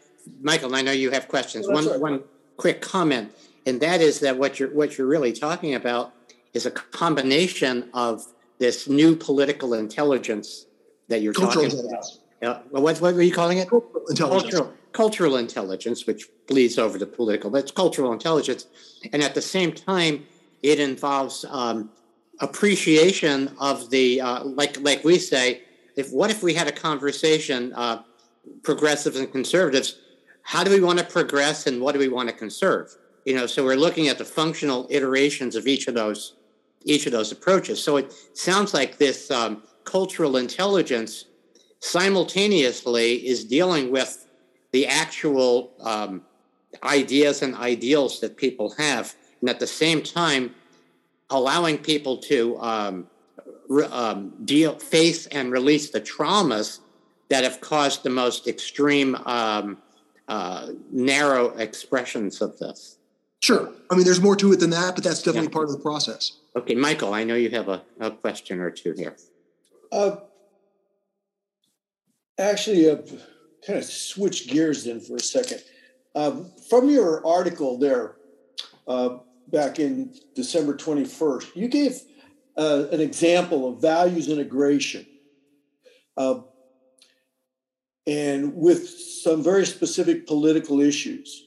Michael, 0.41 0.75
I 0.75 0.83
know 0.83 0.93
you 0.93 1.11
have 1.11 1.27
questions. 1.29 1.67
one 1.67 1.87
right. 1.87 1.99
one 1.99 2.23
quick 2.57 2.81
comment, 2.81 3.33
and 3.67 3.81
that 3.81 4.01
is 4.01 4.21
that 4.21 4.37
what 4.37 4.61
you're 4.61 4.73
what 4.73 4.97
you're 4.97 5.07
really 5.07 5.33
talking 5.33 5.75
about 5.75 6.13
is 6.53 6.67
a 6.67 6.71
combination 6.71 7.89
of 7.95 8.27
this 8.59 8.89
new 8.89 9.17
political 9.17 9.75
intelligence 9.75 10.67
that 11.09 11.23
you're 11.23 11.33
cultural 11.33 11.69
talking 11.69 11.87
about. 11.87 12.05
Uh, 12.43 12.61
what, 12.71 13.01
what 13.01 13.15
were 13.15 13.23
you 13.23 13.33
calling 13.33 13.59
it? 13.59 13.69
Cultural 13.69 14.05
intelligence. 14.09 14.55
Cultural, 14.55 14.75
cultural 14.93 15.37
intelligence, 15.37 16.07
which 16.07 16.29
bleeds 16.47 16.79
over 16.79 16.99
to 16.99 17.07
political, 17.07 17.51
but 17.51 17.59
it's 17.59 17.71
cultural 17.71 18.13
intelligence. 18.13 18.67
And 19.13 19.23
at 19.23 19.35
the 19.35 19.43
same 19.43 19.73
time, 19.73 20.27
it 20.63 20.81
involves 20.81 21.45
um, 21.49 21.91
appreciation 22.41 23.55
of 23.61 23.91
the, 23.91 24.21
uh, 24.21 24.45
like, 24.45 24.81
like 24.81 25.05
we 25.05 25.19
say, 25.19 25.63
if 25.97 26.11
what 26.11 26.31
if 26.31 26.43
we 26.43 26.55
had 26.55 26.69
a 26.69 26.73
conversation, 26.73 27.73
uh, 27.75 28.03
progressives 28.63 29.17
and 29.17 29.31
conservatives, 29.31 29.99
how 30.43 30.65
do 30.65 30.71
we 30.71 30.81
want 30.81 30.99
to 30.99 31.05
progress 31.05 31.67
and 31.67 31.81
what 31.81 31.93
do 31.93 31.99
we 31.99 32.09
want 32.09 32.29
to 32.29 32.35
conserve? 32.35 32.97
You 33.25 33.35
know, 33.35 33.47
so 33.47 33.65
we're 33.65 33.77
looking 33.77 34.09
at 34.09 34.19
the 34.19 34.25
functional 34.25 34.87
iterations 34.91 35.55
of 35.57 35.67
each 35.67 35.89
of 35.89 35.95
those 35.95 36.37
each 36.87 37.05
of 37.05 37.13
those 37.13 37.31
approaches. 37.31 37.83
So 37.85 37.99
it 37.99 38.15
sounds 38.33 38.73
like 38.73 38.97
this 38.97 39.31
um, 39.31 39.63
cultural 39.85 40.39
intelligence 40.39 41.27
simultaneously 41.81 43.27
is 43.27 43.45
dealing 43.45 43.91
with 43.91 44.27
the 44.73 44.87
actual 44.87 45.73
um, 45.81 46.23
ideas 46.83 47.43
and 47.43 47.55
ideals 47.55 48.21
that 48.21 48.37
people 48.37 48.75
have, 48.79 49.15
and 49.41 49.51
at 49.51 49.61
the 49.61 49.67
same 49.67 50.03
time, 50.03 50.55
allowing 51.31 51.79
people 51.79 52.19
to 52.19 52.59
um, 52.61 53.07
re- 53.69 53.87
um, 53.87 54.33
deal, 54.45 54.79
face, 54.79 55.27
and 55.27 55.53
release 55.53 55.91
the 55.91 56.01
traumas 56.01 56.81
that 57.29 57.45
have 57.45 57.61
caused 57.61 58.03
the 58.03 58.11
most 58.11 58.47
extreme, 58.47 59.15
um, 59.27 59.79
uh, 60.29 60.69
narrow 60.91 61.49
expressions 61.57 62.41
of 62.41 62.59
this. 62.59 62.99
Sure. 63.41 63.73
I 63.91 63.95
mean, 63.95 64.05
there's 64.05 64.21
more 64.21 64.37
to 64.37 64.53
it 64.53 64.61
than 64.61 64.71
that, 64.71 64.95
but 64.95 65.03
that's 65.03 65.23
definitely 65.23 65.49
yeah. 65.49 65.55
part 65.55 65.67
of 65.67 65.73
the 65.73 65.79
process. 65.79 66.33
Okay, 66.55 66.75
Michael, 66.75 67.15
I 67.15 67.25
know 67.25 67.35
you 67.35 67.51
have 67.51 67.69
a, 67.69 67.83
a 67.99 68.11
question 68.11 68.61
or 68.61 68.71
two 68.71 68.93
here. 68.93 69.17
Uh, 69.91 70.17
actually, 72.39 72.91
uh, 72.91 72.99
kind 73.67 73.79
of 73.79 73.85
switch 73.85 74.49
gears 74.49 74.85
then 74.85 75.01
for 75.01 75.17
a 75.17 75.21
second. 75.21 75.63
Uh, 76.15 76.43
from 76.69 76.89
your 76.89 77.25
article 77.27 77.79
there 77.79 78.17
uh, 78.89 79.19
back 79.49 79.79
in 79.79 80.15
December 80.35 80.75
21st, 80.75 81.55
you 81.57 81.69
gave 81.69 82.01
uh, 82.57 82.85
an 82.93 83.01
example 83.01 83.69
of 83.69 83.81
values 83.81 84.29
integration. 84.29 85.07
Uh, 86.17 86.41
and 88.07 88.55
with 88.55 88.89
some 88.89 89.43
very 89.43 89.67
specific 89.67 90.27
political 90.27 90.81
issues. 90.81 91.47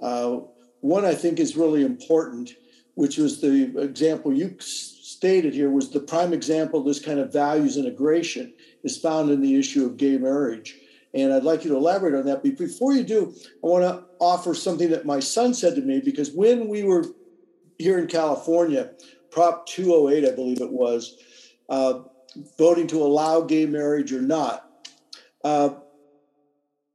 Uh, 0.00 0.40
one 0.80 1.04
I 1.04 1.14
think 1.14 1.38
is 1.38 1.56
really 1.56 1.84
important, 1.84 2.50
which 2.94 3.18
was 3.18 3.40
the 3.40 3.78
example 3.78 4.32
you 4.32 4.56
stated 4.58 5.54
here, 5.54 5.70
was 5.70 5.90
the 5.90 6.00
prime 6.00 6.32
example 6.32 6.80
of 6.80 6.86
this 6.86 6.98
kind 6.98 7.20
of 7.20 7.32
values 7.32 7.76
integration 7.76 8.52
is 8.82 8.98
found 8.98 9.30
in 9.30 9.40
the 9.40 9.56
issue 9.56 9.86
of 9.86 9.96
gay 9.96 10.18
marriage. 10.18 10.76
And 11.14 11.32
I'd 11.32 11.44
like 11.44 11.64
you 11.64 11.70
to 11.70 11.76
elaborate 11.76 12.14
on 12.14 12.24
that. 12.26 12.42
But 12.42 12.56
before 12.56 12.94
you 12.94 13.02
do, 13.02 13.34
I 13.62 13.66
want 13.66 13.84
to 13.84 14.04
offer 14.18 14.54
something 14.54 14.90
that 14.90 15.04
my 15.04 15.20
son 15.20 15.52
said 15.52 15.74
to 15.74 15.82
me 15.82 16.00
because 16.00 16.32
when 16.32 16.68
we 16.68 16.84
were 16.84 17.04
here 17.78 17.98
in 17.98 18.06
California, 18.06 18.92
Prop 19.30 19.66
208, 19.66 20.30
I 20.30 20.34
believe 20.34 20.60
it 20.60 20.72
was, 20.72 21.16
uh, 21.68 22.00
voting 22.58 22.86
to 22.88 23.02
allow 23.02 23.42
gay 23.42 23.66
marriage 23.66 24.12
or 24.12 24.22
not, 24.22 24.70
uh, 25.44 25.70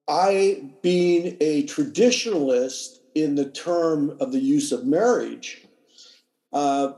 I, 0.07 0.71
being 0.81 1.37
a 1.41 1.63
traditionalist 1.63 2.99
in 3.13 3.35
the 3.35 3.49
term 3.49 4.15
of 4.19 4.31
the 4.31 4.39
use 4.39 4.71
of 4.71 4.85
marriage, 4.85 5.67
uh, 6.53 6.93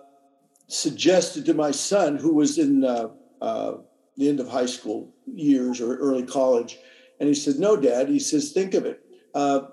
suggested 0.67 1.45
to 1.45 1.53
my 1.53 1.71
son, 1.71 2.17
who 2.17 2.35
was 2.35 2.57
in 2.57 2.83
uh, 2.83 3.09
uh, 3.41 3.73
the 4.15 4.29
end 4.29 4.39
of 4.39 4.47
high 4.47 4.67
school 4.67 5.13
years 5.25 5.81
or 5.81 5.95
early 5.97 6.23
college, 6.23 6.77
and 7.19 7.27
he 7.27 7.35
said, 7.35 7.59
No, 7.59 7.75
Dad. 7.75 8.09
He 8.09 8.19
says, 8.19 8.51
Think 8.51 8.73
of 8.73 8.85
it. 8.85 9.01
Uh, 9.33 9.67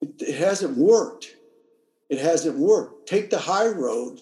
it, 0.00 0.10
it 0.20 0.34
hasn't 0.36 0.76
worked. 0.76 1.36
It 2.08 2.18
hasn't 2.18 2.56
worked. 2.56 3.08
Take 3.08 3.30
the 3.30 3.38
high 3.38 3.68
road, 3.68 4.20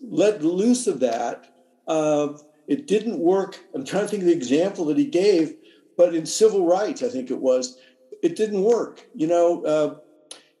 let 0.00 0.42
loose 0.42 0.86
of 0.86 1.00
that. 1.00 1.52
Uh, 1.86 2.38
it 2.66 2.86
didn't 2.86 3.18
work. 3.18 3.58
I'm 3.74 3.84
trying 3.84 4.04
to 4.04 4.08
think 4.08 4.22
of 4.22 4.28
the 4.28 4.34
example 4.34 4.86
that 4.86 4.96
he 4.96 5.04
gave, 5.04 5.54
but 5.96 6.14
in 6.14 6.26
civil 6.26 6.66
rights, 6.66 7.02
I 7.02 7.08
think 7.08 7.30
it 7.30 7.38
was, 7.38 7.78
it 8.22 8.36
didn't 8.36 8.62
work. 8.62 9.06
You 9.14 9.26
know, 9.26 9.64
uh, 9.64 9.96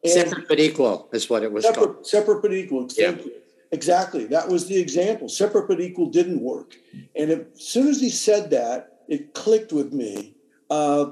separate 0.06 0.48
but 0.48 0.60
equal 0.60 1.08
is 1.12 1.30
what 1.30 1.42
it 1.42 1.50
was 1.50 1.64
separate, 1.64 1.84
called. 1.84 2.06
Separate 2.06 2.42
but 2.42 2.52
equal. 2.52 2.88
Yeah. 2.96 3.16
Exactly. 3.72 4.26
That 4.26 4.48
was 4.48 4.68
the 4.68 4.78
example. 4.78 5.28
Separate 5.28 5.66
but 5.66 5.80
equal 5.80 6.06
didn't 6.06 6.40
work. 6.40 6.76
And 7.16 7.30
as 7.30 7.40
soon 7.54 7.88
as 7.88 8.00
he 8.00 8.10
said 8.10 8.50
that, 8.50 9.00
it 9.08 9.34
clicked 9.34 9.72
with 9.72 9.92
me 9.92 10.35
uh, 10.70 11.10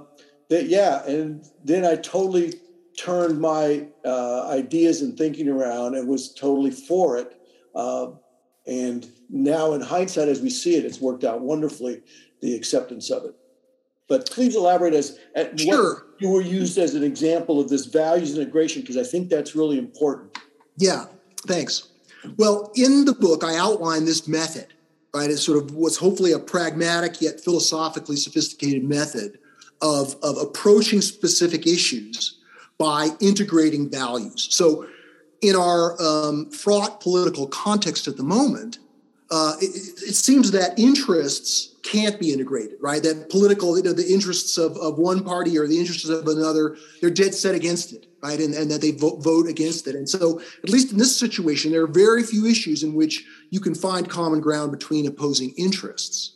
that 0.49 0.67
yeah, 0.67 1.05
and 1.07 1.45
then 1.65 1.85
I 1.85 1.97
totally 1.97 2.55
turned 2.99 3.41
my 3.41 3.87
uh, 4.05 4.49
ideas 4.49 5.03
and 5.03 5.17
thinking 5.17 5.49
around 5.49 5.95
and 5.95 6.09
was 6.09 6.33
totally 6.33 6.71
for 6.71 7.17
it. 7.17 7.41
Uh, 7.75 8.13
and 8.67 9.11
now, 9.29 9.73
in 9.73 9.81
hindsight, 9.81 10.29
as 10.29 10.41
we 10.41 10.51
see 10.51 10.77
it, 10.77 10.85
it's 10.85 11.01
worked 11.01 11.25
out 11.25 11.41
wonderfully. 11.41 12.03
The 12.41 12.55
acceptance 12.55 13.11
of 13.11 13.25
it. 13.25 13.35
But 14.07 14.29
please 14.31 14.55
elaborate 14.55 14.93
as 14.93 15.19
at 15.35 15.59
sure. 15.59 15.95
what 15.95 16.21
you 16.21 16.29
were 16.29 16.43
used 16.43 16.77
as 16.77 16.95
an 16.95 17.03
example 17.03 17.59
of 17.59 17.71
this 17.71 17.87
values 17.87 18.37
integration 18.37 18.83
because 18.83 18.99
I 18.99 19.03
think 19.03 19.31
that's 19.31 19.57
really 19.57 19.79
important. 19.79 20.37
Yeah, 20.77 21.07
thanks. 21.47 21.89
Well, 22.37 22.71
in 22.75 23.07
the 23.07 23.15
book, 23.15 23.45
I 23.45 23.57
outline 23.57 24.05
this 24.05 24.29
method, 24.29 24.67
right? 25.15 25.31
It's 25.31 25.43
sort 25.43 25.63
of 25.63 25.75
what's 25.75 25.97
hopefully 25.97 26.33
a 26.33 26.39
pragmatic 26.39 27.23
yet 27.23 27.41
philosophically 27.41 28.17
sophisticated 28.17 28.85
method 28.85 29.39
of, 29.81 30.17
of 30.23 30.37
approaching 30.39 31.01
specific 31.01 31.67
issues 31.67 32.39
by 32.79 33.09
integrating 33.21 33.91
values. 33.91 34.49
So, 34.51 34.87
in 35.41 35.55
our 35.57 36.01
um, 36.01 36.51
fraught 36.51 37.01
political 37.01 37.47
context 37.47 38.09
at 38.09 38.17
the 38.17 38.23
moment, 38.23 38.79
uh, 39.31 39.55
it, 39.61 39.75
it, 40.09 40.15
seems 40.15 40.51
that 40.53 40.79
interests 40.79 41.75
can't 41.83 42.19
be 42.19 42.33
integrated, 42.33 42.79
right? 42.81 43.03
That 43.03 43.29
political, 43.31 43.77
you 43.77 43.83
know, 43.83 43.93
the 43.93 44.07
interests 44.07 44.57
of, 44.57 44.77
of 44.77 44.99
one 44.99 45.23
party 45.25 45.59
or 45.59 45.67
the 45.67 45.79
interests 45.79 46.09
of 46.09 46.27
another, 46.29 46.77
they're 47.01 47.11
dead 47.11 47.35
set 47.35 47.55
against 47.55 47.93
it, 47.93 48.07
right? 48.23 48.39
And, 48.39 48.55
and 48.55 48.71
that 48.71 48.81
they 48.81 48.93
vote, 48.93 49.23
vote 49.23 49.47
against 49.47 49.87
it. 49.87 49.95
And 49.95 50.09
so, 50.09 50.41
at 50.63 50.71
least 50.71 50.93
in 50.93 50.99
this 50.99 51.17
situation, 51.17 51.73
there 51.73 51.83
are 51.83 51.89
very 51.89 52.23
few 52.23 52.47
issues 52.47 52.83
in 52.83 52.95
which 52.95 53.25
you 53.51 53.61
can 53.61 53.75
find 53.75 54.09
common 54.09 54.41
ground 54.41 54.73
between 54.73 55.07
opposing 55.07 55.53
interests. 55.59 56.34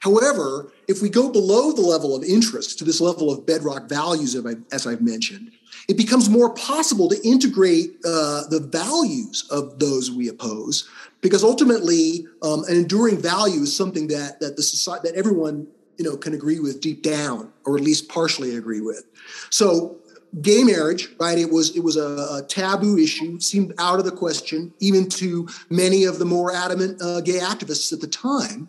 However, 0.00 0.72
if 0.86 1.02
we 1.02 1.08
go 1.08 1.30
below 1.30 1.72
the 1.72 1.82
level 1.82 2.14
of 2.14 2.22
interest 2.22 2.78
to 2.78 2.84
this 2.84 3.00
level 3.00 3.30
of 3.30 3.46
bedrock 3.46 3.88
values, 3.88 4.36
as 4.72 4.86
I've 4.86 5.02
mentioned, 5.02 5.50
it 5.88 5.96
becomes 5.96 6.28
more 6.28 6.54
possible 6.54 7.08
to 7.08 7.16
integrate 7.26 7.96
uh, 8.04 8.46
the 8.48 8.60
values 8.60 9.46
of 9.50 9.78
those 9.78 10.10
we 10.10 10.28
oppose, 10.28 10.88
because 11.20 11.42
ultimately, 11.42 12.26
um, 12.42 12.64
an 12.68 12.76
enduring 12.76 13.18
value 13.20 13.62
is 13.62 13.74
something 13.74 14.08
that 14.08 14.40
that 14.40 14.56
the 14.56 14.62
society 14.62 15.08
that 15.08 15.16
everyone 15.16 15.66
you 15.96 16.04
know 16.04 16.16
can 16.16 16.34
agree 16.34 16.60
with 16.60 16.80
deep 16.80 17.02
down, 17.02 17.52
or 17.64 17.76
at 17.76 17.82
least 17.82 18.08
partially 18.08 18.56
agree 18.56 18.80
with. 18.80 19.04
So 19.50 19.96
gay 20.42 20.62
marriage 20.62 21.08
right 21.18 21.38
it 21.38 21.50
was 21.50 21.74
it 21.74 21.82
was 21.82 21.96
a, 21.96 22.02
a, 22.02 22.42
taboo 22.48 22.98
issue 22.98 23.40
seemed 23.40 23.72
out 23.78 23.98
of 23.98 24.04
the 24.04 24.10
question 24.10 24.70
even 24.78 25.08
to 25.08 25.48
many 25.70 26.04
of 26.04 26.18
the 26.18 26.24
more 26.24 26.54
adamant 26.54 27.00
uh, 27.00 27.22
gay 27.22 27.38
activists 27.38 27.94
at 27.94 28.00
the 28.02 28.06
time 28.06 28.68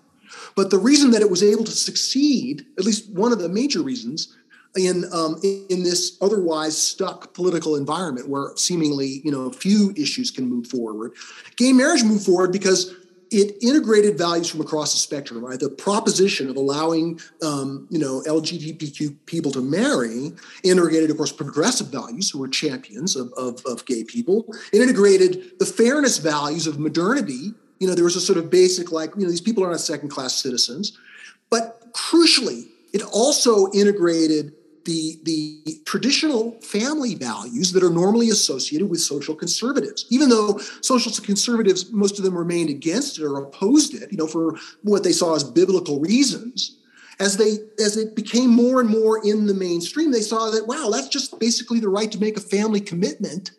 but 0.55 0.69
the 0.69 0.77
reason 0.77 1.11
that 1.11 1.21
it 1.21 1.29
was 1.29 1.43
able 1.43 1.63
to 1.63 1.71
succeed, 1.71 2.65
at 2.77 2.85
least 2.85 3.09
one 3.11 3.31
of 3.31 3.39
the 3.39 3.49
major 3.49 3.81
reasons, 3.81 4.35
in 4.75 5.05
um, 5.11 5.39
in 5.43 5.83
this 5.83 6.17
otherwise 6.21 6.77
stuck 6.77 7.33
political 7.33 7.75
environment 7.75 8.29
where 8.29 8.51
seemingly 8.55 9.21
you 9.23 9.31
know 9.31 9.51
few 9.51 9.93
issues 9.97 10.31
can 10.31 10.47
move 10.47 10.67
forward, 10.67 11.13
gay 11.55 11.73
marriage 11.73 12.03
moved 12.03 12.25
forward 12.25 12.51
because 12.51 12.93
it 13.31 13.55
integrated 13.61 14.17
values 14.17 14.49
from 14.49 14.61
across 14.61 14.91
the 14.93 14.99
spectrum. 14.99 15.43
Right, 15.43 15.59
the 15.59 15.69
proposition 15.69 16.49
of 16.49 16.55
allowing 16.55 17.19
um, 17.41 17.87
you 17.89 17.99
know 17.99 18.21
LGBTQ 18.27 19.25
people 19.25 19.51
to 19.51 19.61
marry 19.61 20.33
integrated, 20.63 21.09
of 21.09 21.17
course, 21.17 21.31
progressive 21.31 21.87
values, 21.87 22.29
who 22.29 22.39
were 22.39 22.47
champions 22.47 23.15
of, 23.15 23.33
of, 23.33 23.65
of 23.65 23.85
gay 23.85 24.03
people. 24.03 24.45
It 24.71 24.81
integrated 24.81 25.59
the 25.59 25.65
fairness 25.65 26.17
values 26.19 26.67
of 26.67 26.79
modernity 26.79 27.53
you 27.79 27.87
know, 27.87 27.95
there 27.95 28.03
was 28.03 28.15
a 28.15 28.21
sort 28.21 28.37
of 28.37 28.49
basic, 28.49 28.91
like, 28.91 29.11
you 29.15 29.23
know, 29.23 29.29
these 29.29 29.41
people 29.41 29.63
are 29.63 29.71
not 29.71 29.79
second 29.79 30.09
class 30.09 30.35
citizens. 30.35 30.97
But 31.49 31.91
crucially, 31.93 32.67
it 32.93 33.01
also 33.01 33.71
integrated 33.71 34.53
the, 34.85 35.19
the 35.23 35.81
traditional 35.85 36.59
family 36.61 37.15
values 37.15 37.71
that 37.73 37.83
are 37.83 37.89
normally 37.89 38.29
associated 38.29 38.89
with 38.89 38.99
social 38.99 39.35
conservatives. 39.35 40.05
Even 40.09 40.29
though 40.29 40.57
social 40.81 41.11
conservatives, 41.23 41.91
most 41.91 42.17
of 42.17 42.25
them 42.25 42.37
remained 42.37 42.69
against 42.69 43.19
it 43.19 43.23
or 43.23 43.37
opposed 43.37 43.93
it, 43.93 44.11
you 44.11 44.17
know, 44.17 44.27
for 44.27 44.57
what 44.83 45.03
they 45.03 45.11
saw 45.11 45.35
as 45.35 45.43
biblical 45.43 45.99
reasons. 45.99 46.75
As 47.19 47.35
they 47.35 47.57
as 47.83 47.97
it 47.97 48.15
became 48.15 48.49
more 48.49 48.79
and 48.79 48.89
more 48.89 49.21
in 49.25 49.45
the 49.45 49.53
mainstream, 49.53 50.09
they 50.09 50.21
saw 50.21 50.49
that 50.51 50.67
wow, 50.67 50.89
that's 50.89 51.09
just 51.09 51.37
basically 51.37 51.81
the 51.81 51.89
right 51.89 52.09
to 52.13 52.17
make 52.17 52.37
a 52.37 52.41
family 52.41 52.79
commitment 52.79 53.51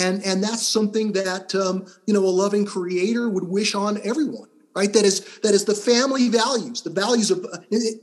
and 0.00 0.24
and 0.24 0.42
that's 0.42 0.66
something 0.66 1.12
that 1.12 1.54
um, 1.54 1.86
you 2.06 2.14
know 2.14 2.24
a 2.24 2.36
loving 2.42 2.64
creator 2.64 3.28
would 3.28 3.44
wish 3.44 3.74
on 3.74 4.00
everyone 4.02 4.48
right? 4.74 4.92
That 4.92 5.04
is 5.04 5.38
that 5.42 5.54
is 5.54 5.64
the 5.64 5.74
family 5.74 6.28
values 6.28 6.82
the 6.82 6.90
values 6.90 7.30
of 7.30 7.44
uh, 7.44 7.58
the, 7.70 8.00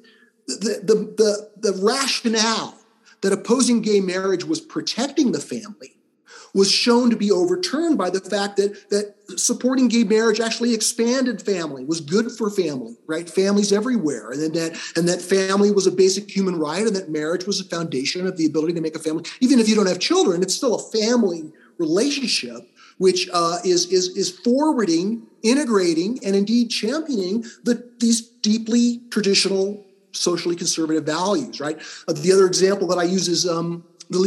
the 0.47 0.95
the 1.17 1.71
the 1.71 1.81
rationale 1.83 2.77
that 3.21 3.33
opposing 3.33 3.81
gay 3.81 3.99
marriage 3.99 4.43
was 4.43 4.61
protecting 4.61 5.31
the 5.31 5.39
family 5.39 5.93
was 6.53 6.71
shown 6.71 7.09
to 7.09 7.15
be 7.15 7.31
overturned 7.31 7.97
by 7.97 8.09
the 8.09 8.21
fact 8.21 8.57
that 8.57 8.89
that 8.89 9.15
supporting 9.39 9.87
gay 9.87 10.03
marriage 10.03 10.39
actually 10.39 10.73
expanded 10.73 11.41
family 11.41 11.83
was 11.83 12.01
good 12.01 12.31
for 12.31 12.49
family 12.49 12.95
right? 13.07 13.29
Families 13.29 13.71
everywhere 13.71 14.31
and 14.31 14.53
that 14.53 14.79
and 14.95 15.07
that 15.07 15.21
family 15.21 15.71
was 15.71 15.87
a 15.87 15.91
basic 15.91 16.29
human 16.29 16.57
right 16.57 16.85
and 16.85 16.95
that 16.95 17.09
marriage 17.09 17.45
was 17.45 17.59
a 17.59 17.65
foundation 17.65 18.25
of 18.25 18.37
the 18.37 18.45
ability 18.45 18.73
to 18.73 18.81
make 18.81 18.95
a 18.95 18.99
family. 18.99 19.23
Even 19.41 19.59
if 19.59 19.67
you 19.67 19.75
don't 19.75 19.87
have 19.87 19.99
children 19.99 20.41
it's 20.41 20.55
still 20.55 20.75
a 20.75 20.91
family 20.91 21.51
relationship, 21.77 22.69
which 22.97 23.29
uh, 23.33 23.59
is, 23.63 23.91
is, 23.91 24.09
is 24.17 24.29
forwarding, 24.39 25.27
integrating, 25.43 26.19
and 26.23 26.35
indeed 26.35 26.69
championing 26.69 27.43
the, 27.63 27.89
these 27.99 28.21
deeply 28.21 29.01
traditional 29.11 29.85
socially 30.11 30.55
conservative 30.55 31.05
values, 31.05 31.59
right? 31.59 31.79
Uh, 32.07 32.13
the 32.13 32.31
other 32.31 32.47
example 32.47 32.87
that 32.87 32.97
I 32.97 33.03
use 33.03 33.27
is 33.27 33.47
um, 33.47 33.83
the 34.09 34.19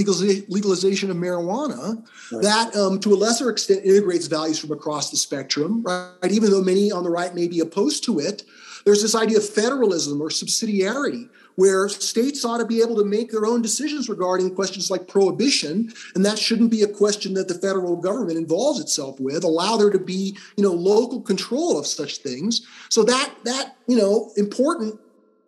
legalization 0.48 1.10
of 1.10 1.16
marijuana 1.16 2.04
right. 2.32 2.42
that 2.42 2.76
um, 2.76 3.00
to 3.00 3.12
a 3.12 3.16
lesser 3.16 3.50
extent 3.50 3.84
integrates 3.84 4.26
values 4.26 4.58
from 4.58 4.72
across 4.72 5.10
the 5.10 5.16
spectrum 5.16 5.82
right 5.82 6.30
even 6.30 6.50
though 6.50 6.62
many 6.62 6.92
on 6.92 7.02
the 7.02 7.10
right 7.10 7.34
may 7.34 7.48
be 7.48 7.60
opposed 7.60 8.04
to 8.04 8.18
it 8.18 8.42
there's 8.84 9.02
this 9.02 9.14
idea 9.14 9.38
of 9.38 9.48
federalism 9.48 10.20
or 10.20 10.28
subsidiarity 10.28 11.28
where 11.56 11.88
states 11.88 12.44
ought 12.44 12.58
to 12.58 12.66
be 12.66 12.80
able 12.80 12.96
to 12.96 13.04
make 13.04 13.30
their 13.30 13.46
own 13.46 13.62
decisions 13.62 14.08
regarding 14.08 14.54
questions 14.54 14.90
like 14.90 15.08
prohibition 15.08 15.92
and 16.14 16.24
that 16.24 16.38
shouldn't 16.38 16.70
be 16.70 16.82
a 16.82 16.88
question 16.88 17.34
that 17.34 17.48
the 17.48 17.54
federal 17.54 17.96
government 17.96 18.38
involves 18.38 18.80
itself 18.80 19.18
with 19.20 19.44
allow 19.44 19.76
there 19.76 19.90
to 19.90 19.98
be 19.98 20.36
you 20.56 20.62
know 20.62 20.72
local 20.72 21.20
control 21.20 21.78
of 21.78 21.86
such 21.86 22.18
things 22.18 22.66
so 22.88 23.02
that 23.02 23.32
that 23.44 23.76
you 23.86 23.96
know 23.96 24.30
important 24.36 24.98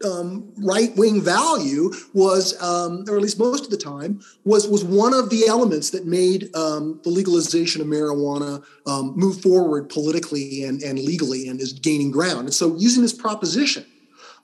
um, 0.04 0.52
right 0.58 0.94
wing 0.96 1.20
value 1.20 1.92
was, 2.12 2.60
um, 2.62 3.04
or 3.08 3.16
at 3.16 3.22
least 3.22 3.38
most 3.38 3.64
of 3.64 3.70
the 3.70 3.76
time, 3.76 4.20
was 4.44 4.68
was 4.68 4.84
one 4.84 5.14
of 5.14 5.30
the 5.30 5.46
elements 5.46 5.90
that 5.90 6.06
made 6.06 6.54
um, 6.56 7.00
the 7.04 7.10
legalization 7.10 7.80
of 7.80 7.86
marijuana 7.86 8.64
um, 8.86 9.12
move 9.16 9.40
forward 9.40 9.88
politically 9.88 10.64
and, 10.64 10.82
and 10.82 10.98
legally 10.98 11.48
and 11.48 11.60
is 11.60 11.72
gaining 11.72 12.10
ground. 12.10 12.40
And 12.40 12.54
so, 12.54 12.76
using 12.76 13.02
this 13.02 13.12
proposition 13.12 13.86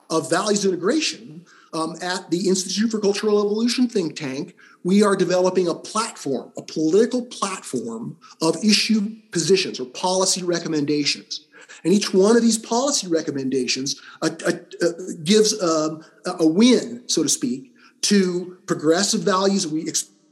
of 0.09 0.29
values 0.29 0.65
integration 0.65 1.45
um, 1.73 1.95
at 2.01 2.29
the 2.31 2.47
Institute 2.47 2.91
for 2.91 2.99
Cultural 2.99 3.39
Evolution 3.39 3.87
think 3.87 4.15
tank, 4.15 4.55
we 4.83 5.03
are 5.03 5.15
developing 5.15 5.67
a 5.67 5.75
platform, 5.75 6.51
a 6.57 6.61
political 6.61 7.25
platform 7.25 8.17
of 8.41 8.63
issue 8.63 9.15
positions 9.31 9.79
or 9.79 9.85
policy 9.85 10.43
recommendations 10.43 11.45
and 11.83 11.93
each 11.93 12.13
one 12.13 12.35
of 12.35 12.41
these 12.41 12.57
policy 12.57 13.07
recommendations 13.07 14.01
uh, 14.21 14.29
uh, 14.45 14.51
uh, 14.81 14.91
gives 15.23 15.61
um, 15.61 16.03
a 16.25 16.45
win, 16.45 17.03
so 17.07 17.23
to 17.23 17.29
speak, 17.29 17.73
to 18.01 18.57
progressive 18.65 19.21
values. 19.21 19.67
We 19.67 19.87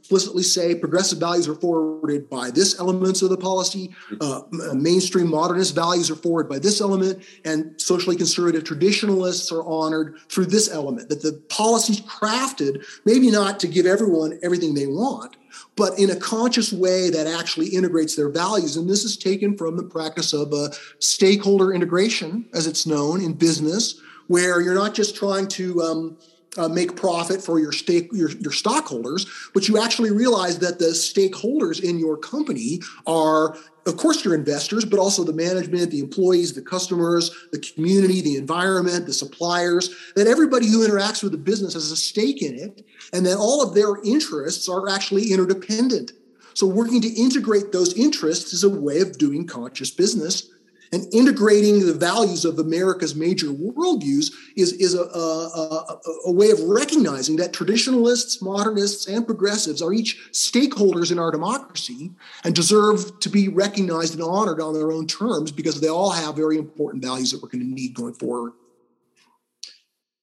explicitly 0.08 0.42
say 0.42 0.74
progressive 0.74 1.18
values 1.18 1.46
are 1.46 1.54
forwarded 1.54 2.30
by 2.30 2.50
this 2.50 2.80
elements 2.80 3.20
of 3.20 3.28
the 3.28 3.36
policy, 3.36 3.94
uh, 4.22 4.40
mainstream 4.72 5.28
modernist 5.28 5.74
values 5.74 6.10
are 6.10 6.16
forwarded 6.16 6.48
by 6.48 6.58
this 6.58 6.80
element, 6.80 7.22
and 7.44 7.78
socially 7.78 8.16
conservative 8.16 8.64
traditionalists 8.64 9.52
are 9.52 9.62
honored 9.64 10.16
through 10.30 10.46
this 10.46 10.72
element. 10.72 11.10
That 11.10 11.20
the 11.20 11.34
policy's 11.50 12.00
crafted, 12.00 12.86
maybe 13.04 13.30
not 13.30 13.60
to 13.60 13.68
give 13.68 13.84
everyone 13.84 14.38
everything 14.42 14.72
they 14.72 14.86
want, 14.86 15.36
but 15.76 15.98
in 15.98 16.08
a 16.08 16.16
conscious 16.16 16.72
way 16.72 17.10
that 17.10 17.26
actually 17.26 17.68
integrates 17.68 18.16
their 18.16 18.30
values. 18.30 18.78
And 18.78 18.88
this 18.88 19.04
is 19.04 19.18
taken 19.18 19.58
from 19.58 19.76
the 19.76 19.82
practice 19.82 20.32
of 20.32 20.54
a 20.54 20.70
stakeholder 21.00 21.74
integration, 21.74 22.48
as 22.54 22.66
it's 22.66 22.86
known 22.86 23.20
in 23.20 23.34
business, 23.34 24.00
where 24.28 24.62
you're 24.62 24.74
not 24.74 24.94
just 24.94 25.14
trying 25.16 25.48
to 25.48 25.82
um, 25.82 26.16
uh, 26.58 26.68
make 26.68 26.96
profit 26.96 27.40
for 27.42 27.58
your 27.58 27.72
stake 27.72 28.08
your, 28.12 28.30
your 28.32 28.52
stockholders, 28.52 29.26
but 29.54 29.68
you 29.68 29.78
actually 29.78 30.10
realize 30.10 30.58
that 30.58 30.78
the 30.78 30.86
stakeholders 30.86 31.82
in 31.82 31.98
your 31.98 32.16
company 32.16 32.80
are 33.06 33.56
of 33.86 33.96
course 33.96 34.22
your 34.24 34.34
investors 34.34 34.84
but 34.84 34.98
also 34.98 35.24
the 35.24 35.32
management 35.32 35.90
the 35.90 36.00
employees 36.00 36.52
the 36.52 36.60
customers 36.60 37.30
the 37.52 37.58
community 37.58 38.20
the 38.20 38.36
environment 38.36 39.06
the 39.06 39.12
suppliers 39.12 39.94
that 40.14 40.26
everybody 40.26 40.66
who 40.66 40.86
interacts 40.86 41.22
with 41.22 41.32
the 41.32 41.38
business 41.38 41.72
has 41.72 41.90
a 41.90 41.96
stake 41.96 42.42
in 42.42 42.54
it 42.54 42.84
and 43.12 43.24
that 43.24 43.38
all 43.38 43.62
of 43.62 43.74
their 43.74 44.02
interests 44.04 44.68
are 44.68 44.88
actually 44.88 45.32
interdependent. 45.32 46.12
So 46.54 46.66
working 46.66 47.00
to 47.02 47.08
integrate 47.08 47.72
those 47.72 47.96
interests 47.96 48.52
is 48.52 48.64
a 48.64 48.68
way 48.68 49.00
of 49.00 49.16
doing 49.16 49.46
conscious 49.46 49.90
business 49.90 50.50
and 50.92 51.06
integrating 51.12 51.84
the 51.84 51.94
values 51.94 52.44
of 52.44 52.58
America's 52.58 53.14
major 53.14 53.48
worldviews 53.48 54.32
is, 54.56 54.72
is 54.74 54.94
a, 54.94 55.02
a, 55.02 56.00
a, 56.26 56.32
way 56.32 56.50
of 56.50 56.60
recognizing 56.60 57.36
that 57.36 57.52
traditionalists, 57.52 58.40
modernists, 58.40 59.06
and 59.06 59.26
progressives 59.26 59.82
are 59.82 59.92
each 59.92 60.18
stakeholders 60.32 61.12
in 61.12 61.18
our 61.18 61.30
democracy 61.30 62.10
and 62.44 62.54
deserve 62.54 63.18
to 63.20 63.28
be 63.28 63.48
recognized 63.48 64.14
and 64.14 64.22
honored 64.22 64.60
on 64.60 64.74
their 64.74 64.92
own 64.92 65.06
terms 65.06 65.52
because 65.52 65.80
they 65.80 65.88
all 65.88 66.10
have 66.10 66.36
very 66.36 66.56
important 66.56 67.04
values 67.04 67.32
that 67.32 67.42
we're 67.42 67.48
going 67.48 67.64
to 67.64 67.74
need 67.74 67.94
going 67.94 68.14
forward. 68.14 68.52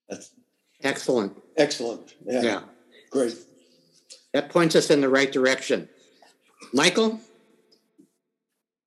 That's 0.10 0.32
excellent. 0.84 1.42
Excellent. 1.58 2.16
Yeah. 2.26 2.42
yeah. 2.42 2.60
Great. 3.12 3.36
That 4.34 4.50
points 4.50 4.76
us 4.76 4.90
in 4.90 5.02
the 5.02 5.10
right 5.10 5.32
direction. 5.32 5.88
Michael? 6.74 7.20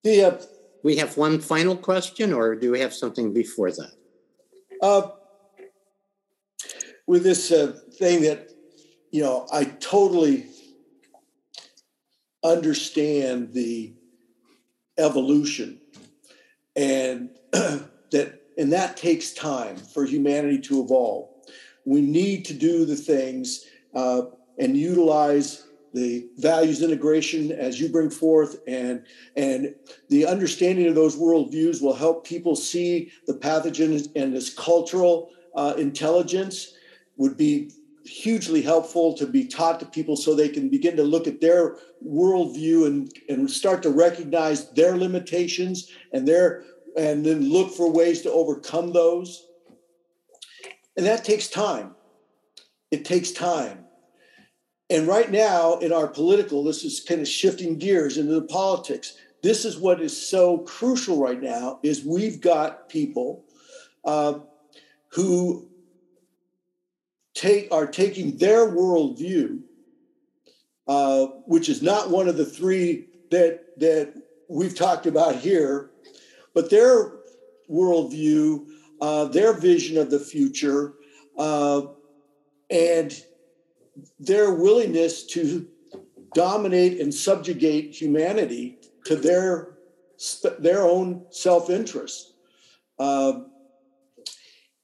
The 0.03 0.23
uh, 0.23 0.41
we 0.83 0.97
have 0.97 1.17
one 1.17 1.39
final 1.39 1.75
question, 1.75 2.33
or 2.33 2.55
do 2.55 2.71
we 2.71 2.79
have 2.79 2.93
something 2.93 3.33
before 3.33 3.71
that? 3.71 3.91
Uh, 4.81 5.09
with 7.07 7.23
this 7.23 7.51
uh, 7.51 7.77
thing 7.93 8.21
that, 8.21 8.49
you 9.11 9.21
know, 9.21 9.47
I 9.51 9.65
totally 9.65 10.47
understand 12.43 13.53
the 13.53 13.93
evolution 14.97 15.79
and 16.75 17.29
that 17.51 18.41
and 18.57 18.73
that 18.73 18.97
takes 18.97 19.31
time 19.31 19.77
for 19.77 20.05
humanity 20.05 20.59
to 20.59 20.81
evolve 20.81 21.29
we 21.85 22.01
need 22.01 22.45
to 22.45 22.53
do 22.53 22.85
the 22.85 22.95
things 22.95 23.65
uh, 23.95 24.21
and 24.59 24.77
utilize 24.77 25.65
the 25.93 26.27
values 26.37 26.81
integration 26.81 27.51
as 27.51 27.79
you 27.79 27.89
bring 27.89 28.09
forth 28.09 28.57
and 28.67 29.03
and 29.35 29.73
the 30.09 30.25
understanding 30.25 30.87
of 30.87 30.95
those 30.95 31.15
worldviews 31.15 31.81
will 31.81 31.95
help 31.95 32.25
people 32.25 32.55
see 32.55 33.11
the 33.27 33.33
pathogen 33.33 34.09
and 34.15 34.35
this 34.35 34.53
cultural 34.53 35.31
uh, 35.55 35.73
intelligence 35.77 36.73
would 37.17 37.35
be 37.35 37.71
hugely 38.05 38.61
helpful 38.61 39.13
to 39.13 39.27
be 39.27 39.45
taught 39.45 39.79
to 39.79 39.85
people 39.85 40.15
so 40.15 40.33
they 40.33 40.49
can 40.49 40.69
begin 40.69 40.95
to 40.95 41.03
look 41.03 41.27
at 41.27 41.41
their 41.41 41.77
worldview 42.05 42.87
and, 42.87 43.13
and 43.27 43.49
start 43.49 43.83
to 43.83 43.89
recognize 43.89 44.71
their 44.71 44.97
limitations 44.97 45.91
and 46.13 46.27
their 46.27 46.63
and 46.97 47.23
then 47.23 47.49
look 47.49 47.71
for 47.71 47.91
ways 47.91 48.21
to 48.23 48.31
overcome 48.31 48.91
those. 48.91 49.45
And 50.97 51.05
that 51.05 51.23
takes 51.23 51.47
time. 51.47 51.95
It 52.89 53.05
takes 53.05 53.31
time 53.31 53.85
and 54.89 55.07
right 55.07 55.29
now, 55.29 55.77
in 55.77 55.93
our 55.93 56.07
political, 56.07 56.63
this 56.63 56.83
is 56.83 56.99
kind 56.99 57.21
of 57.21 57.27
shifting 57.27 57.77
gears 57.77 58.17
into 58.17 58.33
the 58.33 58.41
politics. 58.41 59.15
This 59.43 59.63
is 59.63 59.77
what 59.77 60.01
is 60.01 60.29
so 60.29 60.59
crucial 60.59 61.21
right 61.21 61.41
now: 61.41 61.79
is 61.83 62.03
we've 62.03 62.41
got 62.41 62.89
people 62.89 63.45
uh, 64.03 64.39
who 65.09 65.67
take 67.35 67.71
are 67.71 67.85
taking 67.85 68.37
their 68.37 68.67
worldview, 68.67 69.59
uh, 70.87 71.27
which 71.45 71.69
is 71.69 71.83
not 71.83 72.09
one 72.09 72.27
of 72.27 72.37
the 72.37 72.45
three 72.45 73.07
that 73.29 73.79
that 73.79 74.13
we've 74.49 74.75
talked 74.75 75.05
about 75.05 75.35
here, 75.35 75.91
but 76.55 76.71
their 76.71 77.19
worldview, 77.69 78.65
uh, 78.99 79.25
their 79.25 79.53
vision 79.53 79.99
of 79.99 80.09
the 80.09 80.19
future, 80.19 80.95
uh, 81.37 81.83
and 82.71 83.23
their 84.19 84.53
willingness 84.53 85.25
to 85.27 85.67
dominate 86.33 86.99
and 86.99 87.13
subjugate 87.13 87.93
humanity 87.93 88.79
to 89.05 89.15
their 89.15 89.77
their 90.59 90.83
own 90.83 91.25
self-interest. 91.31 92.33
Uh, 92.99 93.41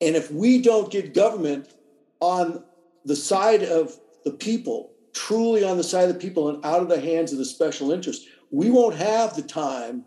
and 0.02 0.16
if 0.16 0.32
we 0.32 0.62
don't 0.62 0.90
get 0.92 1.14
government 1.14 1.74
on 2.22 2.64
the 3.04 3.16
side 3.16 3.64
of 3.64 4.00
the 4.24 4.32
people, 4.32 4.94
truly 5.14 5.64
on 5.64 5.78
the 5.78 5.84
side 5.84 6.08
of 6.08 6.14
the 6.14 6.20
people 6.20 6.50
and 6.50 6.66
out 6.66 6.82
of 6.82 6.88
the 6.88 7.00
hands 7.00 7.32
of 7.34 7.38
the 7.38 7.46
special 7.46 7.92
interest, 7.92 8.28
we 8.50 8.70
won't 8.70 8.96
have 8.96 9.36
the 9.36 9.42
time 9.42 10.06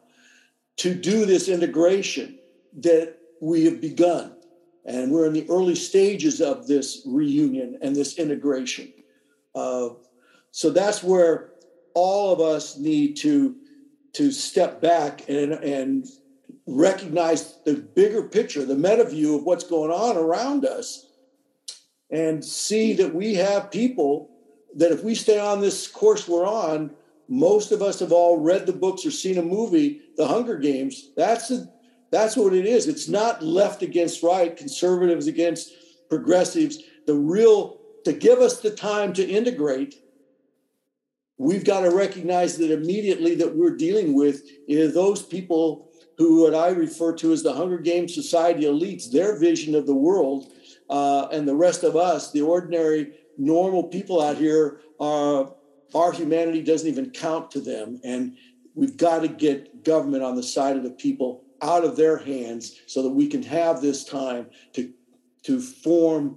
to 0.76 0.94
do 0.94 1.26
this 1.26 1.48
integration 1.48 2.39
that 2.78 3.16
we 3.40 3.64
have 3.64 3.80
begun. 3.80 4.35
And 4.85 5.10
we're 5.10 5.26
in 5.26 5.35
the 5.35 5.47
early 5.51 5.74
stages 5.74 6.40
of 6.40 6.66
this 6.66 7.02
reunion 7.06 7.78
and 7.82 7.94
this 7.94 8.18
integration. 8.18 8.93
Uh, 9.54 9.90
so 10.50 10.70
that's 10.70 11.02
where 11.02 11.50
all 11.94 12.32
of 12.32 12.40
us 12.40 12.78
need 12.78 13.16
to 13.18 13.56
to 14.14 14.32
step 14.32 14.80
back 14.80 15.28
and 15.28 15.52
and 15.52 16.06
recognize 16.66 17.58
the 17.64 17.74
bigger 17.74 18.22
picture, 18.22 18.64
the 18.64 18.76
meta 18.76 19.04
view 19.04 19.36
of 19.36 19.44
what's 19.44 19.64
going 19.64 19.90
on 19.90 20.16
around 20.16 20.64
us, 20.64 21.10
and 22.10 22.44
see 22.44 22.92
that 22.94 23.14
we 23.14 23.34
have 23.34 23.70
people 23.70 24.30
that 24.76 24.92
if 24.92 25.02
we 25.02 25.14
stay 25.14 25.38
on 25.38 25.60
this 25.60 25.86
course 25.86 26.28
we're 26.28 26.46
on, 26.46 26.90
most 27.28 27.72
of 27.72 27.82
us 27.82 28.00
have 28.00 28.12
all 28.12 28.38
read 28.38 28.66
the 28.66 28.72
books 28.72 29.04
or 29.04 29.10
seen 29.10 29.38
a 29.38 29.42
movie, 29.42 30.00
The 30.16 30.26
Hunger 30.26 30.56
Games. 30.56 31.10
That's 31.16 31.50
a, 31.50 31.66
that's 32.10 32.36
what 32.36 32.54
it 32.54 32.66
is. 32.66 32.86
It's 32.86 33.08
not 33.08 33.42
left 33.42 33.82
against 33.82 34.22
right, 34.22 34.56
conservatives 34.56 35.26
against 35.26 35.72
progressives. 36.08 36.78
The 37.06 37.14
real 37.14 37.77
to 38.09 38.14
give 38.14 38.39
us 38.39 38.60
the 38.60 38.70
time 38.70 39.12
to 39.14 39.24
integrate, 39.24 40.02
we've 41.36 41.64
got 41.64 41.82
to 41.82 41.90
recognize 41.90 42.56
that 42.59 42.70
immediately 42.70 43.35
that 43.36 43.55
we're 43.55 43.76
dealing 43.76 44.14
with 44.14 44.43
is 44.66 44.94
those 44.94 45.22
people 45.22 45.90
who 46.16 46.43
what 46.43 46.55
I 46.55 46.70
refer 46.70 47.14
to 47.16 47.32
as 47.32 47.43
the 47.43 47.52
Hunger 47.52 47.78
Games 47.78 48.14
society 48.14 48.64
elites, 48.64 49.10
their 49.10 49.39
vision 49.39 49.74
of 49.74 49.86
the 49.86 49.94
world 49.94 50.52
uh, 50.90 51.28
and 51.30 51.47
the 51.47 51.55
rest 51.55 51.85
of 51.85 51.97
us, 51.97 52.32
the 52.32 52.43
ordinary, 52.43 53.12
normal 53.36 53.85
people 53.85 54.20
out 54.20 54.36
here, 54.36 54.80
are 54.98 55.55
our 55.94 56.12
humanity 56.12 56.62
doesn't 56.62 56.89
even 56.89 57.10
count 57.10 57.51
to 57.52 57.60
them. 57.60 58.01
And 58.02 58.36
we've 58.74 58.97
got 58.97 59.20
to 59.20 59.28
get 59.28 59.85
government 59.85 60.24
on 60.24 60.35
the 60.35 60.43
side 60.43 60.76
of 60.76 60.82
the 60.82 60.90
people 60.90 61.44
out 61.62 61.85
of 61.85 61.97
their 61.97 62.16
hands 62.16 62.80
so 62.86 63.02
that 63.02 63.10
we 63.10 63.28
can 63.28 63.43
have 63.43 63.80
this 63.80 64.05
time 64.05 64.47
to 64.72 64.93
to 65.44 65.60
form 65.60 66.36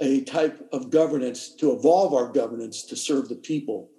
a 0.00 0.22
type 0.22 0.68
of 0.72 0.90
governance 0.90 1.48
to 1.56 1.72
evolve 1.72 2.14
our 2.14 2.28
governance 2.32 2.82
to 2.84 2.96
serve 2.96 3.28
the 3.28 3.34
people 3.34 3.90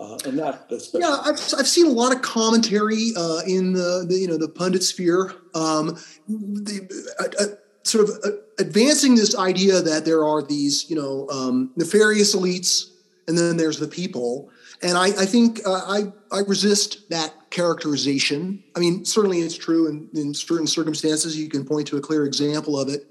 uh, 0.00 0.18
and 0.24 0.36
not 0.36 0.68
the 0.68 0.80
special. 0.80 1.08
Yeah, 1.08 1.20
I've, 1.22 1.38
I've 1.58 1.68
seen 1.68 1.86
a 1.86 1.90
lot 1.90 2.14
of 2.14 2.22
commentary 2.22 3.12
uh, 3.16 3.40
in 3.46 3.74
the, 3.74 4.06
the, 4.08 4.16
you 4.16 4.26
know 4.26 4.38
the 4.38 4.48
pundit 4.48 4.82
sphere, 4.82 5.34
um, 5.54 5.98
the, 6.26 6.88
uh, 7.20 7.42
uh 7.42 7.46
sort 7.82 8.08
of 8.08 8.16
uh, 8.24 8.30
advancing 8.58 9.14
this 9.14 9.36
idea 9.36 9.80
that 9.82 10.04
there 10.04 10.24
are 10.24 10.42
these 10.42 10.88
you 10.88 10.96
know 10.96 11.28
um, 11.28 11.70
nefarious 11.76 12.34
elites, 12.34 12.90
and 13.28 13.36
then 13.36 13.56
there's 13.56 13.78
the 13.78 13.88
people. 13.88 14.48
And 14.82 14.96
I, 14.96 15.08
I 15.08 15.26
think 15.26 15.60
uh, 15.66 15.72
I 15.72 16.12
I 16.32 16.40
resist 16.40 17.10
that 17.10 17.34
characterization. 17.50 18.64
I 18.74 18.80
mean, 18.80 19.04
certainly 19.04 19.40
it's 19.40 19.58
true 19.58 19.88
in, 19.88 20.08
in 20.14 20.32
certain 20.32 20.66
circumstances. 20.66 21.36
You 21.36 21.50
can 21.50 21.66
point 21.66 21.86
to 21.88 21.98
a 21.98 22.00
clear 22.00 22.24
example 22.24 22.80
of 22.80 22.88
it. 22.88 23.09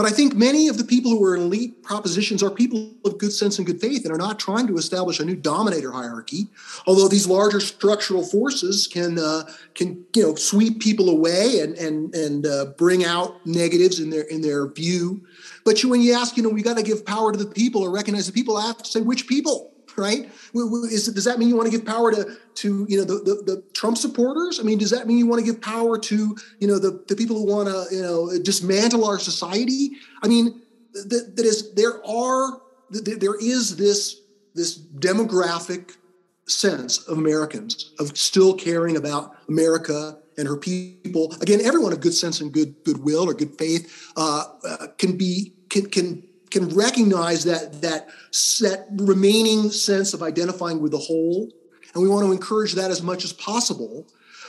But 0.00 0.10
I 0.10 0.14
think 0.14 0.34
many 0.34 0.68
of 0.68 0.78
the 0.78 0.84
people 0.84 1.10
who 1.10 1.22
are 1.26 1.36
in 1.36 1.42
elite 1.42 1.82
propositions 1.82 2.42
are 2.42 2.50
people 2.50 2.90
of 3.04 3.18
good 3.18 3.34
sense 3.34 3.58
and 3.58 3.66
good 3.66 3.82
faith 3.82 4.06
and 4.06 4.14
are 4.14 4.16
not 4.16 4.38
trying 4.38 4.66
to 4.68 4.78
establish 4.78 5.20
a 5.20 5.26
new 5.26 5.36
dominator 5.36 5.92
hierarchy. 5.92 6.46
Although 6.86 7.06
these 7.06 7.26
larger 7.26 7.60
structural 7.60 8.24
forces 8.24 8.86
can 8.86 9.18
uh, 9.18 9.42
can 9.74 10.02
you 10.16 10.22
know 10.22 10.36
sweep 10.36 10.80
people 10.80 11.10
away 11.10 11.60
and 11.60 11.76
and 11.76 12.14
and 12.14 12.46
uh, 12.46 12.72
bring 12.78 13.04
out 13.04 13.44
negatives 13.44 14.00
in 14.00 14.08
their 14.08 14.22
in 14.22 14.40
their 14.40 14.68
view. 14.68 15.20
But 15.66 15.82
you, 15.82 15.90
when 15.90 16.00
you 16.00 16.14
ask, 16.14 16.34
you 16.34 16.42
know, 16.42 16.48
we 16.48 16.62
got 16.62 16.78
to 16.78 16.82
give 16.82 17.04
power 17.04 17.30
to 17.30 17.38
the 17.38 17.44
people 17.44 17.82
or 17.82 17.90
recognize 17.90 18.26
the 18.26 18.32
people, 18.32 18.56
I 18.56 18.68
have 18.68 18.78
to 18.78 18.86
say 18.86 19.02
which 19.02 19.26
people 19.26 19.70
right? 20.00 20.30
Is, 20.54 21.06
does 21.06 21.24
that 21.24 21.38
mean 21.38 21.48
you 21.48 21.56
want 21.56 21.70
to 21.70 21.76
give 21.76 21.86
power 21.86 22.10
to 22.12 22.36
to 22.54 22.86
you 22.88 22.98
know 22.98 23.04
the, 23.04 23.14
the, 23.14 23.54
the 23.54 23.64
Trump 23.74 23.98
supporters? 23.98 24.58
I 24.58 24.62
mean, 24.62 24.78
does 24.78 24.90
that 24.90 25.06
mean 25.06 25.18
you 25.18 25.26
want 25.26 25.44
to 25.44 25.46
give 25.46 25.60
power 25.60 25.98
to 25.98 26.36
you 26.58 26.66
know 26.66 26.78
the, 26.78 27.04
the 27.06 27.14
people 27.14 27.36
who 27.36 27.46
want 27.46 27.68
to 27.68 27.94
you 27.94 28.02
know 28.02 28.38
dismantle 28.42 29.04
our 29.04 29.18
society? 29.18 29.90
I 30.22 30.28
mean, 30.28 30.62
that, 30.92 31.36
that 31.36 31.46
is 31.46 31.74
there 31.74 32.04
are 32.06 32.60
there 32.90 33.36
is 33.36 33.76
this 33.76 34.20
this 34.54 34.78
demographic 34.78 35.92
sense 36.46 37.06
of 37.06 37.18
Americans 37.18 37.92
of 37.98 38.16
still 38.16 38.54
caring 38.54 38.96
about 38.96 39.36
America 39.48 40.18
and 40.36 40.48
her 40.48 40.56
people. 40.56 41.32
Again, 41.40 41.60
everyone 41.62 41.92
of 41.92 42.00
good 42.00 42.14
sense 42.14 42.40
and 42.40 42.52
good 42.52 42.74
goodwill 42.84 43.28
or 43.28 43.34
good 43.34 43.56
faith 43.58 44.12
uh, 44.16 44.44
uh, 44.64 44.86
can 44.98 45.16
be 45.16 45.54
can 45.68 45.86
can 45.86 46.24
can 46.50 46.68
recognize 46.70 47.44
that 47.44 47.80
that 47.82 48.08
that 48.60 48.86
remaining 48.90 49.70
sense 49.70 50.14
of 50.14 50.22
identifying 50.22 50.80
with 50.80 50.92
the 50.92 50.98
whole. 50.98 51.50
And 51.94 52.02
we 52.02 52.08
want 52.08 52.26
to 52.26 52.32
encourage 52.32 52.74
that 52.74 52.90
as 52.90 53.02
much 53.02 53.24
as 53.24 53.32
possible. 53.32 54.06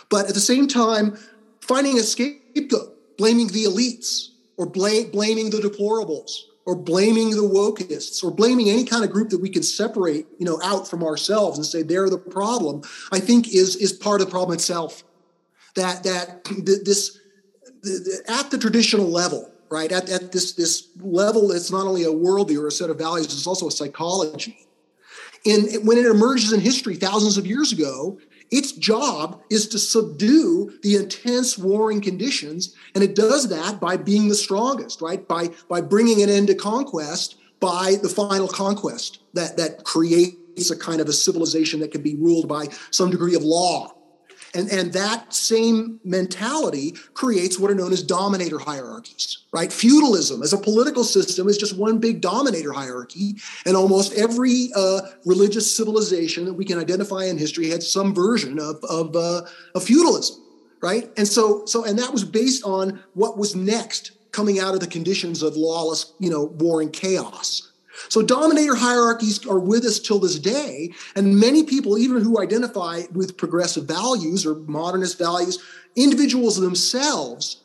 But 0.09 0.27
at 0.27 0.33
the 0.33 0.39
same 0.39 0.67
time 0.67 1.17
finding 1.61 1.97
a 1.97 2.03
scapegoat 2.03 3.17
blaming 3.17 3.47
the 3.47 3.65
elites 3.65 4.29
or 4.57 4.65
blame, 4.65 5.11
blaming 5.11 5.49
the 5.51 5.57
deplorables 5.57 6.31
or 6.65 6.75
blaming 6.75 7.31
the 7.31 7.37
wokeists 7.37 8.23
or 8.23 8.31
blaming 8.31 8.69
any 8.69 8.83
kind 8.83 9.03
of 9.03 9.11
group 9.11 9.29
that 9.29 9.39
we 9.39 9.49
can 9.49 9.63
separate 9.63 10.25
you 10.37 10.45
know 10.45 10.59
out 10.63 10.87
from 10.87 11.03
ourselves 11.03 11.57
and 11.57 11.65
say 11.65 11.81
they're 11.81 12.09
the 12.09 12.17
problem 12.17 12.81
i 13.11 13.19
think 13.19 13.53
is 13.53 13.75
is 13.75 13.93
part 13.93 14.21
of 14.21 14.27
the 14.27 14.31
problem 14.31 14.53
itself. 14.55 15.03
That 15.75 16.03
that 16.03 16.43
this 16.85 17.19
at 18.27 18.51
the 18.51 18.57
traditional 18.57 19.09
level 19.09 19.50
right? 19.72 19.91
At, 19.91 20.10
at 20.10 20.31
this, 20.31 20.53
this 20.53 20.89
level, 20.99 21.52
it's 21.52 21.72
not 21.72 21.88
only 21.88 22.03
a 22.03 22.07
worldview 22.07 22.61
or 22.61 22.68
a 22.68 22.72
set 22.72 22.89
of 22.89 22.98
values, 22.98 23.27
it's 23.27 23.48
also 23.48 23.68
a 23.68 23.72
psychology. 23.72 24.68
And 25.45 25.88
when 25.88 25.98
it 25.98 26.06
emerges 26.06 26.53
in 26.53 26.60
history 26.60 26.95
thousands 26.95 27.38
of 27.38 27.48
years 27.48 27.72
ago, 27.72 28.19
its 28.52 28.73
job 28.73 29.41
is 29.49 29.68
to 29.69 29.80
subdue 29.80 30.77
the 30.84 30.98
intense 30.98 31.57
warring 31.57 32.02
conditions. 32.02 32.76
And 32.93 33.03
it 33.03 33.15
does 33.15 33.48
that 33.49 33.80
by 33.80 33.95
being 33.98 34.27
the 34.27 34.35
strongest, 34.35 35.02
right? 35.02 35.26
By, 35.27 35.49
by 35.69 35.81
bringing 35.81 36.22
an 36.22 36.30
end 36.30 36.48
to 36.48 36.56
conquest 36.56 37.38
by 37.61 37.95
the 38.02 38.10
final 38.10 38.48
conquest 38.48 39.19
that, 39.34 39.56
that 39.57 39.85
creates 39.85 40.69
a 40.69 40.77
kind 40.77 40.99
of 40.99 41.07
a 41.07 41.14
civilization 41.14 41.80
that 41.80 41.91
can 41.91 42.02
be 42.02 42.15
ruled 42.15 42.49
by 42.49 42.68
some 42.91 43.10
degree 43.10 43.35
of 43.35 43.43
law 43.43 43.93
and, 44.53 44.69
and 44.69 44.91
that 44.93 45.33
same 45.33 45.99
mentality 46.03 46.91
creates 47.13 47.57
what 47.57 47.71
are 47.71 47.75
known 47.75 47.93
as 47.93 48.03
dominator 48.03 48.59
hierarchies, 48.59 49.45
right? 49.53 49.71
Feudalism 49.71 50.43
as 50.43 50.51
a 50.51 50.57
political 50.57 51.03
system 51.03 51.47
is 51.47 51.57
just 51.57 51.77
one 51.77 51.99
big 51.99 52.21
dominator 52.21 52.73
hierarchy. 52.73 53.35
And 53.65 53.77
almost 53.77 54.13
every 54.13 54.69
uh, 54.75 55.01
religious 55.25 55.75
civilization 55.75 56.45
that 56.45 56.53
we 56.53 56.65
can 56.65 56.79
identify 56.79 57.25
in 57.25 57.37
history 57.37 57.69
had 57.69 57.81
some 57.81 58.13
version 58.13 58.59
of, 58.59 58.83
of, 58.83 59.15
uh, 59.15 59.43
of 59.73 59.83
feudalism, 59.83 60.37
right? 60.81 61.09
And 61.17 61.27
so, 61.27 61.65
so, 61.65 61.85
and 61.85 61.97
that 61.99 62.11
was 62.11 62.25
based 62.25 62.65
on 62.65 63.01
what 63.13 63.37
was 63.37 63.55
next 63.55 64.11
coming 64.31 64.59
out 64.59 64.73
of 64.73 64.79
the 64.79 64.87
conditions 64.87 65.43
of 65.43 65.55
lawless, 65.55 66.13
you 66.19 66.29
know, 66.29 66.43
war 66.43 66.81
and 66.81 66.91
chaos. 66.91 67.70
So 68.09 68.21
dominator 68.21 68.75
hierarchies 68.75 69.45
are 69.45 69.59
with 69.59 69.85
us 69.85 69.99
till 69.99 70.19
this 70.19 70.39
day. 70.39 70.93
And 71.15 71.39
many 71.39 71.63
people, 71.63 71.97
even 71.97 72.21
who 72.21 72.41
identify 72.41 73.03
with 73.13 73.37
progressive 73.37 73.85
values 73.85 74.45
or 74.45 74.55
modernist 74.55 75.17
values, 75.17 75.59
individuals 75.95 76.59
themselves 76.59 77.57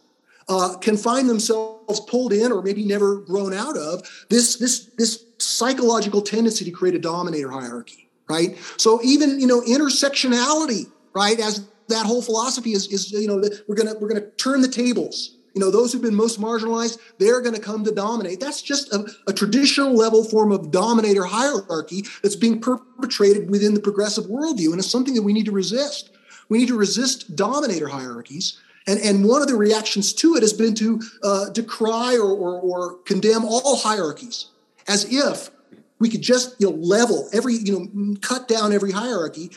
uh, 0.49 0.77
can 0.79 0.97
find 0.97 1.29
themselves 1.29 2.01
pulled 2.01 2.33
in 2.33 2.53
or 2.53 2.63
maybe 2.63 2.85
never 2.85 3.17
grown 3.21 3.53
out 3.53 3.77
of 3.77 4.09
this, 4.29 4.57
this, 4.57 4.91
this 4.97 5.25
psychological 5.39 6.23
tendency 6.23 6.65
to 6.65 6.71
create 6.71 6.95
a 6.95 6.99
dominator 6.99 7.51
hierarchy, 7.51 8.09
right? 8.29 8.57
So 8.77 9.01
even, 9.03 9.41
you 9.41 9.47
know, 9.47 9.61
intersectionality, 9.63 10.91
right, 11.15 11.39
as 11.41 11.67
that 11.89 12.07
whole 12.07 12.23
philosophy 12.23 12.73
is, 12.73 12.89
is 12.89 13.13
you 13.13 13.29
know, 13.29 13.43
we're 13.69 13.77
gonna 13.77 13.95
we're 13.99 14.09
gonna 14.09 14.29
turn 14.33 14.61
the 14.61 14.69
tables 14.69 15.36
you 15.57 15.61
know, 15.61 15.71
those 15.71 15.91
who've 15.91 16.03
been 16.03 16.15
most 16.15 16.39
marginalized, 16.39 16.99
they're 17.19 17.41
going 17.41 17.55
to 17.55 17.61
come 17.61 17.83
to 17.83 17.91
dominate. 17.91 18.41
That's 18.41 18.61
just 18.61 18.93
a, 18.93 19.11
a, 19.27 19.33
traditional 19.33 19.95
level 19.95 20.23
form 20.23 20.53
of 20.53 20.71
dominator 20.71 21.25
hierarchy 21.25 22.05
that's 22.23 22.37
being 22.37 22.61
perpetrated 22.61 23.49
within 23.49 23.73
the 23.73 23.81
progressive 23.81 24.27
worldview. 24.27 24.67
And 24.67 24.79
it's 24.79 24.91
something 24.91 25.15
that 25.15 25.23
we 25.23 25.33
need 25.33 25.47
to 25.47 25.53
resist. 25.53 26.11
We 26.51 26.59
need 26.59 26.69
to 26.69 26.77
resist 26.77 27.37
dominator 27.37 27.89
hierarchies. 27.89 28.61
And, 28.87 29.01
and 29.01 29.25
one 29.25 29.41
of 29.41 29.49
the 29.49 29.57
reactions 29.57 30.13
to 30.15 30.35
it 30.35 30.43
has 30.43 30.53
been 30.53 30.75
to 30.75 31.01
uh, 31.23 31.49
decry 31.49 32.17
or, 32.17 32.31
or, 32.31 32.61
or 32.61 32.99
condemn 33.05 33.47
all 33.47 33.79
hierarchies 33.79 34.51
as 34.87 35.07
if 35.11 35.51
we 35.99 36.11
could 36.11 36.21
just 36.21 36.55
you 36.61 36.71
know 36.71 36.77
level 36.77 37.31
every 37.33 37.55
you 37.55 37.73
know 37.73 38.15
cut 38.21 38.47
down 38.47 38.73
every 38.73 38.93
hierarchy 38.93 39.51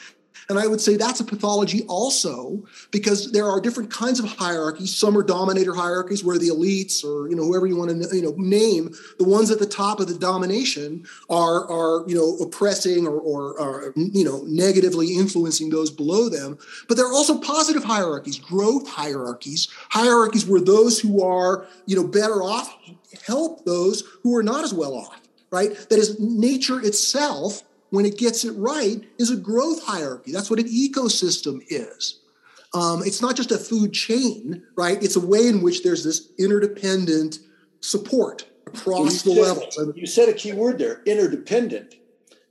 and 0.49 0.57
I 0.57 0.65
would 0.65 0.81
say 0.81 0.97
that's 0.97 1.19
a 1.19 1.23
pathology 1.23 1.83
also 1.83 2.63
because 2.89 3.31
there 3.31 3.45
are 3.45 3.61
different 3.61 3.91
kinds 3.91 4.19
of 4.19 4.25
hierarchies. 4.25 4.95
Some 4.95 5.15
are 5.15 5.21
dominator 5.21 5.75
hierarchies 5.75 6.23
where 6.23 6.39
the 6.39 6.49
elites 6.49 7.03
or 7.05 7.29
you 7.29 7.35
know 7.35 7.43
whoever 7.43 7.67
you 7.67 7.75
want 7.75 7.91
to 7.91 8.15
you 8.15 8.23
know 8.23 8.33
name 8.35 8.93
the 9.19 9.25
ones 9.25 9.51
at 9.51 9.59
the 9.59 9.67
top 9.67 9.99
of 9.99 10.07
the 10.07 10.17
domination 10.17 11.05
are 11.29 11.69
are 11.69 12.09
you 12.09 12.15
know 12.15 12.35
oppressing 12.43 13.05
or, 13.05 13.19
or, 13.19 13.93
you 13.95 14.25
know 14.25 14.43
negatively 14.47 15.15
influencing 15.15 15.69
those 15.69 15.91
below 15.91 16.29
them. 16.29 16.57
But 16.87 16.97
there 16.97 17.05
are 17.05 17.13
also 17.13 17.37
positive 17.37 17.83
hierarchies, 17.83 18.39
growth 18.39 18.89
hierarchies, 18.89 19.67
hierarchies 19.89 20.47
where 20.47 20.61
those 20.61 20.99
who 20.99 21.23
are 21.23 21.67
you 21.85 21.95
know 21.95 22.07
better 22.07 22.41
off 22.41 22.75
help 23.25 23.65
those 23.65 24.03
who 24.23 24.35
are 24.35 24.43
not 24.43 24.63
as 24.63 24.73
well 24.73 24.95
off. 24.95 25.21
Right? 25.51 25.75
That 25.89 25.97
is 25.97 26.19
nature 26.19 26.79
itself 26.79 27.63
when 27.89 28.05
it 28.05 28.17
gets 28.17 28.45
it 28.45 28.51
right, 28.51 29.03
is 29.17 29.31
a 29.31 29.35
growth 29.35 29.83
hierarchy. 29.83 30.31
That's 30.31 30.49
what 30.49 30.59
an 30.59 30.67
ecosystem 30.67 31.61
is. 31.69 32.19
Um, 32.73 33.01
it's 33.03 33.21
not 33.21 33.35
just 33.35 33.51
a 33.51 33.57
food 33.57 33.93
chain, 33.93 34.63
right? 34.75 35.01
It's 35.01 35.15
a 35.15 35.25
way 35.25 35.47
in 35.47 35.61
which 35.61 35.83
there's 35.83 36.03
this 36.03 36.29
interdependent 36.37 37.39
support 37.81 38.45
across 38.67 39.23
the 39.23 39.33
said, 39.33 39.41
levels. 39.41 39.79
You 39.95 40.05
said 40.05 40.29
a 40.29 40.33
key 40.33 40.53
word 40.53 40.77
there 40.77 41.01
interdependent. 41.05 41.95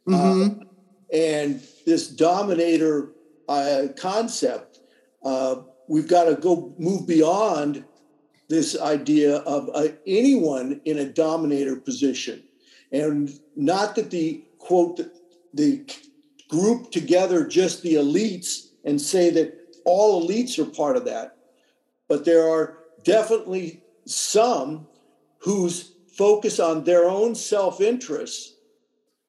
Mm-hmm. 0.09 0.61
Uh, 0.61 0.65
and 1.13 1.63
this 1.87 2.09
dominator 2.09 3.13
uh, 3.49 3.89
concept, 3.97 4.81
uh, 5.25 5.57
we've 5.89 6.09
got 6.09 6.25
to 6.25 6.35
go 6.35 6.75
move 6.79 7.07
beyond 7.07 7.85
this 8.49 8.79
idea 8.81 9.37
of 9.39 9.71
uh, 9.75 9.89
anyone 10.07 10.81
in 10.85 10.99
a 10.99 11.05
dominator 11.05 11.77
position. 11.77 12.43
And 12.91 13.31
not 13.55 13.95
that 13.97 14.11
the 14.11 14.45
quote 14.59 15.01
the 15.55 15.85
group 16.49 16.91
together 16.91 17.47
just 17.47 17.83
the 17.83 17.95
elites 17.95 18.69
and 18.85 19.01
say 19.01 19.31
that 19.31 19.55
all 19.85 20.27
elites 20.27 20.59
are 20.59 20.65
part 20.65 20.97
of 20.97 21.05
that. 21.05 21.37
But 22.09 22.25
there 22.25 22.49
are 22.49 22.79
definitely 23.05 23.83
some 24.07 24.87
whose 25.41 25.93
focus 26.17 26.59
on 26.59 26.85
their 26.85 27.05
own 27.05 27.35
self 27.35 27.81
interest 27.81 28.57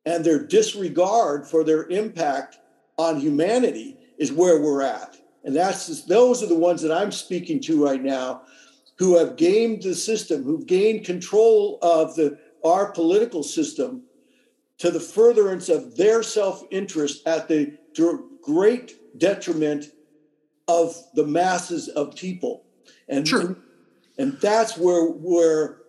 and 0.05 0.23
their 0.23 0.45
disregard 0.45 1.47
for 1.47 1.63
their 1.63 1.87
impact 1.89 2.57
on 2.97 3.19
humanity 3.19 3.97
is 4.17 4.31
where 4.31 4.61
we're 4.61 4.81
at. 4.81 5.17
And 5.43 5.55
that's 5.55 6.03
those 6.03 6.43
are 6.43 6.47
the 6.47 6.55
ones 6.55 6.81
that 6.81 6.91
I'm 6.91 7.11
speaking 7.11 7.59
to 7.61 7.83
right 7.83 8.01
now 8.01 8.43
who 8.97 9.17
have 9.17 9.37
gamed 9.37 9.83
the 9.83 9.95
system, 9.95 10.43
who've 10.43 10.65
gained 10.65 11.05
control 11.05 11.79
of 11.81 12.15
the 12.15 12.37
our 12.63 12.91
political 12.91 13.41
system 13.43 14.03
to 14.79 14.91
the 14.91 14.99
furtherance 14.99 15.69
of 15.69 15.95
their 15.95 16.23
self-interest 16.23 17.27
at 17.27 17.47
the 17.47 17.77
great 18.41 19.17
detriment 19.19 19.85
of 20.67 20.95
the 21.13 21.25
masses 21.25 21.87
of 21.89 22.15
people. 22.15 22.63
And 23.07 23.27
sure. 23.27 23.57
and 24.17 24.33
that's 24.39 24.77
where 24.77 25.05
where 25.05 25.79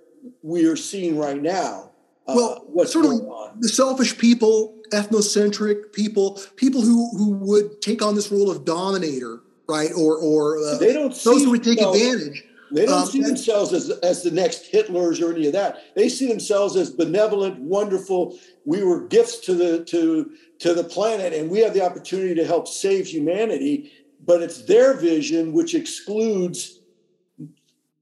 we 0.43 0.67
are 0.67 0.77
seeing 0.77 1.19
right 1.19 1.41
now. 1.41 1.91
Uh, 2.27 2.35
well, 2.37 2.65
what's 2.67 2.95
going 2.95 3.21
on. 3.21 3.61
the 3.61 3.69
selfish 3.69 4.17
people, 4.19 4.79
ethnocentric 4.93 5.93
people, 5.93 6.41
people 6.57 6.83
who 6.83 7.11
who 7.17 7.31
would 7.33 7.81
take 7.83 8.03
on 8.03 8.15
this 8.15 8.31
role 8.31 8.51
of 8.51 8.65
dominator, 8.65 9.41
right? 9.69 9.91
Or 9.97 10.17
or 10.17 10.59
uh, 10.59 10.79
they 10.79 10.93
don't 10.93 11.15
those 11.25 11.45
who 11.45 11.51
would 11.51 11.65
take 11.65 11.81
advantage. 11.81 12.45
They 12.73 12.87
don't 12.87 13.03
um, 13.03 13.07
see 13.07 13.21
themselves 13.21 13.73
as, 13.73 13.91
as 13.91 14.23
the 14.23 14.31
next 14.31 14.73
Hitlers 14.73 15.21
or 15.21 15.35
any 15.35 15.47
of 15.47 15.53
that. 15.55 15.95
They 15.97 16.09
see 16.09 16.29
themselves 16.29 16.77
as 16.77 16.91
benevolent, 16.91 17.59
wonderful. 17.59 18.39
We 18.65 18.83
were 18.83 19.07
gifts 19.07 19.39
to 19.41 19.55
the 19.55 19.85
to 19.87 20.31
to 20.61 20.75
the 20.75 20.85
planet, 20.85 21.33
and 21.33 21.51
we 21.51 21.61
have 21.61 21.75
the 21.75 21.85
opportunity 21.85 22.35
to 22.35 22.45
help 22.45 22.69
save 22.69 23.07
humanity. 23.07 23.93
But 24.25 24.43
it's 24.43 24.65
their 24.67 24.95
vision 24.95 25.53
which 25.53 25.75
excludes 25.75 26.81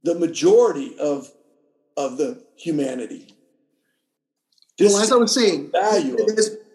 the 0.03 0.15
majority 0.15 0.97
of 0.99 1.31
of 1.97 2.17
the 2.19 2.45
humanity. 2.57 3.35
This 4.79 4.93
well, 4.93 5.03
as 5.03 5.13
I 5.13 5.17
was 5.17 5.35
saying, 5.35 5.71
value 5.73 6.17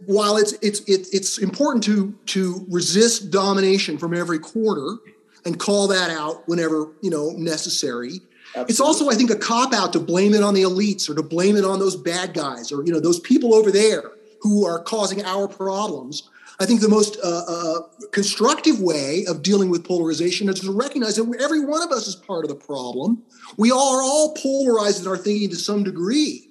while 0.05 0.37
it's 0.37 0.53
it's 0.61 0.81
it, 0.81 1.07
it's 1.11 1.37
important 1.37 1.83
to 1.85 2.13
to 2.27 2.65
resist 2.69 3.31
domination 3.31 3.97
from 3.97 4.13
every 4.13 4.39
quarter 4.39 4.97
and 5.45 5.59
call 5.59 5.87
that 5.87 6.09
out 6.09 6.47
whenever 6.47 6.91
you 7.01 7.09
know 7.09 7.31
necessary. 7.31 8.21
Absolutely. 8.55 8.71
It's 8.71 8.79
also, 8.79 9.09
I 9.09 9.15
think, 9.15 9.31
a 9.31 9.35
cop 9.35 9.73
out 9.73 9.93
to 9.93 9.99
blame 9.99 10.35
it 10.35 10.43
on 10.43 10.53
the 10.53 10.61
elites 10.61 11.09
or 11.09 11.15
to 11.15 11.23
blame 11.23 11.55
it 11.55 11.65
on 11.65 11.79
those 11.79 11.95
bad 11.95 12.35
guys 12.35 12.71
or 12.71 12.85
you 12.85 12.93
know 12.93 12.99
those 12.99 13.19
people 13.19 13.55
over 13.55 13.71
there 13.71 14.11
who 14.41 14.65
are 14.65 14.79
causing 14.79 15.23
our 15.25 15.47
problems. 15.47 16.29
I 16.59 16.67
think 16.67 16.81
the 16.81 16.89
most 16.89 17.17
uh, 17.23 17.43
uh, 17.47 17.79
constructive 18.11 18.79
way 18.79 19.25
of 19.27 19.41
dealing 19.41 19.71
with 19.71 19.83
polarization 19.83 20.49
is 20.49 20.59
to 20.59 20.71
recognize 20.71 21.15
that 21.15 21.35
every 21.41 21.65
one 21.65 21.81
of 21.81 21.91
us 21.91 22.05
is 22.05 22.15
part 22.15 22.45
of 22.45 22.49
the 22.49 22.55
problem. 22.55 23.23
We 23.57 23.71
are 23.71 24.03
all 24.03 24.35
polarized 24.35 25.01
in 25.01 25.07
our 25.07 25.17
thinking 25.17 25.49
to 25.49 25.55
some 25.55 25.83
degree, 25.83 26.47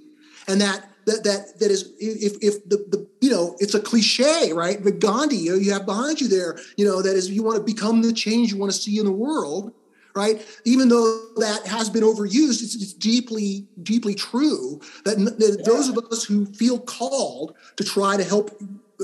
and 0.48 0.60
that 0.60 0.88
that 1.06 1.22
that 1.22 1.58
that 1.60 1.70
is 1.70 1.92
if 2.00 2.34
if 2.42 2.68
the, 2.68 2.78
the 2.88 3.06
you 3.20 3.30
know 3.30 3.56
it's 3.60 3.74
a 3.74 3.80
cliche 3.80 4.52
right 4.52 4.82
but 4.82 4.98
gandhi 4.98 5.36
you, 5.36 5.52
know, 5.52 5.58
you 5.58 5.72
have 5.72 5.86
behind 5.86 6.20
you 6.20 6.28
there 6.28 6.58
you 6.76 6.84
know 6.84 7.02
that 7.02 7.16
is 7.16 7.30
you 7.30 7.42
want 7.42 7.56
to 7.56 7.62
become 7.62 8.02
the 8.02 8.12
change 8.12 8.52
you 8.52 8.58
want 8.58 8.70
to 8.70 8.78
see 8.78 8.98
in 8.98 9.04
the 9.04 9.12
world 9.12 9.72
right 10.14 10.46
even 10.64 10.88
though 10.88 11.26
that 11.36 11.66
has 11.66 11.88
been 11.88 12.02
overused 12.02 12.62
it's, 12.62 12.74
it's 12.74 12.92
deeply 12.92 13.66
deeply 13.82 14.14
true 14.14 14.80
that, 15.04 15.16
that 15.38 15.56
yeah. 15.58 15.64
those 15.64 15.88
of 15.88 15.98
us 16.10 16.24
who 16.24 16.46
feel 16.46 16.78
called 16.78 17.54
to 17.76 17.84
try 17.84 18.16
to 18.16 18.24
help 18.24 18.50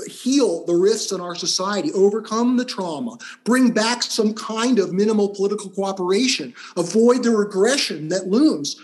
heal 0.07 0.65
the 0.65 0.73
rifts 0.73 1.11
in 1.11 1.19
our 1.19 1.35
society 1.35 1.91
overcome 1.93 2.55
the 2.55 2.63
trauma 2.63 3.17
bring 3.43 3.71
back 3.71 4.01
some 4.01 4.33
kind 4.33 4.79
of 4.79 4.93
minimal 4.93 5.29
political 5.29 5.69
cooperation 5.71 6.53
avoid 6.77 7.23
the 7.23 7.31
regression 7.31 8.07
that 8.07 8.27
looms 8.27 8.79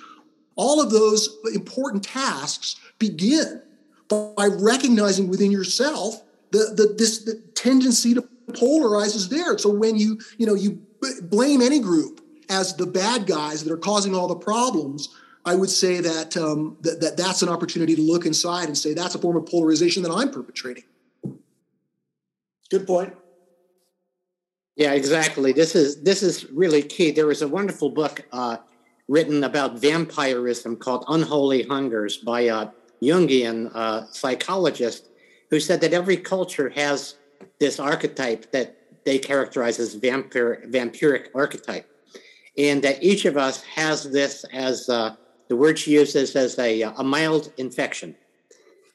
all 0.56 0.82
of 0.82 0.90
those 0.90 1.38
important 1.54 2.04
tasks 2.04 2.76
begin 3.00 3.62
by 4.08 4.48
recognizing 4.60 5.30
within 5.30 5.52
yourself 5.52 6.22
the, 6.52 6.74
the 6.76 6.96
this 6.98 7.24
the 7.24 7.36
tendency 7.54 8.14
to 8.14 8.22
polarize 8.50 9.16
is 9.16 9.30
there. 9.30 9.58
So 9.58 9.70
when 9.70 9.98
you 9.98 10.20
you 10.38 10.46
know 10.46 10.54
you 10.54 10.82
blame 11.22 11.62
any 11.62 11.80
group 11.80 12.22
as 12.50 12.76
the 12.76 12.86
bad 12.86 13.26
guys 13.26 13.64
that 13.64 13.72
are 13.72 13.78
causing 13.78 14.16
all 14.16 14.28
the 14.28 14.36
problems, 14.36 15.10
I 15.46 15.56
would 15.56 15.70
say 15.70 16.00
that, 16.02 16.36
um, 16.38 16.78
that, 16.82 17.02
that 17.02 17.18
that's 17.18 17.42
an 17.42 17.50
opportunity 17.50 17.96
to 17.96 18.02
look 18.02 18.26
inside 18.26 18.66
and 18.66 18.78
say 18.78 18.94
that's 18.94 19.16
a 19.16 19.20
form 19.20 19.38
of 19.38 19.46
polarization 19.46 20.04
that 20.04 20.12
I'm 20.12 20.32
perpetrating. 20.32 20.84
Good 22.70 22.88
point. 22.88 23.14
Yeah, 24.76 24.92
exactly. 24.92 25.54
This 25.54 25.76
is 25.76 26.02
this 26.02 26.22
is 26.22 26.52
really 26.52 26.82
key. 26.82 27.12
There 27.12 27.28
was 27.28 27.42
a 27.42 27.48
wonderful 27.48 27.90
book 27.90 28.26
uh, 28.34 28.58
written 29.08 29.44
about 29.44 29.80
vampirism 29.80 30.76
called 30.78 31.06
Unholy 31.08 31.64
Hungers 31.64 32.18
by 32.18 32.42
a 32.42 32.68
Jungian 33.02 33.72
uh, 33.74 34.06
psychologist 34.08 35.08
who 35.50 35.60
said 35.60 35.80
that 35.82 35.94
every 35.94 36.18
culture 36.18 36.70
has 36.70 37.16
this 37.60 37.80
archetype 37.80 38.52
that 38.52 38.76
they 39.06 39.20
characterize 39.20 39.80
as 39.80 39.94
vampire, 39.94 40.64
vampiric 40.68 41.28
archetype. 41.34 41.90
And 42.58 42.82
that 42.84 43.04
each 43.04 43.26
of 43.26 43.38
us 43.38 43.64
has 43.64 44.12
this 44.12 44.46
as 44.52 44.90
uh, 44.90 45.16
the 45.48 45.56
word 45.56 45.78
she 45.78 45.92
uses 45.92 46.36
as 46.36 46.58
a, 46.58 46.82
a 46.82 47.04
mild 47.04 47.54
infection. 47.58 48.16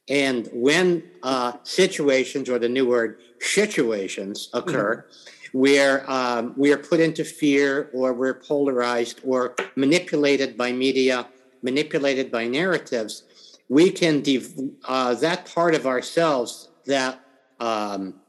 And 0.08 0.48
when 0.52 1.04
uh, 1.22 1.52
situations, 1.62 2.48
or 2.48 2.58
the 2.58 2.68
new 2.68 2.88
word 2.88 3.20
situations, 3.38 4.50
occur, 4.52 5.06
mm-hmm. 5.06 5.58
where 5.58 6.10
um, 6.10 6.54
we 6.56 6.72
are 6.72 6.78
put 6.78 6.98
into 7.00 7.24
fear, 7.24 7.90
or 7.92 8.12
we're 8.12 8.34
polarized, 8.34 9.20
or 9.24 9.54
manipulated 9.76 10.56
by 10.56 10.72
media, 10.72 11.28
manipulated 11.62 12.32
by 12.32 12.48
narratives, 12.48 13.58
we 13.68 13.90
can 13.90 14.20
dev- 14.20 14.52
uh, 14.86 15.14
that 15.14 15.52
part 15.54 15.76
of 15.76 15.86
ourselves 15.86 16.70
that 16.86 17.20
um, 17.60 18.19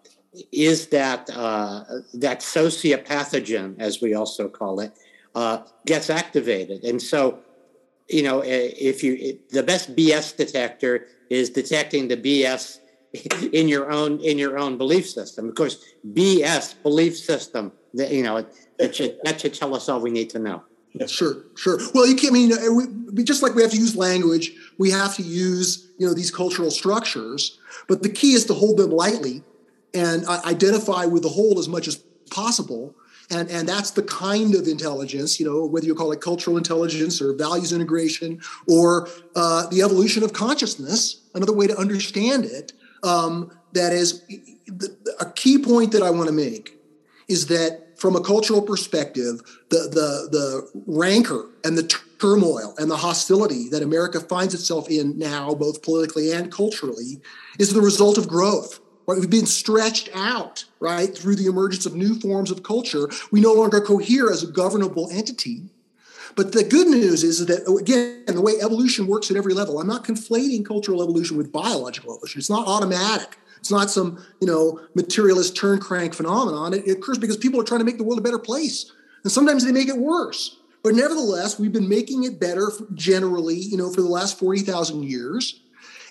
is 0.51 0.87
that 0.87 1.29
uh, 1.29 1.83
that 2.13 2.39
sociopathogen, 2.39 3.79
as 3.79 4.01
we 4.01 4.13
also 4.13 4.47
call 4.47 4.79
it, 4.79 4.97
uh, 5.35 5.63
gets 5.85 6.09
activated. 6.09 6.83
And 6.83 7.01
so, 7.01 7.39
you 8.09 8.23
know, 8.23 8.41
if 8.45 9.03
you 9.03 9.39
the 9.49 9.63
best 9.63 9.95
BS 9.95 10.35
detector 10.35 11.07
is 11.29 11.49
detecting 11.49 12.07
the 12.07 12.17
BS 12.17 12.79
in 13.53 13.67
your 13.67 13.91
own 13.91 14.19
in 14.19 14.37
your 14.37 14.57
own 14.57 14.77
belief 14.77 15.09
system. 15.09 15.49
Of 15.49 15.55
course, 15.55 15.83
BS 16.13 16.81
belief 16.81 17.17
system. 17.17 17.71
That, 17.93 18.11
you 18.11 18.23
know, 18.23 18.45
that 18.79 18.95
should 18.95 19.17
that 19.23 19.41
should 19.41 19.53
tell 19.53 19.75
us 19.75 19.89
all 19.89 19.99
we 19.99 20.11
need 20.11 20.29
to 20.31 20.39
know. 20.39 20.63
Yeah. 20.93 21.07
Sure, 21.07 21.43
sure. 21.55 21.79
Well, 21.93 22.07
you 22.07 22.15
can't 22.15 22.33
I 22.33 22.35
mean 22.35 23.05
we, 23.13 23.23
just 23.23 23.43
like 23.43 23.55
we 23.55 23.61
have 23.61 23.71
to 23.71 23.77
use 23.77 23.95
language, 23.95 24.51
we 24.77 24.91
have 24.91 25.15
to 25.15 25.23
use 25.23 25.89
you 25.97 26.07
know 26.07 26.13
these 26.13 26.31
cultural 26.31 26.71
structures. 26.71 27.59
But 27.87 28.03
the 28.03 28.09
key 28.09 28.33
is 28.33 28.45
to 28.45 28.53
hold 28.53 28.77
them 28.77 28.91
lightly 28.91 29.43
and 29.93 30.25
identify 30.25 31.05
with 31.05 31.23
the 31.23 31.29
whole 31.29 31.59
as 31.59 31.67
much 31.67 31.87
as 31.87 31.97
possible. 32.29 32.95
And, 33.29 33.49
and 33.49 33.67
that's 33.67 33.91
the 33.91 34.03
kind 34.03 34.55
of 34.55 34.67
intelligence, 34.67 35.39
you 35.39 35.45
know, 35.45 35.65
whether 35.65 35.85
you 35.85 35.95
call 35.95 36.11
it 36.11 36.19
cultural 36.19 36.57
intelligence 36.57 37.21
or 37.21 37.33
values 37.33 37.71
integration 37.71 38.41
or 38.67 39.07
uh, 39.35 39.67
the 39.67 39.81
evolution 39.81 40.23
of 40.23 40.33
consciousness, 40.33 41.21
another 41.33 41.53
way 41.53 41.67
to 41.67 41.77
understand 41.77 42.43
it. 42.43 42.73
Um, 43.03 43.57
that 43.73 43.93
is 43.93 44.21
a 45.19 45.31
key 45.31 45.57
point 45.57 45.93
that 45.93 46.03
I 46.03 46.09
want 46.09 46.27
to 46.27 46.33
make 46.33 46.77
is 47.29 47.47
that 47.47 47.97
from 47.97 48.17
a 48.17 48.21
cultural 48.21 48.61
perspective, 48.61 49.41
the, 49.69 49.87
the, 49.87 50.27
the 50.29 50.81
rancor 50.85 51.45
and 51.63 51.77
the 51.77 51.83
turmoil 52.19 52.73
and 52.77 52.91
the 52.91 52.97
hostility 52.97 53.69
that 53.69 53.81
America 53.81 54.19
finds 54.19 54.53
itself 54.53 54.89
in 54.89 55.17
now, 55.17 55.53
both 55.55 55.81
politically 55.83 56.31
and 56.33 56.51
culturally, 56.51 57.21
is 57.59 57.73
the 57.73 57.81
result 57.81 58.17
of 58.17 58.27
growth. 58.27 58.80
Right? 59.07 59.19
We've 59.19 59.29
been 59.29 59.45
stretched 59.45 60.09
out, 60.13 60.65
right, 60.79 61.15
through 61.15 61.35
the 61.35 61.47
emergence 61.47 61.85
of 61.85 61.95
new 61.95 62.19
forms 62.19 62.51
of 62.51 62.63
culture. 62.63 63.09
We 63.31 63.41
no 63.41 63.53
longer 63.53 63.81
cohere 63.81 64.31
as 64.31 64.43
a 64.43 64.47
governable 64.47 65.09
entity. 65.11 65.63
But 66.35 66.53
the 66.53 66.63
good 66.63 66.87
news 66.87 67.23
is 67.23 67.45
that, 67.45 67.67
again, 67.79 68.23
the 68.27 68.41
way 68.41 68.53
evolution 68.61 69.07
works 69.07 69.29
at 69.31 69.37
every 69.37 69.53
level, 69.53 69.79
I'm 69.79 69.87
not 69.87 70.05
conflating 70.05 70.65
cultural 70.65 71.03
evolution 71.03 71.37
with 71.37 71.51
biological 71.51 72.15
evolution. 72.15 72.39
It's 72.39 72.49
not 72.49 72.67
automatic. 72.67 73.37
It's 73.57 73.71
not 73.71 73.91
some, 73.91 74.23
you 74.39 74.47
know, 74.47 74.79
materialist 74.95 75.55
turn 75.55 75.79
crank 75.79 76.13
phenomenon. 76.13 76.73
It, 76.73 76.87
it 76.87 76.97
occurs 76.97 77.17
because 77.17 77.37
people 77.37 77.59
are 77.59 77.63
trying 77.63 77.79
to 77.79 77.85
make 77.85 77.97
the 77.97 78.03
world 78.03 78.19
a 78.19 78.23
better 78.23 78.39
place. 78.39 78.91
And 79.23 79.31
sometimes 79.31 79.63
they 79.63 79.71
make 79.71 79.87
it 79.87 79.97
worse. 79.97 80.57
But 80.83 80.95
nevertheless, 80.95 81.59
we've 81.59 81.71
been 81.71 81.89
making 81.89 82.23
it 82.23 82.39
better 82.39 82.71
generally, 82.95 83.55
you 83.55 83.77
know, 83.77 83.91
for 83.91 84.01
the 84.01 84.07
last 84.07 84.39
40,000 84.39 85.03
years. 85.03 85.60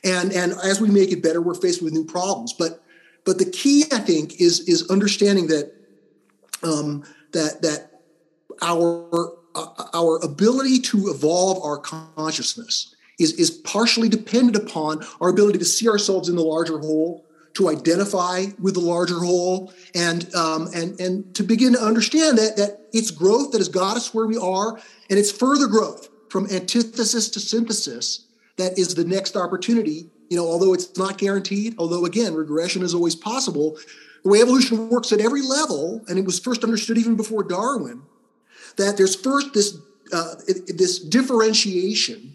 And, 0.04 0.32
and 0.32 0.52
as 0.64 0.80
we 0.80 0.90
make 0.90 1.12
it 1.12 1.22
better, 1.22 1.40
we're 1.40 1.54
faced 1.54 1.82
with 1.82 1.92
new 1.92 2.04
problems. 2.04 2.52
But, 2.52 2.82
but 3.24 3.38
the 3.38 3.44
key, 3.44 3.84
I 3.92 3.98
think, 3.98 4.40
is, 4.40 4.60
is 4.60 4.88
understanding 4.90 5.48
that, 5.48 5.72
um, 6.62 7.04
that, 7.32 7.62
that 7.62 8.00
our, 8.62 9.34
uh, 9.54 9.66
our 9.94 10.18
ability 10.24 10.80
to 10.80 11.08
evolve 11.08 11.62
our 11.62 11.78
consciousness 11.78 12.94
is, 13.18 13.34
is 13.34 13.50
partially 13.50 14.08
dependent 14.08 14.56
upon 14.56 15.04
our 15.20 15.28
ability 15.28 15.58
to 15.58 15.64
see 15.64 15.88
ourselves 15.88 16.28
in 16.28 16.36
the 16.36 16.42
larger 16.42 16.78
whole, 16.78 17.26
to 17.54 17.68
identify 17.68 18.46
with 18.58 18.74
the 18.74 18.80
larger 18.80 19.18
whole 19.18 19.72
and 19.94 20.32
um, 20.34 20.68
and 20.74 20.98
and 21.00 21.34
to 21.34 21.42
begin 21.42 21.72
to 21.72 21.80
understand 21.80 22.38
that 22.38 22.56
that 22.56 22.88
it's 22.92 23.10
growth 23.10 23.50
that 23.50 23.58
has 23.58 23.68
got 23.68 23.96
us 23.96 24.14
where 24.14 24.26
we 24.26 24.36
are 24.36 24.80
and 25.10 25.18
it's 25.18 25.32
further 25.32 25.66
growth 25.66 26.08
from 26.28 26.46
antithesis 26.50 27.28
to 27.28 27.40
synthesis 27.40 28.26
that 28.60 28.78
is 28.78 28.94
the 28.94 29.04
next 29.04 29.36
opportunity 29.36 30.10
you 30.28 30.36
know 30.36 30.46
although 30.46 30.74
it's 30.74 30.96
not 30.96 31.18
guaranteed 31.18 31.74
although 31.78 32.04
again 32.04 32.34
regression 32.34 32.82
is 32.82 32.94
always 32.94 33.16
possible 33.16 33.76
the 34.22 34.28
way 34.28 34.40
evolution 34.40 34.88
works 34.90 35.12
at 35.12 35.20
every 35.20 35.42
level 35.42 36.04
and 36.08 36.18
it 36.18 36.24
was 36.24 36.38
first 36.38 36.62
understood 36.62 36.98
even 36.98 37.16
before 37.16 37.42
darwin 37.42 38.02
that 38.76 38.96
there's 38.96 39.14
first 39.14 39.52
this 39.52 39.76
uh, 40.12 40.34
this 40.66 40.98
differentiation, 40.98 42.34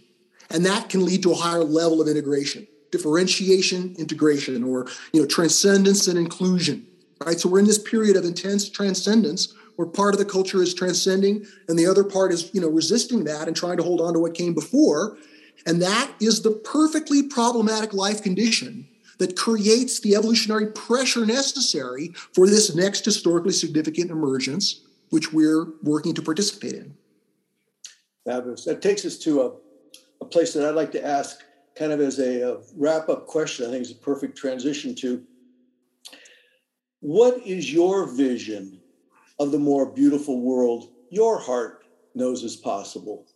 and 0.50 0.66
that 0.66 0.90
can 0.90 1.06
lead 1.06 1.24
to 1.24 1.32
a 1.32 1.36
higher 1.36 1.64
level 1.64 2.02
of 2.02 2.08
integration. 2.08 2.68
Differentiation, 2.92 3.96
integration, 3.98 4.64
or 4.64 4.88
you 5.12 5.22
know, 5.22 5.28
transcendence 5.28 6.08
and 6.08 6.18
inclusion. 6.18 6.88
Right. 7.26 7.40
So 7.40 7.50
we're 7.50 7.60
in 7.60 7.66
this 7.66 7.80
period 7.80 8.18
of 8.18 8.26
intense 8.26 8.70
transcendence 8.70 9.54
where 9.78 9.88
part 9.88 10.14
of 10.14 10.20
the 10.20 10.26
culture 10.26 10.62
is 10.62 10.74
transcending 10.74 11.46
and 11.68 11.78
the 11.78 11.86
other 11.86 12.04
part 12.04 12.32
is 12.32 12.50
you 12.54 12.62
know 12.62 12.70
resisting 12.70 13.24
that 13.26 13.48
and 13.48 13.56
trying 13.56 13.78
to 13.78 13.84
hold 13.84 14.00
on 14.00 14.14
to 14.14 14.20
what 14.20 14.34
came 14.34 14.54
before 14.54 15.18
and 15.66 15.82
that 15.82 16.12
is 16.20 16.42
the 16.42 16.52
perfectly 16.52 17.24
problematic 17.24 17.94
life 17.94 18.22
condition 18.22 18.88
that 19.18 19.38
creates 19.38 20.00
the 20.00 20.16
evolutionary 20.16 20.68
pressure 20.68 21.26
necessary 21.26 22.10
for 22.34 22.48
this 22.48 22.76
next 22.76 23.06
historically 23.06 23.54
significant 23.54 24.12
emergence, 24.12 24.82
which 25.10 25.32
we're 25.32 25.68
working 25.84 26.14
to 26.14 26.22
participate 26.22 26.74
in. 26.74 26.96
Fabulous. 28.26 28.66
That 28.66 28.82
takes 28.82 29.06
us 29.06 29.18
to 29.20 29.42
a, 29.42 29.52
a 30.22 30.26
place 30.26 30.54
that 30.54 30.68
I'd 30.68 30.76
like 30.76 30.92
to 30.94 31.06
ask, 31.06 31.42
kind 31.76 31.92
of 31.92 32.02
as 32.02 32.20
a, 32.20 32.42
a 32.42 32.58
wrap 32.76 33.10
up 33.10 33.28
question. 33.28 33.68
I 33.68 33.72
think 33.72 33.82
it's 33.84 33.92
a 33.92 33.96
perfect 33.96 34.38
transition 34.38 34.96
to 34.96 35.24
what 37.00 37.46
is 37.46 37.72
your 37.72 38.08
vision 38.08 38.80
of 39.40 39.52
the 39.52 39.60
more 39.60 39.86
beautiful 39.86 40.42
world 40.42 40.90
your 41.10 41.40
heart 41.40 41.86
knows 42.16 42.44
is 42.44 42.56
possible? 42.56 43.28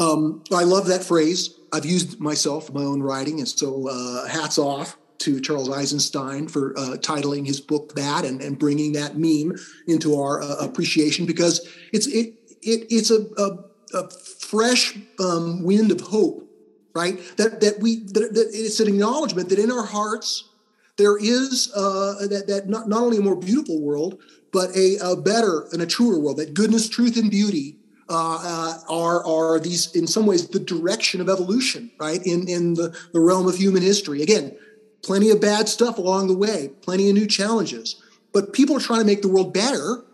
Um, 0.00 0.42
I 0.52 0.64
love 0.64 0.86
that 0.86 1.04
phrase. 1.04 1.60
I've 1.72 1.84
used 1.84 2.18
myself 2.18 2.72
my 2.72 2.82
own 2.82 3.02
writing, 3.02 3.38
and 3.38 3.48
so 3.48 3.88
uh, 3.88 4.26
hats 4.26 4.58
off 4.58 4.96
to 5.18 5.38
Charles 5.38 5.70
Eisenstein 5.70 6.48
for 6.48 6.76
uh, 6.78 6.96
titling 6.96 7.46
his 7.46 7.60
book 7.60 7.94
that 7.94 8.24
and, 8.24 8.40
and 8.40 8.58
bringing 8.58 8.92
that 8.92 9.18
meme 9.18 9.56
into 9.86 10.18
our 10.18 10.42
uh, 10.42 10.56
appreciation 10.60 11.26
because 11.26 11.68
it's 11.92 12.06
it, 12.06 12.34
it 12.62 12.86
it's 12.88 13.10
a, 13.10 13.26
a, 13.36 13.58
a 13.92 14.10
fresh 14.10 14.98
um, 15.22 15.62
wind 15.62 15.92
of 15.92 16.00
hope, 16.00 16.50
right? 16.94 17.20
That 17.36 17.60
that 17.60 17.80
we 17.80 18.04
that, 18.06 18.32
that 18.32 18.50
it's 18.52 18.80
an 18.80 18.88
acknowledgement 18.88 19.50
that 19.50 19.58
in 19.58 19.70
our 19.70 19.84
hearts 19.84 20.48
there 20.96 21.18
is 21.18 21.70
uh, 21.76 22.26
that 22.26 22.46
that 22.48 22.68
not, 22.70 22.88
not 22.88 23.02
only 23.02 23.18
a 23.18 23.22
more 23.22 23.36
beautiful 23.36 23.80
world 23.82 24.18
but 24.52 24.74
a, 24.74 24.96
a 25.02 25.14
better 25.14 25.68
and 25.72 25.80
a 25.80 25.86
truer 25.86 26.18
world. 26.18 26.38
That 26.38 26.54
goodness, 26.54 26.88
truth, 26.88 27.16
and 27.16 27.30
beauty 27.30 27.76
uh, 28.10 28.38
uh, 28.42 28.78
are 28.88 29.24
are 29.24 29.60
these 29.60 29.94
in 29.94 30.06
some 30.06 30.26
ways 30.26 30.48
the 30.48 30.58
direction 30.58 31.20
of 31.20 31.28
evolution, 31.28 31.90
right? 31.98 32.20
In 32.26 32.48
in 32.48 32.74
the, 32.74 32.94
the 33.12 33.20
realm 33.20 33.46
of 33.46 33.56
human 33.56 33.82
history. 33.82 34.20
Again, 34.20 34.56
plenty 35.02 35.30
of 35.30 35.40
bad 35.40 35.68
stuff 35.68 35.96
along 35.96 36.26
the 36.26 36.36
way, 36.36 36.72
plenty 36.82 37.08
of 37.08 37.14
new 37.14 37.26
challenges. 37.26 38.02
But 38.32 38.52
people 38.52 38.76
are 38.76 38.80
trying 38.80 39.00
to 39.00 39.06
make 39.06 39.22
the 39.22 39.28
world 39.28 39.54
better. 39.54 40.04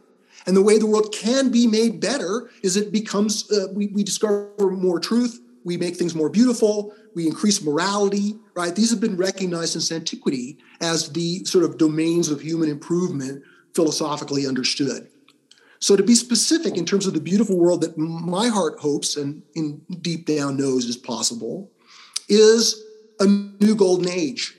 And 0.47 0.57
the 0.57 0.63
way 0.63 0.79
the 0.79 0.87
world 0.87 1.13
can 1.13 1.51
be 1.51 1.67
made 1.67 2.01
better 2.01 2.51
is 2.63 2.77
it 2.77 2.93
becomes 2.93 3.51
uh, 3.51 3.67
we, 3.73 3.89
we 3.89 4.05
discover 4.05 4.53
more 4.59 5.01
truth, 5.01 5.41
we 5.65 5.77
make 5.77 5.97
things 5.97 6.15
more 6.15 6.29
beautiful, 6.29 6.95
we 7.17 7.27
increase 7.27 7.63
morality, 7.63 8.37
right? 8.55 8.77
These 8.77 8.91
have 8.91 9.01
been 9.01 9.17
recognized 9.17 9.73
since 9.73 9.91
antiquity 9.91 10.59
as 10.81 11.11
the 11.11 11.45
sort 11.47 11.65
of 11.65 11.79
domains 11.79 12.29
of 12.29 12.41
human 12.41 12.69
improvement 12.69 13.43
philosophically 13.75 14.47
understood. 14.47 15.09
So, 15.79 15.97
to 15.97 16.03
be 16.03 16.15
specific 16.15 16.77
in 16.77 16.87
terms 16.87 17.07
of 17.07 17.15
the 17.15 17.21
beautiful 17.21 17.59
world 17.59 17.83
that 17.83 17.99
my 17.99 18.49
heart 18.49 18.79
hopes 18.79 19.17
and 19.17 19.43
in 19.55 19.81
deep 20.01 20.27
down 20.27 20.57
knows 20.57 20.87
is 20.87 20.97
possible, 20.97 21.71
is 22.29 22.83
a 23.21 23.27
new 23.27 23.75
golden 23.75 24.09
age, 24.09 24.57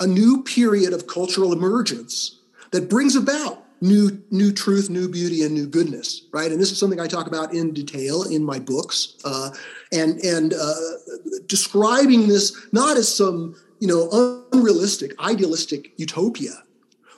a 0.00 0.06
new 0.06 0.42
period 0.42 0.92
of 0.92 1.06
cultural 1.06 1.52
emergence 1.52 2.40
that 2.70 2.88
brings 2.88 3.16
about 3.16 3.64
new 3.80 4.22
new 4.30 4.52
truth, 4.52 4.90
new 4.90 5.08
beauty, 5.08 5.42
and 5.42 5.54
new 5.54 5.66
goodness. 5.66 6.26
Right, 6.32 6.50
and 6.50 6.60
this 6.60 6.70
is 6.70 6.78
something 6.78 7.00
I 7.00 7.06
talk 7.06 7.26
about 7.26 7.54
in 7.54 7.72
detail 7.72 8.24
in 8.24 8.44
my 8.44 8.58
books, 8.58 9.16
uh, 9.24 9.50
and 9.92 10.18
and 10.20 10.54
uh, 10.54 10.74
describing 11.46 12.28
this 12.28 12.68
not 12.72 12.96
as 12.96 13.14
some 13.14 13.56
you 13.80 13.88
know 13.88 14.44
unrealistic, 14.52 15.18
idealistic 15.20 15.92
utopia, 15.96 16.62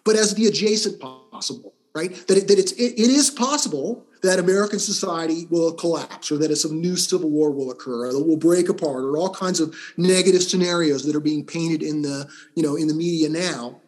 but 0.04 0.16
as 0.16 0.34
the 0.34 0.46
adjacent 0.46 1.00
possible 1.00 1.74
right? 1.94 2.12
That, 2.28 2.38
it, 2.38 2.48
that 2.48 2.58
it's, 2.58 2.72
it, 2.72 2.94
it 2.98 3.10
is 3.10 3.30
possible 3.30 4.06
that 4.22 4.38
American 4.38 4.78
society 4.78 5.46
will 5.50 5.72
collapse 5.72 6.30
or 6.30 6.38
that 6.38 6.54
some 6.56 6.80
new 6.80 6.96
civil 6.96 7.30
war 7.30 7.50
will 7.50 7.70
occur 7.70 8.06
or 8.06 8.12
that 8.12 8.22
will 8.22 8.36
break 8.36 8.68
apart 8.68 9.04
or 9.04 9.16
all 9.16 9.32
kinds 9.32 9.60
of 9.60 9.74
negative 9.96 10.42
scenarios 10.42 11.04
that 11.04 11.16
are 11.16 11.20
being 11.20 11.44
painted 11.44 11.82
in 11.82 12.02
the, 12.02 12.28
you 12.54 12.62
know, 12.62 12.76
in 12.76 12.86
the 12.86 12.94
media 12.94 13.28
now. 13.28 13.80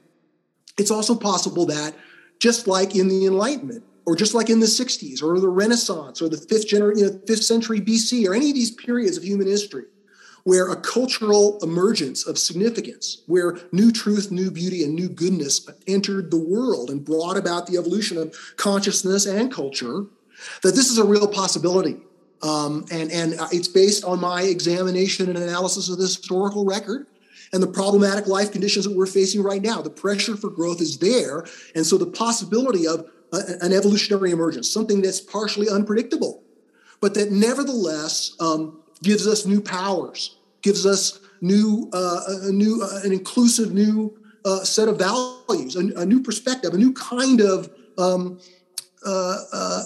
It's 0.78 0.90
also 0.90 1.14
possible 1.14 1.66
that 1.66 1.94
just 2.38 2.66
like 2.66 2.96
in 2.96 3.08
the 3.08 3.26
Enlightenment 3.26 3.84
or 4.06 4.16
just 4.16 4.34
like 4.34 4.48
in 4.48 4.58
the 4.58 4.66
60s 4.66 5.22
or 5.22 5.38
the 5.38 5.48
Renaissance 5.48 6.22
or 6.22 6.28
the 6.28 6.38
fifth, 6.38 6.68
gener- 6.68 6.96
you 6.96 7.06
know, 7.06 7.20
fifth 7.26 7.44
century 7.44 7.80
BC 7.80 8.26
or 8.26 8.34
any 8.34 8.48
of 8.48 8.54
these 8.54 8.70
periods 8.70 9.16
of 9.16 9.22
human 9.22 9.46
history, 9.46 9.84
where 10.44 10.70
a 10.70 10.76
cultural 10.76 11.58
emergence 11.62 12.26
of 12.26 12.38
significance, 12.38 13.22
where 13.26 13.58
new 13.70 13.92
truth, 13.92 14.30
new 14.30 14.50
beauty, 14.50 14.82
and 14.82 14.94
new 14.94 15.08
goodness 15.08 15.68
entered 15.86 16.30
the 16.30 16.38
world 16.38 16.90
and 16.90 17.04
brought 17.04 17.36
about 17.36 17.66
the 17.66 17.76
evolution 17.76 18.18
of 18.18 18.34
consciousness 18.56 19.26
and 19.26 19.52
culture, 19.52 20.06
that 20.62 20.74
this 20.74 20.90
is 20.90 20.98
a 20.98 21.04
real 21.04 21.28
possibility. 21.28 22.00
Um, 22.42 22.84
and, 22.90 23.12
and 23.12 23.34
it's 23.52 23.68
based 23.68 24.04
on 24.04 24.20
my 24.20 24.42
examination 24.42 25.28
and 25.28 25.38
analysis 25.38 25.88
of 25.88 25.98
this 25.98 26.16
historical 26.16 26.64
record 26.64 27.06
and 27.52 27.62
the 27.62 27.68
problematic 27.68 28.26
life 28.26 28.50
conditions 28.50 28.84
that 28.84 28.96
we're 28.96 29.06
facing 29.06 29.42
right 29.42 29.62
now. 29.62 29.80
The 29.80 29.90
pressure 29.90 30.36
for 30.36 30.50
growth 30.50 30.80
is 30.80 30.98
there. 30.98 31.46
And 31.76 31.86
so 31.86 31.98
the 31.98 32.06
possibility 32.06 32.86
of 32.86 33.08
a, 33.32 33.42
an 33.60 33.72
evolutionary 33.72 34.32
emergence, 34.32 34.68
something 34.68 35.02
that's 35.02 35.20
partially 35.20 35.68
unpredictable, 35.68 36.42
but 37.00 37.14
that 37.14 37.30
nevertheless 37.30 38.34
um, 38.40 38.81
gives 39.02 39.26
us 39.26 39.44
new 39.44 39.60
powers, 39.60 40.36
gives 40.62 40.86
us 40.86 41.20
new, 41.40 41.90
uh, 41.92 42.20
a 42.44 42.52
new, 42.52 42.82
uh, 42.82 43.00
an 43.04 43.12
inclusive 43.12 43.72
new 43.74 44.16
uh, 44.44 44.64
set 44.64 44.88
of 44.88 44.98
values, 44.98 45.76
a, 45.76 46.00
a, 46.00 46.06
new 46.06 46.22
perspective, 46.22 46.72
a 46.72 46.78
new 46.78 46.92
kind 46.94 47.40
of. 47.40 47.70
Um, 47.98 48.40
uh, 49.04 49.36
uh, 49.52 49.82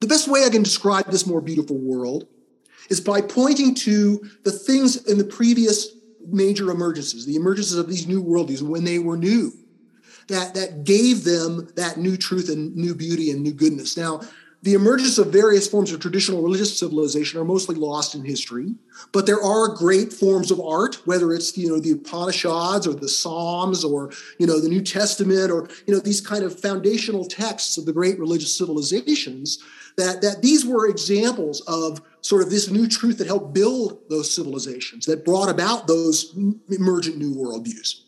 the 0.00 0.06
best 0.06 0.28
way 0.28 0.44
I 0.44 0.50
can 0.50 0.62
describe 0.62 1.06
this 1.10 1.26
more 1.26 1.40
beautiful 1.40 1.76
world 1.76 2.26
is 2.90 3.00
by 3.00 3.20
pointing 3.20 3.74
to 3.74 4.22
the 4.44 4.50
things 4.50 5.04
in 5.06 5.16
the 5.18 5.24
previous 5.24 5.88
major 6.26 6.66
emergences, 6.66 7.24
the 7.24 7.36
emergences 7.36 7.78
of 7.78 7.88
these 7.88 8.06
new 8.06 8.22
worldviews 8.22 8.62
when 8.62 8.84
they 8.84 8.98
were 8.98 9.16
new, 9.16 9.52
that 10.28 10.54
that 10.54 10.84
gave 10.84 11.24
them 11.24 11.68
that 11.76 11.96
new 11.96 12.16
truth 12.16 12.48
and 12.48 12.74
new 12.74 12.94
beauty 12.94 13.30
and 13.30 13.42
new 13.42 13.52
goodness. 13.52 13.96
Now, 13.96 14.20
the 14.64 14.72
emergence 14.72 15.18
of 15.18 15.26
various 15.26 15.68
forms 15.68 15.92
of 15.92 16.00
traditional 16.00 16.42
religious 16.42 16.78
civilization 16.78 17.38
are 17.38 17.44
mostly 17.44 17.74
lost 17.74 18.14
in 18.14 18.24
history, 18.24 18.74
but 19.12 19.26
there 19.26 19.42
are 19.42 19.68
great 19.68 20.10
forms 20.10 20.50
of 20.50 20.58
art, 20.58 21.06
whether 21.06 21.34
it's 21.34 21.58
you 21.58 21.68
know 21.68 21.78
the 21.78 21.90
Upanishads 21.90 22.86
or 22.86 22.94
the 22.94 23.08
Psalms 23.08 23.84
or 23.84 24.10
you 24.38 24.46
know 24.46 24.58
the 24.58 24.70
New 24.70 24.80
Testament 24.80 25.50
or 25.50 25.68
you 25.86 25.92
know 25.92 26.00
these 26.00 26.22
kind 26.22 26.42
of 26.42 26.58
foundational 26.58 27.26
texts 27.26 27.76
of 27.76 27.84
the 27.84 27.92
great 27.92 28.18
religious 28.18 28.56
civilizations. 28.56 29.62
That 29.98 30.22
that 30.22 30.40
these 30.40 30.64
were 30.64 30.88
examples 30.88 31.60
of 31.68 32.00
sort 32.22 32.42
of 32.42 32.48
this 32.48 32.70
new 32.70 32.88
truth 32.88 33.18
that 33.18 33.26
helped 33.26 33.52
build 33.52 34.00
those 34.08 34.34
civilizations, 34.34 35.04
that 35.04 35.26
brought 35.26 35.50
about 35.50 35.86
those 35.86 36.34
emergent 36.70 37.18
new 37.18 37.34
worldviews. 37.34 38.00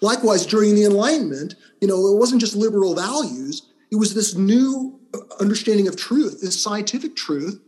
Likewise, 0.00 0.44
during 0.44 0.74
the 0.74 0.84
Enlightenment, 0.84 1.54
you 1.80 1.86
know, 1.86 2.08
it 2.08 2.18
wasn't 2.18 2.40
just 2.40 2.56
liberal 2.56 2.96
values; 2.96 3.70
it 3.92 3.96
was 3.96 4.12
this 4.12 4.34
new 4.34 4.99
understanding 5.40 5.88
of 5.88 5.96
truth, 5.96 6.40
this 6.40 6.60
scientific 6.62 7.16
truth 7.16 7.60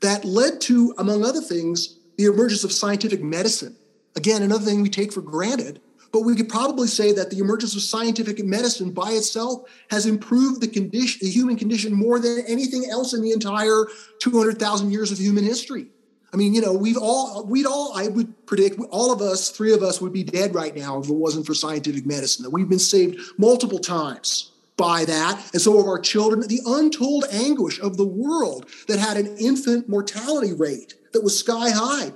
that 0.00 0.24
led 0.24 0.60
to, 0.62 0.94
among 0.98 1.24
other 1.24 1.40
things, 1.40 1.98
the 2.18 2.24
emergence 2.24 2.64
of 2.64 2.72
scientific 2.72 3.22
medicine. 3.22 3.76
Again, 4.16 4.42
another 4.42 4.64
thing 4.64 4.82
we 4.82 4.90
take 4.90 5.12
for 5.12 5.22
granted, 5.22 5.80
but 6.12 6.20
we 6.20 6.36
could 6.36 6.48
probably 6.48 6.86
say 6.86 7.12
that 7.12 7.30
the 7.30 7.38
emergence 7.38 7.74
of 7.74 7.82
scientific 7.82 8.44
medicine 8.44 8.92
by 8.92 9.10
itself 9.10 9.68
has 9.90 10.06
improved 10.06 10.60
the 10.60 10.68
condition, 10.68 11.18
the 11.22 11.30
human 11.30 11.56
condition 11.56 11.92
more 11.92 12.20
than 12.20 12.44
anything 12.46 12.88
else 12.88 13.14
in 13.14 13.22
the 13.22 13.32
entire 13.32 13.86
200,000 14.20 14.92
years 14.92 15.10
of 15.10 15.18
human 15.18 15.42
history. 15.42 15.86
I 16.32 16.36
mean, 16.36 16.54
you 16.54 16.60
know, 16.60 16.72
we've 16.72 16.96
all, 16.96 17.44
we'd 17.46 17.66
all, 17.66 17.96
I 17.96 18.08
would 18.08 18.46
predict, 18.46 18.78
all 18.90 19.12
of 19.12 19.20
us, 19.20 19.50
three 19.50 19.72
of 19.72 19.82
us 19.82 20.00
would 20.00 20.12
be 20.12 20.24
dead 20.24 20.54
right 20.54 20.74
now 20.74 21.00
if 21.00 21.08
it 21.08 21.14
wasn't 21.14 21.46
for 21.46 21.54
scientific 21.54 22.06
medicine, 22.06 22.44
that 22.44 22.50
we've 22.50 22.68
been 22.68 22.78
saved 22.78 23.18
multiple 23.38 23.78
times 23.78 24.52
by 24.76 25.04
that, 25.04 25.50
and 25.52 25.62
so 25.62 25.78
of 25.78 25.86
our 25.86 26.00
children, 26.00 26.40
the 26.48 26.60
untold 26.66 27.24
anguish 27.30 27.80
of 27.80 27.96
the 27.96 28.06
world 28.06 28.66
that 28.88 28.98
had 28.98 29.16
an 29.16 29.36
infant 29.38 29.88
mortality 29.88 30.52
rate 30.52 30.94
that 31.12 31.22
was 31.22 31.38
sky 31.38 31.70
high. 31.70 32.10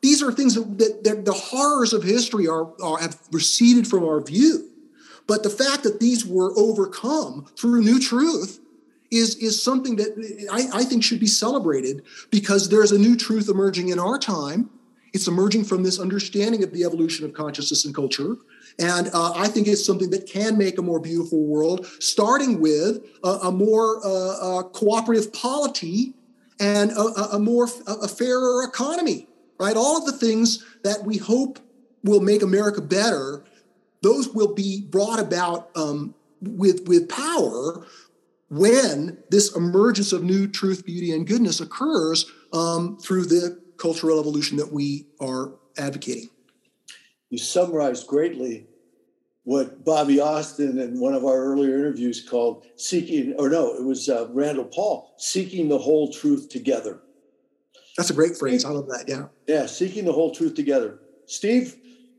These 0.00 0.22
are 0.22 0.30
things 0.30 0.54
that, 0.54 0.78
that, 0.78 1.04
that 1.04 1.24
the 1.24 1.32
horrors 1.32 1.92
of 1.92 2.04
history 2.04 2.46
are, 2.46 2.70
are 2.82 2.98
have 2.98 3.18
receded 3.32 3.88
from 3.88 4.04
our 4.04 4.20
view. 4.20 4.70
But 5.26 5.42
the 5.42 5.50
fact 5.50 5.82
that 5.82 5.98
these 5.98 6.24
were 6.26 6.52
overcome 6.56 7.46
through 7.58 7.82
new 7.82 7.98
truth 7.98 8.60
is, 9.10 9.36
is 9.36 9.62
something 9.62 9.96
that 9.96 10.48
I, 10.52 10.80
I 10.80 10.84
think 10.84 11.02
should 11.02 11.20
be 11.20 11.26
celebrated 11.26 12.02
because 12.30 12.68
there's 12.68 12.92
a 12.92 12.98
new 12.98 13.16
truth 13.16 13.48
emerging 13.48 13.88
in 13.88 13.98
our 13.98 14.18
time 14.18 14.70
It's 15.14 15.28
emerging 15.28 15.64
from 15.64 15.84
this 15.84 16.00
understanding 16.00 16.64
of 16.64 16.72
the 16.72 16.84
evolution 16.84 17.24
of 17.24 17.32
consciousness 17.32 17.84
and 17.84 17.94
culture. 17.94 18.36
And 18.78 19.08
uh, 19.12 19.32
I 19.36 19.46
think 19.48 19.68
it's 19.68 19.84
something 19.84 20.10
that 20.10 20.26
can 20.26 20.58
make 20.58 20.78
a 20.78 20.82
more 20.82 20.98
beautiful 20.98 21.44
world, 21.44 21.86
starting 22.00 22.60
with 22.60 23.04
a, 23.22 23.28
a 23.28 23.52
more 23.52 24.04
uh, 24.04 24.58
uh, 24.58 24.62
cooperative 24.64 25.32
polity 25.32 26.14
and 26.58 26.90
a, 26.92 27.34
a 27.34 27.38
more 27.38 27.68
a 27.86 28.08
fairer 28.08 28.64
economy. 28.64 29.28
Right, 29.56 29.76
all 29.76 29.96
of 29.96 30.04
the 30.04 30.12
things 30.12 30.64
that 30.82 31.04
we 31.04 31.16
hope 31.16 31.60
will 32.02 32.20
make 32.20 32.42
America 32.42 32.82
better, 32.82 33.44
those 34.02 34.28
will 34.28 34.52
be 34.52 34.80
brought 34.80 35.20
about 35.20 35.70
um, 35.76 36.14
with 36.42 36.88
with 36.88 37.08
power 37.08 37.86
when 38.50 39.18
this 39.30 39.54
emergence 39.54 40.12
of 40.12 40.24
new 40.24 40.48
truth, 40.48 40.84
beauty, 40.84 41.12
and 41.12 41.26
goodness 41.26 41.60
occurs 41.60 42.26
um, 42.52 42.98
through 42.98 43.26
the 43.26 43.60
cultural 43.76 44.18
evolution 44.18 44.56
that 44.56 44.72
we 44.72 45.06
are 45.20 45.52
advocating. 45.78 46.28
You 47.34 47.38
summarized 47.38 48.06
greatly 48.06 48.68
what 49.42 49.84
Bobby 49.84 50.20
Austin 50.20 50.78
in 50.78 51.00
one 51.00 51.14
of 51.14 51.24
our 51.24 51.36
earlier 51.36 51.76
interviews 51.80 52.24
called 52.24 52.64
seeking, 52.76 53.34
or 53.40 53.48
no, 53.48 53.74
it 53.74 53.82
was 53.82 54.08
uh, 54.08 54.28
Randall 54.30 54.66
Paul, 54.66 55.12
seeking 55.18 55.68
the 55.68 55.76
whole 55.76 56.12
truth 56.12 56.48
together. 56.48 57.00
That's 57.96 58.10
a 58.10 58.14
great 58.14 58.36
phrase. 58.36 58.64
I 58.64 58.68
love 58.68 58.86
that. 58.86 59.06
Yeah. 59.08 59.26
Yeah, 59.48 59.66
seeking 59.66 60.04
the 60.04 60.12
whole 60.12 60.32
truth 60.32 60.54
together. 60.54 61.00
Steve, 61.26 61.74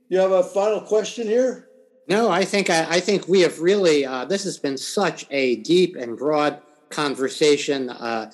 you 0.10 0.20
have 0.20 0.34
a 0.34 0.44
final 0.44 0.82
question 0.82 1.28
here? 1.28 1.70
No, 2.10 2.30
I 2.30 2.44
think 2.44 2.70
I, 2.70 2.86
I 2.96 3.00
think 3.00 3.30
we 3.30 3.40
have 3.40 3.62
really. 3.62 4.06
Uh, 4.06 4.26
this 4.26 4.44
has 4.44 4.58
been 4.58 4.78
such 4.78 5.26
a 5.32 5.56
deep 5.62 5.96
and 5.96 6.18
broad 6.18 6.60
conversation. 6.90 7.90
Uh, 7.90 8.34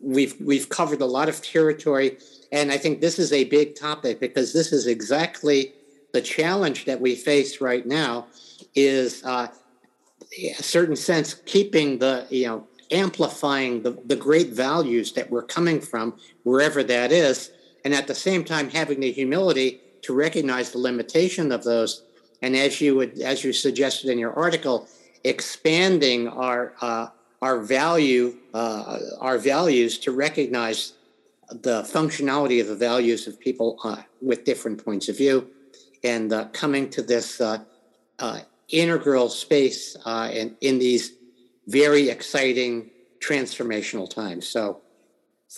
we've 0.00 0.34
we've 0.40 0.70
covered 0.70 1.02
a 1.02 1.06
lot 1.06 1.28
of 1.28 1.42
territory, 1.42 2.16
and 2.50 2.72
I 2.72 2.78
think 2.78 3.02
this 3.02 3.18
is 3.18 3.34
a 3.34 3.44
big 3.44 3.74
topic 3.74 4.18
because 4.18 4.54
this 4.54 4.72
is 4.72 4.86
exactly 4.86 5.74
the 6.12 6.20
challenge 6.20 6.84
that 6.84 7.00
we 7.00 7.14
face 7.14 7.60
right 7.60 7.86
now. 7.86 8.26
Is 8.74 9.22
uh, 9.24 9.48
a 10.58 10.62
certain 10.62 10.96
sense 10.96 11.34
keeping 11.34 11.98
the 11.98 12.26
you 12.30 12.46
know 12.46 12.66
amplifying 12.90 13.82
the, 13.82 13.98
the 14.06 14.16
great 14.16 14.50
values 14.50 15.12
that 15.12 15.30
we're 15.30 15.42
coming 15.42 15.80
from 15.80 16.16
wherever 16.44 16.82
that 16.82 17.12
is, 17.12 17.50
and 17.84 17.92
at 17.92 18.06
the 18.06 18.14
same 18.14 18.44
time 18.44 18.70
having 18.70 19.00
the 19.00 19.12
humility 19.12 19.80
to 20.02 20.14
recognize 20.14 20.70
the 20.70 20.78
limitation 20.78 21.52
of 21.52 21.64
those 21.64 22.02
and 22.42 22.56
as 22.56 22.80
you 22.80 22.96
would, 22.96 23.20
as 23.20 23.44
you 23.44 23.52
suggested 23.52 24.10
in 24.10 24.18
your 24.18 24.32
article, 24.34 24.88
expanding 25.24 26.28
our 26.28 26.74
uh, 26.80 27.06
our 27.40 27.60
value, 27.60 28.36
uh, 28.52 28.98
our 29.20 29.38
values 29.38 29.98
to 29.98 30.12
recognize 30.12 30.92
the 31.50 31.82
functionality 31.82 32.60
of 32.60 32.68
the 32.68 32.76
values 32.76 33.26
of 33.26 33.38
people 33.38 33.78
uh, 33.84 34.02
with 34.20 34.44
different 34.44 34.84
points 34.84 35.08
of 35.08 35.16
view, 35.16 35.48
and 36.04 36.32
uh, 36.32 36.46
coming 36.46 36.90
to 36.90 37.02
this 37.02 37.40
uh, 37.40 37.58
uh, 38.18 38.40
integral 38.68 39.28
space 39.28 39.96
in, 40.06 40.56
in 40.60 40.78
these 40.78 41.12
very 41.66 42.08
exciting 42.08 42.90
transformational 43.20 44.08
times. 44.08 44.46
So, 44.46 44.80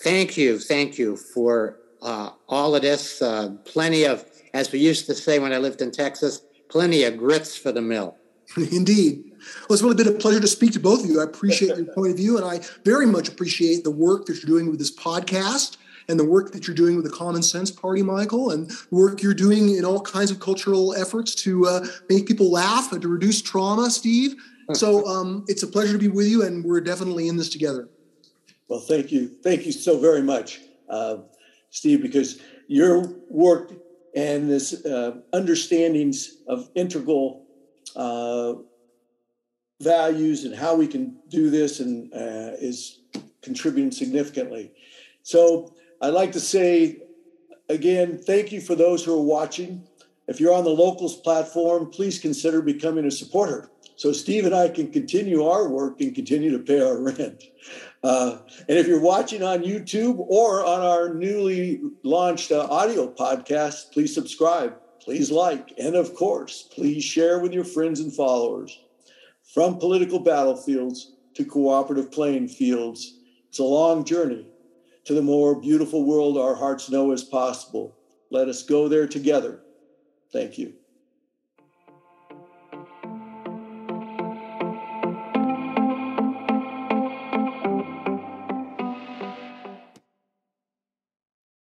thank 0.02 0.36
you, 0.36 0.58
thank 0.58 0.98
you 0.98 1.16
for 1.16 1.78
all 2.02 2.74
of 2.74 2.82
this. 2.82 3.22
plenty 3.64 4.04
of, 4.04 4.24
as 4.52 4.70
we 4.70 4.78
used 4.78 5.06
to 5.06 5.14
say 5.14 5.38
when 5.38 5.52
I 5.52 5.58
lived 5.58 5.80
in 5.80 5.90
Texas, 5.90 6.42
plenty 6.68 7.04
of 7.04 7.16
grits 7.16 7.56
for 7.56 7.72
the 7.72 7.80
mill. 7.80 8.16
Indeed. 8.56 9.32
Well, 9.68 9.74
it's 9.74 9.82
really 9.82 9.94
been 9.94 10.08
a 10.08 10.18
pleasure 10.18 10.40
to 10.40 10.46
speak 10.46 10.72
to 10.72 10.80
both 10.80 11.04
of 11.04 11.10
you. 11.10 11.20
I 11.20 11.24
appreciate 11.24 11.76
your 11.76 11.86
point 11.86 12.10
of 12.10 12.16
view, 12.16 12.36
and 12.36 12.46
I 12.46 12.60
very 12.84 13.06
much 13.06 13.28
appreciate 13.28 13.84
the 13.84 13.90
work 13.90 14.26
that 14.26 14.36
you're 14.36 14.46
doing 14.46 14.70
with 14.70 14.78
this 14.78 14.94
podcast 14.94 15.76
and 16.08 16.18
the 16.18 16.24
work 16.24 16.52
that 16.52 16.66
you're 16.66 16.76
doing 16.76 16.96
with 16.96 17.04
the 17.04 17.10
Common 17.10 17.42
Sense 17.42 17.70
Party, 17.70 18.02
Michael, 18.02 18.50
and 18.50 18.70
the 18.70 18.86
work 18.90 19.22
you're 19.22 19.34
doing 19.34 19.76
in 19.76 19.84
all 19.84 20.00
kinds 20.00 20.30
of 20.30 20.40
cultural 20.40 20.94
efforts 20.94 21.34
to 21.36 21.66
uh, 21.66 21.86
make 22.08 22.26
people 22.26 22.50
laugh 22.50 22.92
and 22.92 23.02
to 23.02 23.08
reduce 23.08 23.40
trauma, 23.42 23.90
Steve. 23.90 24.34
So 24.72 25.06
um, 25.06 25.44
it's 25.46 25.62
a 25.62 25.66
pleasure 25.66 25.92
to 25.92 25.98
be 25.98 26.08
with 26.08 26.26
you, 26.26 26.42
and 26.42 26.64
we're 26.64 26.80
definitely 26.80 27.28
in 27.28 27.36
this 27.36 27.50
together. 27.50 27.88
Well, 28.68 28.80
thank 28.80 29.12
you. 29.12 29.28
Thank 29.42 29.66
you 29.66 29.72
so 29.72 29.98
very 29.98 30.22
much, 30.22 30.60
uh, 30.88 31.18
Steve, 31.70 32.00
because 32.00 32.40
your 32.66 33.06
work 33.28 33.72
and 34.14 34.50
this 34.50 34.84
uh, 34.86 35.18
understandings 35.32 36.36
of 36.48 36.70
integral 36.74 37.44
uh, 37.94 38.54
values 39.80 40.44
and 40.44 40.54
how 40.54 40.74
we 40.74 40.86
can 40.86 41.16
do 41.28 41.50
this 41.50 41.80
and 41.80 42.12
uh, 42.14 42.56
is 42.58 43.00
contributing 43.42 43.90
significantly. 43.90 44.72
So 45.22 45.73
I'd 46.04 46.12
like 46.12 46.32
to 46.32 46.40
say 46.40 46.98
again, 47.68 48.18
thank 48.18 48.52
you 48.52 48.60
for 48.60 48.74
those 48.74 49.04
who 49.04 49.14
are 49.14 49.22
watching. 49.22 49.82
If 50.28 50.38
you're 50.38 50.54
on 50.54 50.64
the 50.64 50.70
locals 50.70 51.16
platform, 51.16 51.90
please 51.90 52.18
consider 52.18 52.60
becoming 52.62 53.06
a 53.06 53.10
supporter 53.10 53.70
so 53.96 54.12
Steve 54.12 54.44
and 54.44 54.54
I 54.54 54.68
can 54.68 54.90
continue 54.90 55.44
our 55.44 55.68
work 55.68 56.00
and 56.00 56.14
continue 56.14 56.50
to 56.50 56.58
pay 56.58 56.80
our 56.80 57.00
rent. 57.00 57.44
Uh, 58.02 58.38
and 58.68 58.76
if 58.76 58.86
you're 58.86 59.00
watching 59.00 59.42
on 59.42 59.62
YouTube 59.62 60.18
or 60.18 60.64
on 60.66 60.80
our 60.80 61.14
newly 61.14 61.80
launched 62.02 62.52
uh, 62.52 62.66
audio 62.68 63.10
podcast, 63.10 63.92
please 63.92 64.14
subscribe, 64.14 64.74
please 65.00 65.30
like, 65.30 65.72
and 65.78 65.94
of 65.94 66.14
course, 66.14 66.68
please 66.74 67.02
share 67.02 67.38
with 67.38 67.54
your 67.54 67.64
friends 67.64 68.00
and 68.00 68.12
followers. 68.12 68.78
From 69.54 69.78
political 69.78 70.18
battlefields 70.18 71.14
to 71.34 71.44
cooperative 71.44 72.12
playing 72.12 72.48
fields, 72.48 73.20
it's 73.48 73.60
a 73.60 73.64
long 73.64 74.04
journey 74.04 74.46
to 75.04 75.14
the 75.14 75.22
more 75.22 75.60
beautiful 75.60 76.04
world 76.04 76.36
our 76.36 76.54
hearts 76.54 76.90
know 76.90 77.12
is 77.12 77.24
possible. 77.24 77.96
Let 78.30 78.48
us 78.48 78.62
go 78.62 78.88
there 78.88 79.06
together. 79.06 79.60
Thank 80.32 80.58
you. 80.58 80.74